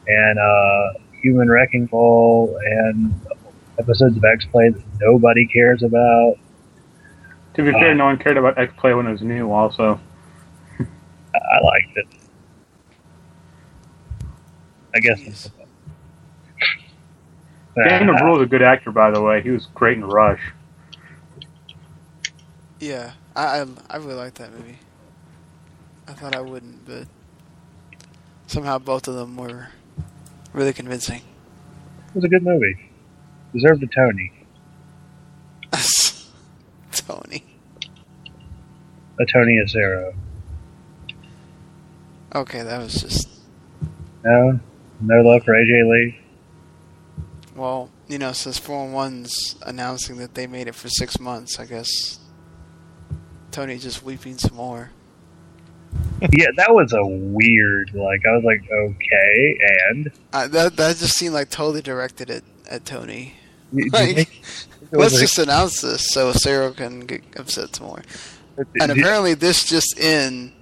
and 0.07 0.39
uh, 0.39 0.99
Human 1.23 1.49
Wrecking 1.49 1.87
Ball, 1.87 2.59
and 2.63 3.15
episodes 3.79 4.17
of 4.19 4.25
X 4.25 4.45
Play 4.47 4.69
that 4.71 4.83
nobody 5.01 5.47
cares 5.47 5.83
about. 5.83 6.35
To 7.55 7.63
be 7.63 7.73
fair, 7.73 7.95
no 7.95 8.05
one 8.07 8.19
cared 8.19 8.37
about 8.37 8.59
X 8.59 8.73
Play 8.77 8.93
when 8.93 9.07
it 9.07 9.13
was 9.13 9.23
new. 9.23 9.51
Also, 9.51 9.99
I, 11.35 11.57
I 11.57 11.61
liked 11.61 11.97
it. 11.97 12.07
I 14.95 15.01
guess. 15.01 15.19
Jeez. 15.19 15.51
Daniel 17.89 18.17
Bruhl 18.17 18.37
is 18.37 18.43
a 18.45 18.47
good 18.47 18.63
actor, 18.63 18.93
by 18.93 19.11
the 19.11 19.21
way. 19.21 19.43
He 19.43 19.51
was 19.51 19.67
great 19.75 19.99
in 19.99 20.05
Rush. 20.05 20.41
Yeah, 22.79 23.13
I, 23.35 23.61
I 23.61 23.67
I 23.91 23.97
really 23.97 24.15
like 24.15 24.35
that 24.35 24.53
movie. 24.53 24.79
I 26.07 26.13
thought 26.13 26.37
I 26.37 26.41
wouldn't, 26.41 26.85
but 26.87 27.09
somehow 28.47 28.79
both 28.79 29.09
of 29.09 29.15
them 29.15 29.37
were 29.37 29.69
really 30.53 30.73
convincing. 30.73 31.23
It 32.09 32.15
was 32.15 32.25
a 32.25 32.29
good 32.29 32.45
movie. 32.45 32.91
Deserved 33.53 33.83
a 33.83 33.87
Tony. 33.87 34.33
Tony. 36.93 37.45
A 39.19 39.27
Tony 39.27 39.61
Acero. 39.65 40.15
Okay, 42.35 42.63
that 42.63 42.79
was 42.79 42.95
just 42.95 43.29
No? 44.25 44.59
No 45.01 45.21
love 45.23 45.45
for 45.45 45.53
AJ 45.55 45.91
Lee? 45.91 46.19
well, 47.57 47.91
you 48.09 48.19
know, 48.19 48.33
since 48.33 48.59
Four 48.59 48.89
One's 48.91 49.57
announcing 49.63 50.17
that 50.19 50.35
they 50.35 50.47
made 50.47 50.67
it 50.69 50.75
for 50.75 50.89
six 50.89 51.21
months, 51.21 51.59
I 51.59 51.67
guess 51.67 52.19
Tony 53.51 53.79
just 53.79 54.03
weeping 54.03 54.37
some 54.39 54.57
more. 54.57 54.91
yeah, 56.33 56.49
that 56.57 56.75
was 56.75 56.93
a 56.93 57.05
weird, 57.07 57.95
like, 57.95 58.21
I 58.27 58.31
was 58.33 58.45
like, 58.45 58.63
okay, 58.71 59.59
and? 59.91 60.11
Uh, 60.33 60.49
that 60.49 60.77
that 60.77 60.97
just 60.97 61.17
seemed 61.17 61.35
like 61.35 61.51
totally 61.51 61.83
directed 61.83 62.31
at 62.31 62.43
at 62.69 62.85
Tony. 62.85 63.35
Like, 63.73 64.15
think 64.15 64.43
it 64.93 64.97
was 64.97 65.13
let's 65.13 65.21
just 65.21 65.39
announce 65.39 65.81
this 65.81 66.09
so 66.11 66.33
Sarah 66.33 66.73
can 66.73 67.01
get 67.01 67.23
upset 67.37 67.77
some 67.77 67.87
more. 67.87 68.03
And 68.81 68.93
apparently, 68.93 69.35
this 69.35 69.65
just 69.65 69.99
in 69.99 70.53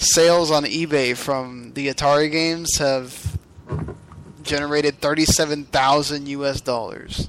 sales 0.00 0.50
on 0.50 0.64
eBay 0.64 1.16
from 1.16 1.72
the 1.74 1.88
Atari 1.88 2.30
games 2.32 2.78
have 2.78 3.38
generated 4.42 5.00
thirty-seven 5.00 5.64
thousand 5.66 6.26
U.S. 6.28 6.60
dollars, 6.60 7.28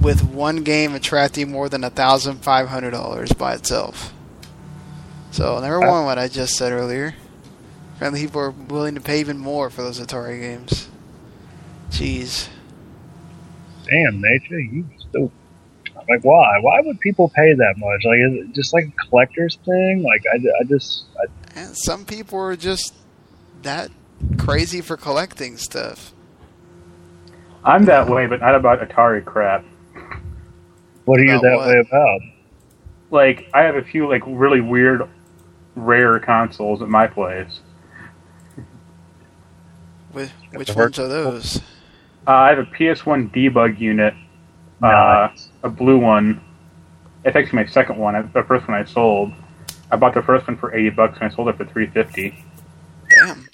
with 0.00 0.22
one 0.24 0.62
game 0.62 0.94
attracting 0.94 1.50
more 1.50 1.68
than 1.68 1.82
thousand 1.82 2.36
five 2.38 2.68
hundred 2.68 2.92
dollars 2.92 3.32
by 3.32 3.54
itself. 3.54 4.14
So 5.32 5.60
number 5.60 5.84
uh, 5.84 5.90
one, 5.90 6.04
what 6.06 6.18
I 6.18 6.28
just 6.28 6.56
said 6.56 6.72
earlier. 6.72 7.14
Apparently, 7.96 8.20
people 8.22 8.40
are 8.42 8.50
willing 8.50 8.94
to 8.94 9.00
pay 9.00 9.20
even 9.20 9.38
more 9.38 9.70
for 9.70 9.82
those 9.82 9.98
Atari 9.98 10.40
games. 10.40 10.88
Jeez. 11.90 12.48
damn 13.84 14.20
nature, 14.20 14.58
you 14.60 14.86
still 14.98 15.32
like 16.08 16.24
why? 16.24 16.58
Why 16.60 16.80
would 16.84 17.00
people 17.00 17.28
pay 17.34 17.52
that 17.54 17.74
much? 17.76 18.04
Like, 18.04 18.18
is 18.18 18.48
it 18.48 18.54
just 18.54 18.72
like 18.72 18.84
a 18.86 19.08
collector's 19.08 19.56
thing? 19.64 20.02
Like, 20.02 20.22
I, 20.32 20.36
I 20.60 20.64
just 20.64 21.04
I, 21.18 21.58
And 21.58 21.76
some 21.76 22.04
people 22.04 22.38
are 22.38 22.56
just 22.56 22.94
that 23.62 23.90
crazy 24.38 24.80
for 24.80 24.96
collecting 24.96 25.56
stuff. 25.56 26.12
I'm 27.64 27.84
that 27.86 28.08
way, 28.08 28.26
but 28.26 28.40
not 28.40 28.54
about 28.54 28.80
Atari 28.80 29.24
crap. 29.24 29.64
what 31.04 31.18
are 31.18 31.24
you 31.24 31.32
About 31.38 31.42
that 31.42 31.56
what? 31.56 31.68
way 31.68 31.78
about? 31.80 32.20
Like, 33.10 33.48
I 33.54 33.62
have 33.62 33.74
a 33.76 33.82
few 33.82 34.08
like 34.08 34.22
really 34.26 34.60
weird, 34.60 35.02
rare 35.74 36.18
consoles 36.20 36.82
at 36.82 36.88
my 36.88 37.06
place. 37.08 37.60
Which, 40.12 40.30
which 40.54 40.74
ones 40.74 40.98
are 40.98 41.08
those? 41.08 41.58
Uh, 42.26 42.30
I 42.30 42.48
have 42.50 42.58
a 42.58 42.64
PS1 42.64 43.30
debug 43.34 43.78
unit, 43.78 44.14
uh, 44.82 45.28
a 45.62 45.68
blue 45.68 45.98
one. 45.98 46.40
It's 47.24 47.34
actually 47.36 47.56
my 47.64 47.66
second 47.66 47.98
one. 47.98 48.30
The 48.32 48.42
first 48.44 48.68
one 48.68 48.76
I 48.76 48.84
sold. 48.84 49.32
I 49.90 49.96
bought 49.96 50.14
the 50.14 50.22
first 50.22 50.46
one 50.46 50.56
for 50.56 50.74
eighty 50.74 50.90
bucks 50.90 51.18
and 51.20 51.30
I 51.30 51.34
sold 51.34 51.48
it 51.48 51.56
for 51.56 51.64
three 51.64 51.86
fifty. 51.86 52.44
Damn. 53.10 53.48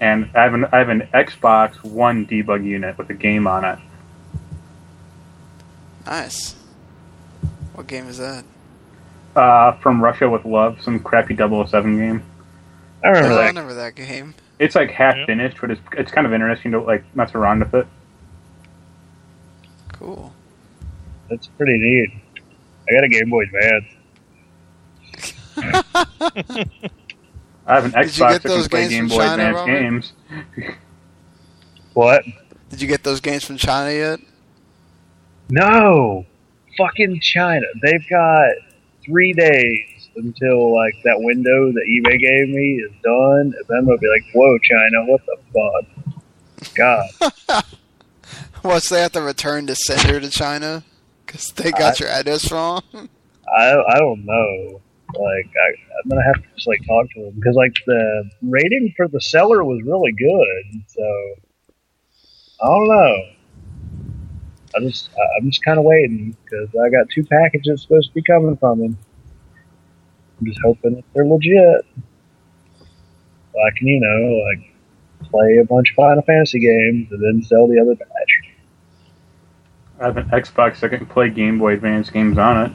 And 0.00 0.28
I 0.34 0.42
have 0.42 0.54
an 0.54 0.64
I 0.72 0.78
have 0.78 0.88
an 0.88 1.08
Xbox 1.14 1.82
One 1.84 2.26
debug 2.26 2.64
unit 2.64 2.98
with 2.98 3.08
a 3.10 3.14
game 3.14 3.46
on 3.46 3.64
it. 3.64 3.78
Nice. 6.06 6.54
What 7.74 7.86
game 7.86 8.06
is 8.08 8.18
that? 8.18 8.44
Uh, 9.34 9.72
from 9.78 10.02
Russia 10.02 10.28
with 10.28 10.44
Love, 10.44 10.80
some 10.80 11.00
crappy 11.00 11.34
007 11.34 11.96
game. 11.96 12.22
I 13.02 13.08
remember 13.08 13.28
Oh, 13.30 13.32
I 13.38 13.42
that. 13.42 13.46
remember 13.48 13.74
that 13.74 13.94
game. 13.96 14.34
It's 14.58 14.74
like 14.76 14.90
half 14.90 15.16
Yeah. 15.16 15.26
finished, 15.26 15.56
but 15.60 15.70
it's 15.70 15.80
it's 15.92 16.12
kind 16.12 16.26
of 16.26 16.32
interesting 16.32 16.72
to 16.72 16.80
like 16.80 17.04
mess 17.16 17.34
around 17.34 17.60
with 17.60 17.74
it. 17.74 17.86
Cool. 19.94 20.32
That's 21.34 21.48
pretty 21.48 21.76
neat. 21.78 22.10
I 22.88 22.94
got 22.94 23.02
a 23.02 23.08
Game 23.08 23.28
Boy 23.28 23.42
Advance. 23.42 23.84
I 27.66 27.74
have 27.74 27.84
an 27.86 27.90
Xbox 27.90 28.18
get 28.18 28.42
that 28.42 28.48
can 28.48 28.68
play 28.68 28.88
Game 28.88 29.08
Boy 29.08 29.16
China, 29.16 29.32
Advance 29.32 29.56
Robert? 29.56 29.80
games. 29.80 30.12
What? 31.94 32.22
Did 32.70 32.80
you 32.80 32.86
get 32.86 33.02
those 33.02 33.20
games 33.20 33.44
from 33.44 33.56
China 33.56 33.92
yet? 33.92 34.20
No, 35.50 36.24
fucking 36.78 37.18
China. 37.18 37.66
They've 37.82 38.08
got 38.08 38.50
three 39.04 39.32
days 39.32 40.08
until 40.14 40.72
like 40.72 40.94
that 41.02 41.18
window 41.18 41.72
that 41.72 41.82
eBay 41.88 42.20
gave 42.20 42.48
me 42.48 42.80
is 42.80 42.92
done, 43.02 43.54
and 43.58 43.64
then 43.68 43.86
they'll 43.86 43.98
be 43.98 44.06
like, 44.06 44.24
"Whoa, 44.32 44.56
China, 44.58 45.04
what 45.06 45.20
the 45.26 45.36
fuck?" 45.52 46.74
God, 46.76 47.64
What's 48.62 48.88
they 48.88 49.02
have 49.02 49.12
to 49.12 49.20
return 49.20 49.66
to 49.66 49.74
sender 49.74 50.20
to 50.20 50.30
China? 50.30 50.84
Because 51.34 51.52
they 51.56 51.72
got 51.72 51.98
your 51.98 52.08
address 52.10 52.52
wrong? 52.52 52.80
I 52.94 53.74
I 53.74 53.98
don't 53.98 54.24
know. 54.24 54.80
Like 55.14 55.50
I, 55.50 55.68
I'm 55.98 56.08
gonna 56.08 56.22
have 56.22 56.36
to 56.40 56.48
just 56.54 56.68
like 56.68 56.80
talk 56.86 57.06
to 57.14 57.24
them 57.24 57.32
because 57.34 57.56
like 57.56 57.72
the 57.86 58.30
rating 58.42 58.94
for 58.96 59.08
the 59.08 59.20
seller 59.20 59.64
was 59.64 59.82
really 59.84 60.12
good, 60.12 60.82
so 60.86 61.34
I 62.62 62.66
don't 62.68 62.88
know. 62.88 63.16
I 64.76 64.80
just 64.82 65.10
I- 65.10 65.38
I'm 65.40 65.50
just 65.50 65.64
kind 65.64 65.78
of 65.80 65.84
waiting 65.84 66.36
because 66.44 66.68
I 66.76 66.88
got 66.88 67.10
two 67.10 67.24
packages 67.24 67.82
supposed 67.82 68.10
to 68.10 68.14
be 68.14 68.22
coming 68.22 68.56
from 68.56 68.78
them. 68.78 68.98
I'm 70.38 70.46
just 70.46 70.60
hoping 70.64 70.94
that 70.94 71.04
they're 71.14 71.26
legit. 71.26 71.84
So 73.52 73.58
I 73.60 73.76
can 73.76 73.88
you 73.88 73.98
know 73.98 74.52
like 74.52 75.30
play 75.30 75.58
a 75.58 75.64
bunch 75.64 75.90
of 75.90 75.96
Final 75.96 76.22
Fantasy 76.22 76.60
games 76.60 77.10
and 77.10 77.20
then 77.20 77.42
sell 77.42 77.66
the 77.66 77.80
other 77.80 77.96
batch. 77.96 78.33
I 80.00 80.04
have 80.06 80.16
an 80.16 80.28
Xbox 80.30 80.80
that 80.80 80.90
can 80.90 81.06
play 81.06 81.30
Game 81.30 81.58
Boy 81.58 81.74
Advance 81.74 82.10
games 82.10 82.36
on 82.38 82.66
it. 82.66 82.72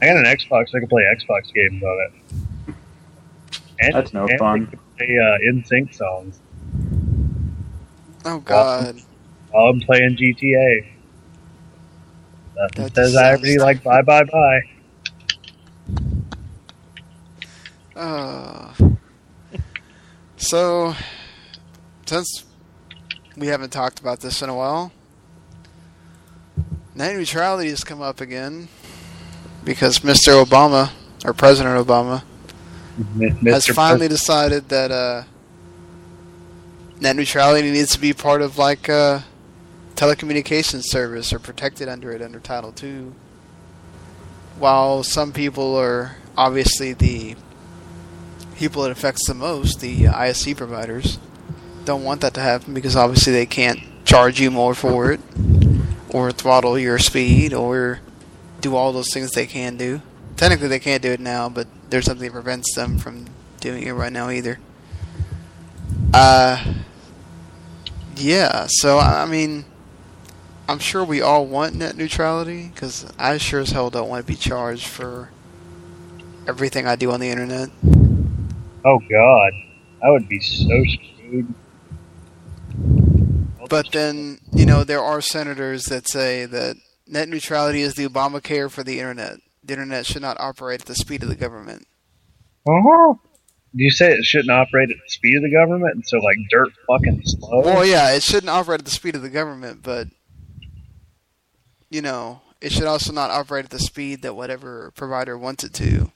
I 0.00 0.06
got 0.06 0.16
an 0.16 0.24
Xbox. 0.24 0.68
so 0.70 0.76
I 0.76 0.80
can 0.80 0.88
play 0.88 1.02
Xbox 1.16 1.52
games 1.54 1.82
on 1.82 2.06
it. 2.06 2.74
And, 3.80 3.94
That's 3.94 4.12
no 4.12 4.26
and 4.26 4.38
fun. 4.38 4.62
I 4.66 4.70
can 4.70 4.78
play 4.98 5.18
uh, 5.18 5.52
NSYNC 5.52 5.94
songs. 5.94 6.38
Oh, 8.24 8.38
God. 8.40 9.00
while 9.50 9.70
I'm 9.70 9.80
playing 9.80 10.16
GTA. 10.16 10.86
Nothing 12.56 12.84
That 12.84 12.94
says 12.94 13.16
I 13.16 13.30
sounds- 13.32 13.40
already 13.40 13.58
like 13.58 13.82
bye 13.82 14.02
bye 14.02 14.24
bye. 14.24 14.60
Uh, 17.96 18.72
so, 20.36 20.94
since 22.06 22.44
we 23.36 23.48
haven't 23.48 23.70
talked 23.70 24.00
about 24.00 24.20
this 24.20 24.42
in 24.42 24.48
a 24.48 24.54
while, 24.54 24.92
net 27.02 27.16
neutrality 27.16 27.68
has 27.68 27.82
come 27.82 28.00
up 28.00 28.20
again 28.20 28.68
because 29.64 30.00
Mr. 30.00 30.44
Obama, 30.44 30.92
or 31.24 31.32
President 31.32 31.84
Obama, 31.84 32.22
M- 32.96 33.36
has 33.46 33.66
Mr. 33.66 33.74
finally 33.74 34.06
decided 34.06 34.68
that 34.68 34.92
uh, 34.92 35.24
net 37.00 37.16
neutrality 37.16 37.72
needs 37.72 37.90
to 37.90 38.00
be 38.00 38.12
part 38.12 38.40
of 38.40 38.56
like 38.56 38.88
a 38.88 39.24
telecommunications 39.96 40.84
service 40.84 41.32
or 41.32 41.40
protected 41.40 41.88
under 41.88 42.12
it 42.12 42.22
under 42.22 42.38
Title 42.38 42.72
II. 42.80 43.12
While 44.60 45.02
some 45.02 45.32
people 45.32 45.74
are 45.74 46.16
obviously 46.36 46.92
the 46.92 47.34
people 48.54 48.84
it 48.84 48.92
affects 48.92 49.26
the 49.26 49.34
most, 49.34 49.80
the 49.80 50.04
ISC 50.04 50.56
providers, 50.56 51.18
don't 51.84 52.04
want 52.04 52.20
that 52.20 52.34
to 52.34 52.40
happen 52.40 52.74
because 52.74 52.94
obviously 52.94 53.32
they 53.32 53.46
can't 53.46 53.80
charge 54.04 54.40
you 54.40 54.52
more 54.52 54.74
for 54.74 55.10
it 55.10 55.20
or 56.12 56.30
throttle 56.30 56.78
your 56.78 56.98
speed, 56.98 57.52
or 57.54 58.00
do 58.60 58.76
all 58.76 58.92
those 58.92 59.12
things 59.12 59.30
they 59.32 59.46
can 59.46 59.76
do. 59.76 60.00
Technically, 60.36 60.68
they 60.68 60.78
can't 60.78 61.02
do 61.02 61.10
it 61.10 61.20
now, 61.20 61.48
but 61.48 61.66
there's 61.90 62.04
something 62.04 62.26
that 62.26 62.32
prevents 62.32 62.74
them 62.74 62.98
from 62.98 63.26
doing 63.60 63.82
it 63.84 63.92
right 63.92 64.12
now 64.12 64.30
either. 64.30 64.58
Uh, 66.14 66.74
yeah. 68.16 68.66
So 68.68 68.98
I 68.98 69.26
mean, 69.26 69.64
I'm 70.68 70.78
sure 70.78 71.04
we 71.04 71.20
all 71.20 71.46
want 71.46 71.74
net 71.74 71.96
neutrality 71.96 72.70
because 72.72 73.10
I 73.18 73.36
sure 73.38 73.60
as 73.60 73.70
hell 73.70 73.90
don't 73.90 74.08
want 74.08 74.26
to 74.26 74.32
be 74.32 74.36
charged 74.36 74.86
for 74.86 75.30
everything 76.46 76.86
I 76.86 76.96
do 76.96 77.10
on 77.10 77.20
the 77.20 77.28
internet. 77.28 77.70
Oh 78.84 78.98
God, 78.98 79.52
I 80.02 80.10
would 80.10 80.28
be 80.28 80.40
so 80.40 80.84
screwed. 80.84 81.54
But 83.72 83.90
then, 83.92 84.38
you 84.52 84.66
know, 84.66 84.84
there 84.84 85.00
are 85.00 85.22
senators 85.22 85.84
that 85.84 86.06
say 86.06 86.44
that 86.44 86.76
net 87.06 87.30
neutrality 87.30 87.80
is 87.80 87.94
the 87.94 88.06
Obamacare 88.06 88.70
for 88.70 88.84
the 88.84 88.98
internet. 88.98 89.38
The 89.64 89.72
internet 89.72 90.04
should 90.04 90.20
not 90.20 90.38
operate 90.38 90.82
at 90.82 90.86
the 90.86 90.94
speed 90.94 91.22
of 91.22 91.30
the 91.30 91.34
government. 91.34 91.86
Uh-huh. 92.68 93.14
Do 93.74 93.82
you 93.82 93.90
say 93.90 94.12
it 94.12 94.26
shouldn't 94.26 94.50
operate 94.50 94.90
at 94.90 94.96
the 94.96 95.10
speed 95.10 95.36
of 95.36 95.42
the 95.42 95.50
government, 95.50 95.94
and 95.94 96.06
so 96.06 96.18
like 96.18 96.36
dirt 96.50 96.68
fucking 96.86 97.22
slow? 97.24 97.62
Well, 97.62 97.86
yeah, 97.86 98.12
it 98.12 98.22
shouldn't 98.22 98.50
operate 98.50 98.80
at 98.80 98.84
the 98.84 98.90
speed 98.90 99.16
of 99.16 99.22
the 99.22 99.30
government, 99.30 99.82
but 99.82 100.08
you 101.88 102.02
know, 102.02 102.42
it 102.60 102.72
should 102.72 102.84
also 102.84 103.10
not 103.10 103.30
operate 103.30 103.64
at 103.64 103.70
the 103.70 103.78
speed 103.78 104.20
that 104.20 104.36
whatever 104.36 104.90
provider 104.94 105.38
wants 105.38 105.64
it 105.64 105.72
to. 105.72 106.12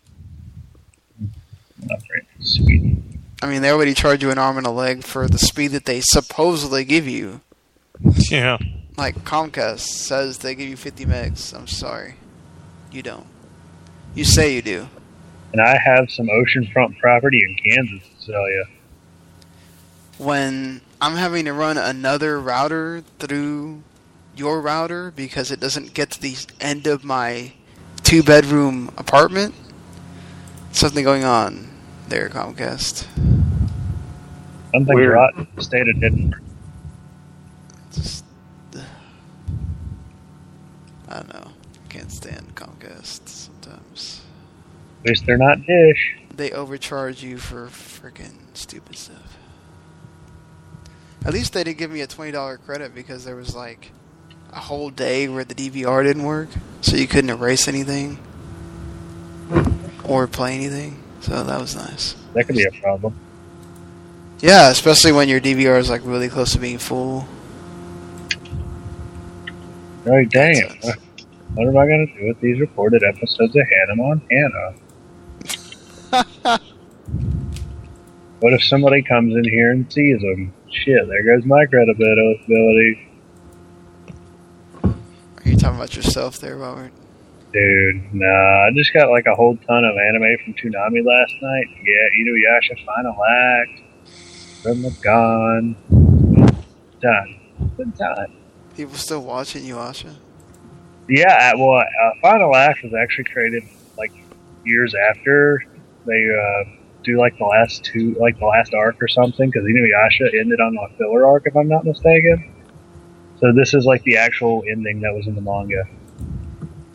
Operate 1.85 2.25
at 2.35 2.39
the 2.39 2.45
speed. 2.45 3.03
I 3.41 3.47
mean, 3.47 3.63
they 3.63 3.71
already 3.71 3.95
charge 3.95 4.23
you 4.23 4.31
an 4.31 4.37
arm 4.37 4.59
and 4.59 4.67
a 4.67 4.71
leg 4.71 5.05
for 5.05 5.27
the 5.27 5.39
speed 5.39 5.69
that 5.69 5.87
they 5.87 6.03
supposedly 6.03 6.85
give 6.85 7.09
you. 7.09 7.41
Yeah. 8.31 8.59
Like 8.97 9.17
Comcast 9.25 9.81
says 9.81 10.39
they 10.39 10.55
give 10.55 10.69
you 10.69 10.77
50 10.77 11.05
megs. 11.05 11.55
I'm 11.55 11.67
sorry, 11.67 12.15
you 12.91 13.03
don't. 13.03 13.27
You 14.15 14.25
say 14.25 14.55
you 14.55 14.63
do. 14.63 14.89
And 15.53 15.61
I 15.61 15.77
have 15.77 16.11
some 16.11 16.27
oceanfront 16.29 16.99
property 16.99 17.39
in 17.47 17.57
Kansas 17.57 18.09
to 18.19 18.25
sell 18.33 18.49
you. 18.49 18.65
when 20.19 20.81
I'm 21.01 21.15
having 21.17 21.45
to 21.45 21.53
run 21.53 21.77
another 21.77 22.41
router 22.41 23.03
through 23.19 23.83
your 24.35 24.61
router 24.63 25.13
because 25.15 25.51
it 25.51 25.61
doesn't 25.61 25.93
get 25.95 26.11
to 26.13 26.21
the 26.23 26.37
end 26.61 26.87
of 26.87 27.05
my 27.05 27.53
two 28.03 28.23
bedroom 28.23 28.89
apartment, 28.97 29.55
something 30.73 31.05
going 31.05 31.25
on 31.25 31.69
there, 32.09 32.29
Comcast. 32.31 33.07
Something 34.73 34.95
Weird. 34.97 35.13
rotten 35.13 35.41
in 35.43 35.49
the 35.55 35.63
state 35.63 35.87
of 35.89 36.01
Denver. 36.01 36.41
Just, 37.97 38.25
I 41.09 41.15
don't 41.15 41.33
know. 41.33 41.51
Can't 41.89 42.13
stand 42.13 42.55
Comcast 42.55 43.29
sometimes. 43.29 44.23
At 45.03 45.11
least 45.11 45.27
they're 45.27 45.39
not 45.39 45.65
Dish. 45.67 46.17
They 46.35 46.51
overcharge 46.51 47.23
you 47.23 47.39
for 47.39 47.67
freaking 47.69 48.35
stupid 48.55 48.97
stuff. 48.97 49.39
At 51.25 51.33
least 51.33 51.55
they 51.55 51.65
did 51.65 51.75
give 51.75 51.91
me 51.91 52.03
a 52.03 52.07
twenty 52.07 52.33
dollar 52.33 52.59
credit 52.59 52.95
because 52.95 53.25
there 53.25 53.37
was 53.37 53.55
like 53.55 53.91
a 54.53 54.61
whole 54.61 54.91
day 54.91 55.29
where 55.29 55.45
the 55.45 55.55
DVR 55.55 56.05
didn't 56.05 56.25
work, 56.25 56.49
so 56.81 56.97
you 56.97 57.07
couldn't 57.07 57.31
erase 57.31 57.67
anything 57.67 58.19
or 60.05 60.27
play 60.27 60.55
anything. 60.55 61.03
So 61.21 61.43
that 61.43 61.61
was 61.61 61.75
nice. 61.75 62.15
That 62.35 62.45
could 62.45 62.57
be 62.57 62.65
a 62.65 62.71
problem. 62.81 63.15
Yeah, 64.41 64.71
especially 64.71 65.13
when 65.13 65.29
your 65.29 65.41
DVR 65.41 65.79
is 65.79 65.89
like 65.89 66.03
really 66.05 66.29
close 66.29 66.53
to 66.53 66.59
being 66.59 66.79
full. 66.79 67.27
Right, 70.07 70.29
damn. 70.31 70.71
What 70.81 70.99
what 71.55 71.67
am 71.69 71.77
I 71.77 71.87
going 71.87 72.07
to 72.07 72.21
do 72.21 72.29
with 72.29 72.41
these 72.41 72.61
recorded 72.61 73.03
episodes 73.03 73.57
of 73.57 73.63
Hannah 73.69 73.97
Montana? 73.97 74.75
What 78.41 78.53
if 78.53 78.63
somebody 78.63 79.03
comes 79.03 79.35
in 79.35 79.45
here 79.45 79.71
and 79.71 79.91
sees 79.91 80.21
them? 80.21 80.53
Shit, 80.71 81.09
there 81.09 81.23
goes 81.25 81.47
my 81.47 81.65
credibility. 81.65 83.09
Are 84.85 84.95
you 85.43 85.57
talking 85.57 85.77
about 85.77 85.97
yourself 85.97 86.39
there, 86.39 86.57
Robert? 86.57 86.93
Dude, 87.55 88.13
nah, 88.13 88.67
I 88.67 88.71
just 88.75 88.93
got 88.93 89.09
like 89.09 89.25
a 89.27 89.35
whole 89.35 89.57
ton 89.57 89.85
of 89.85 89.97
anime 89.97 90.37
from 90.45 90.55
Toonami 90.55 91.03
last 91.03 91.33
night. 91.41 91.67
Yeah, 91.83 92.21
Inuyasha 92.21 92.85
Final 92.85 93.17
Act, 93.25 93.81
From 94.63 94.83
the 94.83 94.91
Gone. 95.03 95.77
Done. 97.01 97.41
Good 97.79 97.97
time. 97.97 98.46
People 98.77 98.95
still 98.97 99.23
watching 99.23 99.65
Yuasha? 99.65 100.15
Yeah, 101.09 101.55
well, 101.57 101.79
uh, 101.81 102.11
Final 102.21 102.55
Act 102.55 102.83
was 102.83 102.93
actually 102.93 103.25
created 103.25 103.63
like 103.97 104.13
years 104.65 104.95
after 104.95 105.65
they 106.05 106.29
uh, 106.29 106.71
do 107.03 107.19
like 107.19 107.39
the 107.39 107.45
last 107.45 107.85
two, 107.85 108.15
like 108.21 108.39
the 108.39 108.45
last 108.45 108.75
arc 108.75 108.97
or 109.01 109.09
something, 109.09 109.49
because 109.49 109.65
Inuyasha 109.65 110.39
ended 110.39 110.61
on 110.61 110.77
a 110.77 110.95
filler 110.97 111.27
arc, 111.27 111.45
if 111.47 111.57
I'm 111.57 111.69
not 111.69 111.85
mistaken. 111.85 112.53
So 113.41 113.53
this 113.53 113.73
is 113.73 113.87
like 113.87 114.03
the 114.03 114.17
actual 114.19 114.63
ending 114.71 115.01
that 115.01 115.15
was 115.15 115.27
in 115.27 115.35
the 115.35 115.41
manga. 115.41 115.85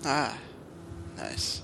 Ah, 0.06 0.38
nice. 1.18 1.61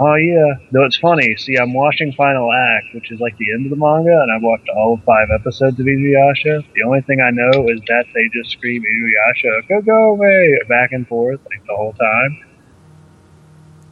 Oh 0.00 0.14
yeah, 0.14 0.54
though 0.70 0.84
it's 0.84 0.96
funny. 0.98 1.34
See, 1.36 1.56
I'm 1.56 1.72
watching 1.74 2.12
Final 2.12 2.52
Act, 2.52 2.94
which 2.94 3.10
is 3.10 3.18
like 3.18 3.36
the 3.36 3.52
end 3.52 3.66
of 3.66 3.70
the 3.70 3.76
manga, 3.76 4.12
and 4.12 4.30
I've 4.30 4.42
watched 4.42 4.68
all 4.68 5.00
five 5.04 5.26
episodes 5.34 5.80
of 5.80 5.86
Inuyasha. 5.86 6.64
The 6.72 6.82
only 6.86 7.00
thing 7.00 7.20
I 7.20 7.30
know 7.30 7.68
is 7.68 7.80
that 7.88 8.04
they 8.14 8.28
just 8.32 8.52
scream 8.52 8.82
Inuyasha, 8.82 9.68
go 9.68 9.80
go 9.80 10.10
away, 10.10 10.56
back 10.68 10.92
and 10.92 11.06
forth 11.08 11.40
like 11.50 11.66
the 11.66 11.74
whole 11.74 11.94
time. 11.94 12.44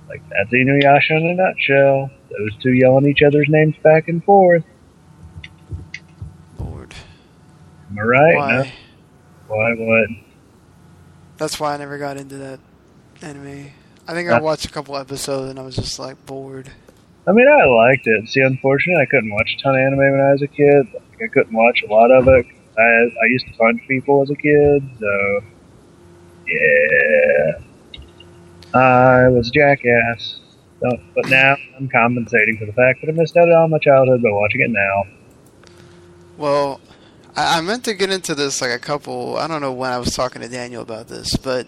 Like 0.08 0.22
that's 0.30 0.50
Inuyasha 0.50 1.10
in 1.10 1.26
a 1.26 1.34
nutshell. 1.34 2.10
Those 2.30 2.62
two 2.62 2.72
yelling 2.72 3.08
each 3.08 3.22
other's 3.22 3.48
names 3.48 3.74
back 3.82 4.06
and 4.06 4.22
forth. 4.22 4.62
Lord. 6.60 6.94
Am 7.90 7.98
I 7.98 8.02
right? 8.02 8.36
Why? 8.36 8.52
No? 8.52 8.64
Why? 9.48 9.74
What? 9.74 10.08
That's 11.36 11.58
why 11.58 11.74
I 11.74 11.76
never 11.78 11.98
got 11.98 12.16
into 12.16 12.36
that 12.36 12.60
anime. 13.22 13.72
I 14.08 14.14
think 14.14 14.28
I 14.28 14.40
watched 14.40 14.66
a 14.66 14.70
couple 14.70 14.96
episodes 14.96 15.50
and 15.50 15.58
I 15.58 15.62
was 15.62 15.76
just 15.76 15.98
like 15.98 16.24
bored. 16.26 16.70
I 17.26 17.32
mean, 17.32 17.48
I 17.48 17.64
liked 17.64 18.06
it. 18.06 18.28
See, 18.28 18.40
unfortunately, 18.40 19.02
I 19.02 19.06
couldn't 19.06 19.30
watch 19.32 19.56
a 19.58 19.62
ton 19.62 19.74
of 19.74 19.80
anime 19.80 19.98
when 19.98 20.20
I 20.20 20.32
was 20.32 20.42
a 20.42 20.46
kid. 20.46 20.86
Like, 20.94 21.22
I 21.24 21.26
couldn't 21.26 21.52
watch 21.52 21.82
a 21.82 21.92
lot 21.92 22.10
of 22.12 22.28
it. 22.28 22.46
I 22.78 22.82
I 22.82 23.26
used 23.28 23.46
to 23.46 23.52
punch 23.54 23.82
people 23.88 24.22
as 24.22 24.30
a 24.30 24.36
kid, 24.36 24.88
so 25.00 25.40
yeah, 26.46 27.58
I 28.74 29.28
was 29.28 29.48
a 29.48 29.50
jackass. 29.50 30.40
So, 30.80 30.90
but 31.14 31.28
now 31.28 31.56
I'm 31.76 31.88
compensating 31.88 32.58
for 32.58 32.66
the 32.66 32.72
fact 32.72 33.00
that 33.00 33.08
I 33.08 33.12
missed 33.12 33.36
out 33.36 33.50
on 33.50 33.70
my 33.70 33.78
childhood 33.78 34.22
by 34.22 34.30
watching 34.30 34.60
it 34.60 34.70
now. 34.70 35.04
Well, 36.36 36.80
I, 37.34 37.58
I 37.58 37.60
meant 37.62 37.84
to 37.84 37.94
get 37.94 38.10
into 38.10 38.34
this 38.34 38.60
like 38.60 38.70
a 38.70 38.78
couple. 38.78 39.36
I 39.36 39.48
don't 39.48 39.62
know 39.62 39.72
when 39.72 39.90
I 39.90 39.98
was 39.98 40.14
talking 40.14 40.42
to 40.42 40.48
Daniel 40.48 40.82
about 40.82 41.08
this, 41.08 41.34
but 41.36 41.66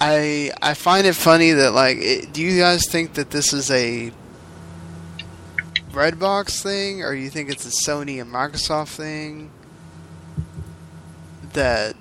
I 0.00 0.52
I 0.62 0.74
find 0.74 1.06
it 1.06 1.14
funny 1.14 1.52
that 1.52 1.72
like, 1.72 1.98
it, 1.98 2.32
do 2.32 2.42
you 2.42 2.60
guys 2.60 2.86
think 2.88 3.14
that 3.14 3.30
this 3.30 3.52
is 3.52 3.70
a 3.70 4.12
Redbox 5.90 6.62
thing, 6.62 7.02
or 7.02 7.14
do 7.14 7.20
you 7.20 7.30
think 7.30 7.50
it's 7.50 7.66
a 7.66 7.90
Sony 7.90 8.20
and 8.20 8.32
Microsoft 8.32 8.88
thing? 8.88 9.50
That 11.54 11.96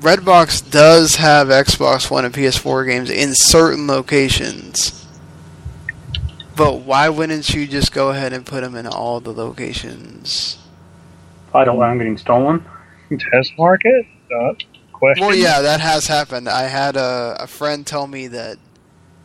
Redbox 0.00 0.68
does 0.68 1.16
have 1.16 1.48
Xbox 1.48 2.10
One 2.10 2.24
and 2.24 2.34
PS4 2.34 2.86
games 2.86 3.10
in 3.10 3.34
certain 3.34 3.86
locations. 3.86 5.06
But 6.56 6.80
why 6.80 7.08
wouldn't 7.08 7.50
you 7.50 7.66
just 7.66 7.92
go 7.92 8.10
ahead 8.10 8.32
and 8.32 8.44
put 8.44 8.62
them 8.62 8.74
in 8.74 8.86
all 8.86 9.20
the 9.20 9.32
locations? 9.32 10.58
I 11.54 11.64
don't 11.64 11.76
want 11.76 11.92
I'm 11.92 11.98
getting 11.98 12.18
stolen. 12.18 12.64
Test 13.32 13.52
market? 13.56 14.06
Question. 15.02 15.26
Well, 15.26 15.34
yeah, 15.34 15.62
that 15.62 15.80
has 15.80 16.06
happened. 16.06 16.48
I 16.48 16.62
had 16.68 16.96
a, 16.96 17.36
a 17.40 17.46
friend 17.48 17.84
tell 17.84 18.06
me 18.06 18.28
that 18.28 18.56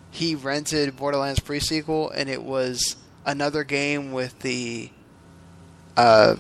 he 0.10 0.34
rented 0.34 0.96
Borderlands 0.96 1.40
pre-sequel, 1.40 2.10
and 2.10 2.30
it 2.30 2.42
was 2.42 2.96
another 3.28 3.64
game 3.64 4.12
with 4.12 4.40
the 4.40 4.90
uh, 5.96 6.36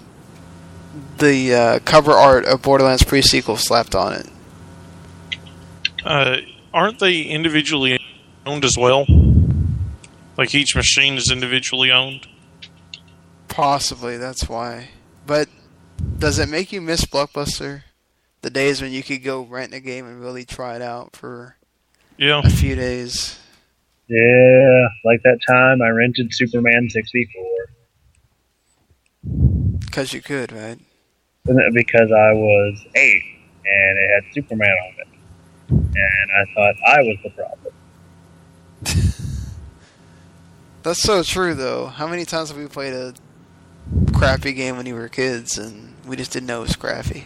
the 1.19 1.53
uh, 1.53 1.79
cover 1.85 2.13
art 2.13 2.45
of 2.45 2.63
Borderlands 2.63 3.03
pre-sequel 3.03 3.57
slapped 3.57 3.93
on 3.93 4.13
it. 4.13 4.27
Uh, 6.03 6.37
aren't 6.73 6.97
they 6.97 7.21
individually 7.21 7.99
owned 8.43 8.65
as 8.65 8.75
well? 8.75 9.05
Like 10.35 10.55
each 10.55 10.75
machine 10.75 11.15
is 11.15 11.29
individually 11.31 11.91
owned. 11.91 12.27
Possibly 13.49 14.17
that's 14.17 14.49
why. 14.49 14.89
But 15.27 15.47
does 16.17 16.39
it 16.39 16.49
make 16.49 16.71
you 16.71 16.81
miss 16.81 17.05
Blockbuster? 17.05 17.83
The 18.41 18.49
days 18.49 18.81
when 18.81 18.91
you 18.91 19.03
could 19.03 19.23
go 19.23 19.41
rent 19.43 19.73
a 19.73 19.79
game 19.79 20.05
and 20.05 20.21
really 20.21 20.45
try 20.45 20.75
it 20.75 20.81
out 20.81 21.15
for 21.15 21.55
Yeah. 22.17 22.41
a 22.43 22.49
few 22.49 22.75
days. 22.75 23.39
Yeah, 24.07 24.87
like 25.03 25.21
that 25.23 25.39
time 25.49 25.81
I 25.81 25.89
rented 25.89 26.33
Superman 26.33 26.89
64. 26.89 27.45
Because 29.85 30.13
you 30.13 30.21
could, 30.21 30.51
right? 30.53 30.79
Because 31.45 32.11
I 32.11 32.31
was 32.33 32.85
eight 32.95 33.23
and 33.65 33.97
it 33.99 34.09
had 34.23 34.33
Superman 34.33 34.69
on 34.69 34.93
it, 34.99 35.07
and 35.69 36.31
I 36.31 36.45
thought 36.53 36.75
I 36.85 37.01
was 37.01 37.17
the 37.23 37.29
problem. 37.31 37.73
That's 40.83 41.01
so 41.01 41.23
true, 41.23 41.53
though. 41.53 41.87
How 41.87 42.07
many 42.07 42.23
times 42.23 42.49
have 42.49 42.57
we 42.57 42.67
played 42.67 42.93
a 42.93 43.13
crappy 44.13 44.53
game 44.53 44.77
when 44.77 44.85
we 44.85 44.93
were 44.93 45.09
kids 45.09 45.57
and 45.57 45.93
we 46.05 46.15
just 46.15 46.31
didn't 46.31 46.47
know 46.47 46.59
it 46.59 46.67
was 46.67 46.75
crappy? 46.77 47.25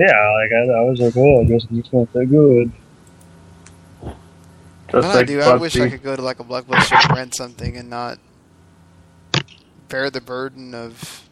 Yeah, 0.00 0.06
like 0.06 0.50
I, 0.50 0.62
I 0.78 0.80
was 0.80 0.98
like, 0.98 1.14
oh, 1.14 1.42
I 1.42 1.44
guess 1.44 1.66
it's 1.70 1.92
not 1.92 2.10
that 2.14 2.24
good. 2.24 2.72
Just 4.88 4.94
Well, 4.94 5.04
I 5.04 5.14
like 5.14 5.26
do. 5.26 5.40
I 5.42 5.56
wish 5.56 5.78
I 5.78 5.90
could 5.90 6.02
go 6.02 6.16
to 6.16 6.22
like 6.22 6.40
a 6.40 6.44
blockbuster 6.44 7.04
and 7.04 7.14
rent 7.14 7.34
something 7.36 7.76
and 7.76 7.90
not 7.90 8.18
bear 9.90 10.08
the 10.08 10.22
burden 10.22 10.74
of 10.74 11.28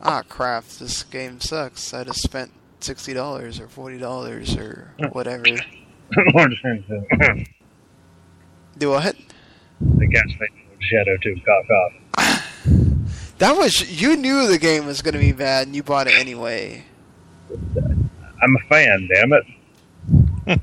ah 0.00 0.22
crap. 0.28 0.66
This 0.66 1.02
game 1.02 1.40
sucks. 1.40 1.92
I 1.92 2.04
just 2.04 2.22
spent 2.22 2.52
sixty 2.78 3.12
dollars 3.12 3.58
or 3.58 3.66
forty 3.66 3.98
dollars 3.98 4.56
or 4.56 4.92
whatever. 5.10 5.42
the 6.10 7.46
Do 8.78 8.90
what? 8.90 9.16
The 9.80 10.06
gas 10.06 10.26
station 10.28 10.62
with 10.70 10.80
Shadow 10.80 11.16
2, 11.16 11.40
cough, 11.44 11.66
cough. 11.66 12.40
That 13.38 13.56
was 13.56 14.00
you 14.00 14.14
knew 14.14 14.46
the 14.46 14.58
game 14.58 14.86
was 14.86 15.02
going 15.02 15.14
to 15.14 15.18
be 15.18 15.32
bad 15.32 15.66
and 15.66 15.74
you 15.74 15.82
bought 15.82 16.06
it 16.06 16.14
anyway. 16.14 16.84
I'm 18.42 18.56
a 18.56 18.68
fan, 18.68 19.08
damn 19.12 19.32
it. 19.32 19.44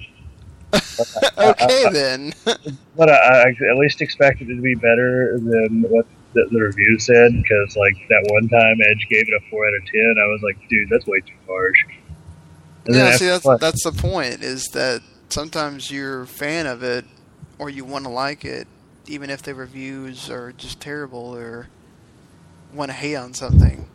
okay 1.38 1.90
then. 1.92 2.34
But 2.96 3.10
I, 3.10 3.44
I 3.44 3.50
at 3.72 3.78
least 3.78 4.02
expected 4.02 4.50
it 4.50 4.56
to 4.58 4.62
be 4.62 4.76
better 4.76 5.40
than 5.40 5.84
what 5.84 6.06
the, 6.34 6.46
the 6.52 6.60
review 6.60 7.00
said, 7.00 7.32
because 7.34 7.76
like 7.78 7.96
that 8.10 8.28
one 8.30 8.50
time 8.50 8.78
Edge 8.92 9.08
gave 9.10 9.28
it 9.28 9.34
a 9.34 9.50
four 9.50 9.66
out 9.66 9.74
of 9.74 9.86
ten, 9.86 10.16
I 10.22 10.28
was 10.28 10.42
like, 10.44 10.58
dude, 10.70 10.90
that's 10.90 11.08
way 11.08 11.22
too 11.22 11.34
harsh. 11.48 11.78
And 12.86 12.96
yeah, 12.96 13.16
see 13.16 13.28
that's 13.28 13.48
that's 13.60 13.84
the 13.84 13.94
point 13.94 14.44
is 14.44 14.66
that 14.74 15.02
sometimes 15.30 15.90
you're 15.90 16.24
a 16.24 16.28
fan 16.28 16.68
of 16.68 16.84
it 16.84 17.06
or 17.58 17.70
you 17.70 17.86
want 17.86 18.04
to 18.06 18.12
like 18.12 18.44
it 18.44 18.68
even 19.08 19.30
if 19.30 19.42
the 19.42 19.56
reviews 19.56 20.30
are 20.30 20.52
just 20.52 20.80
terrible 20.80 21.36
or 21.36 21.70
want 22.74 22.90
to 22.90 22.96
hate 22.96 23.16
on 23.16 23.34
something. 23.34 23.88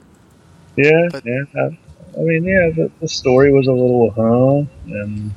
yeah, 0.76 1.08
but- 1.12 1.24
yeah. 1.24 1.70
I, 2.16 2.20
I 2.20 2.22
mean, 2.22 2.44
yeah, 2.44 2.70
the, 2.74 2.90
the 3.00 3.08
story 3.08 3.52
was 3.52 3.66
a 3.66 3.72
little 3.72 4.10
huh, 4.10 4.64
and 4.86 5.32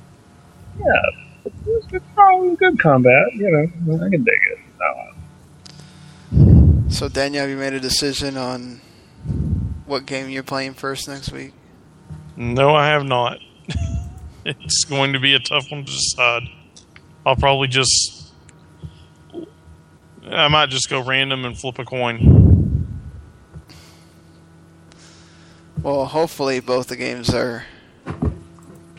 yeah, 0.80 1.46
it 1.46 1.54
was 1.66 1.86
good, 1.86 2.02
oh, 2.18 2.56
good 2.56 2.80
combat. 2.80 3.34
You 3.34 3.52
know, 3.52 3.96
I 3.96 4.10
can 4.10 4.24
dig 4.24 4.40
it. 4.52 4.60
No, 6.32 6.90
So 6.90 7.10
Daniel, 7.10 7.42
have 7.42 7.50
you 7.50 7.58
made 7.58 7.74
a 7.74 7.80
decision 7.80 8.38
on 8.38 8.82
what 9.86 10.06
game 10.06 10.30
you're 10.30 10.44
playing 10.44 10.74
first 10.74 11.08
next 11.08 11.32
week? 11.32 11.54
No, 12.38 12.74
I 12.74 12.88
have 12.88 13.04
not. 13.04 13.40
it's 14.46 14.86
going 14.86 15.14
to 15.14 15.20
be 15.20 15.34
a 15.36 15.40
tough 15.40 15.70
one 15.70 15.84
to 15.86 15.92
decide. 15.92 16.44
I'll 17.26 17.36
probably 17.36 17.68
just. 17.68 18.32
I 20.32 20.48
might 20.48 20.70
just 20.70 20.90
go 20.90 21.04
random 21.04 21.44
and 21.44 21.58
flip 21.58 21.80
a 21.80 21.86
coin. 21.86 22.49
Well, 25.82 26.06
hopefully 26.06 26.60
both 26.60 26.88
the 26.88 26.96
games 26.96 27.34
are 27.34 27.66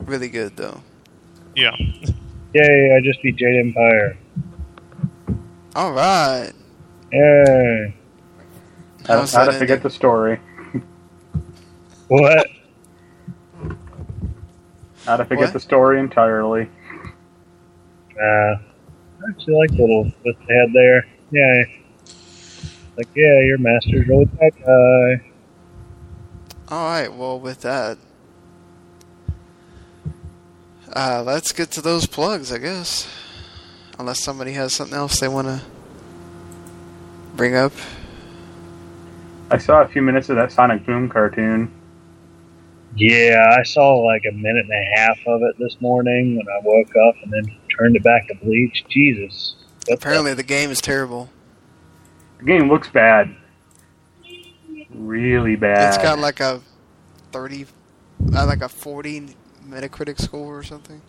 really 0.04 0.28
good 0.28 0.56
though. 0.56 0.82
Yeah. 1.54 1.76
yay! 2.54 2.96
I 2.96 3.00
just 3.04 3.22
beat 3.22 3.36
Jade 3.36 3.66
Empire. 3.66 4.16
All 5.76 5.92
right. 5.92 6.52
Yay! 7.12 7.94
How, 9.06 9.18
How's 9.18 9.32
how 9.34 9.44
that 9.44 9.52
to 9.52 9.58
forget 9.58 9.76
ending? 9.78 9.82
the 9.84 9.90
story. 9.90 10.40
What? 12.08 12.48
How 15.06 15.16
to 15.16 15.24
forget 15.24 15.44
What? 15.44 15.52
the 15.52 15.60
story 15.60 16.00
entirely. 16.00 16.68
Uh, 18.20 18.24
I 18.24 18.58
actually 19.30 19.54
like 19.54 19.70
the 19.70 19.80
little 19.82 20.10
twist 20.22 20.38
they 20.48 20.54
had 20.56 20.72
there. 20.72 21.06
Yeah. 21.30 21.62
Like, 22.96 23.06
yeah, 23.14 23.40
your 23.42 23.58
master's 23.58 24.08
really 24.08 24.24
bad 24.24 24.52
guy. 24.66 25.29
All 26.70 26.84
right. 26.84 27.12
Well, 27.12 27.40
with 27.40 27.62
that, 27.62 27.98
uh, 30.94 31.22
let's 31.24 31.52
get 31.52 31.70
to 31.72 31.80
those 31.80 32.06
plugs, 32.06 32.52
I 32.52 32.58
guess. 32.58 33.08
Unless 33.98 34.20
somebody 34.22 34.52
has 34.52 34.72
something 34.72 34.96
else 34.96 35.20
they 35.20 35.28
want 35.28 35.48
to 35.48 35.60
bring 37.36 37.54
up. 37.56 37.72
I 39.50 39.58
saw 39.58 39.82
a 39.82 39.88
few 39.88 40.00
minutes 40.00 40.28
of 40.28 40.36
that 40.36 40.52
Sonic 40.52 40.86
Boom 40.86 41.08
cartoon. 41.08 41.72
Yeah, 42.96 43.56
I 43.58 43.62
saw 43.62 43.96
like 43.98 44.22
a 44.28 44.32
minute 44.32 44.64
and 44.68 44.72
a 44.72 44.98
half 45.00 45.18
of 45.26 45.42
it 45.42 45.56
this 45.58 45.76
morning 45.80 46.36
when 46.36 46.46
I 46.48 46.60
woke 46.62 46.90
up 47.08 47.14
and 47.22 47.32
then 47.32 47.56
turned 47.76 47.96
it 47.96 48.02
back 48.02 48.26
to 48.28 48.34
Bleach. 48.36 48.84
Jesus. 48.88 49.54
What 49.86 49.86
the- 49.86 49.94
Apparently, 49.94 50.34
the 50.34 50.42
game 50.42 50.70
is 50.70 50.80
terrible. 50.80 51.30
The 52.38 52.44
game 52.46 52.68
looks 52.68 52.88
bad. 52.88 53.34
Really 54.94 55.56
bad. 55.56 55.94
It's 55.94 56.02
got 56.02 56.18
like 56.18 56.40
a 56.40 56.60
thirty, 57.32 57.66
uh, 58.34 58.46
like 58.46 58.62
a 58.62 58.68
forty 58.68 59.36
Metacritic 59.68 60.20
score 60.20 60.58
or 60.58 60.62
something. 60.62 61.00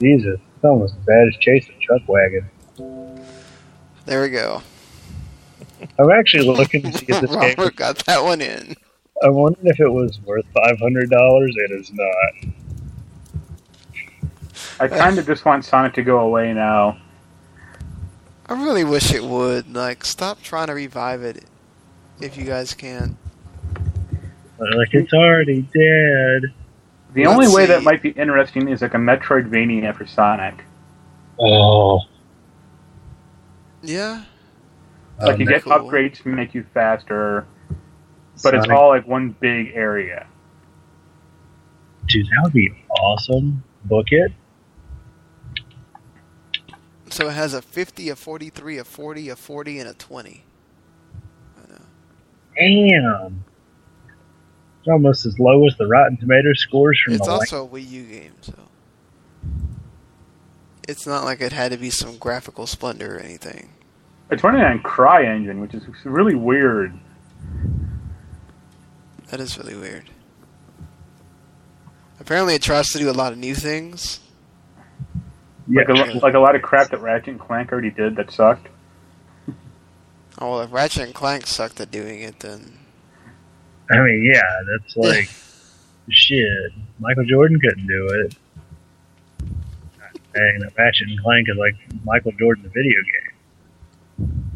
Jesus. 0.00 0.40
It's 0.54 0.64
almost 0.64 0.94
as 0.96 1.04
bad 1.04 1.28
as 1.28 1.36
chasing 1.36 1.74
a 1.74 1.80
Chuck 1.80 2.08
Wagon. 2.08 2.48
There 4.06 4.22
we 4.22 4.30
go. 4.30 4.62
I'm 5.98 6.10
actually 6.10 6.48
looking 6.48 6.82
to 6.82 6.92
see 6.92 7.06
if 7.08 7.20
this 7.20 7.30
game. 7.36 7.54
Robert 7.58 7.76
got 7.76 7.98
that 8.06 8.22
one 8.22 8.40
in. 8.40 8.74
I'm 9.22 9.34
wondering 9.34 9.66
if 9.66 9.80
it 9.80 9.88
was 9.88 10.20
worth 10.22 10.46
$500. 10.56 11.08
It 11.10 11.70
is 11.72 11.92
not. 11.92 12.52
I 14.80 14.88
kind 14.88 15.18
of 15.18 15.26
just 15.26 15.44
want 15.44 15.64
Sonic 15.64 15.94
to 15.94 16.02
go 16.02 16.20
away 16.20 16.52
now. 16.54 16.98
I 18.46 18.54
really 18.62 18.84
wish 18.84 19.12
it 19.12 19.24
would. 19.24 19.74
Like, 19.74 20.04
stop 20.04 20.40
trying 20.40 20.68
to 20.68 20.74
revive 20.74 21.22
it 21.22 21.44
if 22.20 22.36
you 22.36 22.44
guys 22.44 22.74
can. 22.74 23.16
Like, 24.58 24.92
it's 24.92 25.12
already 25.12 25.62
dead. 25.62 26.52
The 27.14 27.24
Let's 27.24 27.32
only 27.32 27.46
way 27.48 27.62
see. 27.62 27.72
that 27.72 27.82
might 27.82 28.02
be 28.02 28.10
interesting 28.10 28.68
is 28.68 28.82
like 28.82 28.94
a 28.94 28.98
Metroidvania 28.98 29.96
for 29.96 30.06
Sonic. 30.06 30.64
Oh. 31.40 32.00
Yeah. 33.82 34.24
Like 35.20 35.38
you 35.38 35.46
oh, 35.46 35.48
get 35.48 35.62
cool. 35.64 35.72
upgrades 35.72 36.22
to 36.22 36.28
make 36.28 36.54
you 36.54 36.64
faster, 36.74 37.46
but 38.42 38.54
it's 38.54 38.68
all 38.68 38.88
like 38.88 39.06
one 39.06 39.34
big 39.40 39.72
area. 39.74 40.26
Dude, 42.06 42.26
that 42.26 42.40
would 42.44 42.52
be 42.52 42.72
awesome. 43.00 43.62
Book 43.84 44.06
it. 44.10 44.32
So 47.10 47.28
it 47.28 47.32
has 47.32 47.54
a 47.54 47.62
50, 47.62 48.10
a 48.10 48.16
43, 48.16 48.78
a 48.78 48.84
40, 48.84 49.28
a 49.30 49.36
40, 49.36 49.78
and 49.80 49.88
a 49.88 49.94
20. 49.94 50.44
I. 52.60 52.64
Damn. 52.64 53.44
It's 54.80 54.88
almost 54.88 55.26
as 55.26 55.38
low 55.38 55.66
as 55.66 55.76
the 55.76 55.86
Rotten 55.86 56.16
Tomatoes 56.16 56.60
scores 56.60 57.00
from 57.04 57.14
It's 57.14 57.26
the 57.26 57.32
also 57.32 57.64
a 57.64 57.68
Wii 57.68 57.88
U 57.88 58.02
game, 58.04 58.32
so. 58.40 58.54
It's 60.88 61.06
not 61.06 61.24
like 61.24 61.40
it 61.40 61.52
had 61.52 61.72
to 61.72 61.78
be 61.78 61.90
some 61.90 62.16
graphical 62.16 62.66
splendor 62.66 63.16
or 63.16 63.20
anything. 63.20 63.70
It's 64.30 64.42
running 64.42 64.62
on 64.62 64.80
CryEngine, 64.80 65.60
which 65.60 65.74
is 65.74 65.84
really 66.04 66.34
weird. 66.34 66.98
That 69.30 69.40
is 69.40 69.58
really 69.58 69.74
weird. 69.74 70.10
Apparently, 72.20 72.54
it 72.54 72.62
tries 72.62 72.88
to 72.88 72.98
do 72.98 73.10
a 73.10 73.12
lot 73.12 73.32
of 73.32 73.38
new 73.38 73.54
things. 73.54 74.20
Yeah, 75.66 75.82
Like 75.88 76.14
a, 76.14 76.18
like 76.18 76.34
a 76.34 76.38
lot 76.38 76.56
of 76.56 76.62
crap 76.62 76.90
that 76.90 77.00
Ratchet 77.00 77.28
and 77.28 77.40
Clank 77.40 77.70
already 77.72 77.90
did 77.90 78.16
that 78.16 78.30
sucked. 78.30 78.68
Oh, 80.40 80.50
well, 80.50 80.60
if 80.62 80.72
Ratchet 80.72 81.04
and 81.04 81.14
Clank 81.14 81.46
sucked 81.46 81.80
at 81.80 81.90
doing 81.90 82.20
it, 82.20 82.38
then. 82.40 82.78
I 83.90 84.00
mean, 84.00 84.22
yeah, 84.32 84.62
that's 84.70 84.96
like 84.96 85.28
shit. 86.10 86.72
Michael 87.00 87.24
Jordan 87.24 87.58
couldn't 87.60 87.86
do 87.86 88.06
it. 88.08 88.36
That 90.34 90.70
Ratchet 90.76 91.08
and 91.08 91.20
Clank 91.20 91.48
is 91.48 91.56
like 91.56 91.74
Michael 92.04 92.32
Jordan, 92.32 92.64
the 92.64 92.70
video 92.70 93.00
game. 93.02 94.54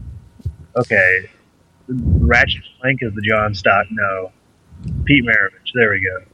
Okay, 0.76 1.28
Ratchet 1.88 2.62
and 2.62 2.80
Clank 2.80 3.02
is 3.02 3.14
the 3.14 3.22
John 3.22 3.54
Stock. 3.54 3.86
No, 3.90 4.32
Pete 5.04 5.24
Maravich. 5.24 5.72
There 5.74 5.90
we 5.90 6.00
go. 6.04 6.24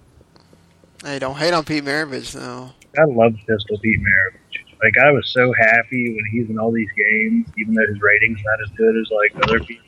Hey, 1.09 1.19
don't 1.19 1.37
hate 1.37 1.55
on 1.55 1.65
Pete 1.65 1.85
Maravich, 1.85 2.33
though. 2.33 2.71
I 2.99 3.05
love 3.05 3.35
Pistol 3.47 3.79
Pete 3.79 4.01
Maravich. 4.01 4.48
Like 4.83 4.97
I 4.99 5.11
was 5.11 5.29
so 5.29 5.53
happy 5.53 6.15
when 6.15 6.25
he's 6.31 6.49
in 6.49 6.59
all 6.59 6.71
these 6.71 6.91
games, 6.97 7.47
even 7.59 7.75
though 7.75 7.87
his 7.87 8.01
ratings 8.01 8.39
not 8.45 8.61
as 8.63 8.71
good 8.77 8.97
as 8.97 9.11
like 9.11 9.45
other 9.45 9.61
people. 9.61 9.85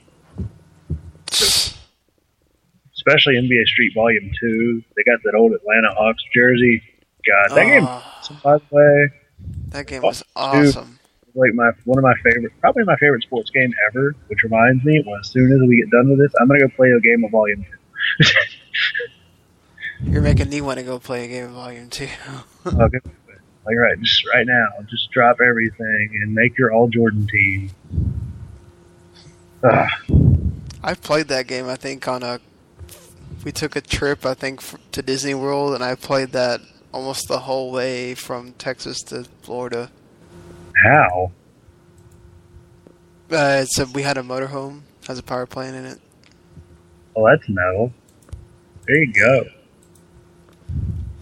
Especially 2.95 3.35
NBA 3.37 3.67
Street 3.67 3.93
Volume 3.95 4.31
Two. 4.41 4.83
They 4.97 5.03
got 5.05 5.21
that 5.25 5.35
old 5.35 5.53
Atlanta 5.53 5.95
Hawks 5.95 6.23
jersey. 6.35 6.83
God, 7.27 7.57
that 7.57 7.65
game. 7.65 7.85
Oh, 7.87 8.41
By 8.43 8.59
the 8.59 8.65
way, 8.71 9.11
that 9.69 9.87
game 9.87 10.03
was 10.03 10.23
awesome. 10.37 10.99
like 11.35 11.55
my 11.55 11.71
one 11.85 11.99
of 11.99 12.03
my 12.05 12.15
favorite, 12.23 12.53
probably 12.61 12.85
my 12.85 12.97
favorite 12.97 13.23
sports 13.23 13.51
game 13.51 13.73
ever. 13.89 14.15
Which 14.27 14.43
reminds 14.43 14.85
me, 14.85 15.03
well, 15.07 15.19
as 15.21 15.29
soon 15.29 15.51
as 15.53 15.61
we 15.67 15.77
get 15.77 15.91
done 15.91 16.11
with 16.11 16.19
this, 16.19 16.33
I'm 16.41 16.49
gonna 16.49 16.61
go 16.61 16.69
play 16.69 16.91
a 16.91 17.01
game 17.01 17.25
of 17.25 17.31
Volume 17.31 17.65
Two. 17.65 18.27
You're 20.03 20.23
making 20.23 20.49
me 20.49 20.61
want 20.61 20.79
to 20.79 20.85
go 20.85 20.99
play 20.99 21.25
a 21.27 21.29
game 21.29 21.45
of 21.45 21.51
Volume 21.53 21.91
2. 21.91 22.09
Okay. 22.67 22.99
Like 23.67 23.77
right, 23.77 24.01
just 24.01 24.27
right 24.33 24.47
now, 24.47 24.69
just 24.89 25.11
drop 25.11 25.41
everything 25.41 26.19
and 26.23 26.35
make 26.35 26.57
your 26.57 26.73
all 26.73 26.89
Jordan 26.89 27.27
team. 27.27 27.71
Ugh. 29.63 29.89
I've 30.83 31.03
played 31.03 31.29
that 31.29 31.47
game, 31.47 31.69
I 31.69 31.77
think, 31.77 32.09
on 32.09 32.23
a. 32.23 32.41
We 33.45 33.53
took 33.53 33.77
a 33.77 33.81
trip, 33.81 34.25
I 34.25 34.35
think, 34.35 34.63
to 34.93 35.03
Disney 35.03 35.35
World, 35.35 35.75
and 35.75 35.85
I 35.85 35.95
played 35.95 36.33
that 36.33 36.61
almost 36.93 37.29
the 37.29 37.41
whole 37.41 37.71
way 37.71 38.15
from 38.15 38.53
Texas 38.53 38.99
to 39.05 39.25
Florida. 39.43 39.91
How? 40.83 41.33
Uh, 43.31 43.65
so 43.65 43.85
we 43.95 44.03
had 44.03 44.17
a 44.17 44.23
motorhome, 44.23 44.81
has 45.07 45.19
a 45.19 45.23
power 45.23 45.47
plant 45.47 45.77
in 45.77 45.85
it. 45.85 46.01
Well, 47.15 47.31
that's 47.31 47.49
metal. 47.49 47.93
There 48.87 48.97
you 48.97 49.13
go. 49.13 49.45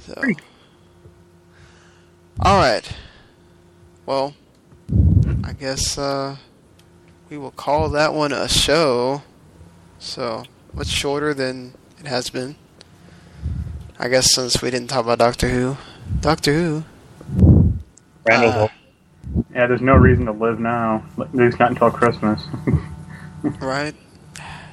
So. 0.01 0.23
Alright. 2.44 2.93
Well, 4.06 4.35
I 5.44 5.52
guess 5.52 5.98
uh, 5.98 6.36
we 7.28 7.36
will 7.39 7.51
call 7.51 7.89
that 7.90 8.15
one 8.15 8.32
a 8.32 8.48
show. 8.48 9.23
So, 9.98 10.44
much 10.73 10.86
shorter 10.86 11.35
than 11.35 11.74
it 11.98 12.06
has 12.06 12.31
been. 12.31 12.56
I 13.98 14.09
guess 14.09 14.32
since 14.32 14.62
we 14.62 14.70
didn't 14.70 14.89
talk 14.89 15.05
about 15.05 15.19
Doctor 15.19 15.48
Who. 15.48 15.77
Doctor 16.20 16.52
Who? 16.55 16.85
Randall's 18.24 18.55
Uh, 18.55 18.69
Yeah, 19.52 19.66
there's 19.66 19.81
no 19.82 19.94
reason 19.94 20.27
to 20.27 20.32
live 20.32 20.60
now. 20.60 21.02
At 21.20 21.35
least 21.35 21.59
not 21.59 21.70
until 21.70 21.90
Christmas. 21.90 22.43
Right? 23.60 23.94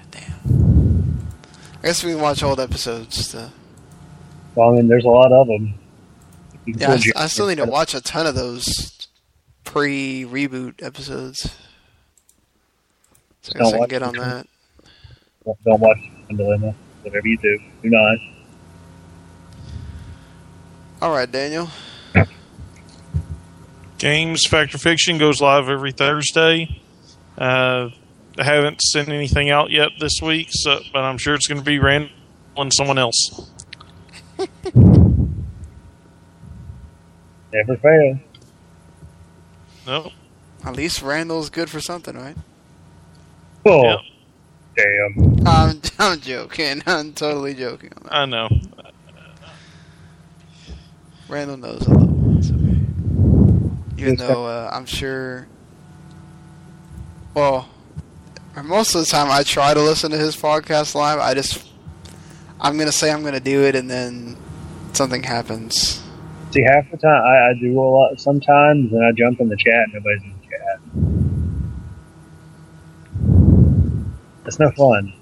Damn. 0.09 1.19
I 1.83 1.87
guess 1.87 2.03
we 2.03 2.13
can 2.13 2.19
watch 2.21 2.41
old 2.41 2.59
episodes. 2.59 3.27
To, 3.29 3.51
well, 4.55 4.69
I 4.69 4.75
mean, 4.77 4.87
there's 4.87 5.05
a 5.05 5.09
lot 5.09 5.31
of 5.31 5.45
them. 5.45 5.75
Yeah, 6.65 6.91
I, 7.15 7.23
I 7.23 7.27
still 7.27 7.47
need 7.47 7.57
to 7.57 7.65
watch 7.65 7.93
a 7.93 8.01
ton 8.01 8.25
of 8.27 8.35
those 8.35 9.07
pre 9.63 10.23
reboot 10.25 10.81
episodes. 10.83 11.55
So 13.41 13.51
I 13.55 13.59
guess 13.59 13.59
Don't 13.59 13.67
I 13.67 13.71
can 13.71 13.79
watch 13.79 13.89
get 13.89 14.03
on 14.03 14.13
the- 14.13 14.19
that. 14.19 14.47
Don't 15.65 15.79
watch 15.79 15.99
Dilemma. 16.29 16.73
Whatever 17.03 17.27
you 17.27 17.37
do, 17.37 17.59
do 17.83 17.89
not. 17.91 18.17
Alright, 21.01 21.31
Daniel. 21.31 21.69
Games 23.99 24.45
Factor 24.47 24.77
Fiction 24.77 25.17
goes 25.17 25.39
live 25.41 25.69
every 25.69 25.91
Thursday. 25.91 26.81
Uh, 27.37 27.89
I 28.37 28.43
haven't 28.43 28.81
sent 28.81 29.09
anything 29.09 29.49
out 29.51 29.69
yet 29.69 29.91
this 29.99 30.19
week, 30.21 30.47
so 30.51 30.79
but 30.91 31.03
I'm 31.03 31.17
sure 31.17 31.35
it's 31.35 31.47
going 31.47 31.59
to 31.59 31.63
be 31.65 31.79
random 31.79 32.09
on 32.57 32.71
someone 32.71 32.97
else. 32.97 33.49
Never 37.55 37.77
fail. 37.77 38.19
No, 39.87 40.11
At 40.65 40.75
least 40.75 41.01
Randall's 41.01 41.49
good 41.49 41.69
for 41.69 41.79
something, 41.79 42.17
right? 42.17 42.35
Oh, 43.65 43.83
Yep. 43.83 43.99
damn. 44.75 45.47
I'm, 45.47 45.81
I'm 45.99 46.19
joking. 46.19 46.81
I'm 46.85 47.13
totally 47.13 47.53
joking 47.53 47.91
on 47.97 48.03
that. 48.03 48.13
I 48.13 48.25
know. 48.25 48.49
Randall 51.27 51.57
knows 51.57 51.87
I 51.87 51.91
love 51.91 52.09
him. 52.09 52.37
It's 52.37 52.51
okay. 52.51 54.01
Even 54.01 54.15
though 54.17 54.45
uh, 54.45 54.69
I'm 54.73 54.85
sure. 54.85 55.47
Well, 57.33 57.67
most 58.63 58.95
of 58.95 59.01
the 59.01 59.07
time 59.07 59.29
I 59.31 59.43
try 59.43 59.73
to 59.73 59.81
listen 59.81 60.11
to 60.11 60.17
his 60.17 60.35
podcast 60.35 60.93
live. 60.95 61.19
I 61.19 61.33
just. 61.33 61.65
I'm 62.59 62.75
going 62.77 62.87
to 62.87 62.91
say 62.91 63.11
I'm 63.11 63.21
going 63.21 63.33
to 63.33 63.39
do 63.39 63.63
it 63.63 63.75
and 63.75 63.89
then 63.89 64.37
something 64.93 65.23
happens. 65.23 66.01
See, 66.55 66.63
half 66.63 66.89
the 66.89 66.95
time 66.95 67.21
I, 67.21 67.49
I 67.49 67.53
do 67.59 67.77
a 67.77 67.81
lot 67.81 68.17
sometimes, 68.17 68.93
and 68.93 69.05
I 69.05 69.11
jump 69.11 69.41
in 69.41 69.49
the 69.49 69.57
chat, 69.57 69.73
and 69.73 69.93
nobody's 69.93 70.23
in 70.23 70.33
the 70.39 70.47
chat. 70.47 70.79
It's 74.45 74.57
no 74.57 74.71
fun. 74.71 75.13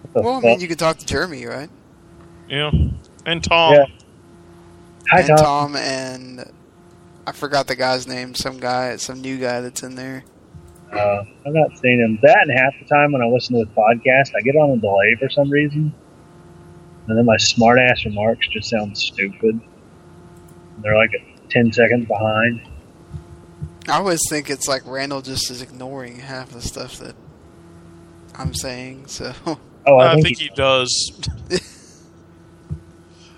What 0.00 0.14
the 0.14 0.22
Well, 0.22 0.36
I 0.36 0.40
mean, 0.40 0.60
you 0.60 0.68
can 0.68 0.78
talk 0.78 0.96
to 0.96 1.04
Jeremy, 1.04 1.44
right? 1.44 1.68
Yeah, 2.48 2.70
and 3.26 3.44
Tom. 3.44 3.74
Yeah. 3.74 3.84
Hi, 5.10 5.18
and 5.18 5.28
Tom. 5.28 5.36
Tom 5.36 5.76
and. 5.76 6.50
I 7.26 7.32
forgot 7.32 7.66
the 7.66 7.76
guy's 7.76 8.06
name. 8.08 8.34
Some 8.34 8.56
guy, 8.56 8.96
some 8.96 9.20
new 9.20 9.36
guy 9.36 9.60
that's 9.60 9.82
in 9.82 9.96
there. 9.96 10.24
Uh, 10.90 11.24
I'm 11.44 11.52
not 11.52 11.76
seeing 11.76 12.00
him. 12.00 12.18
That 12.22 12.38
and 12.48 12.58
half 12.58 12.72
the 12.80 12.86
time 12.86 13.12
when 13.12 13.20
I 13.20 13.26
listen 13.26 13.54
to 13.54 13.66
his 13.66 13.74
podcast, 13.76 14.34
I 14.34 14.40
get 14.40 14.56
on 14.56 14.70
a 14.70 14.80
delay 14.80 15.14
for 15.20 15.28
some 15.28 15.50
reason. 15.50 15.94
And 17.06 17.18
then 17.18 17.26
my 17.26 17.36
smart 17.36 17.78
ass 17.78 18.04
remarks 18.04 18.48
just 18.48 18.70
sound 18.70 18.96
stupid. 18.96 19.60
They're 20.78 20.96
like 20.96 21.10
10 21.50 21.72
seconds 21.72 22.06
behind. 22.06 22.62
I 23.88 23.98
always 23.98 24.20
think 24.30 24.48
it's 24.48 24.66
like 24.66 24.82
Randall 24.86 25.20
just 25.20 25.50
is 25.50 25.60
ignoring 25.60 26.18
half 26.18 26.50
the 26.50 26.62
stuff 26.62 26.96
that 26.98 27.14
I'm 28.34 28.54
saying. 28.54 29.06
So 29.08 29.34
Oh, 29.86 29.98
I, 29.98 30.12
I 30.12 30.14
think, 30.14 30.26
think 30.26 30.38
he, 30.38 30.44
he 30.44 30.54
does. 30.54 31.20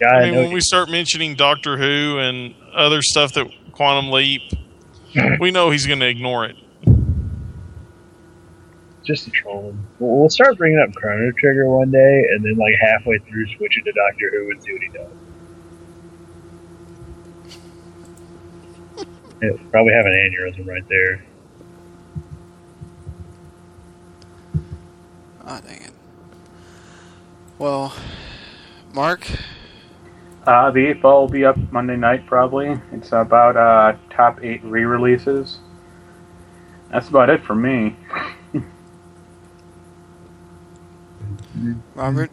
guy, 0.00 0.06
I 0.06 0.22
I 0.22 0.30
mean, 0.30 0.36
when 0.36 0.52
we 0.52 0.60
start 0.60 0.90
mentioning 0.90 1.34
Doctor 1.34 1.76
Who 1.76 2.18
and 2.18 2.54
other 2.72 3.02
stuff 3.02 3.32
that 3.34 3.48
Quantum 3.72 4.10
Leap, 4.10 4.42
we 5.40 5.50
know 5.50 5.70
he's 5.70 5.86
going 5.86 6.00
to 6.00 6.08
ignore 6.08 6.44
it. 6.44 6.56
Just 9.06 9.26
a 9.26 9.30
troll. 9.30 9.74
We'll, 9.98 10.20
we'll 10.20 10.30
start 10.30 10.56
bringing 10.58 10.78
up 10.80 10.94
Chrono 10.94 11.32
Trigger 11.32 11.68
one 11.68 11.90
day, 11.90 12.24
and 12.30 12.44
then 12.44 12.56
like 12.56 12.74
halfway 12.80 13.18
through, 13.18 13.46
switch 13.56 13.78
it 13.78 13.84
to 13.84 13.92
Doctor 13.92 14.30
Who 14.32 14.50
and 14.50 14.62
see 14.62 14.72
what 14.72 14.82
he 14.82 14.88
does. 14.88 15.12
He'll 19.40 19.58
probably 19.70 19.92
have 19.92 20.06
an 20.06 20.12
aneurysm 20.12 20.66
right 20.66 20.86
there. 20.88 21.24
Oh, 25.46 25.60
dang 25.60 25.80
it. 25.80 25.92
Well, 27.58 27.94
Mark, 28.92 29.26
Uh, 30.46 30.70
the 30.70 30.86
eighth 30.86 31.02
ball 31.02 31.22
will 31.22 31.28
be 31.28 31.44
up 31.44 31.56
Monday 31.72 31.96
night, 31.96 32.26
probably. 32.26 32.80
It's 32.92 33.12
about 33.12 33.56
uh, 33.56 33.96
top 34.10 34.42
eight 34.42 34.62
re-releases. 34.64 35.58
That's 36.90 37.08
about 37.08 37.30
it 37.30 37.42
for 37.44 37.54
me. 37.54 37.96
Robert, 41.94 42.30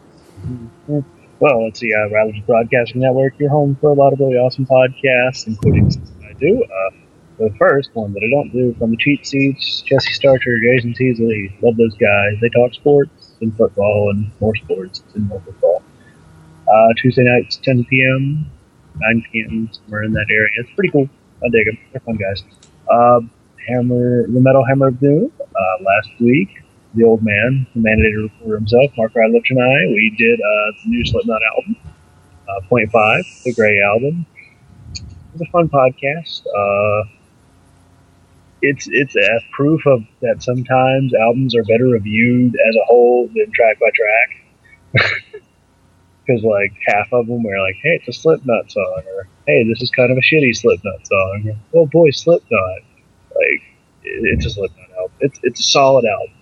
Well, 1.40 1.64
let's 1.64 1.80
see. 1.80 1.92
Uh, 1.92 2.10
Rattlers 2.10 2.40
Broadcasting 2.46 3.00
Network, 3.00 3.38
your 3.38 3.50
home 3.50 3.76
for 3.80 3.90
a 3.90 3.94
lot 3.94 4.12
of 4.12 4.20
really 4.20 4.36
awesome 4.36 4.66
podcasts, 4.66 5.46
including 5.46 5.90
I 6.22 6.32
do. 6.34 6.64
Uh, 6.64 6.90
the 7.38 7.50
first 7.58 7.90
one 7.94 8.12
that 8.12 8.22
I 8.22 8.30
don't 8.30 8.50
do 8.50 8.74
from 8.78 8.92
the 8.92 8.96
cheat 8.96 9.26
seats, 9.26 9.80
Jesse 9.82 10.12
Starcher, 10.12 10.58
Jason 10.60 10.94
Teasley. 10.94 11.56
Love 11.62 11.76
those 11.76 11.94
guys. 11.96 12.34
They 12.40 12.48
talk 12.50 12.74
sports 12.74 13.32
and 13.40 13.56
football 13.56 14.10
and 14.10 14.30
more 14.40 14.54
sports 14.54 15.02
and 15.14 15.26
more 15.28 15.40
football. 15.40 15.82
Uh, 16.68 16.88
Tuesday 16.96 17.24
nights, 17.24 17.56
10 17.62 17.84
p.m., 17.86 18.50
9 18.96 19.24
p.m., 19.32 19.68
somewhere 19.72 20.04
in 20.04 20.12
that 20.12 20.26
area. 20.30 20.48
It's 20.56 20.70
pretty 20.74 20.90
cool. 20.90 21.08
I 21.44 21.48
dig 21.50 21.66
them. 21.66 21.78
They're 21.92 22.00
fun 22.00 22.16
guys. 22.16 22.44
Uh, 22.88 23.20
Hammer, 23.66 24.26
the 24.28 24.40
Metal 24.40 24.64
Hammer 24.64 24.88
of 24.88 25.00
Doom. 25.00 25.32
Uh, 25.40 25.82
last 25.82 26.10
week, 26.20 26.63
the 26.94 27.04
old 27.04 27.22
man, 27.22 27.66
the 27.74 27.80
mandated 27.80 28.22
reporter 28.24 28.56
himself, 28.56 28.90
Mark 28.96 29.12
Radlich 29.14 29.50
and 29.50 29.60
I, 29.62 29.86
we 29.88 30.14
did 30.16 30.40
uh, 30.40 30.72
the 30.84 30.90
new 30.90 31.04
Slipknot 31.04 31.40
album, 31.56 31.76
uh, 32.48 32.60
Point 32.68 32.90
Five, 32.90 33.24
the 33.44 33.54
Gray 33.54 33.80
album. 33.82 34.26
It 34.94 35.40
was 35.40 35.42
a 35.42 35.50
fun 35.50 35.68
podcast. 35.68 36.46
Uh, 36.46 37.08
it's 38.62 38.88
it's 38.90 39.16
a 39.16 39.40
proof 39.52 39.86
of 39.86 40.02
that 40.22 40.42
sometimes 40.42 41.12
albums 41.14 41.54
are 41.54 41.64
better 41.64 41.86
reviewed 41.86 42.54
as 42.54 42.76
a 42.76 42.84
whole 42.86 43.28
than 43.34 43.50
track 43.52 43.78
by 43.80 43.90
track. 43.94 45.10
Because 46.26 46.42
like 46.42 46.72
half 46.86 47.12
of 47.12 47.26
them 47.26 47.42
were 47.42 47.60
like, 47.60 47.76
"Hey, 47.82 48.00
it's 48.00 48.08
a 48.08 48.12
Slipknot 48.12 48.70
song," 48.70 49.02
or 49.14 49.28
"Hey, 49.46 49.62
this 49.68 49.82
is 49.82 49.90
kind 49.90 50.10
of 50.10 50.16
a 50.16 50.22
shitty 50.22 50.56
Slipknot 50.56 51.06
song," 51.06 51.50
or 51.72 51.82
"Oh 51.82 51.86
boy, 51.86 52.10
Slipknot." 52.10 52.78
Like 53.34 53.62
it- 54.04 54.32
it's 54.32 54.46
a 54.46 54.50
Slipknot 54.50 54.90
album. 54.96 55.12
It's 55.20 55.38
it's 55.42 55.60
a 55.60 55.64
solid 55.64 56.06
album. 56.06 56.34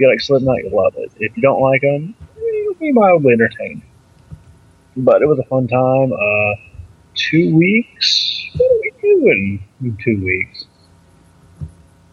You 0.00 0.08
like 0.08 0.20
Slipknot, 0.22 0.64
you'll 0.64 0.82
love 0.82 0.94
it. 0.96 1.12
If 1.18 1.36
you 1.36 1.42
don't 1.42 1.60
like 1.60 1.82
them, 1.82 2.14
you'll 2.38 2.74
be 2.74 2.90
mildly 2.90 3.34
entertained. 3.34 3.82
But 4.96 5.20
it 5.20 5.26
was 5.26 5.38
a 5.38 5.42
fun 5.42 5.68
time. 5.68 6.10
Uh, 6.10 6.78
two 7.14 7.54
weeks. 7.54 8.48
What 8.56 8.70
are 8.70 8.80
we 8.80 8.92
doing 9.02 9.64
in 9.82 9.98
two 10.02 10.24
weeks? 10.24 10.64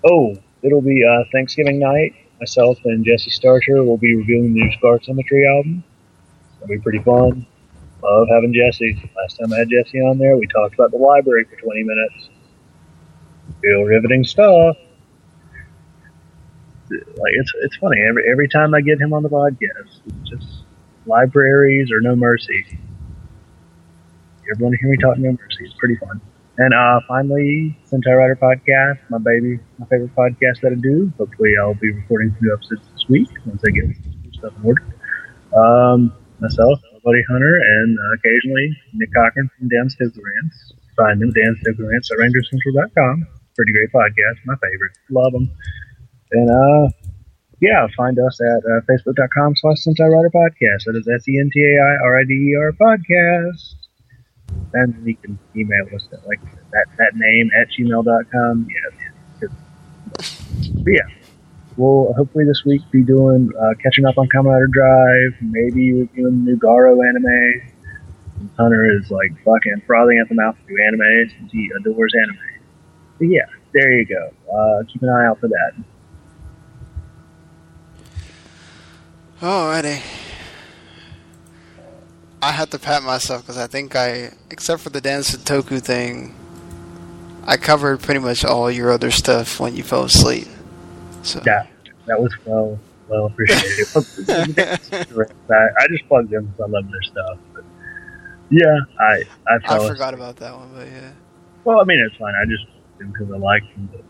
Oh, 0.04 0.36
it'll 0.64 0.82
be 0.82 1.02
uh, 1.06 1.24
Thanksgiving 1.32 1.80
night. 1.80 2.14
Myself 2.42 2.78
and 2.84 3.06
Jesse 3.06 3.30
Starcher 3.30 3.82
will 3.86 3.98
be 3.98 4.16
reviewing 4.16 4.54
the 4.54 4.64
new 4.66 4.72
Scar 4.74 5.02
Symmetry 5.02 5.48
album. 5.48 5.82
It'll 6.58 6.68
be 6.68 6.80
pretty 6.80 7.00
fun. 7.00 7.48
Love 8.04 8.28
having 8.30 8.54
Jesse. 8.54 9.10
Last 9.16 9.40
time 9.40 9.54
I 9.54 9.60
had 9.60 9.70
Jesse 9.70 10.00
on 10.02 10.18
there, 10.18 10.36
we 10.36 10.46
talked 10.48 10.74
about 10.74 10.92
the 10.92 10.98
library 10.98 11.46
for 11.46 11.56
20 11.56 11.84
minutes. 11.84 12.30
Real 13.64 13.84
riveting 13.84 14.26
stuff. 14.26 14.76
Like 16.90 17.34
it's 17.34 17.52
it's 17.62 17.76
funny 17.78 17.98
every 18.08 18.24
every 18.30 18.48
time 18.48 18.74
I 18.74 18.82
get 18.82 19.00
him 19.00 19.14
on 19.14 19.24
the 19.24 19.30
podcast, 19.30 20.00
it's 20.06 20.30
just 20.30 20.64
libraries 21.06 21.92
or 21.92 22.02
no 22.02 22.16
mercy. 22.16 22.66
You 24.46 24.56
ever 24.56 24.76
hear 24.78 24.90
me 24.90 24.98
talk 24.98 25.18
no 25.18 25.32
mercy? 25.32 25.66
It's 25.66 25.74
pretty 25.76 25.96
fun. 25.96 26.22
And 26.58 26.74
uh, 26.74 27.00
finally, 27.08 27.78
Sentai 27.86 28.18
Rider 28.18 28.36
Podcast, 28.36 28.98
my 29.10 29.20
baby, 29.20 29.60
my 29.78 29.86
favorite 29.88 30.16
podcast 30.16 30.62
that 30.62 30.72
I 30.72 30.82
do. 30.82 31.12
Hopefully, 31.18 31.54
I'll 31.60 31.76
be 31.76 31.92
recording 31.92 32.32
some 32.32 32.48
new 32.48 32.54
episodes 32.54 32.82
this 32.94 33.06
week 33.10 33.30
once 33.46 33.62
I 33.68 33.72
get 33.72 33.86
stuff 34.34 34.54
in 34.58 34.66
order. 34.66 34.84
Um, 35.54 36.14
myself, 36.40 36.80
my 36.94 37.00
buddy 37.04 37.22
Hunter, 37.30 37.62
and 37.62 37.98
uh, 38.00 38.14
occasionally 38.18 38.76
Nick 38.94 39.14
Cochran 39.14 39.50
from 39.58 39.68
Dan 39.70 39.90
Stickler 39.90 40.24
Rants. 40.24 40.74
Find 40.96 41.22
him, 41.22 41.32
Dan 41.32 41.56
Stickler 41.62 41.90
Rants 41.90 42.10
at 42.10 42.18
rangercentral.com. 42.18 43.28
Pretty 43.56 43.72
great 43.72 43.92
podcast, 43.94 44.42
my 44.46 44.56
favorite. 44.56 44.98
Love 45.12 45.34
them. 45.34 45.52
And 46.32 46.50
uh, 46.50 46.90
yeah, 47.60 47.88
find 47.96 48.18
us 48.20 48.40
at 48.40 48.64
uh, 48.66 48.82
facebook.com 48.90 49.56
slash 49.56 49.78
Sentai 49.86 50.12
Rider 50.12 50.30
Podcast. 50.30 50.86
That 50.86 50.96
is 50.96 51.08
S 51.08 51.28
E 51.28 51.40
N 51.40 51.50
T 51.54 51.64
A 51.64 51.82
I 51.82 52.06
R 52.06 52.20
I 52.20 52.24
D 52.24 52.34
E 52.34 52.56
R 52.56 52.72
podcast. 52.74 53.76
And 54.74 55.08
you 55.08 55.16
can 55.16 55.40
email 55.56 55.86
us 55.96 56.08
at 56.12 56.26
like 56.28 56.42
that, 56.72 56.86
that 56.98 57.16
name 57.16 57.50
at 57.60 57.68
gmail.com. 57.70 58.68
Yeah. 58.70 59.48
But 60.84 60.92
yeah. 60.92 61.02
We'll 61.78 62.12
hopefully 62.14 62.44
this 62.46 62.64
week 62.66 62.82
be 62.92 63.04
doing 63.04 63.52
uh, 63.60 63.74
catching 63.82 64.06
up 64.06 64.18
on 64.18 64.28
Kamen 64.30 64.52
Rider 64.52 64.68
Drive, 64.68 65.42
maybe 65.42 65.94
reviewing 65.94 66.44
the 66.44 66.52
new 66.52 66.58
Garo 66.58 67.08
anime. 67.08 67.72
Hunter 68.58 68.98
is 68.98 69.12
like 69.12 69.32
fucking 69.46 69.84
frothing 69.86 70.20
at 70.20 70.28
the 70.28 70.36
mouth 70.36 70.56
to 70.56 70.76
do 70.76 70.82
anime 70.84 71.30
since 71.38 71.52
he 71.52 71.70
adores 71.80 72.14
anime. 72.16 72.38
But 73.20 73.26
yeah, 73.26 73.46
there 73.74 73.94
you 73.94 74.06
go. 74.06 74.34
Uh, 74.52 74.84
keep 74.92 75.04
an 75.04 75.10
eye 75.10 75.28
out 75.28 75.40
for 75.40 75.50
that. 75.50 75.84
Alrighty. 79.42 80.02
I 82.42 82.52
had 82.52 82.72
to 82.72 82.80
pat 82.80 83.04
myself 83.04 83.42
because 83.42 83.58
I 83.58 83.68
think 83.68 83.96
I, 83.96 84.32
except 84.50 84.82
for 84.82 84.90
the 84.90 85.02
Dance 85.02 85.36
Toku 85.36 85.82
thing, 85.82 86.36
I 87.46 87.58
covered 87.58 88.02
pretty 88.02 88.20
much 88.20 88.44
all 88.44 88.70
your 88.70 88.92
other 88.92 89.12
stuff 89.12 89.60
when 89.60 89.76
you 89.76 89.84
fell 89.84 90.04
asleep. 90.04 90.48
So 91.24 91.42
Yeah, 91.46 91.66
that 92.08 92.20
was 92.20 92.34
well 92.46 92.80
well 93.08 93.26
appreciated. 93.28 93.88
I, 93.96 95.54
I 95.54 95.88
just 95.90 96.08
plugged 96.08 96.34
in 96.34 96.46
because 96.46 96.60
I 96.62 96.68
love 96.70 96.86
their 96.92 97.02
stuff. 97.04 97.38
But 97.54 97.64
yeah, 98.50 98.78
I 99.00 99.24
I, 99.48 99.56
I 99.56 99.60
fell 99.60 99.88
forgot 99.88 100.14
about 100.14 100.36
that 100.38 100.56
one, 100.56 100.70
but 100.76 100.88
yeah. 100.88 101.12
Well, 101.64 101.80
I 101.80 101.84
mean, 101.84 102.00
it's 102.00 102.16
fine. 102.18 102.34
I 102.42 102.46
just 102.46 102.66
because 102.98 103.32
I 103.34 103.38
like 103.38 103.64
them, 103.76 103.90
but 103.92 104.04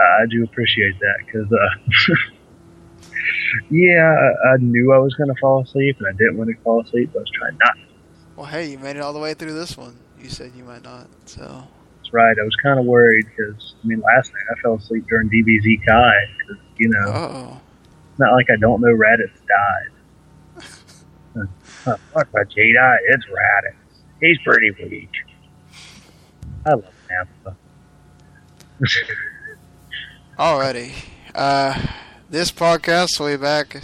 I 0.00 0.26
do 0.30 0.44
appreciate 0.44 0.98
that 1.00 1.14
because, 1.26 1.52
uh, 1.52 2.14
yeah, 3.70 4.14
I, 4.14 4.54
I 4.54 4.56
knew 4.58 4.92
I 4.92 4.98
was 4.98 5.14
going 5.14 5.28
to 5.28 5.40
fall 5.40 5.62
asleep 5.62 5.96
and 5.98 6.08
I 6.08 6.12
didn't 6.12 6.36
want 6.36 6.50
to 6.50 6.56
fall 6.62 6.80
asleep. 6.82 7.10
But 7.12 7.20
I 7.20 7.22
was 7.22 7.30
trying 7.30 7.58
not. 7.58 7.74
to. 7.74 7.80
Well, 8.36 8.46
hey, 8.46 8.66
you 8.70 8.78
made 8.78 8.96
it 8.96 9.00
all 9.00 9.12
the 9.12 9.18
way 9.18 9.34
through 9.34 9.54
this 9.54 9.76
one. 9.76 9.96
You 10.20 10.28
said 10.28 10.52
you 10.56 10.64
might 10.64 10.82
not, 10.82 11.08
so 11.26 11.64
That's 11.96 12.12
right. 12.12 12.36
I 12.38 12.42
was 12.42 12.56
kind 12.56 12.78
of 12.78 12.86
worried 12.86 13.26
because 13.26 13.74
I 13.82 13.86
mean, 13.86 14.00
last 14.00 14.32
night 14.32 14.42
I 14.50 14.60
fell 14.60 14.74
asleep 14.74 15.06
during 15.08 15.28
DBZ 15.30 15.86
Kai 15.86 16.14
because 16.38 16.62
you 16.76 16.88
know, 16.88 17.04
oh, 17.06 17.60
it's 18.10 18.18
not 18.18 18.32
like 18.32 18.50
I 18.50 18.56
don't 18.56 18.80
know 18.80 18.88
Raditz 18.88 19.38
died. 19.46 19.90
Huh, 21.84 21.96
Fuck 22.12 22.28
my 22.34 22.42
Jedi, 22.42 22.96
it's 23.08 23.24
Raditz. 23.26 23.74
He's 24.20 24.38
pretty 24.44 24.70
weak. 24.82 25.10
I 26.66 26.70
love 26.70 26.84
Nappa. 27.08 27.56
alrighty. 30.38 30.92
Uh, 31.34 31.80
this 32.30 32.50
podcast 32.52 33.18
will 33.18 33.28
be 33.28 33.36
back 33.36 33.82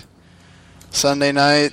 Sunday 0.90 1.32
night, 1.32 1.72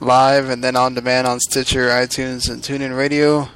live 0.00 0.48
and 0.48 0.64
then 0.64 0.76
on 0.76 0.94
demand 0.94 1.26
on 1.26 1.40
Stitcher, 1.40 1.88
iTunes, 1.88 2.48
and 2.50 2.62
TuneIn 2.62 2.96
Radio. 2.96 3.48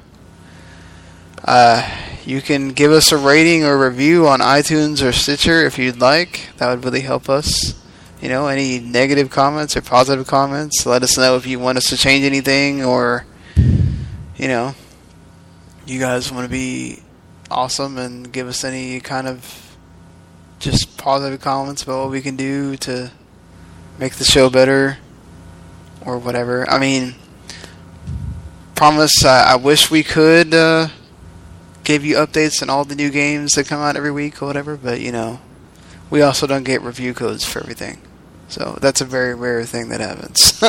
Uh, 1.43 1.89
you 2.23 2.39
can 2.39 2.69
give 2.69 2.91
us 2.91 3.11
a 3.11 3.17
rating 3.17 3.63
or 3.63 3.83
review 3.83 4.27
on 4.27 4.41
iTunes 4.41 5.03
or 5.03 5.11
Stitcher 5.11 5.65
if 5.65 5.79
you'd 5.79 5.99
like. 5.99 6.49
That 6.57 6.69
would 6.69 6.85
really 6.85 7.01
help 7.01 7.29
us. 7.29 7.73
You 8.21 8.29
know, 8.29 8.45
any 8.45 8.79
negative 8.79 9.31
comments 9.31 9.75
or 9.75 9.81
positive 9.81 10.27
comments, 10.27 10.85
let 10.85 11.01
us 11.01 11.17
know 11.17 11.35
if 11.35 11.47
you 11.47 11.57
want 11.57 11.79
us 11.79 11.85
to 11.85 11.97
change 11.97 12.23
anything 12.23 12.85
or, 12.85 13.25
you 14.37 14.47
know, 14.47 14.75
you 15.87 15.99
guys 15.99 16.31
want 16.31 16.45
to 16.45 16.51
be 16.51 17.01
awesome 17.49 17.97
and 17.97 18.31
give 18.31 18.47
us 18.47 18.63
any 18.63 18.99
kind 18.99 19.27
of 19.27 19.70
just 20.61 20.97
positive 20.97 21.41
comments 21.41 21.83
about 21.83 22.03
what 22.03 22.11
we 22.11 22.21
can 22.21 22.35
do 22.35 22.77
to 22.77 23.11
make 23.97 24.13
the 24.13 24.23
show 24.23 24.49
better 24.49 24.99
or 26.05 26.17
whatever. 26.17 26.69
I 26.69 26.79
mean, 26.79 27.15
promise, 28.75 29.25
I, 29.25 29.53
I 29.53 29.55
wish 29.55 29.91
we 29.91 30.03
could 30.03 30.53
uh, 30.53 30.89
give 31.83 32.05
you 32.05 32.15
updates 32.15 32.61
on 32.61 32.69
all 32.69 32.85
the 32.85 32.95
new 32.95 33.09
games 33.09 33.51
that 33.53 33.67
come 33.67 33.81
out 33.81 33.95
every 33.95 34.11
week 34.11 34.41
or 34.41 34.45
whatever, 34.45 34.77
but 34.77 35.01
you 35.01 35.11
know, 35.11 35.41
we 36.09 36.21
also 36.21 36.45
don't 36.45 36.63
get 36.63 36.81
review 36.81 37.13
codes 37.13 37.43
for 37.43 37.59
everything. 37.59 37.99
So 38.47 38.77
that's 38.81 39.01
a 39.01 39.05
very 39.05 39.33
rare 39.33 39.63
thing 39.65 39.89
that 39.89 39.99
happens. 39.99 40.61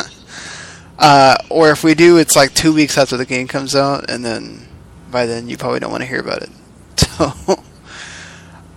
uh, 0.98 1.36
or 1.51 1.70
if 1.70 1.85
we 1.85 1.94
do, 1.94 2.16
it's 2.16 2.36
like 2.36 2.55
two 2.55 2.73
weeks 2.73 2.97
after 2.97 3.16
the 3.16 3.27
game 3.27 3.47
comes 3.47 3.74
out, 3.74 4.09
and 4.10 4.24
then 4.24 4.66
by 5.10 5.27
then 5.27 5.48
you 5.48 5.59
probably 5.59 5.81
don't 5.81 5.90
want 5.90 6.02
to 6.02 6.09
hear 6.09 6.20
about 6.20 6.43
it. 6.43 6.51
So, 6.97 7.62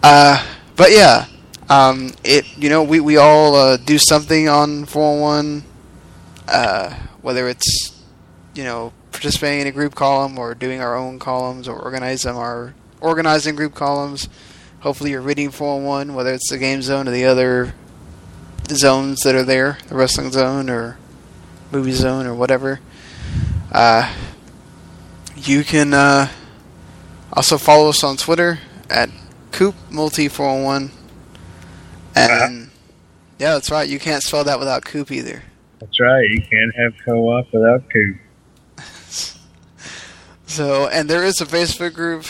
uh, 0.03 0.45
but 0.75 0.91
yeah, 0.91 1.27
um, 1.69 2.13
it 2.23 2.45
you 2.57 2.69
know 2.69 2.83
we 2.83 2.99
we 2.99 3.17
all 3.17 3.55
uh, 3.55 3.77
do 3.77 3.97
something 3.97 4.47
on 4.47 4.85
401, 4.85 5.63
uh, 6.47 6.93
whether 7.21 7.47
it's 7.47 8.03
you 8.53 8.63
know 8.63 8.93
participating 9.11 9.61
in 9.61 9.67
a 9.67 9.71
group 9.71 9.95
column 9.95 10.37
or 10.37 10.53
doing 10.53 10.81
our 10.81 10.95
own 10.95 11.19
columns 11.19 11.67
or 11.67 11.79
organizing 11.79 12.35
our 12.35 12.73
organizing 13.01 13.55
group 13.55 13.73
columns. 13.73 14.29
Hopefully, 14.81 15.11
you're 15.11 15.21
reading 15.21 15.49
401, 15.49 16.13
whether 16.13 16.33
it's 16.33 16.49
the 16.49 16.57
game 16.57 16.81
zone 16.81 17.07
or 17.07 17.11
the 17.11 17.25
other 17.25 17.73
zones 18.69 19.21
that 19.21 19.33
are 19.33 19.43
there, 19.43 19.77
the 19.87 19.95
wrestling 19.95 20.31
zone 20.31 20.69
or 20.69 20.97
movie 21.71 21.91
zone 21.91 22.27
or 22.27 22.35
whatever. 22.35 22.79
Uh, 23.71 24.13
you 25.35 25.63
can 25.63 25.93
uh, 25.93 26.29
also 27.33 27.57
follow 27.57 27.89
us 27.89 28.03
on 28.03 28.17
Twitter 28.17 28.59
at 28.89 29.09
Coop 29.55 29.75
Multi 29.89 30.27
401. 30.27 30.91
And 32.13 32.69
yeah, 33.39 33.53
that's 33.53 33.71
right. 33.71 33.87
You 33.87 33.99
can't 33.99 34.21
spell 34.21 34.43
that 34.43 34.59
without 34.59 34.83
Coop 34.83 35.11
either. 35.11 35.43
That's 35.79 35.97
right. 35.97 36.29
You 36.29 36.41
can't 36.41 36.75
have 36.75 36.93
co-op 37.05 37.53
without 37.53 37.89
Coop. 37.89 38.17
So, 40.47 40.87
and 40.87 41.09
there 41.09 41.23
is 41.23 41.41
a 41.41 41.45
Facebook 41.45 41.95
group, 41.95 42.23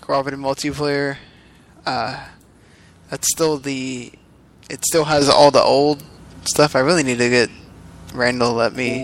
Cooperative 0.00 0.40
Multiplayer. 0.40 1.18
Uh, 1.86 2.26
that's 3.08 3.28
still 3.32 3.58
the. 3.58 4.12
It 4.68 4.84
still 4.84 5.04
has 5.04 5.28
all 5.28 5.52
the 5.52 5.62
old 5.62 6.02
stuff. 6.44 6.74
I 6.74 6.80
really 6.80 7.04
need 7.04 7.18
to 7.18 7.30
get 7.30 7.48
Randall 8.12 8.50
to 8.50 8.54
let 8.56 8.74
me 8.74 9.02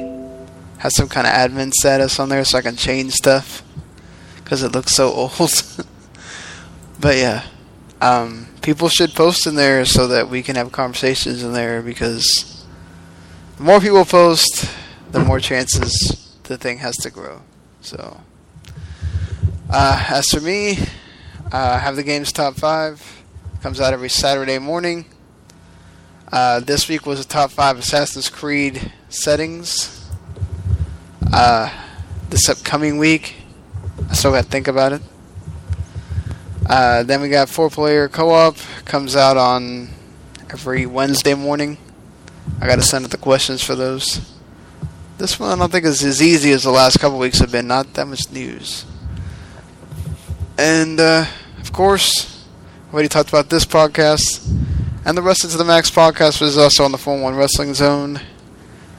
have 0.79 0.91
some 0.93 1.09
kind 1.09 1.29
of 1.29 1.33
admin 1.33 1.73
status 1.73 2.19
on 2.19 2.29
there 2.29 2.45
so 2.45 2.59
I 2.59 2.63
can 2.63 2.75
change 2.77 3.13
stuff 3.13 3.63
because 4.39 4.65
it 4.65 4.73
looks 4.73 4.93
so 4.93 5.13
old. 5.13 5.63
but 7.01 7.17
yeah, 7.17 7.45
um, 8.01 8.47
people 8.63 8.89
should 8.89 9.15
post 9.15 9.47
in 9.47 9.55
there 9.55 9.85
so 9.85 10.07
that 10.09 10.29
we 10.29 10.43
can 10.43 10.57
have 10.57 10.73
conversations 10.73 11.43
in 11.43 11.53
there 11.53 11.83
because 11.83 12.65
the 13.57 13.63
more 13.63 13.81
people 13.81 14.05
post, 14.05 14.71
the 15.13 15.21
more 15.21 15.41
chances 15.41 16.37
the 16.45 16.57
thing 16.57 16.79
has 16.79 16.97
to 16.99 17.11
grow. 17.11 17.43
So. 17.81 18.21
Uh, 19.69 20.07
as 20.11 20.29
for 20.29 20.41
me, 20.41 20.79
uh, 21.53 21.57
I 21.75 21.79
have 21.79 21.97
the 21.97 22.05
game's 22.05 22.31
top 22.31 22.55
five. 22.55 23.03
Comes 23.63 23.81
out 23.81 23.93
every 23.93 24.09
Saturday 24.09 24.61
morning. 24.61 25.07
Uh, 26.31 26.61
this 26.61 26.89
week 26.89 27.05
was 27.05 27.19
the 27.19 27.33
top 27.33 27.51
five 27.51 27.77
Assassin's 27.77 28.29
Creed 28.29 28.93
settings. 29.09 30.09
Uh, 31.33 31.69
this 32.31 32.49
upcoming 32.49 32.99
week, 32.99 33.35
I 34.09 34.15
still 34.15 34.31
got 34.31 34.45
to 34.45 34.51
think 34.51 34.69
about 34.69 34.93
it. 34.93 35.03
Uh, 36.69 37.05
then 37.05 37.21
we 37.21 37.29
got 37.29 37.49
four 37.49 37.71
player 37.71 38.09
co 38.09 38.31
op. 38.31 38.57
Comes 38.85 39.15
out 39.15 39.37
on 39.37 39.89
every 40.51 40.85
Wednesday 40.85 41.35
morning. 41.35 41.79
I 42.61 42.67
got 42.67 42.77
to 42.77 42.83
send 42.83 43.05
out 43.05 43.11
the 43.13 43.19
questions 43.19 43.63
for 43.63 43.77
those. 43.77 44.21
This 45.19 45.39
one 45.39 45.51
I 45.51 45.57
don't 45.57 45.71
think 45.71 45.85
is 45.85 46.03
as 46.03 46.21
easy 46.21 46.51
as 46.53 46.65
the 46.65 46.71
last 46.71 46.99
couple 46.99 47.19
weeks 47.19 47.39
have 47.39 47.53
been. 47.53 47.67
Not 47.67 47.95
that 47.95 48.07
much 48.07 48.31
news. 48.33 48.85
And, 50.59 50.99
uh, 50.99 51.27
of 51.61 51.73
course, 51.73 52.45
already 52.93 53.09
talked 53.09 53.29
about 53.29 53.49
this 53.49 53.65
podcast. 53.65 54.47
And 55.05 55.17
the 55.17 55.23
Wrestling 55.23 55.53
to 55.53 55.59
the 55.59 55.65
Max 55.65 55.91
podcast 55.91 56.41
was 56.41 56.59
also 56.59 56.85
on 56.85 56.93
the 56.93 56.99
Form 56.99 57.23
1 57.23 57.37
Wrestling 57.37 57.75
Zone. 57.75 58.21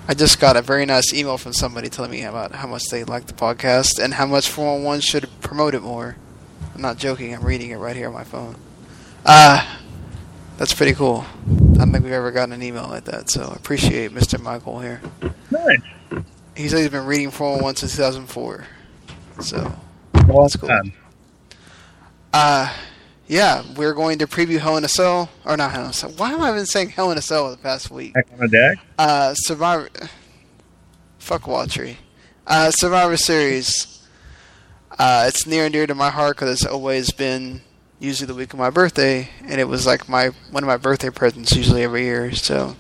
I 0.07 0.13
just 0.13 0.39
got 0.39 0.55
a 0.55 0.61
very 0.61 0.85
nice 0.85 1.13
email 1.13 1.37
from 1.37 1.51
somebody 1.51 1.89
telling 1.89 2.11
me 2.11 2.23
about 2.23 2.53
how 2.53 2.67
much 2.67 2.83
they 2.89 3.03
like 3.03 3.25
the 3.25 3.33
podcast 3.33 3.99
and 4.01 4.13
how 4.13 4.25
much 4.25 4.47
Form 4.47 4.83
1 4.83 5.01
should 5.01 5.29
promote 5.41 5.75
it 5.75 5.81
more. 5.81 6.15
I'm 6.77 6.83
not 6.83 6.97
joking, 6.97 7.33
I'm 7.33 7.43
reading 7.43 7.71
it 7.71 7.77
right 7.77 7.95
here 7.95 8.07
on 8.07 8.13
my 8.13 8.23
phone. 8.23 8.55
Uh, 9.25 9.65
That's 10.57 10.75
pretty 10.75 10.93
cool. 10.93 11.25
I 11.47 11.79
don't 11.79 11.91
think 11.91 12.03
we've 12.03 12.13
ever 12.13 12.31
gotten 12.31 12.53
an 12.53 12.61
email 12.61 12.87
like 12.87 13.05
that, 13.05 13.31
so 13.31 13.49
I 13.51 13.55
appreciate 13.55 14.11
Mr. 14.11 14.39
Michael 14.39 14.79
here. 14.79 15.01
Nice. 15.49 15.79
He 16.55 16.69
said 16.69 16.79
he's 16.81 16.89
been 16.89 17.07
reading 17.07 17.31
401 17.31 17.77
since 17.77 17.95
2004. 17.95 18.63
So, 19.41 19.73
Well 20.27 20.43
That's 20.43 20.55
cool. 20.55 20.69
done. 20.69 20.93
uh, 22.31 22.71
yeah, 23.27 23.63
we're 23.75 23.93
going 23.95 24.19
to 24.19 24.27
preview 24.27 24.59
Hell 24.59 24.77
in 24.77 24.83
a 24.85 24.87
Cell. 24.87 25.29
Or 25.45 25.57
not 25.57 25.71
Hell 25.71 25.85
in 25.85 25.89
a 25.89 25.93
Cell. 25.93 26.11
Why 26.11 26.31
am 26.31 26.41
I 26.41 26.51
been 26.51 26.67
saying 26.67 26.89
Hell 26.91 27.11
in 27.11 27.17
a 27.17 27.21
Cell 27.23 27.49
the 27.49 27.57
past 27.57 27.89
week? 27.89 28.13
Heck 28.15 28.27
on 28.33 28.45
a 28.45 28.47
deck. 28.47 28.77
Uh, 28.99 29.33
Survivor. 29.33 29.89
Fuck 31.17 31.47
Watchery. 31.47 31.97
Uh, 32.45 32.69
Survivor 32.71 33.17
Series. 33.17 33.96
Uh, 34.99 35.25
it's 35.27 35.45
near 35.45 35.65
and 35.65 35.73
dear 35.73 35.85
to 35.85 35.93
my 35.93 36.09
heart 36.09 36.35
because 36.35 36.51
it's 36.51 36.65
always 36.65 37.11
been 37.11 37.61
usually 37.99 38.25
the 38.25 38.33
week 38.33 38.51
of 38.51 38.57
my 38.57 38.71
birthday, 38.71 39.29
and 39.43 39.61
it 39.61 39.65
was 39.65 39.85
like 39.85 40.09
my 40.09 40.29
one 40.49 40.63
of 40.63 40.67
my 40.67 40.77
birthday 40.77 41.11
presents 41.11 41.55
usually 41.55 41.83
every 41.83 42.01
year. 42.01 42.31
So, 42.31 42.75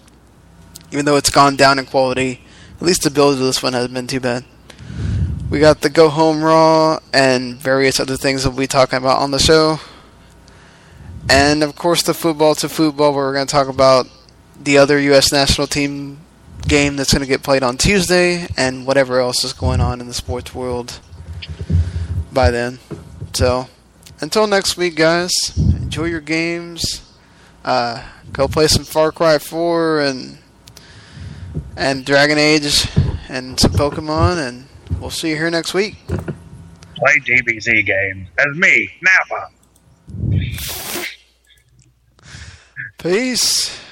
even 0.91 1.05
though 1.05 1.17
it's 1.17 1.29
gone 1.29 1.55
down 1.55 1.77
in 1.77 1.85
quality, 1.85 2.41
at 2.77 2.81
least 2.81 3.03
the 3.03 3.11
build 3.11 3.33
of 3.33 3.39
this 3.39 3.61
one 3.61 3.73
hasn't 3.73 3.93
been 3.93 4.07
too 4.07 4.19
bad. 4.19 4.45
We 5.51 5.59
got 5.59 5.81
the 5.81 5.91
Go 5.91 6.09
Home 6.09 6.43
Raw 6.43 6.99
and 7.13 7.57
various 7.57 7.99
other 7.99 8.17
things 8.17 8.43
that 8.43 8.49
we'll 8.49 8.59
be 8.61 8.67
talking 8.67 8.97
about 8.97 9.19
on 9.19 9.29
the 9.29 9.39
show. 9.39 9.79
And 11.29 11.61
of 11.61 11.75
course, 11.75 12.01
the 12.01 12.15
football 12.15 12.55
to 12.55 12.67
football, 12.67 13.13
where 13.13 13.25
we're 13.25 13.33
going 13.33 13.45
to 13.47 13.51
talk 13.51 13.67
about 13.67 14.07
the 14.59 14.79
other 14.79 14.99
U.S. 14.99 15.31
national 15.31 15.67
team 15.67 16.17
game 16.67 16.95
that's 16.95 17.13
going 17.13 17.21
to 17.21 17.27
get 17.27 17.43
played 17.43 17.61
on 17.61 17.77
Tuesday 17.77 18.47
and 18.57 18.87
whatever 18.87 19.19
else 19.19 19.43
is 19.43 19.53
going 19.53 19.81
on 19.81 20.01
in 20.01 20.07
the 20.07 20.15
sports 20.15 20.55
world 20.55 20.99
by 22.37 22.51
then. 22.51 22.77
So, 23.33 23.67
until 24.21 24.45
next 24.45 24.77
week, 24.77 24.95
guys, 24.95 25.33
enjoy 25.57 26.03
your 26.03 26.21
games. 26.21 27.01
Uh, 27.65 28.07
go 28.31 28.47
play 28.47 28.67
some 28.67 28.83
Far 28.83 29.11
Cry 29.11 29.39
4 29.39 30.01
and 30.01 30.37
and 31.75 32.05
Dragon 32.05 32.37
Age 32.37 32.87
and 33.27 33.59
some 33.59 33.71
Pokemon, 33.71 34.37
and 34.47 34.67
we'll 34.99 35.09
see 35.09 35.31
you 35.31 35.35
here 35.35 35.49
next 35.49 35.73
week. 35.73 35.95
Play 36.05 37.19
DBZ 37.25 37.83
games. 37.83 38.27
As 38.37 38.55
me, 38.55 38.91
Nappa. 39.01 39.49
Peace. 42.99 43.86